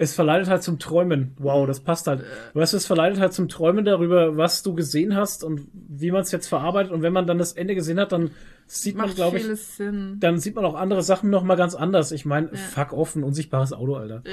[0.02, 1.36] es verleitet halt zum Träumen.
[1.38, 2.24] Wow, das passt halt.
[2.56, 6.22] Weißt du, es verleitet halt zum Träumen darüber, was du gesehen hast und wie man
[6.22, 6.92] es jetzt verarbeitet.
[6.92, 8.32] Und wenn man dann das Ende gesehen hat, dann
[8.66, 10.18] sieht man, Macht glaube ich, Sinn.
[10.20, 12.12] dann sieht man auch andere Sachen noch mal ganz anders.
[12.12, 14.24] Ich meine, fuck off, ein unsichtbares Auto, Alter.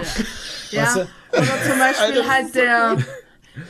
[0.70, 0.82] Ja.
[0.82, 1.06] Weißt ja.
[1.32, 2.96] Oder zum Beispiel Alter, halt der,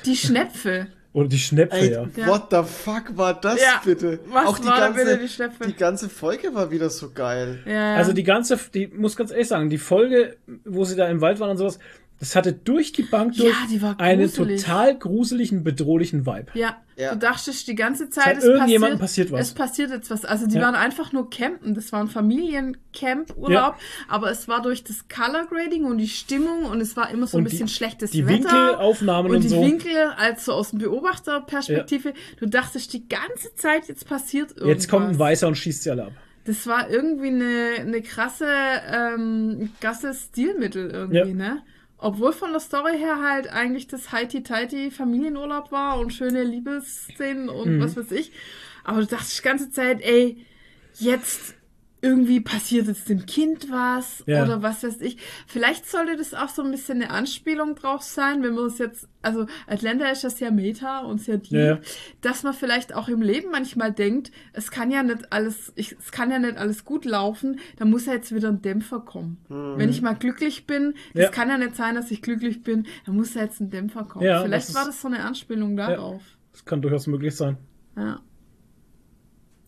[0.05, 0.87] die Schnäpfe.
[1.13, 2.27] Oder die Schnäpfe, Ey, ja.
[2.27, 4.21] What the fuck war das Ja, bitte?
[4.29, 7.61] was Auch die ganze, bitte, die die ganze Folge war wieder so geil.
[7.65, 7.95] Ja, ja.
[7.97, 11.41] Also die ganze, die muss ganz ehrlich sagen, die Folge, wo sie da im Wald
[11.41, 11.79] waren und sowas,
[12.21, 16.47] das hatte durch die Bank Ja, durch die war einen total gruseligen, bedrohlich Vibe.
[16.55, 17.13] Ja, Ja.
[17.13, 19.49] du dachtest die ganze Zeit, es irgendjemandem passiert, passiert was.
[19.49, 20.25] Es passiert jetzt was.
[20.25, 20.63] Also die Ja.
[20.63, 21.75] waren einfach nur campen.
[21.75, 23.77] Das war ein Familiencamp-Urlaub.
[24.09, 27.37] Aber es war durch das Color Grading und die Stimmung und es war immer so
[27.39, 28.35] ein Und bisschen die- schlechtes Die Wetter.
[28.51, 29.61] Winkelaufnahmen und, und die so.
[29.63, 34.69] Winkel, also aus dem Beobachterperspektive, du dachtest die ganze Zeit, jetzt passiert irgendwas.
[34.69, 36.13] Jetzt kommt ein Weißer und schießt sie alle ab.
[36.45, 38.47] Das war irgendwie eine, eine krasse,
[38.91, 41.25] ähm, krasses Stilmittel irgendwie, Ja.
[41.27, 41.63] ne?
[41.99, 47.77] Obwohl von der Story her halt eigentlich das Heiti-Teiti Familienurlaub war und schöne Liebesszenen und
[47.77, 47.81] Mhm.
[47.81, 48.31] was weiß ich.
[48.85, 50.45] Aber du dachtest die ganze Zeit, ey,
[50.99, 51.55] jetzt
[52.01, 54.45] irgendwie passiert jetzt dem Kind was Ja.
[54.45, 55.17] oder was weiß ich.
[55.47, 59.09] Vielleicht sollte das auch so ein bisschen eine Anspielung drauf sein, wenn man es jetzt,
[59.21, 61.79] also Atlanta ist ja sehr meta und sehr deep, Ja.
[62.21, 66.13] dass man vielleicht auch im Leben manchmal denkt, es kann ja nicht alles, ich, es
[66.13, 69.39] kann ja nicht alles gut laufen, da muss ja jetzt wieder ein Dämpfer kommen.
[69.49, 71.31] Wenn ich mal glücklich bin, das Ja.
[71.31, 74.25] kann ja nicht sein, dass ich glücklich bin, da muss ja jetzt ein Dämpfer kommen.
[74.25, 76.23] Ja, vielleicht das war ist- das so eine Anspielung darauf.
[76.53, 77.57] Das kann durchaus möglich sein.
[77.97, 78.21] Ja.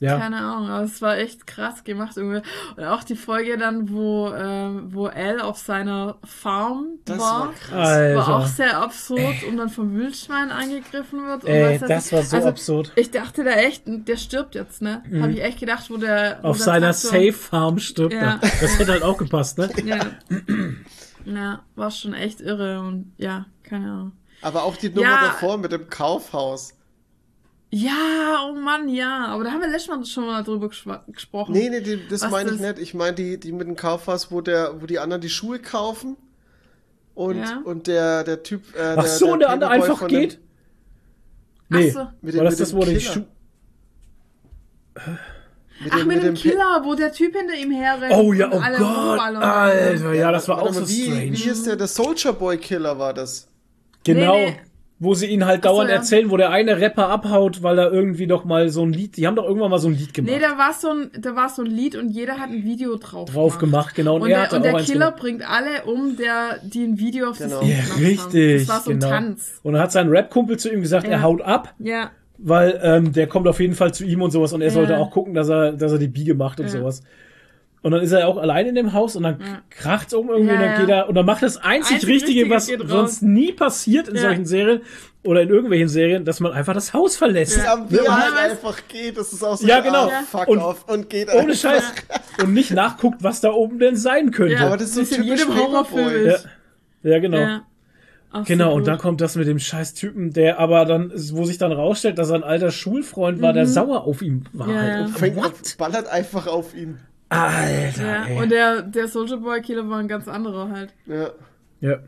[0.01, 0.19] Ja.
[0.19, 2.41] Keine Ahnung, aber es war echt krass gemacht irgendwie.
[2.77, 7.53] Und auch die Folge dann, wo, ähm, wo Al auf seiner Farm Das war, war
[7.53, 7.89] krass.
[7.89, 8.17] Alter.
[8.17, 11.45] war auch sehr absurd und dann vom Wildschwein angegriffen wird.
[11.45, 12.13] und Ey, das ich.
[12.13, 12.93] war so also, absurd.
[12.97, 15.03] Ich dachte da echt, der stirbt jetzt, ne?
[15.21, 16.39] Habe ich echt gedacht, wo der.
[16.43, 18.21] wo Auf der seiner Traktor- Safe Farm stirbt Ja.
[18.21, 18.39] er.
[18.61, 19.69] Das hätte halt auch gepasst, ne?
[19.85, 19.99] Ja.
[21.25, 24.13] ja, war schon echt irre und ja, keine Ahnung.
[24.43, 25.21] Aber auch die Nummer Ja.
[25.27, 26.73] davor mit dem Kaufhaus.
[27.73, 29.27] Ja, oh Mann, ja.
[29.27, 31.53] Aber da haben wir letztes Mal schon mal drüber gesprochen.
[31.53, 32.79] Nee, nee, die, das meine ich das- nicht.
[32.83, 36.17] Ich meine die, die mit dem Kaufhaus, wo der, wo die anderen die Schuhe kaufen
[37.15, 37.61] und, Ja.
[37.65, 38.75] und der, der Typ.
[38.77, 40.41] Äh, Ach so, und der andere einfach von dem- geht?
[41.69, 41.91] Nee.
[41.91, 42.09] Ach so.
[42.23, 43.01] Mit War dem- das mit das, dem wo die Killer.
[43.01, 43.21] Schuh...
[45.83, 48.13] Mit Ach, dem, mit, dem Pi- Killer, wo der Typ hinter ihm herrennt.
[48.15, 48.63] Oh ja, oh Gott.
[49.43, 51.33] Alter, ja, das war auch so wie, strange.
[51.33, 51.77] Wie hieß der?
[51.77, 53.49] Der Soldier Boy Killer war das.
[54.05, 54.35] Genau.
[54.35, 54.61] Nee, nee.
[55.03, 55.97] Wo sie ihn halt Ach so, dauernd ja.
[55.97, 59.27] erzählen, wo der eine Rapper abhaut, weil er irgendwie doch mal so ein Lied, die
[59.27, 60.31] haben doch irgendwann mal so ein Lied gemacht.
[60.35, 62.97] Nee, da war, so ein, da war so ein Lied und jeder hat ein Video
[62.97, 64.17] drauf, drauf gemacht, genau.
[64.17, 66.99] Und, Und er der, hatte und auch der Killer bringt alle um, der, die ein
[66.99, 67.61] Video auf Genau.
[67.61, 68.05] das Lied Ja, gemacht haben.
[68.05, 68.67] richtig.
[68.67, 69.11] Das war so ein genau.
[69.11, 69.61] Tanz.
[69.63, 71.13] Und dann hat sein Rap-Kumpel zu ihm gesagt, Ja.
[71.13, 74.53] er haut ab, Ja, weil ähm, der kommt auf jeden Fall zu ihm und sowas
[74.53, 74.75] und er Ja.
[74.75, 76.73] sollte auch gucken, dass er, dass er die Biege macht und Ja.
[76.73, 77.03] sowas.
[77.83, 79.39] Und dann ist er auch allein in dem Haus und dann
[79.71, 80.81] kracht's um irgendwie Ja, und dann ja.
[80.81, 82.89] geht er und dann macht das einzig, Einzig Richtige, Richtige was raus.
[82.91, 84.21] sonst nie passiert in Ja.
[84.21, 84.83] solchen Serien
[85.25, 87.57] oder in irgendwelchen Serien, dass man einfach das Haus verlässt.
[87.57, 89.17] Ja, er Und- halt einfach geht.
[89.17, 89.67] Das ist auch so.
[89.67, 90.09] Ja, genau.
[90.09, 90.85] Ah, fuck Und- off.
[90.89, 91.55] Und geht Ohne einfach.
[91.57, 91.85] Scheiß.
[92.43, 94.55] Und nicht nachguckt, was da oben denn sein könnte.
[94.57, 94.67] ja.
[94.67, 96.27] Aber das ist so typisch jedem Horrorfilm.
[96.27, 96.49] Ja, ist.
[97.03, 97.39] ja genau.
[97.39, 97.63] Ja.
[98.33, 98.89] Ach, so Genau, und gut.
[98.89, 102.29] dann kommt das mit dem scheiß Typen, der aber dann, wo sich dann rausstellt, dass
[102.29, 104.67] er ein alter Schulfreund war, der sauer auf ihn war.
[104.69, 104.73] Mhm.
[104.75, 104.93] Ja, halt.
[104.93, 105.05] ja.
[105.07, 106.99] Und- Fängt ballert einfach auf ihn.
[107.31, 108.37] Alter, Ja, ey.
[108.43, 110.93] und der, der Soldier Boy Killer war ein ganz anderer halt.
[111.07, 111.31] Ja.
[111.81, 111.99] ja.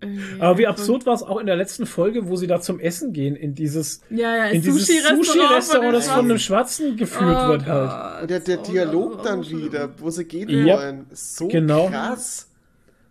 [0.00, 2.78] Irgendwie Aber wie absurd war es auch in der letzten Folge, wo sie da zum
[2.78, 7.36] Essen gehen, in dieses, Ja, ja, in dieses Sushi-Restaurant Sushi-Restaurant, das von einem Schwarzen geführt
[7.36, 8.22] Oh wird halt.
[8.22, 10.76] Und der, der Oh, Dialog dann wieder, wo sie gehen Ja.
[10.76, 11.06] wollen.
[11.10, 11.88] So Genau.
[11.88, 12.48] krass.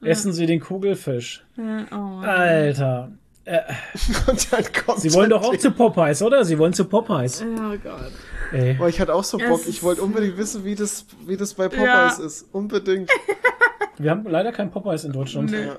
[0.02, 1.44] Essen sie den Kugelfisch.
[1.58, 2.20] Ja, oh.
[2.22, 3.12] Alter.
[3.44, 3.62] Äh,
[4.28, 6.46] Und dann kommt sie wollen doch auch zu Popeyes, oder?
[6.46, 7.44] Sie wollen zu Popeyes.
[7.44, 8.12] Oh Gott.
[8.52, 8.78] Ey.
[8.80, 9.62] Oh, ich hatte auch so Es Bock.
[9.68, 12.48] Ich wollte unbedingt wissen, wie das, wie das bei Popeyes ist.
[12.54, 13.10] Unbedingt.
[13.98, 15.52] Wir haben leider kein Popeyes in Deutschland.
[15.52, 15.66] Nee.
[15.66, 15.78] Ja.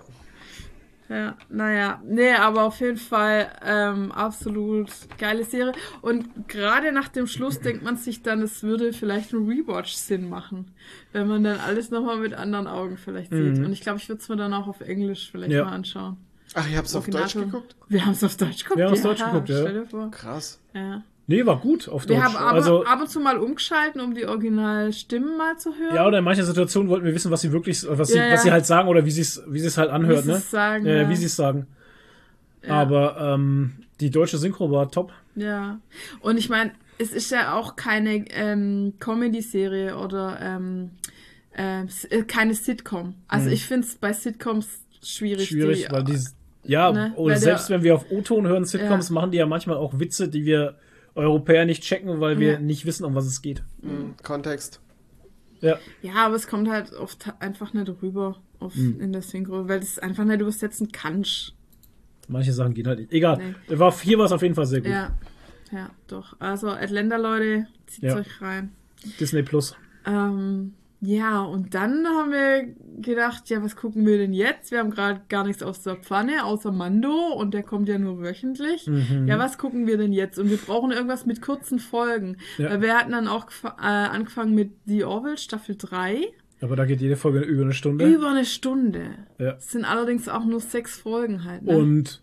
[1.10, 5.72] Ja, naja, nee, aber auf jeden Fall ähm, absolut geile Serie.
[6.02, 10.28] Und gerade nach dem Schluss denkt man sich dann, es würde vielleicht ein Rewatch Sinn
[10.28, 10.70] machen,
[11.12, 13.56] wenn man dann alles nochmal mit anderen Augen vielleicht sieht.
[13.58, 15.64] Und ich glaube, ich würde es mir dann auch auf Englisch vielleicht Ja.
[15.64, 16.18] mal anschauen.
[16.52, 17.76] Ach, ich hab's auf Original- Deutsch geguckt?
[17.88, 18.78] Wir haben es auf Deutsch geguckt.
[18.78, 19.60] Wir haben's Deutsch geguckt, ja.
[19.62, 20.10] Stell dir vor.
[20.10, 20.60] Krass.
[20.74, 21.02] Ja.
[21.30, 22.16] Nee, war gut auf Deutsch.
[22.16, 25.94] Wir haben aber also, ab und zu mal umgeschalten, um die Originalstimmen mal zu hören.
[25.94, 28.32] ja, oder in manchen Situationen wollten wir wissen, was sie wirklich, was sie, Ja, ja.
[28.32, 30.36] was sie halt sagen oder wie sie es, wie sie es halt anhört, Wie ne?
[30.36, 31.08] sie's sagen, äh, ja.
[31.10, 31.66] Wie sie es sagen.
[32.66, 32.74] Ja.
[32.80, 35.12] Aber ähm, die deutsche Synchro war top.
[35.36, 35.78] Ja.
[36.20, 40.90] Und ich meine, es ist ja auch keine ähm, Comedy-Serie oder ähm,
[41.54, 43.14] ähm, äh, keine Sitcom.
[43.28, 44.66] Also ich finde es bei Sitcoms
[45.04, 45.48] schwierig.
[45.48, 46.18] Schwierig, die, weil die,
[46.64, 49.14] ja, ne, oder selbst der- wenn wir auf O-Ton hören, Sitcoms, Ja.
[49.14, 50.74] machen die ja manchmal auch Witze, die wir
[51.18, 52.58] Europäer nicht checken, weil wir Ja.
[52.60, 53.62] nicht wissen, um was es geht.
[53.82, 54.80] Hm, Kontext.
[55.60, 55.78] Ja.
[56.02, 59.00] Ja, aber es kommt halt oft einfach nicht rüber auf, Hm.
[59.00, 61.54] in der Synchro, weil es einfach nicht übersetzen kannst.
[62.28, 63.12] Manche Sachen gehen halt nicht.
[63.12, 63.54] Egal.
[63.68, 63.78] Nee.
[63.78, 64.90] War, hier war es auf jeden Fall sehr gut.
[64.90, 65.16] Ja,
[65.72, 66.36] ja, doch.
[66.40, 68.16] Also Atlanta, Leute, zieht Ja.
[68.16, 68.72] euch rein.
[69.18, 69.74] Disney Plus.
[70.06, 74.72] Ähm, ja, und dann haben wir gedacht, ja, was gucken wir denn jetzt?
[74.72, 78.20] Wir haben gerade gar nichts aus der Pfanne, außer Mando und der kommt ja nur
[78.20, 78.86] wöchentlich.
[78.88, 79.28] Mhm.
[79.28, 80.38] Ja, was gucken wir denn jetzt?
[80.38, 82.36] Und wir brauchen irgendwas mit kurzen Folgen.
[82.58, 82.70] Ja.
[82.70, 86.20] Weil wir hatten dann auch äh, angefangen mit The Orville Staffel 3.
[86.60, 88.04] Aber da geht jede Folge über eine Stunde.
[88.12, 89.10] Über eine Stunde.
[89.38, 89.52] Ja.
[89.58, 91.62] Es sind allerdings auch nur sechs Folgen halt.
[91.62, 91.76] Ne?
[91.78, 92.20] Und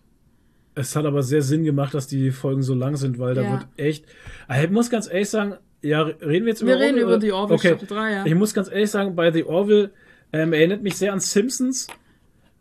[0.73, 3.51] es hat aber sehr Sinn gemacht, dass die Folgen so lang sind, weil da Ja.
[3.53, 4.05] wird echt.
[4.49, 5.55] Also Ich muss ganz ehrlich sagen,
[5.85, 7.22] ja, reden wir jetzt wir über reden über oder?
[7.22, 7.67] The Orville okay.
[7.69, 8.25] Staffel 3, ja.
[8.25, 9.91] Ich muss ganz ehrlich sagen, bei The Orville
[10.33, 11.88] ähm, erinnert mich sehr an Simpsons.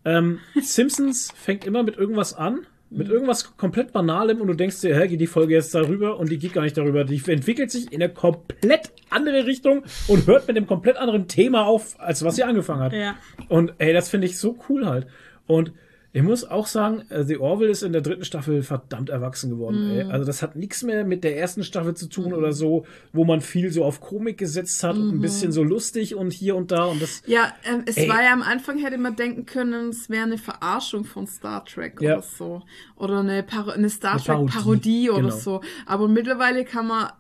[0.04, 4.96] Ähm, Simpsons fängt immer mit irgendwas an, mit irgendwas komplett Banalem und du denkst dir,
[4.96, 7.04] hä, geht die Folge jetzt darüber und die geht gar nicht darüber.
[7.04, 11.66] Die entwickelt sich in eine komplett andere Richtung und hört mit einem komplett anderen Thema
[11.66, 12.92] auf, als was sie angefangen hat.
[12.92, 13.16] Ja.
[13.48, 15.06] Und ey, das finde ich so cool halt.
[15.46, 15.72] Und
[16.16, 19.90] ich muss auch sagen, äh, The Orville ist in der dritten Staffel verdammt erwachsen geworden.
[19.90, 20.02] Ey.
[20.04, 23.40] Also das hat nichts mehr mit der ersten Staffel zu tun oder so, wo man
[23.40, 26.84] viel so auf Komik gesetzt hat und ein bisschen so lustig und hier und da
[26.84, 27.20] und das.
[27.26, 28.08] Ja, ähm, es Ey.
[28.08, 32.00] war ja am Anfang, hätte man denken können, es wäre eine Verarschung von Star Trek
[32.00, 32.14] Ja.
[32.14, 32.62] oder so.
[32.94, 35.36] Oder eine, Par eine Star Trek Parodie, Parodie oder genau.
[35.36, 35.60] so.
[35.84, 37.10] Aber mittlerweile kann man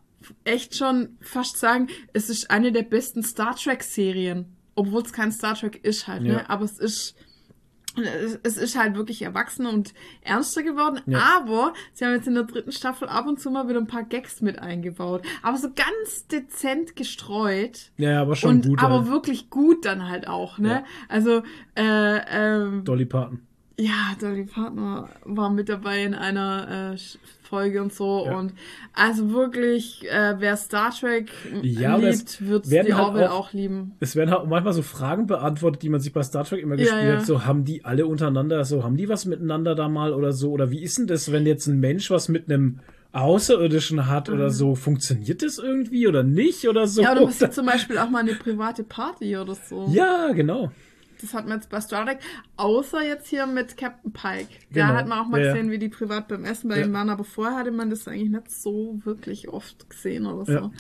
[0.44, 4.54] echt schon fast sagen, es ist eine der besten Star Trek Serien.
[4.76, 6.32] Obwohl es kein Star Trek ist halt, Ja.
[6.34, 6.48] ne?
[6.50, 7.16] Aber es ist.
[8.42, 11.38] Es- ist halt wirklich erwachsener und ernster geworden, Ja.
[11.38, 14.02] aber sie haben jetzt in der dritten Staffel ab und zu mal wieder ein paar
[14.04, 15.22] Gags mit eingebaut.
[15.42, 17.90] Aber so ganz dezent gestreut.
[17.96, 18.82] Ja, aber schon Und gut.
[18.82, 19.08] aber halt.
[19.10, 20.68] wirklich gut dann halt auch, ne?
[20.68, 20.84] Ja.
[21.08, 21.42] Also,
[21.76, 23.40] äh, ähm, Dolly Parton.
[23.78, 26.96] Ja, Dolly Partner war mit dabei in einer äh,
[27.42, 28.24] Folge und so.
[28.26, 28.38] Ja.
[28.38, 28.52] Und
[28.94, 31.30] also wirklich, äh, wer Star Trek
[31.62, 33.92] Ja, liebt, wird die halt Orville auch- auch, lieben.
[34.00, 36.82] Es werden halt manchmal so Fragen beantwortet, die man sich bei Star Trek immer Ja,
[36.84, 37.16] gespielt ja.
[37.18, 37.26] hat.
[37.26, 40.50] So, haben die alle untereinander, so, haben die was miteinander da mal oder so?
[40.52, 42.80] Oder wie ist denn das, wenn jetzt ein Mensch was mit einem
[43.12, 44.74] Außerirdischen hat oder so?
[44.74, 47.00] Funktioniert das irgendwie oder nicht oder so?
[47.00, 47.04] Mhm.
[47.06, 49.88] Ja, oder passiert zum Beispiel auch mal eine private Party oder so.
[49.92, 50.70] ja, genau.
[51.24, 52.18] Das hat man jetzt bei Star Trek,
[52.56, 54.48] außer jetzt hier mit Captain Pike.
[54.70, 54.98] Da Genau.
[54.98, 55.52] hat man auch mal ja.
[55.52, 56.84] gesehen, wie die privat beim Essen bei Ja.
[56.84, 60.52] ihm waren, aber vorher hatte man das eigentlich nicht so wirklich oft gesehen oder so.
[60.52, 60.70] Ja.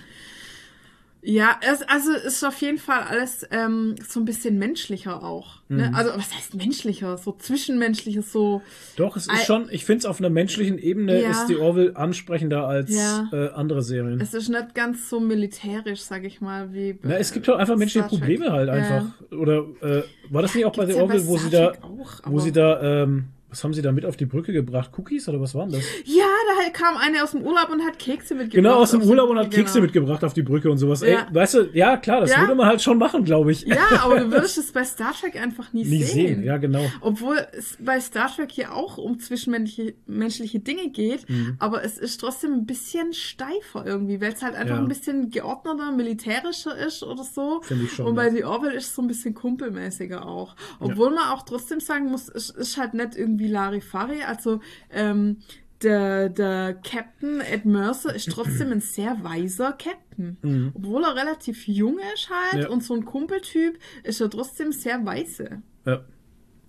[1.26, 5.62] Ja, es, also es ist auf jeden Fall alles ähm, so ein bisschen menschlicher auch.
[5.70, 5.88] Ne?
[5.88, 5.94] Mhm.
[5.94, 7.16] Also was heißt menschlicher?
[7.16, 8.60] So zwischenmenschlicher, so.
[8.96, 11.30] Doch, es ist schon, ich finde es auf einer menschlichen Ebene Ja.
[11.30, 13.28] ist die Orville ansprechender als Ja.
[13.32, 14.20] äh, andere Serien.
[14.20, 16.92] Es ist nicht ganz so militärisch, sag ich mal, wie.
[16.92, 18.20] bei Na, es gibt halt einfach menschliche Star Trek.
[18.38, 18.74] Probleme halt Ja.
[18.74, 19.06] einfach.
[19.32, 21.72] Oder äh, war das nicht auch bei Gibt's The ja bei Orville, wo sie da,
[21.80, 23.24] auch, wo sie da, ähm,
[23.54, 24.90] was haben sie da mit auf die Brücke gebracht?
[24.98, 25.82] Cookies oder was waren das?
[26.04, 26.24] Ja,
[26.64, 28.54] da kam eine aus dem Urlaub und hat Kekse mitgebracht.
[28.56, 29.82] Genau, aus dem Urlaub und hat Kekse genau.
[29.84, 31.02] mitgebracht auf die Brücke und sowas.
[31.02, 31.28] Ey, Ja.
[31.32, 32.40] weißt du, ja klar, das Ja.
[32.40, 33.62] würde man halt schon machen, glaube ich.
[33.62, 36.26] Ja, aber du würdest es bei Star Trek einfach nie, Nie sehen.
[36.36, 36.84] sehen, ja genau.
[37.00, 41.56] Obwohl es bei Star Trek hier auch um zwischenmenschliche menschliche Dinge geht, Mhm.
[41.60, 44.82] aber es ist trotzdem ein bisschen steifer irgendwie, weil es halt einfach Ja.
[44.82, 47.60] ein bisschen geordneter, militärischer ist oder so.
[47.62, 48.30] Finde ich schon, Und bei.
[48.34, 50.56] The Orville ist es so ein bisschen kumpelmäßiger auch.
[50.80, 54.22] Obwohl man auch trotzdem sagen muss, es ist halt nicht irgendwie Larifari.
[54.22, 55.38] Also ähm,
[55.82, 60.38] der, der Captain Ed Mercer ist trotzdem ein sehr weiser Captain.
[60.42, 60.72] Mhm.
[60.74, 62.68] Obwohl er relativ jung ist halt Ja.
[62.70, 66.04] und so ein Kumpeltyp, ist er trotzdem sehr weise Ja.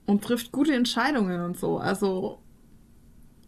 [0.06, 1.78] und trifft gute Entscheidungen und so.
[1.78, 2.42] Also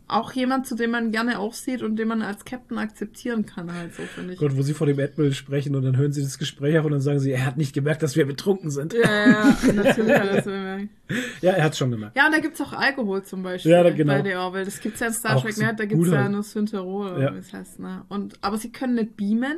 [0.10, 3.94] auch jemand, zu dem man gerne aufsieht und den man als Captain akzeptieren kann, halt
[3.94, 4.40] so, finde ich.
[4.40, 6.92] Gott, wo sie vor dem Admiral sprechen und dann hören sie das Gespräch auf und
[6.94, 8.94] dann sagen sie, er hat nicht gemerkt, dass wir betrunken sind.
[8.94, 10.90] Ja, ja, ja, natürlich hat er es bemerkt.
[11.42, 12.18] Ja, er hat schon gemerkt.
[12.18, 14.22] Ja, und da gibt's auch Alkohol zum Beispiel Ja, da- genau.
[14.22, 14.66] bei The Orville.
[14.66, 16.32] Das gibt's ja in Star Trek so nicht, da gibt's gut ja halt.
[16.34, 17.34] nur Synterol, Ja.
[17.34, 18.03] wie es heißt, ne?
[18.10, 19.56] Und, aber sie können nicht beamen,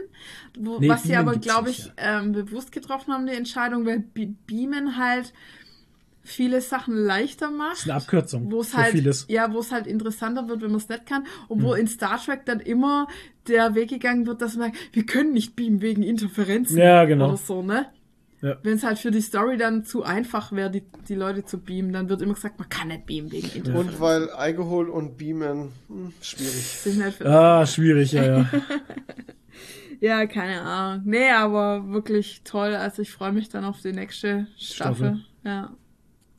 [0.59, 3.33] wo, Nee, was sie beamen aber, gibt's glaube nicht, ich, ähm, bewusst getroffen haben, die
[3.33, 5.33] Entscheidung, weil Be Beamen halt
[6.29, 7.73] viele Sachen leichter macht.
[7.73, 9.25] Das ist eine Abkürzung wo es für halt, vieles.
[9.29, 11.25] Ja, wo es halt interessanter wird, wenn man es nicht kann.
[11.47, 13.07] Und wo in Star Trek dann immer
[13.47, 16.77] der Weg gegangen wird, dass man, wir können nicht beamen wegen Interferenzen.
[16.77, 17.29] Ja, genau.
[17.29, 17.87] Oder so, ne?
[18.41, 18.55] Ja.
[18.63, 21.91] Wenn es halt für die Story dann zu einfach wäre, die, die Leute zu beamen,
[21.91, 23.93] dann wird immer gesagt, man kann nicht beamen wegen Interferenzen.
[23.95, 26.53] Und weil Alkohol und Beamen, hm, schwierig.
[26.53, 28.49] Sind halt für- Ah, schwierig, ja, ja.
[30.01, 31.03] Ja, keine Ahnung.
[31.05, 32.73] Nee, aber wirklich toll.
[32.75, 34.95] Also ich freue mich dann auf die nächste Staffel.
[34.95, 35.19] Staffel.
[35.43, 35.71] Ja,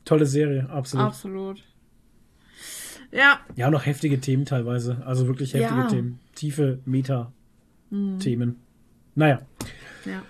[0.05, 1.05] Tolle Serie, absolut.
[1.05, 1.63] absolut.
[3.11, 5.01] Ja, Ja, noch heftige Themen teilweise.
[5.05, 5.87] Also wirklich heftige Ja.
[5.87, 6.19] Themen.
[6.33, 8.55] Tiefe Meta-Themen.
[9.15, 9.41] Naja,
[10.05, 10.21] ja.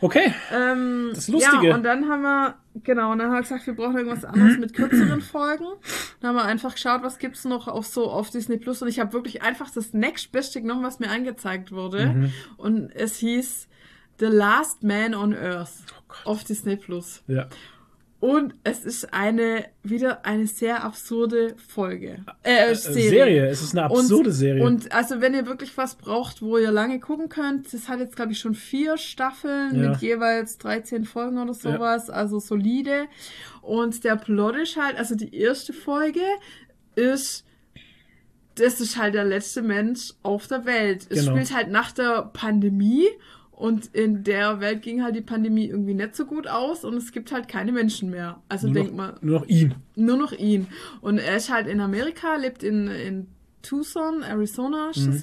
[0.00, 0.32] okay.
[0.50, 1.68] Ähm, Das Lustige.
[1.68, 4.56] Ja, und dann haben wir, genau, und dann haben wir gesagt, wir brauchen irgendwas anderes
[4.58, 5.66] mit kürzeren Folgen.
[6.20, 8.98] Dann haben wir einfach geschaut, was gibt's noch auf so auf Disney Plus und ich
[8.98, 12.06] habe wirklich einfach das nächstbeste genommen, was mir angezeigt wurde.
[12.06, 12.32] Mhm.
[12.56, 13.68] Und es hieß
[14.18, 15.70] The Last Man on Earth
[16.24, 17.22] Oh auf Disney Plus.
[17.26, 17.48] Ja.
[18.22, 22.24] Und es ist eine wieder eine sehr absurde Folge.
[22.44, 23.10] Äh, Serie.
[23.10, 23.46] Serie.
[23.48, 24.64] Es ist eine absurde und, Serie.
[24.64, 28.14] Und also wenn ihr wirklich was braucht, wo ihr lange gucken könnt, das hat jetzt
[28.14, 29.88] glaube ich schon vier Staffeln Ja.
[29.90, 33.06] mit jeweils 13 Folgen oder sowas, also solide.
[33.60, 36.20] Und der Plot ist halt, also die erste Folge
[36.94, 37.44] ist
[38.54, 41.06] das ist halt der letzte Mensch auf der Welt.
[41.10, 41.32] Es Genau.
[41.32, 43.08] spielt halt nach der Pandemie
[43.62, 47.12] und in der Welt ging halt die Pandemie irgendwie nicht so gut aus und es
[47.12, 48.42] gibt halt keine Menschen mehr.
[48.48, 49.76] Also nur, denk noch, mal, nur noch ihn.
[49.94, 50.66] nur noch ihn.
[51.00, 53.28] Und er ist halt in Amerika, lebt in, in
[53.62, 55.22] Tucson, Arizona Mhm.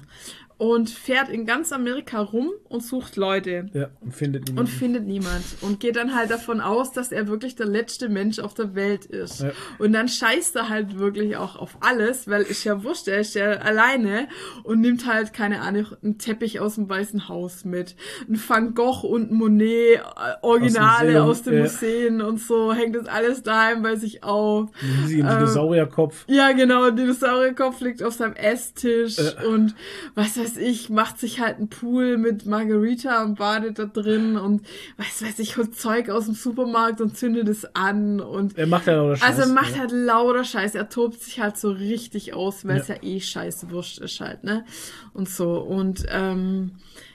[0.60, 3.70] Und fährt in ganz Amerika rum und sucht Leute.
[3.74, 4.60] Ja, und findet ihn.
[4.60, 5.42] Und findet niemand.
[5.62, 9.06] Und geht dann halt davon aus, dass er wirklich der letzte Mensch auf der Welt
[9.06, 9.40] ist.
[9.42, 9.52] Ja.
[9.80, 13.36] Und dann scheißt er halt wirklich auch auf alles, weil ist ja wurscht, er ist
[13.36, 14.28] ja alleine
[14.64, 17.96] und nimmt halt, keine Ahnung, einen Teppich aus dem Weißen Haus mit.
[18.28, 20.02] Ein Van Gogh und ein Monet, äh,
[20.42, 21.62] Originale aus den ja.
[21.62, 24.70] Museen und so, hängt das alles daheim bei sich auf.
[25.04, 26.26] Riesigen Ähm, Dinosaurierkopf.
[26.28, 29.46] Ja, genau, ein Dinosaurierkopf liegt auf seinem Esstisch Äh.
[29.46, 29.74] und
[30.16, 34.66] was weiß ich, macht sich halt einen Pool mit Margarita und badet da drin und
[34.98, 38.88] was weiß ich, holt Zeug aus dem Supermarkt und zündet es an und Er macht
[38.88, 39.30] ja das Scheiß.
[39.30, 39.80] also er macht ja.
[39.80, 42.96] halt lauter Scheiß, er tobt sich halt so richtig aus, weil es Ja.
[42.96, 43.04] ja.
[43.04, 44.66] eh scheiße wurscht ist halt, ne?
[45.14, 45.60] Und so.
[45.60, 46.72] Und ähm,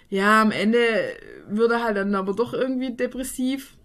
[0.09, 0.79] ja, am Ende
[1.49, 3.77] wird er halt dann aber doch irgendwie depressiv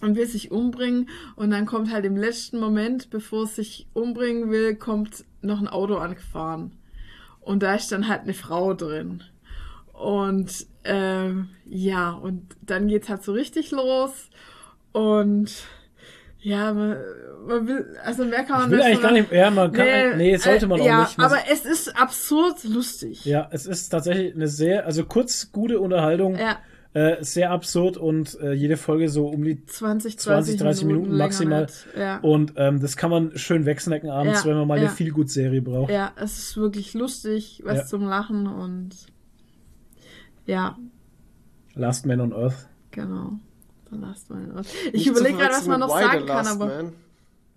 [0.00, 1.08] und will sich umbringen.
[1.36, 5.68] Und dann kommt halt im letzten Moment, bevor es sich umbringen will, kommt noch ein
[5.68, 6.72] Auto angefahren.
[7.44, 9.22] Und da ist dann halt eine Frau drin.
[9.92, 14.28] Und ähm, ja, und dann geht's halt so richtig los.
[14.92, 15.50] Und
[16.40, 16.98] ja, man,
[17.46, 19.32] man will, also mehr kann man Ich will nicht eigentlich gar nicht.
[19.32, 19.86] Ja, man kann.
[19.86, 21.18] Nee, nee sollte man äh, auch ja, nicht.
[21.18, 23.24] Man- aber es ist absurd lustig.
[23.24, 26.36] ja, es ist tatsächlich eine sehr, also kurz gute Unterhaltung.
[26.38, 26.58] Ja,
[26.94, 31.06] Äh, sehr absurd und äh, jede Folge so um die 20, 20, 30, 30 Minuten
[31.10, 31.62] länger maximal.
[31.62, 31.86] nicht.
[31.98, 32.18] Ja.
[32.20, 34.84] Und ähm, das kann man schön wegsnacken abends, Ja, wenn man mal ja.
[34.86, 35.90] eine Feelgood-Serie braucht.
[35.90, 37.84] ja, es ist wirklich lustig, was Ja.
[37.86, 38.90] zum Lachen und
[40.46, 40.78] ja,
[41.74, 42.68] Last Man on Earth.
[42.92, 43.40] genau.
[43.90, 44.62] The Last One.
[44.86, 46.92] Ich Nicht zu überlege gerade, was man noch sagen kann, Last aber Man.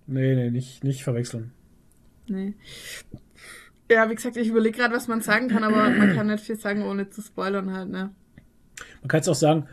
[0.07, 1.51] Nee, nee, nicht, nicht verwechseln.
[2.27, 2.55] nee.
[3.89, 6.57] Ja, wie gesagt, ich überlege gerade, was man sagen kann, aber man kann nicht viel
[6.59, 8.09] sagen, ohne zu spoilern halt, ne?
[9.01, 9.67] Man kann es auch sagen,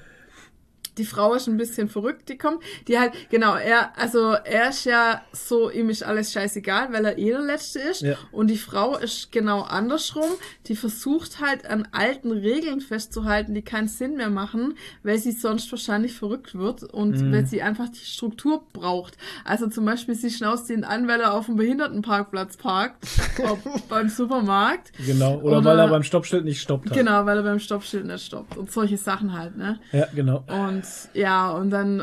[0.98, 2.62] die Frau ist ein bisschen verrückt, die kommt.
[2.88, 7.18] Die halt, genau, er, also er ist ja so, ihm ist alles scheißegal, weil er
[7.18, 8.02] eh der Letzte ist.
[8.02, 8.16] Ja.
[8.32, 10.24] Und die Frau ist genau andersrum.
[10.66, 15.70] Die versucht halt an alten Regeln festzuhalten, die keinen Sinn mehr machen, weil sie sonst
[15.72, 17.32] wahrscheinlich verrückt wird und Mhm.
[17.32, 19.16] weil sie einfach die Struktur braucht.
[19.44, 23.04] Also zum Beispiel, sie schnauzt ihn an, weil er auf dem Behindertenparkplatz parkt,
[23.88, 24.92] beim Supermarkt.
[25.04, 25.36] genau.
[25.40, 26.96] Oder, Oder- weil er beim Stoppschild nicht stoppt hat.
[26.96, 28.56] Genau, weil er beim Stoppschild nicht stoppt.
[28.56, 29.78] Und solche Sachen halt, ne?
[29.92, 30.44] Ja, genau.
[30.48, 30.83] Und
[31.14, 32.02] ja, und dann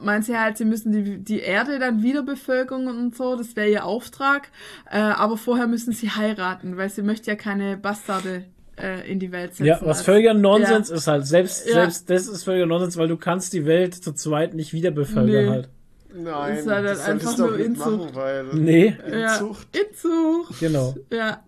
[0.00, 3.68] meint sie halt, sie müssen die, die Erde dann wieder bevölkern und so, das wäre
[3.70, 4.48] ihr Auftrag.
[4.90, 8.44] Äh, aber vorher müssen sie heiraten, weil sie möchte ja keine Bastarde
[8.80, 9.66] äh, in die Welt setzen.
[9.66, 11.26] Ja, was Also- völliger Nonsens ist halt.
[11.26, 11.74] Selbst, Ja.
[11.74, 15.44] selbst das ist völliger Nonsens, weil du kannst die Welt zu zweit nicht wieder bevölkern
[15.44, 15.48] Nee.
[15.50, 15.68] halt.
[16.14, 17.86] Nein, ist halt das einfach solltest du nur Inzucht.
[18.04, 19.68] machen, weil Nee, Ja, Inzucht.
[19.76, 20.60] Inzucht.
[20.60, 20.94] genau.
[21.10, 21.42] Ja,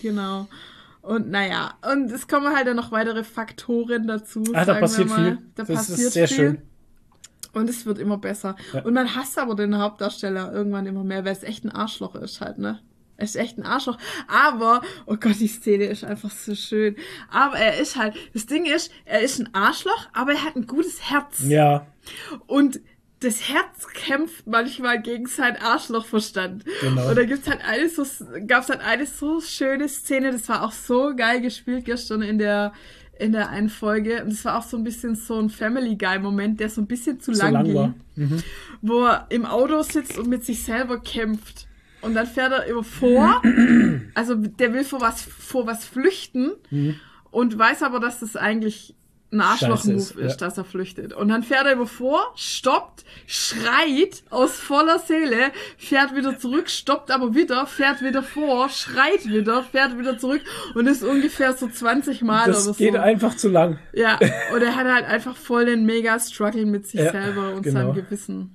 [0.00, 0.48] genau.
[1.08, 4.42] Und naja, und es kommen halt dann noch weitere Faktoren dazu.
[4.52, 5.16] Ah, da sagen wir passiert mal.
[5.16, 5.38] viel.
[5.54, 6.36] Da Das passiert ist sehr viel.
[6.36, 6.62] schön.
[7.54, 8.56] Und es wird immer besser.
[8.74, 8.82] Ja.
[8.84, 12.40] Und man hasst aber den Hauptdarsteller irgendwann immer mehr, weil es echt ein Arschloch ist
[12.42, 12.80] halt, ne?
[13.16, 13.96] Er ist echt ein Arschloch.
[14.28, 16.94] Aber, oh Gott, die Szene ist einfach so schön.
[17.30, 20.66] Aber er ist halt, das Ding ist, er ist ein Arschloch, aber er hat ein
[20.66, 21.40] gutes Herz.
[21.44, 21.86] Ja,
[22.46, 22.80] Und
[23.20, 26.64] das Herz kämpft manchmal gegen seinen Arschlochverstand.
[26.80, 27.08] Genau.
[27.08, 28.04] Und da gibt's halt eine so,
[28.46, 32.72] gab's halt eine so schöne Szene, das war auch so geil gespielt gestern in der,
[33.18, 34.22] in der einen Folge.
[34.22, 36.86] Und das war auch so ein bisschen so ein Family Guy Moment, der so ein
[36.86, 37.74] bisschen zu so lang, lang ging.
[37.74, 37.94] war.
[38.14, 38.42] Mhm.
[38.82, 41.66] Wo er im Auto sitzt und mit sich selber kämpft.
[42.00, 43.42] Und dann fährt er immer vor.
[44.14, 46.52] Also der will vor was, vor was flüchten.
[47.32, 48.94] Und weiß aber, dass das eigentlich
[49.30, 50.46] ein Arschloch-Move ist, ist, ja.
[50.46, 51.12] dass er flüchtet.
[51.12, 57.10] Und dann fährt er immer vor, stoppt, schreit aus voller Seele, fährt wieder zurück, stoppt
[57.10, 60.40] aber wieder, fährt wieder vor, schreit wieder, fährt wieder zurück
[60.74, 62.98] und ist ungefähr so 20 Mal Das oder geht so.
[63.00, 63.78] einfach zu lang.
[63.92, 64.18] Ja,
[64.54, 67.80] und er hat halt einfach voll den mega Struggle mit sich Ja, selber und genau.
[67.80, 68.54] seinem Gewissen.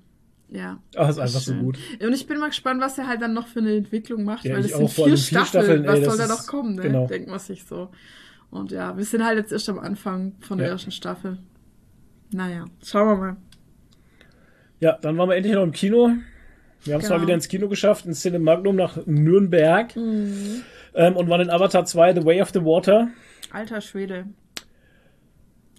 [0.50, 0.80] Ja.
[0.94, 1.64] Es ist einfach so schön.
[1.64, 1.78] gut.
[2.02, 4.54] Und ich bin mal gespannt, was er halt dann noch für eine Entwicklung macht, Ja,
[4.56, 5.64] weil es sind vier vier Staffeln.
[5.64, 6.82] Staffeln, was ey, soll das da noch kommen, ne?
[6.84, 7.08] genau.
[7.08, 7.90] Denkt man sich so.
[8.54, 10.74] Und ja, wir sind halt jetzt erst am Anfang von der Ja.
[10.74, 11.40] ersten Staffel.
[12.32, 13.36] Naja, schauen wir mal.
[14.80, 16.12] Ja, dann waren wir endlich noch im Kino.
[16.84, 17.18] Wir haben es Genau.
[17.20, 19.96] mal wieder ins Kino geschafft, ins Cinemagnum nach Nürnberg.
[19.96, 20.62] Mhm.
[20.96, 23.08] Ähm, und waren in Avatar 2 The Way of the Water.
[23.52, 24.26] Alter Schwede.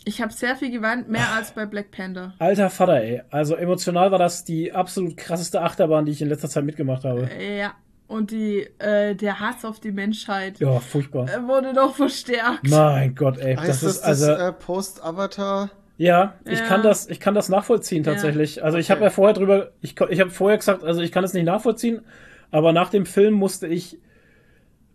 [0.05, 2.35] Ich habe sehr viel geweint, mehr als bei Black Panther.
[2.39, 3.23] Alter Vater, ey.
[3.31, 7.28] Also emotional war das die absolut krasseste Achterbahn, die ich in letzter Zeit mitgemacht habe.
[7.41, 7.75] Ja.
[8.07, 11.26] Und die, äh, der Hass auf die Menschheit Ja, furchtbar.
[11.28, 12.68] äh, wurde noch verstärkt.
[12.68, 13.57] Mein Gott, ey.
[13.57, 14.33] Heißt Das das, ist das also.
[14.33, 15.70] äh, Post-Avatar?
[15.97, 16.66] Ja, ich Ja.
[16.66, 18.62] kann das, ich kann das nachvollziehen tatsächlich.
[18.65, 18.92] Also ich Okay.
[18.94, 22.02] habe ja vorher drüber, ich, ich habe vorher gesagt, also ich kann es nicht nachvollziehen,
[22.50, 23.99] aber nach dem Film musste ich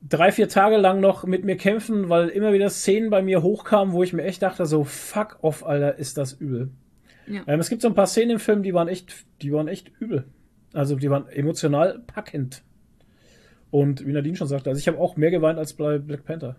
[0.08, 3.94] drei, vier Tage lang noch mit mir kämpfen, weil immer wieder Szenen bei mir hochkamen,
[3.94, 6.70] wo ich mir echt dachte, so fuck off, Alter, ist das übel.
[7.28, 7.42] Ja.
[7.48, 9.92] Ähm, es gibt so ein paar Szenen im Film, die waren echt, die waren echt
[10.00, 10.26] übel.
[10.74, 12.62] Also die waren emotional packend.
[13.72, 16.56] Und wie Nadine schon sagte, also ich habe auch mehr geweint als bei Black Panther.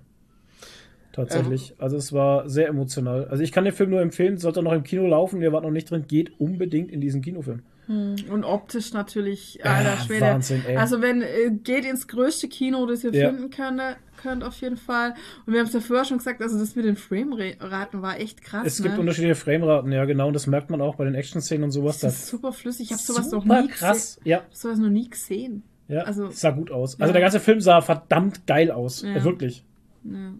[1.12, 1.74] Tatsächlich.
[1.78, 3.26] Also es war sehr emotional.
[3.28, 5.72] Also ich kann den Film nur empfehlen, sollte noch im Kino laufen, ihr wart noch
[5.72, 7.62] nicht drin, geht unbedingt in diesen Kinofilm.
[7.88, 10.20] Und optisch natürlich, alter Ah, Schwede.
[10.20, 10.76] Wahnsinn, ey.
[10.76, 13.30] Also wenn, äh, geht ins größte Kino, das ihr Ja.
[13.30, 13.80] finden könnt,
[14.22, 15.14] könnt auf jeden Fall.
[15.44, 18.42] Und wir haben es ja vorher schon gesagt, also das mit den Frame-Raten war echt
[18.42, 19.00] krass, Es gibt ne?
[19.00, 21.98] unterschiedliche Frameraten, ja genau, und das merkt man auch bei den Action-Szenen und sowas.
[21.98, 22.86] Das ist super flüssig.
[22.86, 24.18] Ich habe sowas noch super nie krass.
[24.18, 24.22] gesehen.
[24.30, 25.64] Ja, sowas noch nie gesehen.
[25.90, 26.94] Ja, Also- sah gut aus.
[27.00, 27.12] Also Ja.
[27.12, 29.02] der ganze Film sah verdammt geil aus.
[29.02, 29.14] Ja.
[29.16, 29.64] Äh, wirklich.
[30.04, 30.32] Ja.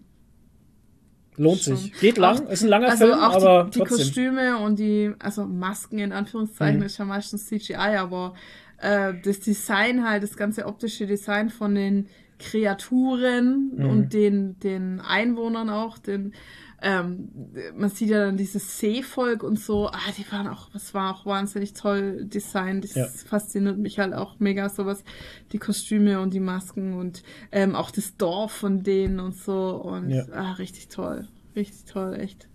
[1.37, 1.77] Lohnt Schon.
[1.77, 1.93] sich.
[1.99, 3.97] Geht lang, Auch- ist ein langer Also Film, auch aber die, die trotzdem.
[3.97, 6.85] Kostüme und die, also Masken in Anführungszeichen Mhm.
[6.85, 8.33] ist ja meistens CGI, aber
[8.77, 12.07] äh, das Design halt, das ganze optische Design von den
[12.39, 13.85] Kreaturen Mhm.
[13.85, 16.33] und den, den Einwohnern auch, den,
[16.81, 17.29] ähm,
[17.75, 21.25] man sieht ja dann dieses Seevolk und so, ah, die waren auch, das war auch
[21.25, 23.05] wahnsinnig toll designt, das Ja.
[23.07, 25.03] fasziniert mich halt auch mega, sowas,
[25.51, 30.09] die Kostüme und die Masken und ähm, auch das Dorf von denen und so und
[30.09, 30.25] Ja.
[30.33, 32.47] ah, richtig toll, richtig toll, echt.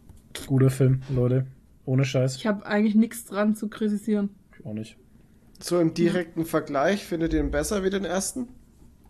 [0.47, 1.47] Guter Film, Leute.
[1.85, 2.37] Ohne Scheiß.
[2.37, 4.31] Ich habe eigentlich nichts dran zu kritisieren.
[4.59, 4.97] Ich auch nicht.
[5.61, 8.49] So im direkten Vergleich, findet ihr den besser wie den ersten?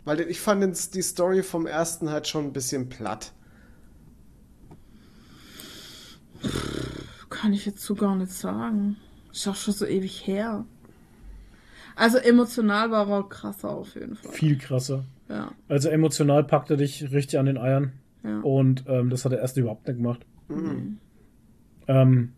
[0.05, 3.33] Weil ich fand die Story vom ersten halt schon ein bisschen platt.
[7.29, 8.95] Kann ich jetzt so gar nicht sagen.
[9.31, 10.65] Ist auch schon so ewig her.
[11.95, 14.31] Also emotional war er krasser auf jeden Fall.
[14.31, 15.03] Viel krasser.
[15.29, 17.93] Ja, Also emotional packt er dich richtig an den Eiern.
[18.23, 18.39] ja.
[18.41, 20.25] Und ähm, das hat der erste überhaupt nicht gemacht.
[20.47, 20.97] Mhm.
[21.87, 22.33] Ähm,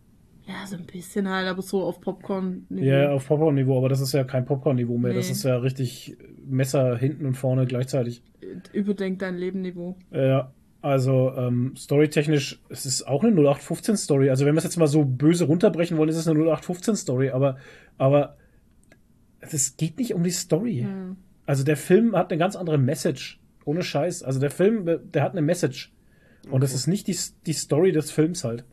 [0.47, 2.83] Ja, so ein bisschen halt, aber so auf Popcorn-Niveau.
[2.83, 5.13] ja, auf Popcorn-Niveau, aber das ist ja kein Popcorn-Niveau mehr.
[5.13, 5.33] Das Nee.
[5.33, 8.23] ist ja richtig Messer hinten und vorne gleichzeitig.
[8.73, 9.95] Überdenk dein Leben-Niveau.
[10.11, 14.29] Ja, also ähm, storytechnisch, es ist auch eine 0815-Story.
[14.29, 17.57] Also wenn wir es jetzt mal so böse runterbrechen wollen, ist es eine 0815-Story, aber,
[17.97, 18.37] aber
[19.41, 20.81] es geht nicht um die Story.
[20.81, 21.15] Ja.
[21.45, 23.39] Also der Film hat eine ganz andere Message.
[23.65, 24.23] Ohne Scheiß.
[24.23, 25.93] Also der Film, der hat eine Message.
[26.49, 28.63] Und das ist nicht die, die Story des Films halt.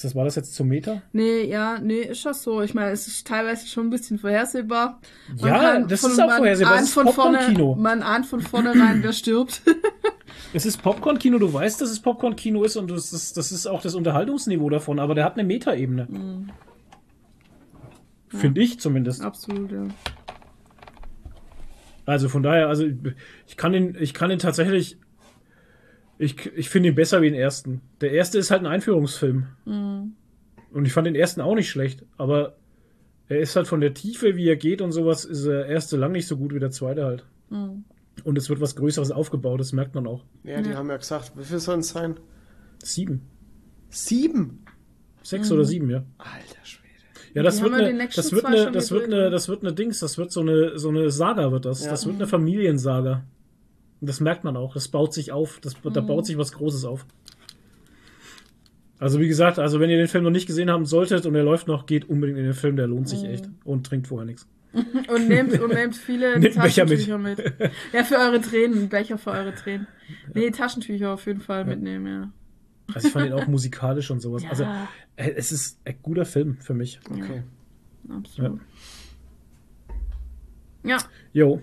[0.00, 1.02] Ist das, war das jetzt zum Meta?
[1.12, 2.62] Nee, ja, nee, ist das so.
[2.62, 4.98] Ich meine, es ist teilweise schon ein bisschen vorhersehbar.
[5.38, 6.76] Man Ja, das von- ist auch vorhersehbar.
[6.76, 7.74] Das ist Popcorn-Kino.
[7.74, 9.60] Man ahnt von vornherein, wer stirbt.
[10.54, 13.82] Es ist Popcorn-Kino, du weißt, dass es Popcorn-Kino ist und das ist, das ist auch
[13.82, 16.08] das Unterhaltungsniveau davon, aber der hat eine Meta-Ebene.
[18.28, 19.22] Finde ich zumindest.
[19.22, 19.86] Absolut, ja.
[22.06, 22.86] Also von daher, also
[23.46, 24.98] ich kann den, ich kann den tatsächlich,
[26.20, 27.80] ich, ich finde ihn besser wie den ersten.
[28.02, 29.46] Der erste ist halt ein Einführungsfilm.
[29.64, 32.56] Und ich fand den ersten auch nicht schlecht, aber
[33.28, 36.12] er ist halt von der Tiefe, wie er geht und sowas, ist der erste lang
[36.12, 37.24] nicht so gut wie der zweite halt.
[37.48, 40.24] Und es wird was Größeres aufgebaut, das merkt man auch.
[40.44, 40.76] Ja, die Ja.
[40.76, 42.20] haben ja gesagt, wie viel sollen es sein?
[42.82, 43.22] Sieben.
[43.88, 44.64] Sieben?
[45.22, 46.04] Sechs oder sieben, ja.
[46.18, 46.80] Alter Schwede.
[47.34, 49.30] Ja, das Die wird eine, die nächsten das wird eine, schon das wird eine, ne?
[49.30, 51.84] das wird eine Dings, das wird so eine, so eine Saga wird das.
[51.84, 51.90] Ja.
[51.90, 53.24] Das wird eine Familiensaga.
[54.00, 54.74] Und das merkt man auch.
[54.74, 55.58] Das baut sich auf.
[55.60, 55.92] Das, Mhm.
[55.92, 57.06] Da baut sich was Großes auf.
[58.98, 61.42] Also wie gesagt, also wenn ihr den Film noch nicht gesehen haben solltet und er
[61.42, 63.06] läuft noch, geht unbedingt in den Film, der lohnt Mhm.
[63.06, 63.48] sich echt.
[63.64, 64.46] Und trinkt vorher nichts.
[65.08, 67.42] Und nehmt, und nehmt viele Nehmt Becher Taschentücher mit.
[67.92, 68.88] Ja, für eure Tränen.
[68.88, 69.88] Becher für eure Tränen.
[70.32, 72.32] Nee, Taschentücher auf jeden Fall mitnehmen, ja.
[72.94, 74.44] Also ich fand ihn auch musikalisch und sowas.
[74.44, 74.50] Ja.
[74.50, 74.64] Also
[75.16, 77.00] es ist ein guter Film für mich.
[77.10, 77.42] Okay.
[78.08, 78.60] Absolut.
[80.84, 80.98] Ja,
[81.32, 81.60] Jo.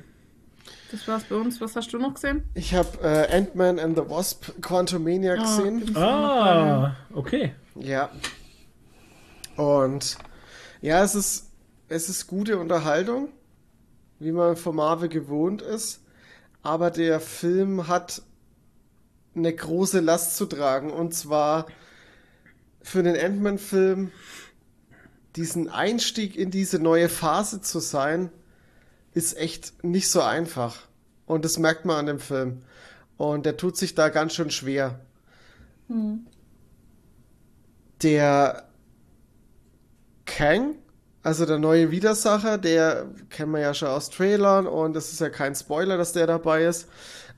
[0.91, 1.59] Das war's bei uns.
[1.61, 2.43] Was hast du noch gesehen?
[2.53, 5.95] Ich habe äh, Ant-Man and the Wasp Quantumania Ah, gesehen.
[5.97, 7.53] Ah, okay.
[7.75, 8.09] Ja.
[9.55, 10.17] Und
[10.81, 11.51] ja, es ist,
[11.89, 13.29] es ist gute Unterhaltung,
[14.19, 16.01] wie man von Marvel gewohnt ist.
[16.63, 18.21] Aber der Film hat
[19.35, 20.91] eine große Last zu tragen.
[20.91, 21.67] Und zwar
[22.81, 24.11] für den Ant-Man-Film
[25.35, 28.31] diesen Einstieg in diese neue Phase zu sein,
[29.17, 30.77] ist echt nicht so einfach.
[31.25, 32.61] Und das merkt man an dem Film.
[33.17, 34.99] Und der tut sich da ganz schön schwer.
[38.03, 38.69] Der
[40.25, 40.75] Kang,
[41.23, 45.29] also der neue Widersacher, der kennen wir ja schon aus Trailern und es ist ja
[45.29, 46.87] kein Spoiler, dass der dabei ist,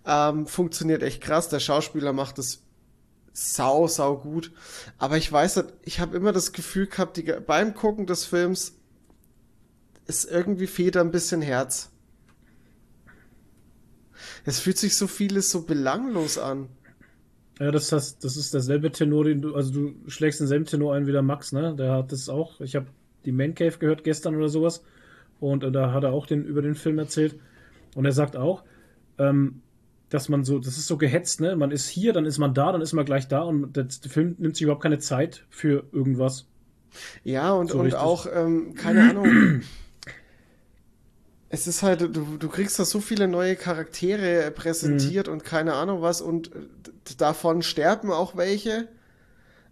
[0.05, 1.47] ähm, funktioniert echt krass.
[1.47, 2.61] Der Schauspieler macht es
[3.31, 4.51] sau, sau gut.
[4.97, 8.78] Aber ich weiß ich habe immer das Gefühl gehabt, die, beim Gucken des Films
[10.09, 11.91] ist irgendwie fehlt da ein bisschen Herz.
[14.43, 16.67] Es fühlt sich so vieles so belanglos an.
[17.59, 21.07] Ja, das, das, das ist derselbe Tenor, den du, also du schlägst denselben Tenor ein
[21.07, 21.75] wie der Max, ne?
[21.75, 22.59] Der hat das auch.
[22.61, 22.87] Ich habe
[23.25, 24.83] die Man Cave gehört gestern oder sowas.
[25.39, 27.39] Und äh, da hat er auch den, über den Film erzählt.
[27.95, 28.63] Und er sagt auch,
[29.17, 29.61] ähm,
[30.09, 31.55] dass man so, das ist so gehetzt, ne?
[31.55, 34.09] Man ist hier, dann ist man da, dann ist man gleich da und der, der
[34.09, 36.47] Film nimmt sich überhaupt keine Zeit für irgendwas.
[37.23, 39.61] Ja, und, so und auch, ähm, keine Ahnung.
[41.49, 45.33] Es ist halt, du, du kriegst da so viele neue Charaktere präsentiert mhm.
[45.33, 46.59] und keine Ahnung was und äh,
[47.17, 48.87] davon sterben auch welche.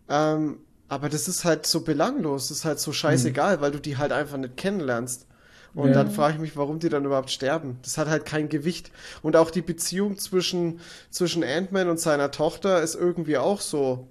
[0.10, 3.62] Ähm, aber das ist halt so belanglos, das ist halt so scheißegal, mhm.
[3.62, 5.28] weil du die halt einfach nicht kennenlernst.
[5.76, 5.94] Und ja.
[5.94, 7.78] dann frage ich mich, warum die dann überhaupt sterben.
[7.84, 8.92] Das hat halt kein Gewicht.
[9.22, 10.80] Und auch die Beziehung zwischen,
[11.12, 14.08] zwischen Ant-Man und seiner Tochter ist irgendwie auch so.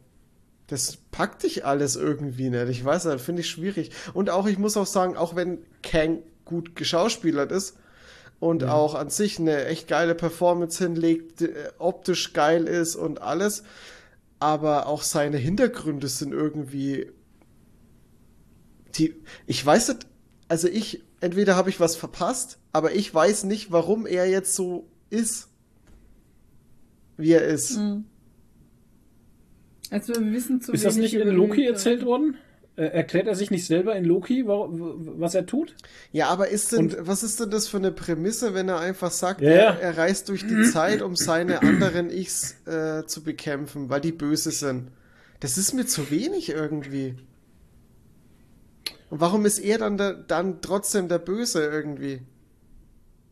[0.68, 2.68] Das packt dich alles irgendwie nicht.
[2.68, 3.90] Ich weiß nicht, finde ich schwierig.
[4.14, 7.76] Und auch, ich muss auch sagen, auch wenn Kang gut geschauspielert ist
[8.40, 8.72] und ja.
[8.72, 13.64] auch an sich eine echt geile Performance hinlegt, äh, optisch geil ist und alles,
[14.38, 17.10] aber auch seine Hintergründe sind irgendwie
[18.96, 19.14] die,
[19.46, 20.06] ich weiß nicht,
[20.48, 24.86] also ich entweder habe ich was verpasst, aber ich weiß nicht, warum er jetzt so
[25.10, 25.48] ist,
[27.16, 27.76] wie er ist.
[27.76, 28.04] Mhm.
[29.90, 32.36] Also wir wissen zu Ist das nicht in Loki erzählt worden?
[32.76, 35.74] Äh, erklärt er sich nicht selber in Loki, was er tut?
[36.12, 39.10] Ja, aber ist denn, Und, was ist denn das für eine Prämisse, wenn er einfach
[39.10, 43.88] sagt, ja, er, er, reist durch die Zeit, um seine anderen Ichs äh, zu bekämpfen,
[43.88, 44.90] weil die böse sind?
[45.40, 47.16] Das ist mir zu wenig irgendwie.
[49.08, 52.22] Und warum ist er dann, der, dann trotzdem der Böse irgendwie?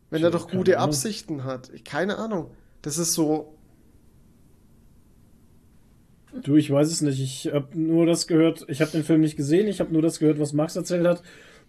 [0.09, 0.79] Wenn er doch gute.
[0.79, 1.71] Absichten hat.
[1.85, 2.51] Keine Ahnung.
[2.83, 3.53] Das ist so.
[6.43, 7.21] Du, ich weiß es nicht.
[7.21, 8.65] Ich habe nur das gehört.
[8.69, 9.69] Ich habe den Film nicht gesehen.
[9.69, 11.23] Ich habe nur das gehört, was Max erzählt hat.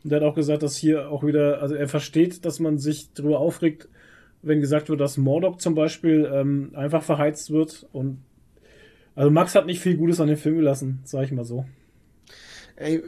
[0.04, 3.14] Und der hat auch gesagt, dass hier auch wieder, also er versteht, dass man sich
[3.14, 3.88] darüber aufregt,
[4.42, 7.88] wenn gesagt wird, dass Mordok zum Beispiel ähm, einfach verheizt wird.
[7.92, 8.20] Und
[9.16, 11.66] also Max hat nicht viel Gutes an den Film gelassen, sag ich mal so.
[12.76, 13.02] Ey,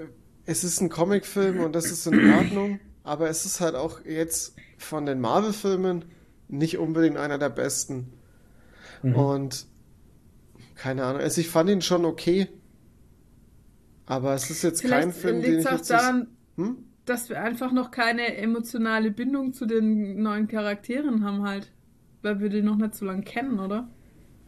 [0.45, 4.55] es ist ein Comicfilm und das ist in Ordnung, aber es ist halt auch jetzt
[4.77, 6.05] von den Marvel-Filmen
[6.47, 8.13] nicht unbedingt einer der besten.
[9.03, 9.15] Mhm.
[9.15, 9.67] Und
[10.77, 12.47] keine Ahnung, also ich fand ihn schon okay,
[14.05, 16.77] aber es ist jetzt Vielleicht kein Film, den ich auch jetzt daran, hm?
[17.05, 21.71] dass wir einfach noch keine emotionale Bindung zu den neuen Charakteren haben halt,
[22.21, 23.89] weil wir die noch nicht so lange kennen, oder?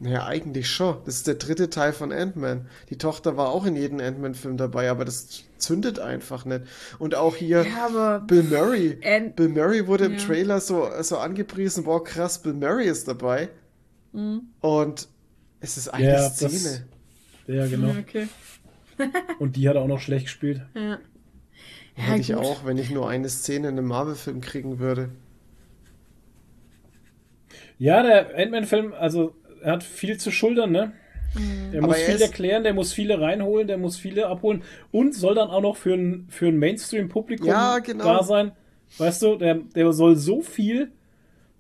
[0.02, 0.98] Naja, eigentlich schon.
[1.04, 2.68] Das ist der dritte Teil von Ant-Man.
[2.90, 6.62] Die Tochter war auch in jedem Ant-Man-Film dabei, aber das zündet einfach nicht.
[7.00, 8.98] Und auch hier ja, Bill Murray.
[9.04, 10.12] Ant Bill Murray wurde ja.
[10.12, 13.50] im Trailer so, so angepriesen, boah, krass, Bill Murray ist dabei.
[14.14, 14.44] Mhm.
[14.62, 15.10] Und
[15.62, 16.52] es ist eine ja, Szene.
[16.52, 16.84] Das,
[17.48, 17.90] ja, genau.
[18.00, 18.28] Okay.
[19.40, 20.62] Und die hat auch noch schlecht gespielt.
[20.76, 21.00] Ja.
[21.96, 22.22] Hätte gut.
[22.22, 25.10] ich auch, wenn ich nur eine Szene in einem Marvel-Film kriegen würde.
[27.78, 30.94] Ja, der Ant-Man-Film, also er hat viel zu schultern, ne?
[31.36, 31.72] Mhm.
[31.72, 32.22] Der muss viel ist...
[32.22, 35.94] erklären, der muss viele reinholen, der muss viele abholen und soll dann auch noch für
[35.94, 38.04] ein, für ein Mainstream-Publikum ja, genau.
[38.04, 38.52] da sein.
[38.98, 40.92] Weißt du, der, der soll so viel,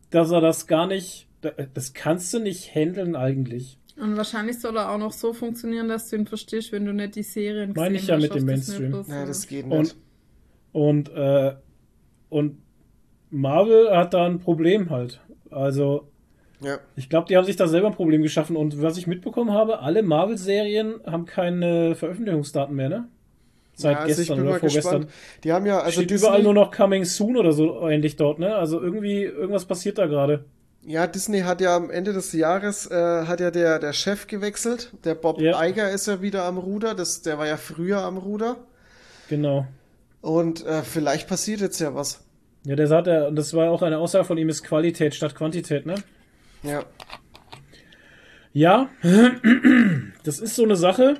[0.10, 1.28] dass er das gar nicht,
[1.74, 3.78] das kannst du nicht handeln eigentlich.
[4.02, 7.16] Und wahrscheinlich soll er auch noch so funktionieren, dass du ihn verstehst, wenn du nicht
[7.16, 9.06] die Serien Meine ich ja mit dem Mainstream.
[9.08, 9.95] Ja, das geht nicht.
[10.72, 11.56] Und, und, äh,
[12.30, 12.58] und
[13.30, 15.19] Marvel hat da ein Problem halt.
[15.52, 16.08] Also,
[16.61, 16.78] ja.
[16.95, 18.56] Ich glaube, die haben sich da selber ein Problem geschaffen.
[18.56, 23.08] Und was ich mitbekommen habe, alle Marvel-Serien haben keine Veröffentlichungsdaten mehr, ne?
[23.74, 25.02] Seit ja, also gestern oder vorgestern.
[25.03, 25.08] Gespannt.
[25.44, 26.28] Die haben ja, also Steht Disney...
[26.28, 28.56] überall nur noch Coming Soon oder so ähnlich dort, ne?
[28.56, 30.45] Also irgendwie, irgendwas passiert da gerade.
[30.90, 32.95] Ja, Disney hat ja am Ende des Jahres, äh,
[33.27, 34.92] hat ja der, der Chef gewechselt.
[35.03, 35.64] Der Bob ja.
[35.64, 36.95] Iger ist ja wieder am Ruder.
[36.95, 38.58] Das, der war ja früher am Ruder.
[39.30, 39.68] Genau.
[40.22, 42.26] Und äh, vielleicht passiert jetzt ja was.
[42.66, 45.85] Ja, der sagt ja, das war auch eine Aussage von ihm, ist Qualität statt Quantität,
[45.85, 45.93] ne?
[46.64, 46.84] Ja.
[48.51, 48.90] Ja,
[50.24, 51.18] das ist so eine Sache,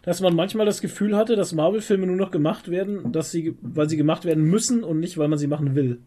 [0.00, 3.90] dass man manchmal das Gefühl hatte, dass Marvel-Filme nur noch gemacht werden, dass sie, weil
[3.90, 6.00] sie gemacht werden müssen und nicht, weil man sie machen will.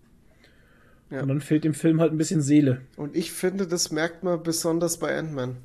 [1.09, 1.21] Ja.
[1.21, 2.81] Und dann fehlt dem Film halt ein bisschen Seele.
[2.97, 5.57] Und ich finde, das merkt man besonders bei Ant-Man.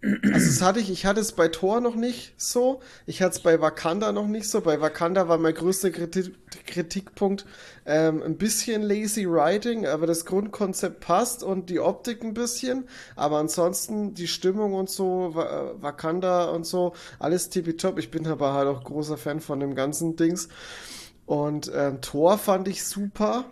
[0.00, 3.40] Also das hatte ich, ich hatte es bei Thor noch nicht so, ich hatte es
[3.40, 4.62] bei Wakanda noch nicht so.
[4.62, 6.34] Bei Wakanda war mein größter Kritik,
[6.66, 7.44] Kritikpunkt
[7.84, 12.84] ähm, ein bisschen lazy writing, aber das Grundkonzept passt und die Optik ein bisschen.
[13.14, 17.98] Aber ansonsten die Stimmung und so, Wakanda und so, alles tippitopp.
[17.98, 20.48] Ich bin aber halt auch großer Fan von dem ganzen Dings.
[21.26, 23.44] Und ähm, Thor fand ich super.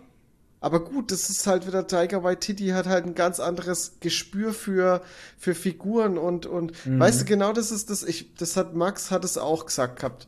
[0.59, 5.01] Aber gut, das ist halt wieder Tiger Waititi hat halt ein ganz anderes Gespür für,
[5.37, 6.99] für Figuren und, und Mhm.
[6.99, 10.27] weißt du, genau das ist das, ich, das hat Max hat es auch gesagt gehabt.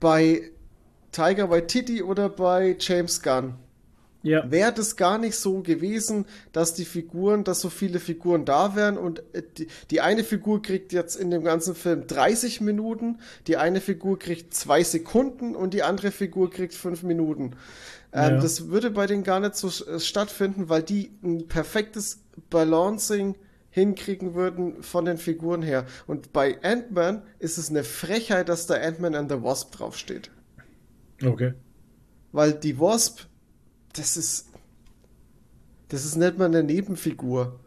[0.00, 0.50] Bei
[1.12, 3.54] Tiger Waititi oder bei James Gunn
[4.22, 4.50] Ja.
[4.50, 8.96] wäre das gar nicht so gewesen, dass die Figuren, dass so viele Figuren da wären
[8.96, 13.56] und äh, die, die eine Figur kriegt jetzt in dem ganzen Film 30 Minuten, die
[13.56, 17.56] eine Figur kriegt zwei Sekunden und die andere Figur kriegt fünf Minuten.
[18.12, 18.40] Ähm, Ja.
[18.40, 23.36] Das würde bei denen gar nicht so äh, stattfinden, weil die ein perfektes Balancing
[23.70, 25.86] hinkriegen würden von den Figuren her.
[26.08, 30.30] Und bei Ant-Man ist es eine Frechheit, dass da Ant-Man and the Wasp draufsteht.
[31.24, 31.54] Okay.
[32.32, 33.26] Weil die Wasp,
[33.92, 34.46] das ist.
[35.88, 37.58] Das ist nicht mal eine Nebenfigur.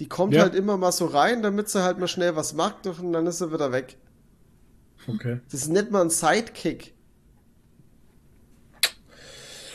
[0.00, 0.42] Die kommt Ja.
[0.42, 3.38] halt immer mal so rein, damit sie halt mal schnell was macht und dann ist
[3.38, 3.96] sie wieder weg.
[5.08, 5.40] Okay.
[5.50, 6.94] Das ist nicht mal ein Sidekick.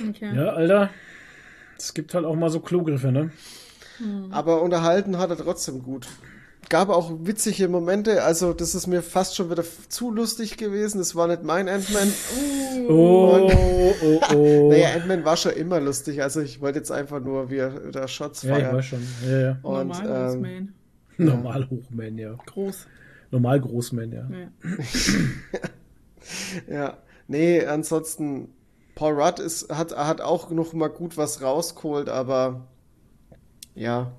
[0.10, 0.36] Okay.
[0.36, 0.90] Ja, Alter.
[1.78, 3.32] Es gibt halt auch mal so Klogriffe, ne?
[4.32, 6.08] Aber unterhalten hat er trotzdem gut.
[6.70, 10.98] Gab auch witzige Momente, also das ist mir fast schon wieder zu lustig gewesen.
[10.98, 12.12] Das war nicht mein Ant-Man.
[12.90, 14.70] Oh, oh, oh.
[14.72, 16.24] Naja, Ant-Man war schon immer lustig.
[16.24, 19.08] Also ich wollte jetzt einfach nur, wie er da Shots ja, ich weiß schon.
[19.28, 19.58] Ja, ja.
[19.62, 20.74] Und, Normal, ähm, Man.
[21.18, 22.34] Normal Hochman, ja.
[22.46, 22.88] Groß.
[23.32, 24.28] Normal Großman, ja.
[24.32, 24.48] Ja.
[26.70, 26.98] Ja,
[27.28, 28.50] nee, ansonsten,
[28.96, 32.68] Paul Rudd ist, hat, hat auch noch mal gut was rausgeholt, aber
[33.76, 34.12] ja,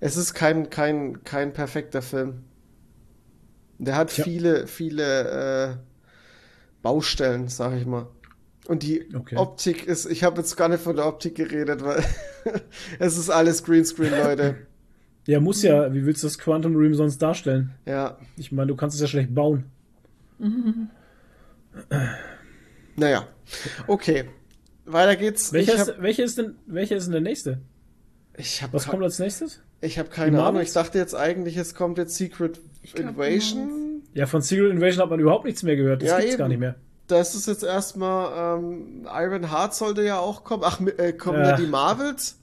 [0.00, 2.44] es ist kein, kein, kein perfekter Film.
[3.78, 4.24] Der hat Ja.
[4.24, 5.76] viele, viele äh,
[6.82, 8.06] Baustellen, sag ich mal.
[8.66, 9.36] Und die Okay.
[9.36, 12.02] Optik ist, ich habe jetzt gar nicht von der Optik geredet, weil
[12.98, 14.66] es ist alles Greenscreen, Leute.
[15.26, 15.92] Ja, muss ja.
[15.92, 17.74] Wie willst du das Quantum Realm sonst darstellen?
[17.86, 19.64] Ja, Ich meine, du kannst es ja schlecht bauen.
[23.00, 23.26] naja.
[23.86, 24.24] Okay.
[24.86, 25.52] Weiter geht's.
[25.52, 27.60] Welcher ich ist, habe welcher ist denn, welcher ist denn der nächste?
[28.36, 29.62] ich hab Was kommt als nächstes?
[29.80, 30.62] Ich habe Die keine Ahnung.
[30.62, 32.60] Ich dachte jetzt eigentlich, es kommt jetzt Secret
[32.94, 34.02] glaub, Invasion.
[34.14, 36.02] Ja, von Secret Invasion hat man überhaupt nichts mehr gehört.
[36.02, 36.38] Das Ja, gibt's eben.
[36.38, 36.74] gar nicht mehr.
[37.06, 40.62] Das ist jetzt erstmal ähm, Iron Heart sollte ja auch kommen.
[40.64, 41.50] Ach, äh, kommen Ja.
[41.52, 42.38] da die Marvels?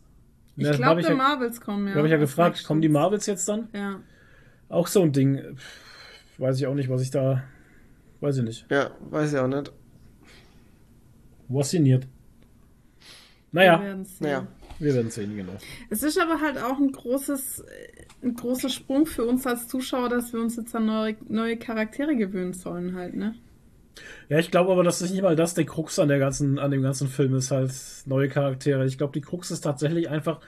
[0.57, 1.93] Ich Ja, glaube, hab der ja- Marvels kommen, ja.
[1.93, 3.69] Da habe ich ja gefragt, kommen die Marvels jetzt dann?
[3.73, 3.99] Ja.
[4.69, 5.55] Auch so ein Ding.
[5.55, 7.43] Pff, Weiß ich auch nicht, was ich da.
[8.19, 8.65] Weiß ich nicht.
[8.69, 9.71] Ja, weiß ich auch nicht.
[11.49, 12.03] Was signiert?
[13.51, 14.27] Wir Naja, werden's sehen.
[14.27, 14.47] Naja.
[14.79, 15.53] wir werden sehen, genau.
[15.89, 17.63] Es ist aber halt auch ein großes,
[18.23, 22.15] ein großer Sprung für uns als Zuschauer, dass wir uns jetzt an neue, neue Charaktere
[22.15, 23.35] gewöhnen sollen halt, ne?
[24.29, 26.83] Ja, ich glaube aber, dass nicht mal das der Krux an der ganzen, an dem
[26.83, 27.71] ganzen Film ist, halt
[28.05, 28.85] neue Charaktere.
[28.85, 30.39] Ich glaube, die Krux ist tatsächlich einfach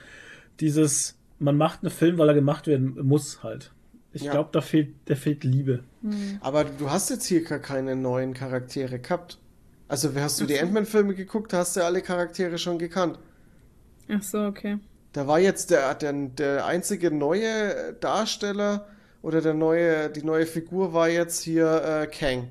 [0.60, 3.72] dieses, man macht einen Film, weil er gemacht werden muss halt.
[4.12, 4.32] Ich Ja.
[4.32, 5.82] glaube, da fehlt, da fehlt Liebe.
[6.40, 9.38] Aber du hast jetzt hier gar keine neuen Charaktere gehabt.
[9.90, 13.18] Also, hast du die Ant-Man-Filme geguckt, hast du alle Charaktere schon gekannt.
[14.08, 14.78] Ach so, okay.
[15.12, 18.86] Da war jetzt der, der, der einzige neue Darsteller
[19.22, 22.48] oder der neue, die neue Figur war jetzt hier äh, Kang.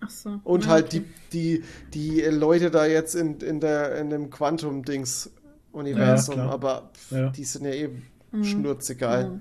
[0.00, 0.40] Ach so.
[0.44, 1.02] Und Ja, halt okay.
[1.32, 7.30] die, die, die Leute da jetzt in, in, der, in dem Quantum-Dings-Universum, Ja, aber Ja.
[7.30, 8.44] die sind ja eben Mhm.
[8.44, 9.40] schnurzegal.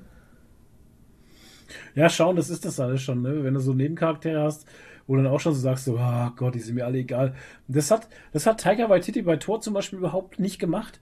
[1.95, 3.43] Ja, schauen, das ist das alles schon, ne?
[3.43, 4.65] Wenn du so Nebencharaktere hast,
[5.07, 7.35] wo du dann auch schon so sagst, so, ah Gott, die sind mir alle egal.
[7.67, 10.99] Das hat, das hat Tiger Waititi bei Thor zum Beispiel überhaupt nicht gemacht.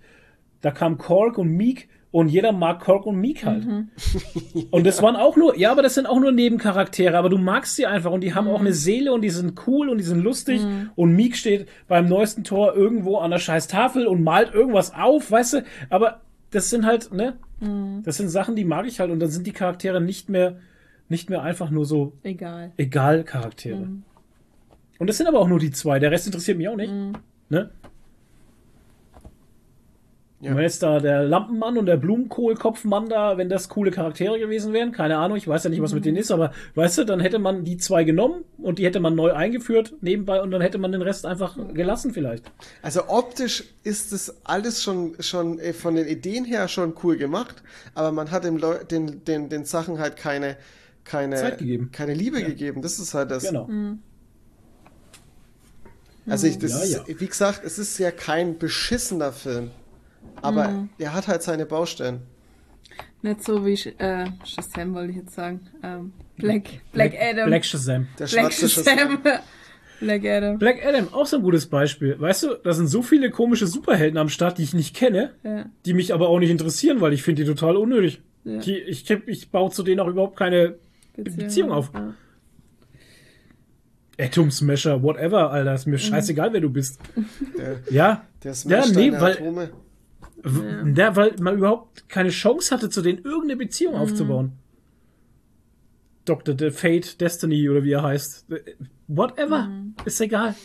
[0.61, 3.65] Da kam Korg und Meek und jeder mag Korg und Meek halt.
[4.71, 7.75] Und das waren auch nur, ja, aber das sind auch nur Nebencharaktere, aber du magst
[7.75, 10.19] sie einfach und die haben auch eine Seele und die sind cool und die sind
[10.21, 10.61] lustig
[10.95, 15.31] und Meek steht beim neuesten Tor irgendwo an der scheiß Tafel und malt irgendwas auf,
[15.31, 17.33] weißt du, aber das sind halt, ne,
[18.03, 20.57] das sind Sachen, die mag ich halt und dann sind die Charaktere nicht mehr,
[21.09, 22.71] nicht mehr einfach nur so Egal.
[22.77, 23.87] egal Charaktere.
[24.99, 26.93] Und das sind aber auch nur die zwei, der Rest interessiert mich auch nicht,
[27.49, 27.69] ne?
[30.43, 30.51] Ja.
[30.51, 34.73] Und wenn jetzt da der Lampenmann und der Blumenkohlkopfmann da, wenn das coole Charaktere gewesen
[34.73, 37.21] wären, keine Ahnung, ich weiß ja nicht, was mit denen ist, aber weißt du, dann
[37.21, 40.79] hätte man die zwei genommen und die hätte man neu eingeführt nebenbei und dann hätte
[40.79, 42.51] man den Rest einfach gelassen vielleicht.
[42.81, 47.63] Also optisch ist das alles schon, schon äh, von den Ideen her schon cool gemacht,
[47.95, 50.57] aber man hat dem Leu den, den, den Sachen halt keine,
[51.03, 51.89] keine, Zeit gegeben.
[51.91, 52.81] keine Liebe gegeben.
[52.81, 53.43] Das ist halt das.
[53.43, 53.69] Genau.
[56.27, 59.71] Also ich, das Ja, ist, wie gesagt, es ist ja kein beschissener Film.
[60.41, 62.21] Aber er hat halt seine Baustellen.
[63.21, 65.61] Nicht so wie äh, Shazam, wollte ich jetzt sagen.
[65.81, 67.47] Ähm, Black, Black, Adam.
[67.47, 68.07] Black Shazam.
[68.19, 69.19] Der Black schwarze Shazam.
[69.99, 70.57] Black Adam.
[70.57, 72.19] Black Adam, auch so ein gutes Beispiel.
[72.19, 75.65] Weißt du, da sind so viele komische Superhelden am Start, die ich nicht kenne, Ja.
[75.85, 78.21] die mich aber auch nicht interessieren, weil ich finde die total unnötig.
[78.43, 78.59] Ja.
[78.59, 80.75] Die, ich, ich baue zu denen auch überhaupt keine
[81.15, 81.91] Beziehung auf.
[81.93, 82.13] Ja.
[84.19, 85.73] Atom Smasher, whatever, Alter.
[85.73, 86.99] Ist mir scheißegal, wer du bist.
[87.57, 88.25] Der, Ja.
[88.43, 89.69] der Ja, nee, weil- Atome.
[90.95, 94.53] Ja, weil man überhaupt keine Chance hatte, zu denen irgendeine Beziehung aufzubauen.
[96.25, 96.53] Dr.
[96.55, 98.45] De Fate, Destiny oder wie er heißt.
[99.07, 99.69] Whatever.
[100.05, 100.55] Ist egal.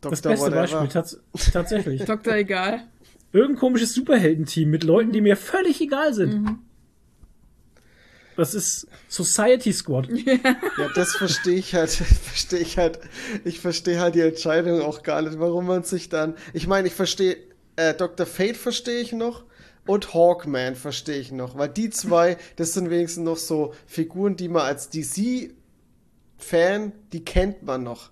[0.00, 0.32] Das Dr.
[0.32, 0.60] beste Whatever.
[0.62, 1.20] Beispiel, tats
[1.52, 2.04] tatsächlich.
[2.04, 2.84] Doktor egal.
[3.32, 6.58] Irgendein komisches Superheldenteam mit Leuten, die mir völlig egal sind.
[8.36, 10.08] Das ist Society Squad.
[10.78, 13.00] Ja, das verstehe ich halt, verstehe ich halt,
[13.44, 16.94] ich verstehe halt die Entscheidung auch gar nicht, warum man sich dann, ich meine, ich
[16.94, 17.36] verstehe,
[17.76, 18.26] äh, Dr.
[18.26, 19.44] Fate verstehe ich noch
[19.86, 24.48] und Hawkman verstehe ich noch, weil die zwei, das sind wenigstens noch so Figuren, die
[24.48, 28.10] man als DC-Fan, die kennt man noch.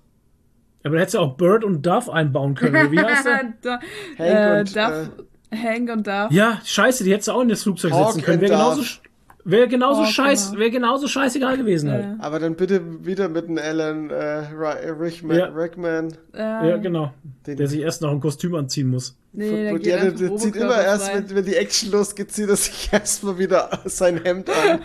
[0.85, 2.93] Aber da hättest du auch Bird und Dove einbauen können.
[2.93, 3.53] Wie heißt der?
[3.63, 3.81] da,
[4.19, 5.11] Hank äh, und, Duff,
[5.53, 6.31] Hank und Duff.
[6.31, 8.41] Ja, scheiße, die hättest du auch in das Flugzeug Hawk setzen können.
[8.41, 9.08] Wäre genauso, Dove.
[9.51, 10.61] Wäre genauso Hawk, scheiß, genau.
[10.61, 12.05] wäre genauso scheißegal gewesen halt.
[12.05, 12.17] Ja.
[12.21, 14.15] Aber dann bitte wieder mit einem Alan äh,
[14.55, 15.47] Ri- Rickman, Ja.
[15.47, 16.15] Rickman.
[16.35, 17.13] Ja, genau.
[17.47, 19.17] Den- Der sich erst noch ein Kostüm anziehen muss.
[19.33, 21.91] Nee, der und geht der, der, einfach der zieht immer erst, wenn, wenn die Action
[21.91, 24.81] losgeht, zieht er sich erstmal wieder sein Hemd an.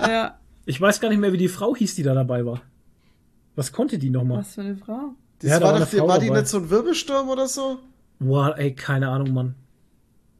[0.00, 2.62] Ja, Ich weiß gar nicht mehr, wie die Frau hieß, die da dabei war.
[3.56, 4.38] Was konnte die nochmal?
[4.38, 5.14] was für eine Frau.
[5.40, 6.40] Das Ja, da war, war doch, eine die, Frau war die dabei.
[6.40, 7.78] nicht so ein Wirbelsturm oder so?
[8.20, 9.54] Boah, ey, keine Ahnung, Mann.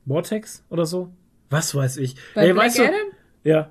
[0.07, 1.11] Vortex oder so?
[1.51, 2.15] Was weiß ich.
[2.35, 2.95] Bei ey, Black weißt du, Adam?
[3.45, 3.71] ja.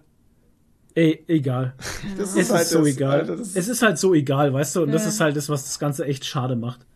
[0.96, 1.76] Ey, egal.
[2.18, 3.20] Das Es ist so das, egal.
[3.22, 4.84] Alter, das es ist halt so egal, weißt du?
[4.84, 5.10] Und das Ja.
[5.10, 6.88] ist halt das, was das Ganze echt schade macht.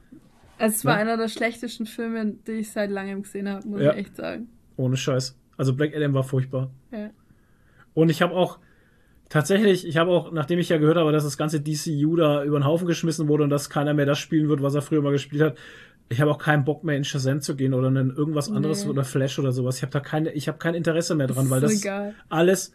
[0.58, 1.02] Es war Ja.
[1.02, 3.92] einer der schlechtesten Filme, die ich seit langem gesehen habe, muss Ja.
[3.92, 4.50] ich echt sagen.
[4.76, 5.38] Ohne Scheiß.
[5.56, 6.72] Also Black Adam war furchtbar.
[6.92, 7.12] Ja.
[7.94, 8.58] Und ich habe auch
[9.32, 12.60] tatsächlich, ich habe auch, nachdem ich ja gehört habe, dass das ganze DCU da über
[12.60, 15.12] den Haufen geschmissen wurde und dass keiner mehr das spielen wird, was er früher mal
[15.12, 15.58] gespielt hat,
[16.10, 18.92] ich habe auch keinen Bock mehr in Shazam zu gehen oder in irgendwas anderes Nee.
[18.92, 19.78] oder Flash oder sowas.
[19.78, 22.14] Ich habe da keine, ich habe kein Interesse mehr dran, Ist weil das egal.
[22.28, 22.74] alles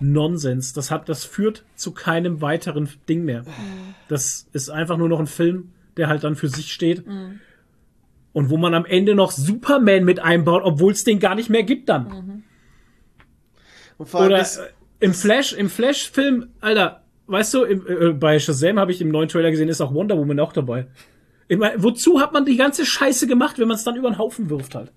[0.00, 0.72] Nonsens.
[0.72, 3.44] Das hat, das führt zu keinem weiteren Ding mehr.
[4.08, 7.04] Das ist einfach nur noch ein Film, der halt dann für sich steht.
[8.32, 11.62] Und wo man am Ende noch Superman mit einbaut, obwohl es den gar nicht mehr
[11.62, 12.42] gibt dann.
[13.96, 14.44] Und vor allem Oder äh,
[15.00, 19.28] im Flash, im Flash-Film, Alter, weißt du, im, äh, bei Shazam habe ich im neuen
[19.28, 20.86] Trailer gesehen, ist auch Wonder Woman auch dabei.
[21.48, 24.18] Ich mein, wozu hat man die ganze Scheiße gemacht, wenn man es dann über den
[24.18, 24.92] Haufen wirft halt?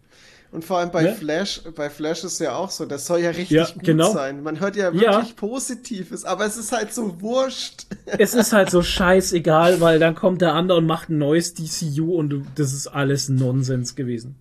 [0.51, 1.13] und vor allem bei Ne?
[1.13, 4.11] Flash, bei Flash ist ja auch so, das soll ja richtig Ja, gut genau.
[4.11, 4.41] sein.
[4.41, 5.17] Man hört ja Ja.
[5.17, 7.85] wirklich Positives, aber es ist halt so wurscht.
[8.17, 12.15] Es ist halt so scheißegal, weil dann kommt der andere und macht ein neues DCU
[12.15, 14.37] und das ist alles Nonsens gewesen.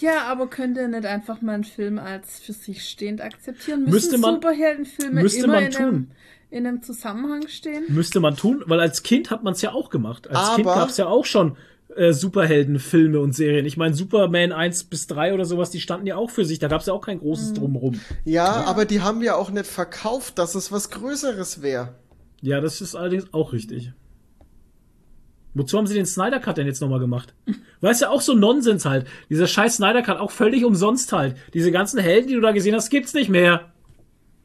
[0.00, 3.80] Ja, aber könnt ihr nicht einfach mal einen Film als für sich stehend akzeptieren?
[3.80, 5.82] Müssen Müsste man- Superheldenfilme müsste immer man in, tun.
[5.84, 6.06] Einem,
[6.50, 7.84] in einem Zusammenhang stehen?
[7.88, 10.28] Müsste man tun, weil als Kind hat man es ja auch gemacht.
[10.28, 11.56] Als Aber- Kind gab es ja auch schon
[11.96, 13.66] äh, Superheldenfilme und Serien.
[13.66, 16.58] Ich meine, Superman 1 bis 3 oder sowas, die standen ja auch für sich.
[16.60, 18.00] Da gab es ja auch kein großes Drumrum.
[18.24, 21.94] Ja, aber die haben ja auch nicht verkauft, dass es was Größeres wäre.
[22.42, 23.92] Ja, das ist allerdings auch richtig.
[25.54, 27.34] Wozu haben sie den Snyder Cut denn jetzt nochmal gemacht?
[27.80, 29.06] Weißt du, auch so Nonsens halt.
[29.28, 31.36] Dieser scheiß Snyder Cut, auch völlig umsonst halt.
[31.54, 33.70] Diese ganzen Helden, die du da gesehen hast, gibt's nicht mehr.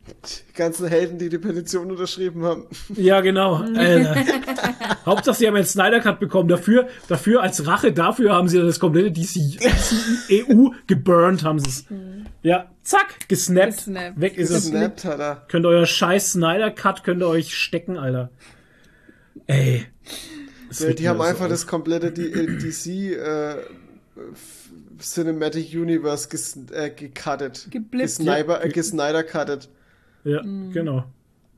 [0.08, 2.68] Die ganzen Helden, die die Petition unterschrieben haben.
[2.96, 3.56] Ja, genau.
[3.56, 4.16] Alter.
[5.06, 6.48] Hauptsache, sie haben einen Snyder Cut bekommen.
[6.48, 11.86] Dafür, dafür, als Rache dafür haben sie das komplette DC, DCEU geburnt, haben sie es.
[12.44, 13.78] Ja, zack, gesnappt.
[13.78, 14.22] Gesnappt.
[14.22, 14.72] Weg ist es.
[14.72, 15.44] Gesnappt hat er.
[15.48, 18.30] Könnt ihr euer scheiß Snyder Cut, könnt ihr euch stecken, Alter.
[19.48, 19.88] Ey.
[20.76, 21.50] Das Die, regt die haben so einfach auf.
[21.50, 23.52] das komplette äh, DC äh,
[24.32, 27.68] F- Cinematic Universe ges äh, gecuttet.
[27.72, 28.18] Geblippt.
[28.18, 29.70] Gesniper, äh, gesnider-cuttet.
[30.24, 31.06] Ja, genau.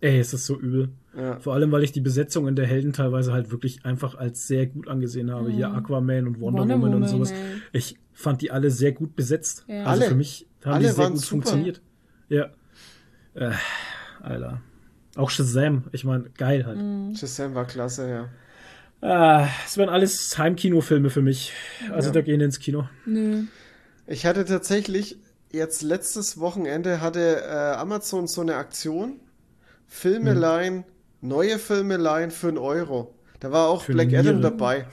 [0.01, 0.89] Ey, es ist so übel.
[1.15, 1.39] Ja.
[1.39, 4.67] Vor allem, weil ich die Besetzung in der Helden teilweise halt wirklich einfach als sehr
[4.67, 5.49] gut angesehen habe.
[5.49, 7.31] Hier Aquaman und Wonder, Wonder Woman, und Woman, sowas.
[7.31, 7.61] ey.
[7.73, 9.65] Ich fand die alle sehr gut besetzt.
[9.67, 9.85] Ja.
[9.85, 10.09] Also Alle.
[10.11, 11.29] für mich haben Alle die sehr waren gut super.
[11.31, 11.81] funktioniert.
[12.29, 12.49] Ja.
[13.33, 13.51] Äh,
[14.21, 14.61] Alter.
[15.15, 16.77] Auch Shazam, ich meine, geil halt.
[16.79, 17.15] Mhm.
[17.15, 18.29] Shazam war klasse, ja.
[19.01, 21.53] Ah, es wären alles Heimkinofilme für mich.
[21.92, 22.14] Also Ja.
[22.14, 22.90] da gehen ins Kino.
[23.06, 23.43] Nö.
[24.08, 25.17] Ich hatte tatsächlich
[25.51, 29.19] jetzt letztes Wochenende hatte äh, Amazon so eine Aktion.
[29.88, 30.38] Filme Hm.
[30.40, 30.84] leihen,
[31.22, 33.14] neue Filme leihen für einen Euro.
[33.40, 34.85] Da war auch Für Black Adam dabei.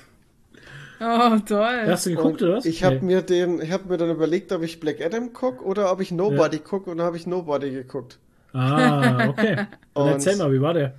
[1.00, 1.82] Oh, toll.
[1.86, 2.66] Hast du geguckt, Und oder was?
[2.66, 3.02] Ich habe Nee.
[3.02, 6.12] mir den, ich habe mir dann überlegt, ob ich Black Adam guck oder ob ich
[6.12, 8.18] Nobody guck und dann habe ich Nobody geguckt.
[8.52, 9.56] Ah, okay.
[9.56, 10.94] Dann Und- erzähl mal, wie war der?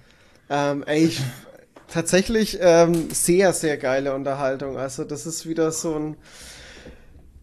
[0.49, 1.21] Ähm, ey, ich,
[1.87, 4.77] tatsächlich ähm, sehr, sehr geile Unterhaltung.
[4.77, 6.17] Also das ist wieder so ein,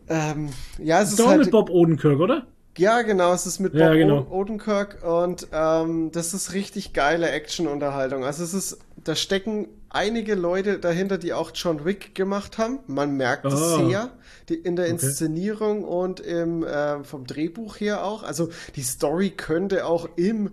[0.08, 2.46] ähm, ja, es ist Doch halt, mit Bob Odenkirk, oder?
[2.78, 4.26] ja genau, es ist mit Bob Ja, genau.
[4.30, 8.24] Odenkirk und ähm, das ist richtig geile Action-Unterhaltung.
[8.24, 12.80] Also es ist, da stecken einige Leute dahinter, die auch John Wick gemacht haben.
[12.86, 13.76] Man merkt es Ah.
[13.76, 14.10] sehr,
[14.48, 14.94] die, in der Okay.
[14.94, 18.22] Inszenierung und im, ähm, vom Drehbuch her auch.
[18.22, 20.50] Also die Story könnte auch im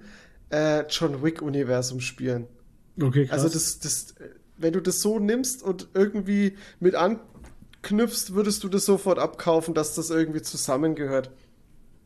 [0.51, 2.47] äh, John Wick-Universum spielen.
[3.01, 3.43] Okay, krass.
[3.43, 4.15] Also das, das,
[4.57, 9.95] wenn du das so nimmst und irgendwie mit anknüpfst, würdest du das sofort abkaufen, dass
[9.95, 11.31] das irgendwie zusammengehört.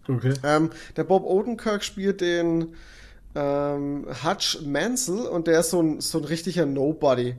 [0.07, 0.33] okay.
[0.43, 2.75] Ähm, der Bob Odenkirk spielt den
[3.35, 7.35] ähm, Hutch Mansell und der ist so ein, so ein richtiger Nobody.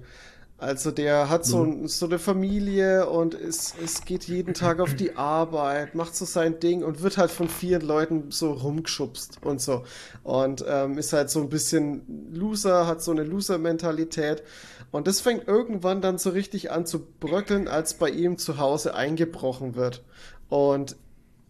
[0.64, 4.94] Also der hat so, ein, so eine Familie und es, es geht jeden Tag auf
[4.94, 9.60] die Arbeit, macht so sein Ding und wird halt von vielen Leuten so rumgeschubst und
[9.60, 9.84] so.
[10.22, 14.42] Und ähm, ist halt so ein bisschen Loser, hat so eine Loser-Mentalität.
[14.90, 18.94] Und das fängt irgendwann dann so richtig an zu bröckeln, als bei ihm zu Hause
[18.94, 20.02] eingebrochen wird.
[20.48, 20.96] Und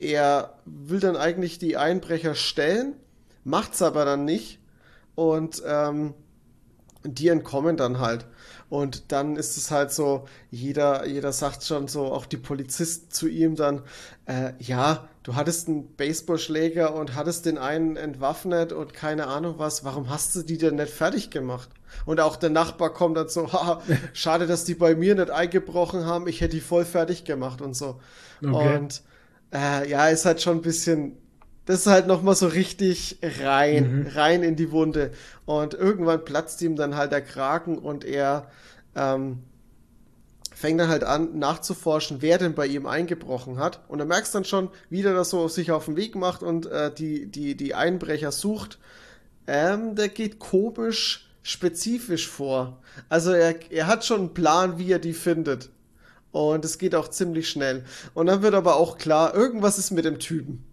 [0.01, 2.95] er will dann eigentlich die Einbrecher stellen,
[3.45, 4.59] macht's aber dann nicht.
[5.15, 6.15] Und ähm,
[7.05, 8.27] die entkommen dann halt.
[8.75, 13.29] Und dann ist es halt so, jeder, jeder sagt schon so, auch die Polizisten zu
[13.29, 13.83] ihm dann,
[14.27, 19.85] äh, ja, du hattest einen Baseballschläger und hattest den einen entwaffnet und keine Ahnung was,
[19.85, 21.69] warum hast du die denn nicht fertig gemacht?
[22.05, 23.81] Und auch der Nachbar kommt dann so, haha,
[24.13, 27.75] schade, dass die bei mir nicht eingebrochen haben, ich hätte die voll fertig gemacht und
[27.75, 28.01] so.
[28.43, 28.77] Okay.
[28.77, 29.03] Und
[29.53, 31.17] äh, ja, ist halt schon ein bisschen,
[31.67, 35.13] das ist halt nochmal so richtig rein, rein in die Wunde.
[35.47, 38.51] Und irgendwann platzt ihm dann halt der Kragen und er
[38.95, 39.41] ähm,
[40.55, 43.81] fängt dann halt an nachzuforschen, wer denn bei ihm eingebrochen hat.
[43.89, 46.67] Und du merkst dann schon, wie der das so sich auf den Weg macht und
[46.67, 48.79] äh, die, die, die Einbrecher sucht.
[49.47, 52.79] Ähm, der geht komisch spezifisch vor.
[53.09, 55.71] Also er, er hat schon einen Plan, wie er die findet.
[56.33, 57.85] Und es geht auch ziemlich schnell.
[58.13, 60.65] Und dann wird aber auch klar, irgendwas ist mit dem Typen.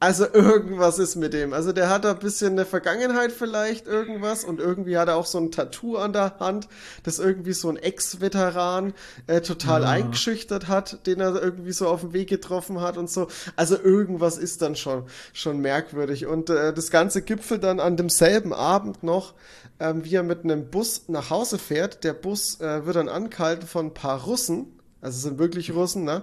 [0.00, 1.52] Also irgendwas ist mit dem.
[1.52, 4.44] Also der hat da ein bisschen eine Vergangenheit vielleicht, irgendwas.
[4.44, 6.68] Und irgendwie hat er auch so ein Tattoo an der Hand,
[7.02, 8.94] das irgendwie so ein Ex-Veteran
[9.26, 9.88] äh, total Ja.
[9.88, 13.26] eingeschüchtert hat, den er irgendwie so auf dem Weg getroffen hat und so.
[13.56, 16.26] Also irgendwas ist dann schon, schon merkwürdig.
[16.26, 19.34] Und äh, das Ganze gipfelt dann an demselben Abend noch,
[19.80, 22.04] ähm, wie er mit einem Bus nach Hause fährt.
[22.04, 24.78] Der Bus äh, wird dann angehalten von ein paar Russen.
[25.00, 26.22] Also es sind wirklich Russen, ne?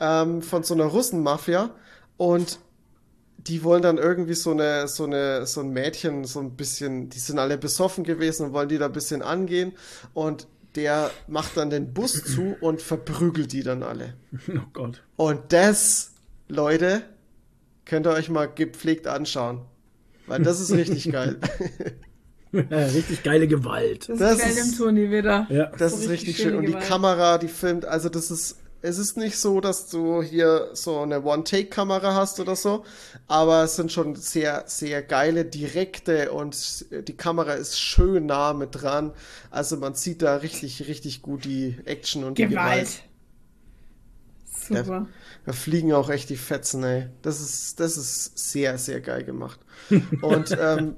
[0.00, 1.70] Ähm, von so einer Russenmafia.
[2.16, 2.58] Und
[3.48, 7.18] die wollen dann irgendwie so eine, so eine, so ein Mädchen, so ein bisschen, die
[7.18, 9.72] sind alle besoffen gewesen und wollen die da ein bisschen angehen
[10.14, 10.46] und
[10.76, 14.14] der macht dann den Bus zu und verprügelt die dann alle.
[14.48, 15.02] Oh Gott.
[15.16, 16.12] Und das,
[16.48, 17.02] Leute,
[17.84, 19.62] könnt ihr euch mal gepflegt anschauen.
[20.26, 21.36] Weil das ist richtig geil.
[22.52, 24.08] Richtig geile Gewalt.
[24.08, 25.46] Das, Das ist geil ist- im Toni wieder.
[25.50, 25.66] Ja.
[25.78, 26.54] Das So ist richtig richtig schön.
[26.56, 26.86] Und die Gewalt.
[26.86, 31.22] Kamera, die filmt, also das ist, es ist nicht so, dass du hier so eine
[31.22, 32.84] One-Take-Kamera hast oder so,
[33.28, 38.82] aber es sind schon sehr, sehr geile, direkte und die Kamera ist schön nah mit
[38.82, 39.12] dran.
[39.50, 43.02] Also man sieht da richtig, richtig gut die Action und die Gewalt.
[44.58, 44.84] Gewalt.
[44.84, 45.06] Super.
[45.44, 47.08] Da fliegen auch echt die Fetzen, ey.
[47.22, 49.58] Das ist, das ist sehr, sehr geil gemacht.
[50.22, 50.94] Und ähm,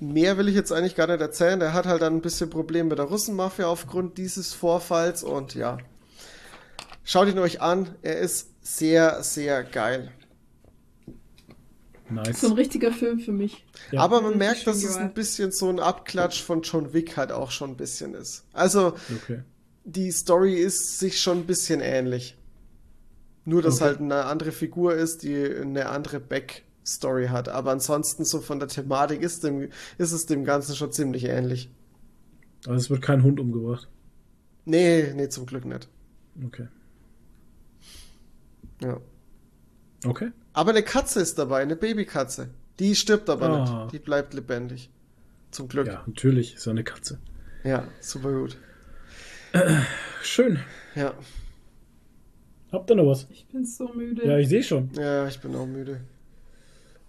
[0.00, 1.60] mehr will ich jetzt eigentlich gar nicht erzählen.
[1.60, 5.78] Der hat halt dann ein bisschen Probleme mit der Russenmafia aufgrund dieses Vorfalls und ja.
[7.08, 7.94] Schaut ihn euch an.
[8.02, 10.10] Er ist sehr, sehr geil.
[12.10, 12.40] Nice.
[12.40, 13.64] So ein richtiger Film für mich.
[13.92, 14.00] Ja.
[14.00, 17.52] Aber man merkt, dass es ein bisschen so ein Abklatsch von John Wick halt auch
[17.52, 18.44] schon ein bisschen ist.
[18.52, 19.42] Also, Okay.
[19.84, 22.36] die Story ist sich schon ein bisschen ähnlich.
[23.44, 23.84] Nur, dass Okay.
[23.84, 27.48] halt eine andere Figur ist, die eine andere Backstory hat.
[27.48, 31.70] Aber ansonsten so von der Thematik ist, dem, ist es dem Ganzen schon ziemlich ähnlich.
[32.66, 33.88] Aber es wird kein Hund umgebracht.
[34.64, 35.88] Nee, nee, zum Glück nicht.
[36.44, 36.66] Okay.
[38.82, 39.00] Ja.
[40.04, 40.30] Okay.
[40.52, 42.50] Aber eine Katze ist dabei, eine Babykatze.
[42.78, 43.82] Die stirbt aber Ah.
[43.84, 43.94] nicht.
[43.94, 44.90] Die bleibt lebendig.
[45.50, 45.86] Zum Glück.
[45.86, 46.54] Ja, natürlich.
[46.54, 47.18] Ist ja eine Katze.
[47.64, 48.56] ja super gut.
[50.22, 50.58] Schön.
[50.94, 51.14] Ja.
[52.72, 53.26] Habt ihr noch was?
[53.30, 54.26] Ich bin so müde.
[54.26, 54.90] Ja, ich sehe schon.
[54.94, 56.00] Ja, ich bin auch müde.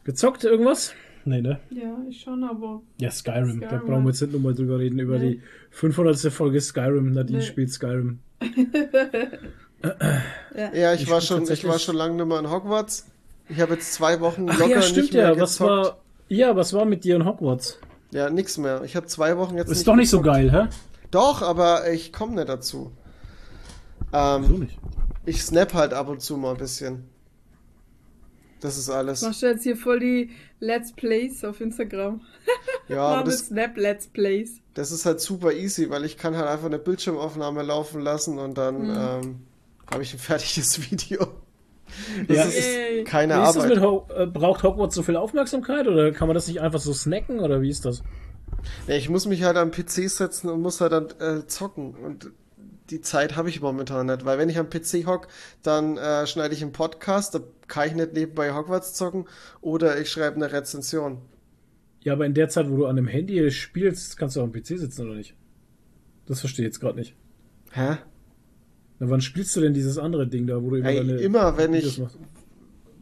[0.05, 0.93] Gezockt irgendwas?
[1.25, 1.59] Nee, ne?
[1.71, 3.59] Ja, ich schon, aber Ja, Skyrim.
[3.59, 3.85] Da Skyrim.
[3.85, 4.97] brauchen wir jetzt nicht nochmal drüber reden.
[4.99, 5.35] Über Nee.
[5.35, 6.31] die 500.
[6.31, 7.11] Folge Skyrim.
[7.11, 7.43] Nadine Nee.
[7.45, 8.19] spielt Skyrim.
[10.73, 13.05] Ja, ich, Ich war schon, ich war schon lange nicht mehr in Hogwarts.
[13.49, 15.39] Ich habe jetzt zwei Wochen Ach locker ja, stimmt nicht mehr ja.
[15.39, 15.97] Was war.
[16.29, 17.79] Ja, was war mit dir in Hogwarts?
[18.11, 18.83] Ja, nix mehr.
[18.83, 20.35] Ich habe zwei Wochen jetzt Ist doch nicht so gezockt.
[20.51, 20.67] geil, hä?
[21.11, 22.91] Doch, aber ich komme nicht dazu.
[24.11, 24.77] So Ähm, nicht.
[25.25, 27.09] ich snap halt ab und zu mal ein bisschen.
[28.59, 29.21] Das ist alles.
[29.21, 32.21] machst du jetzt hier voll die Let's Plays auf Instagram?
[32.87, 34.59] Ja, das, Snap Let's Plays.
[34.73, 38.57] das ist halt super easy, weil ich kann halt einfach eine Bildschirmaufnahme laufen lassen und
[38.57, 38.97] dann Mhm.
[38.97, 39.39] ähm,
[39.91, 41.27] habe ich ein fertiges Video.
[42.27, 42.43] Das Ja.
[42.43, 43.69] ist keine Wie ist das Arbeit.
[43.69, 46.93] mit Ho äh, braucht Hogwarts so viel Aufmerksamkeit oder kann man das nicht einfach so
[46.93, 48.03] snacken oder wie ist das?
[48.87, 51.95] Ja, ich muss mich halt am PC setzen und muss halt dann äh, zocken.
[51.95, 52.31] Und
[52.89, 55.27] die Zeit habe ich momentan nicht, weil wenn ich am PC hock,
[55.63, 59.25] dann äh, schneide ich einen Podcast, da kann ich nicht nebenbei Hogwarts zocken
[59.61, 61.21] oder ich schreibe eine Rezension.
[62.01, 64.51] Ja, aber in der Zeit, wo du an einem Handy spielst, kannst du auch am
[64.53, 65.35] PC sitzen, oder nicht?
[66.25, 67.15] Das verstehe ich jetzt gerade nicht.
[67.71, 67.97] Hä?
[68.99, 71.57] Na, wann spielst du denn dieses andere Ding da, wo du immer Ey, deine immer,
[71.57, 72.17] wenn Videos ich, machst?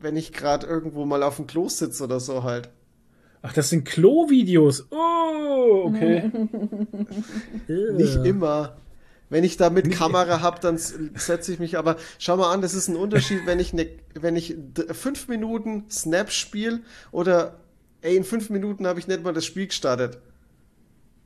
[0.02, 2.70] wenn ich gerade irgendwo mal auf dem Klo sitze oder so halt.
[3.42, 4.88] Ach, das sind Klo-Videos.
[4.92, 6.32] Oh, okay.
[7.94, 8.78] Nicht immer.
[9.30, 11.98] Wenn ich da mit Kamera hab, dann setze ich mich aber.
[12.20, 14.56] Schau mal an, das ist ein Unterschied, wenn ich, ne, wenn ich
[14.92, 17.60] fünf Minuten Snap spiele oder
[18.02, 20.20] ey, in fünf Minuten habe ich nicht mal das Spiel gestartet.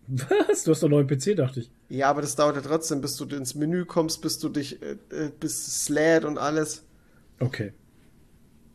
[0.10, 0.64] Was?
[0.64, 1.72] Du hast doch einen neuen PC, dachte ich.
[1.90, 4.94] Ja, aber das dauert ja trotzdem, bis du ins Menü kommst, bis du dich, äh,
[5.12, 6.84] äh, bis es lädt und alles.
[7.40, 7.74] Okay.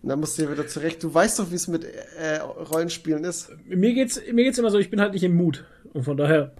[0.03, 1.03] Und dann musst du ja wieder zurecht.
[1.03, 3.51] Du weißt doch, wie es mit äh, Rollenspielen ist.
[3.67, 5.65] Mir geht's, mir geht's immer so, ich bin halt nicht im Mut.
[5.93, 6.53] Und von daher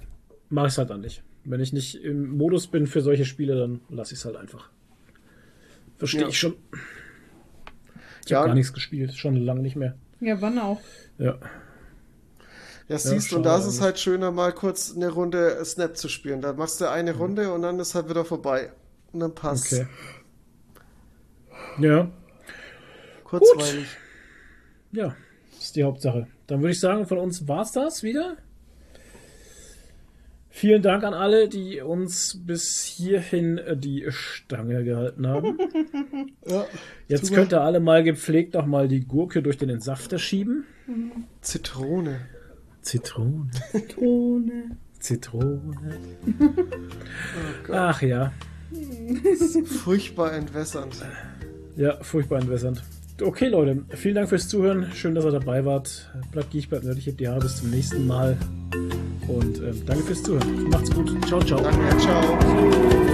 [0.49, 1.23] mache ich es halt dann nicht.
[1.45, 4.71] Wenn ich nicht im Modus bin für solche Spiele, dann lasse ich es halt einfach.
[5.99, 6.29] Verstehe Ja.
[6.29, 6.55] ich schon.
[8.25, 8.39] Ich Ja.
[8.39, 9.95] habe gar nichts gespielt, schon lange nicht mehr.
[10.21, 10.81] Ja, wann auch?
[11.19, 11.39] Ja.
[12.89, 16.09] Ja, siehst du, und da ist es halt schöner, mal kurz eine Runde Snap zu
[16.09, 16.43] spielen.
[16.43, 18.73] Da machst du eine Runde und dann ist halt wieder vorbei.
[19.13, 19.87] Und dann passt Okay.
[21.79, 22.11] Ja.
[23.25, 23.87] Kurzweilig.
[24.93, 25.17] Ja,
[25.53, 26.27] das ist die Hauptsache.
[26.47, 28.37] Dann würde ich sagen, von uns war's das wieder.
[30.51, 35.59] Vielen Dank an alle, die uns bis hierhin äh, die Stange gehalten haben.
[36.47, 36.67] Ja.
[37.09, 40.67] Jetzt könnt ihr alle mal gepflegt noch mal die Gurke durch den Entsafter schieben.
[41.41, 42.21] Zitrone.
[42.85, 43.51] Zitrone,
[43.95, 44.77] Tone.
[45.01, 45.99] Zitrone.
[47.69, 47.73] Oh.
[47.73, 48.33] Ach ja,
[49.85, 50.97] Furchtbar entwässernd.
[51.77, 52.83] ja, furchtbar entwässernd.
[53.23, 54.91] Okay, Leute, vielen Dank fürs Zuhören.
[54.93, 56.11] Schön, dass ihr dabei wart.
[56.33, 58.37] Bleibt giech, bleibt nördlich, hebt die Haare bis zum nächsten Mal.
[59.29, 60.65] Und ähm, danke fürs Zuhören.
[60.69, 61.11] Macht's gut.
[61.29, 61.61] Ciao, ciao.
[61.63, 63.14] Danke, ciao.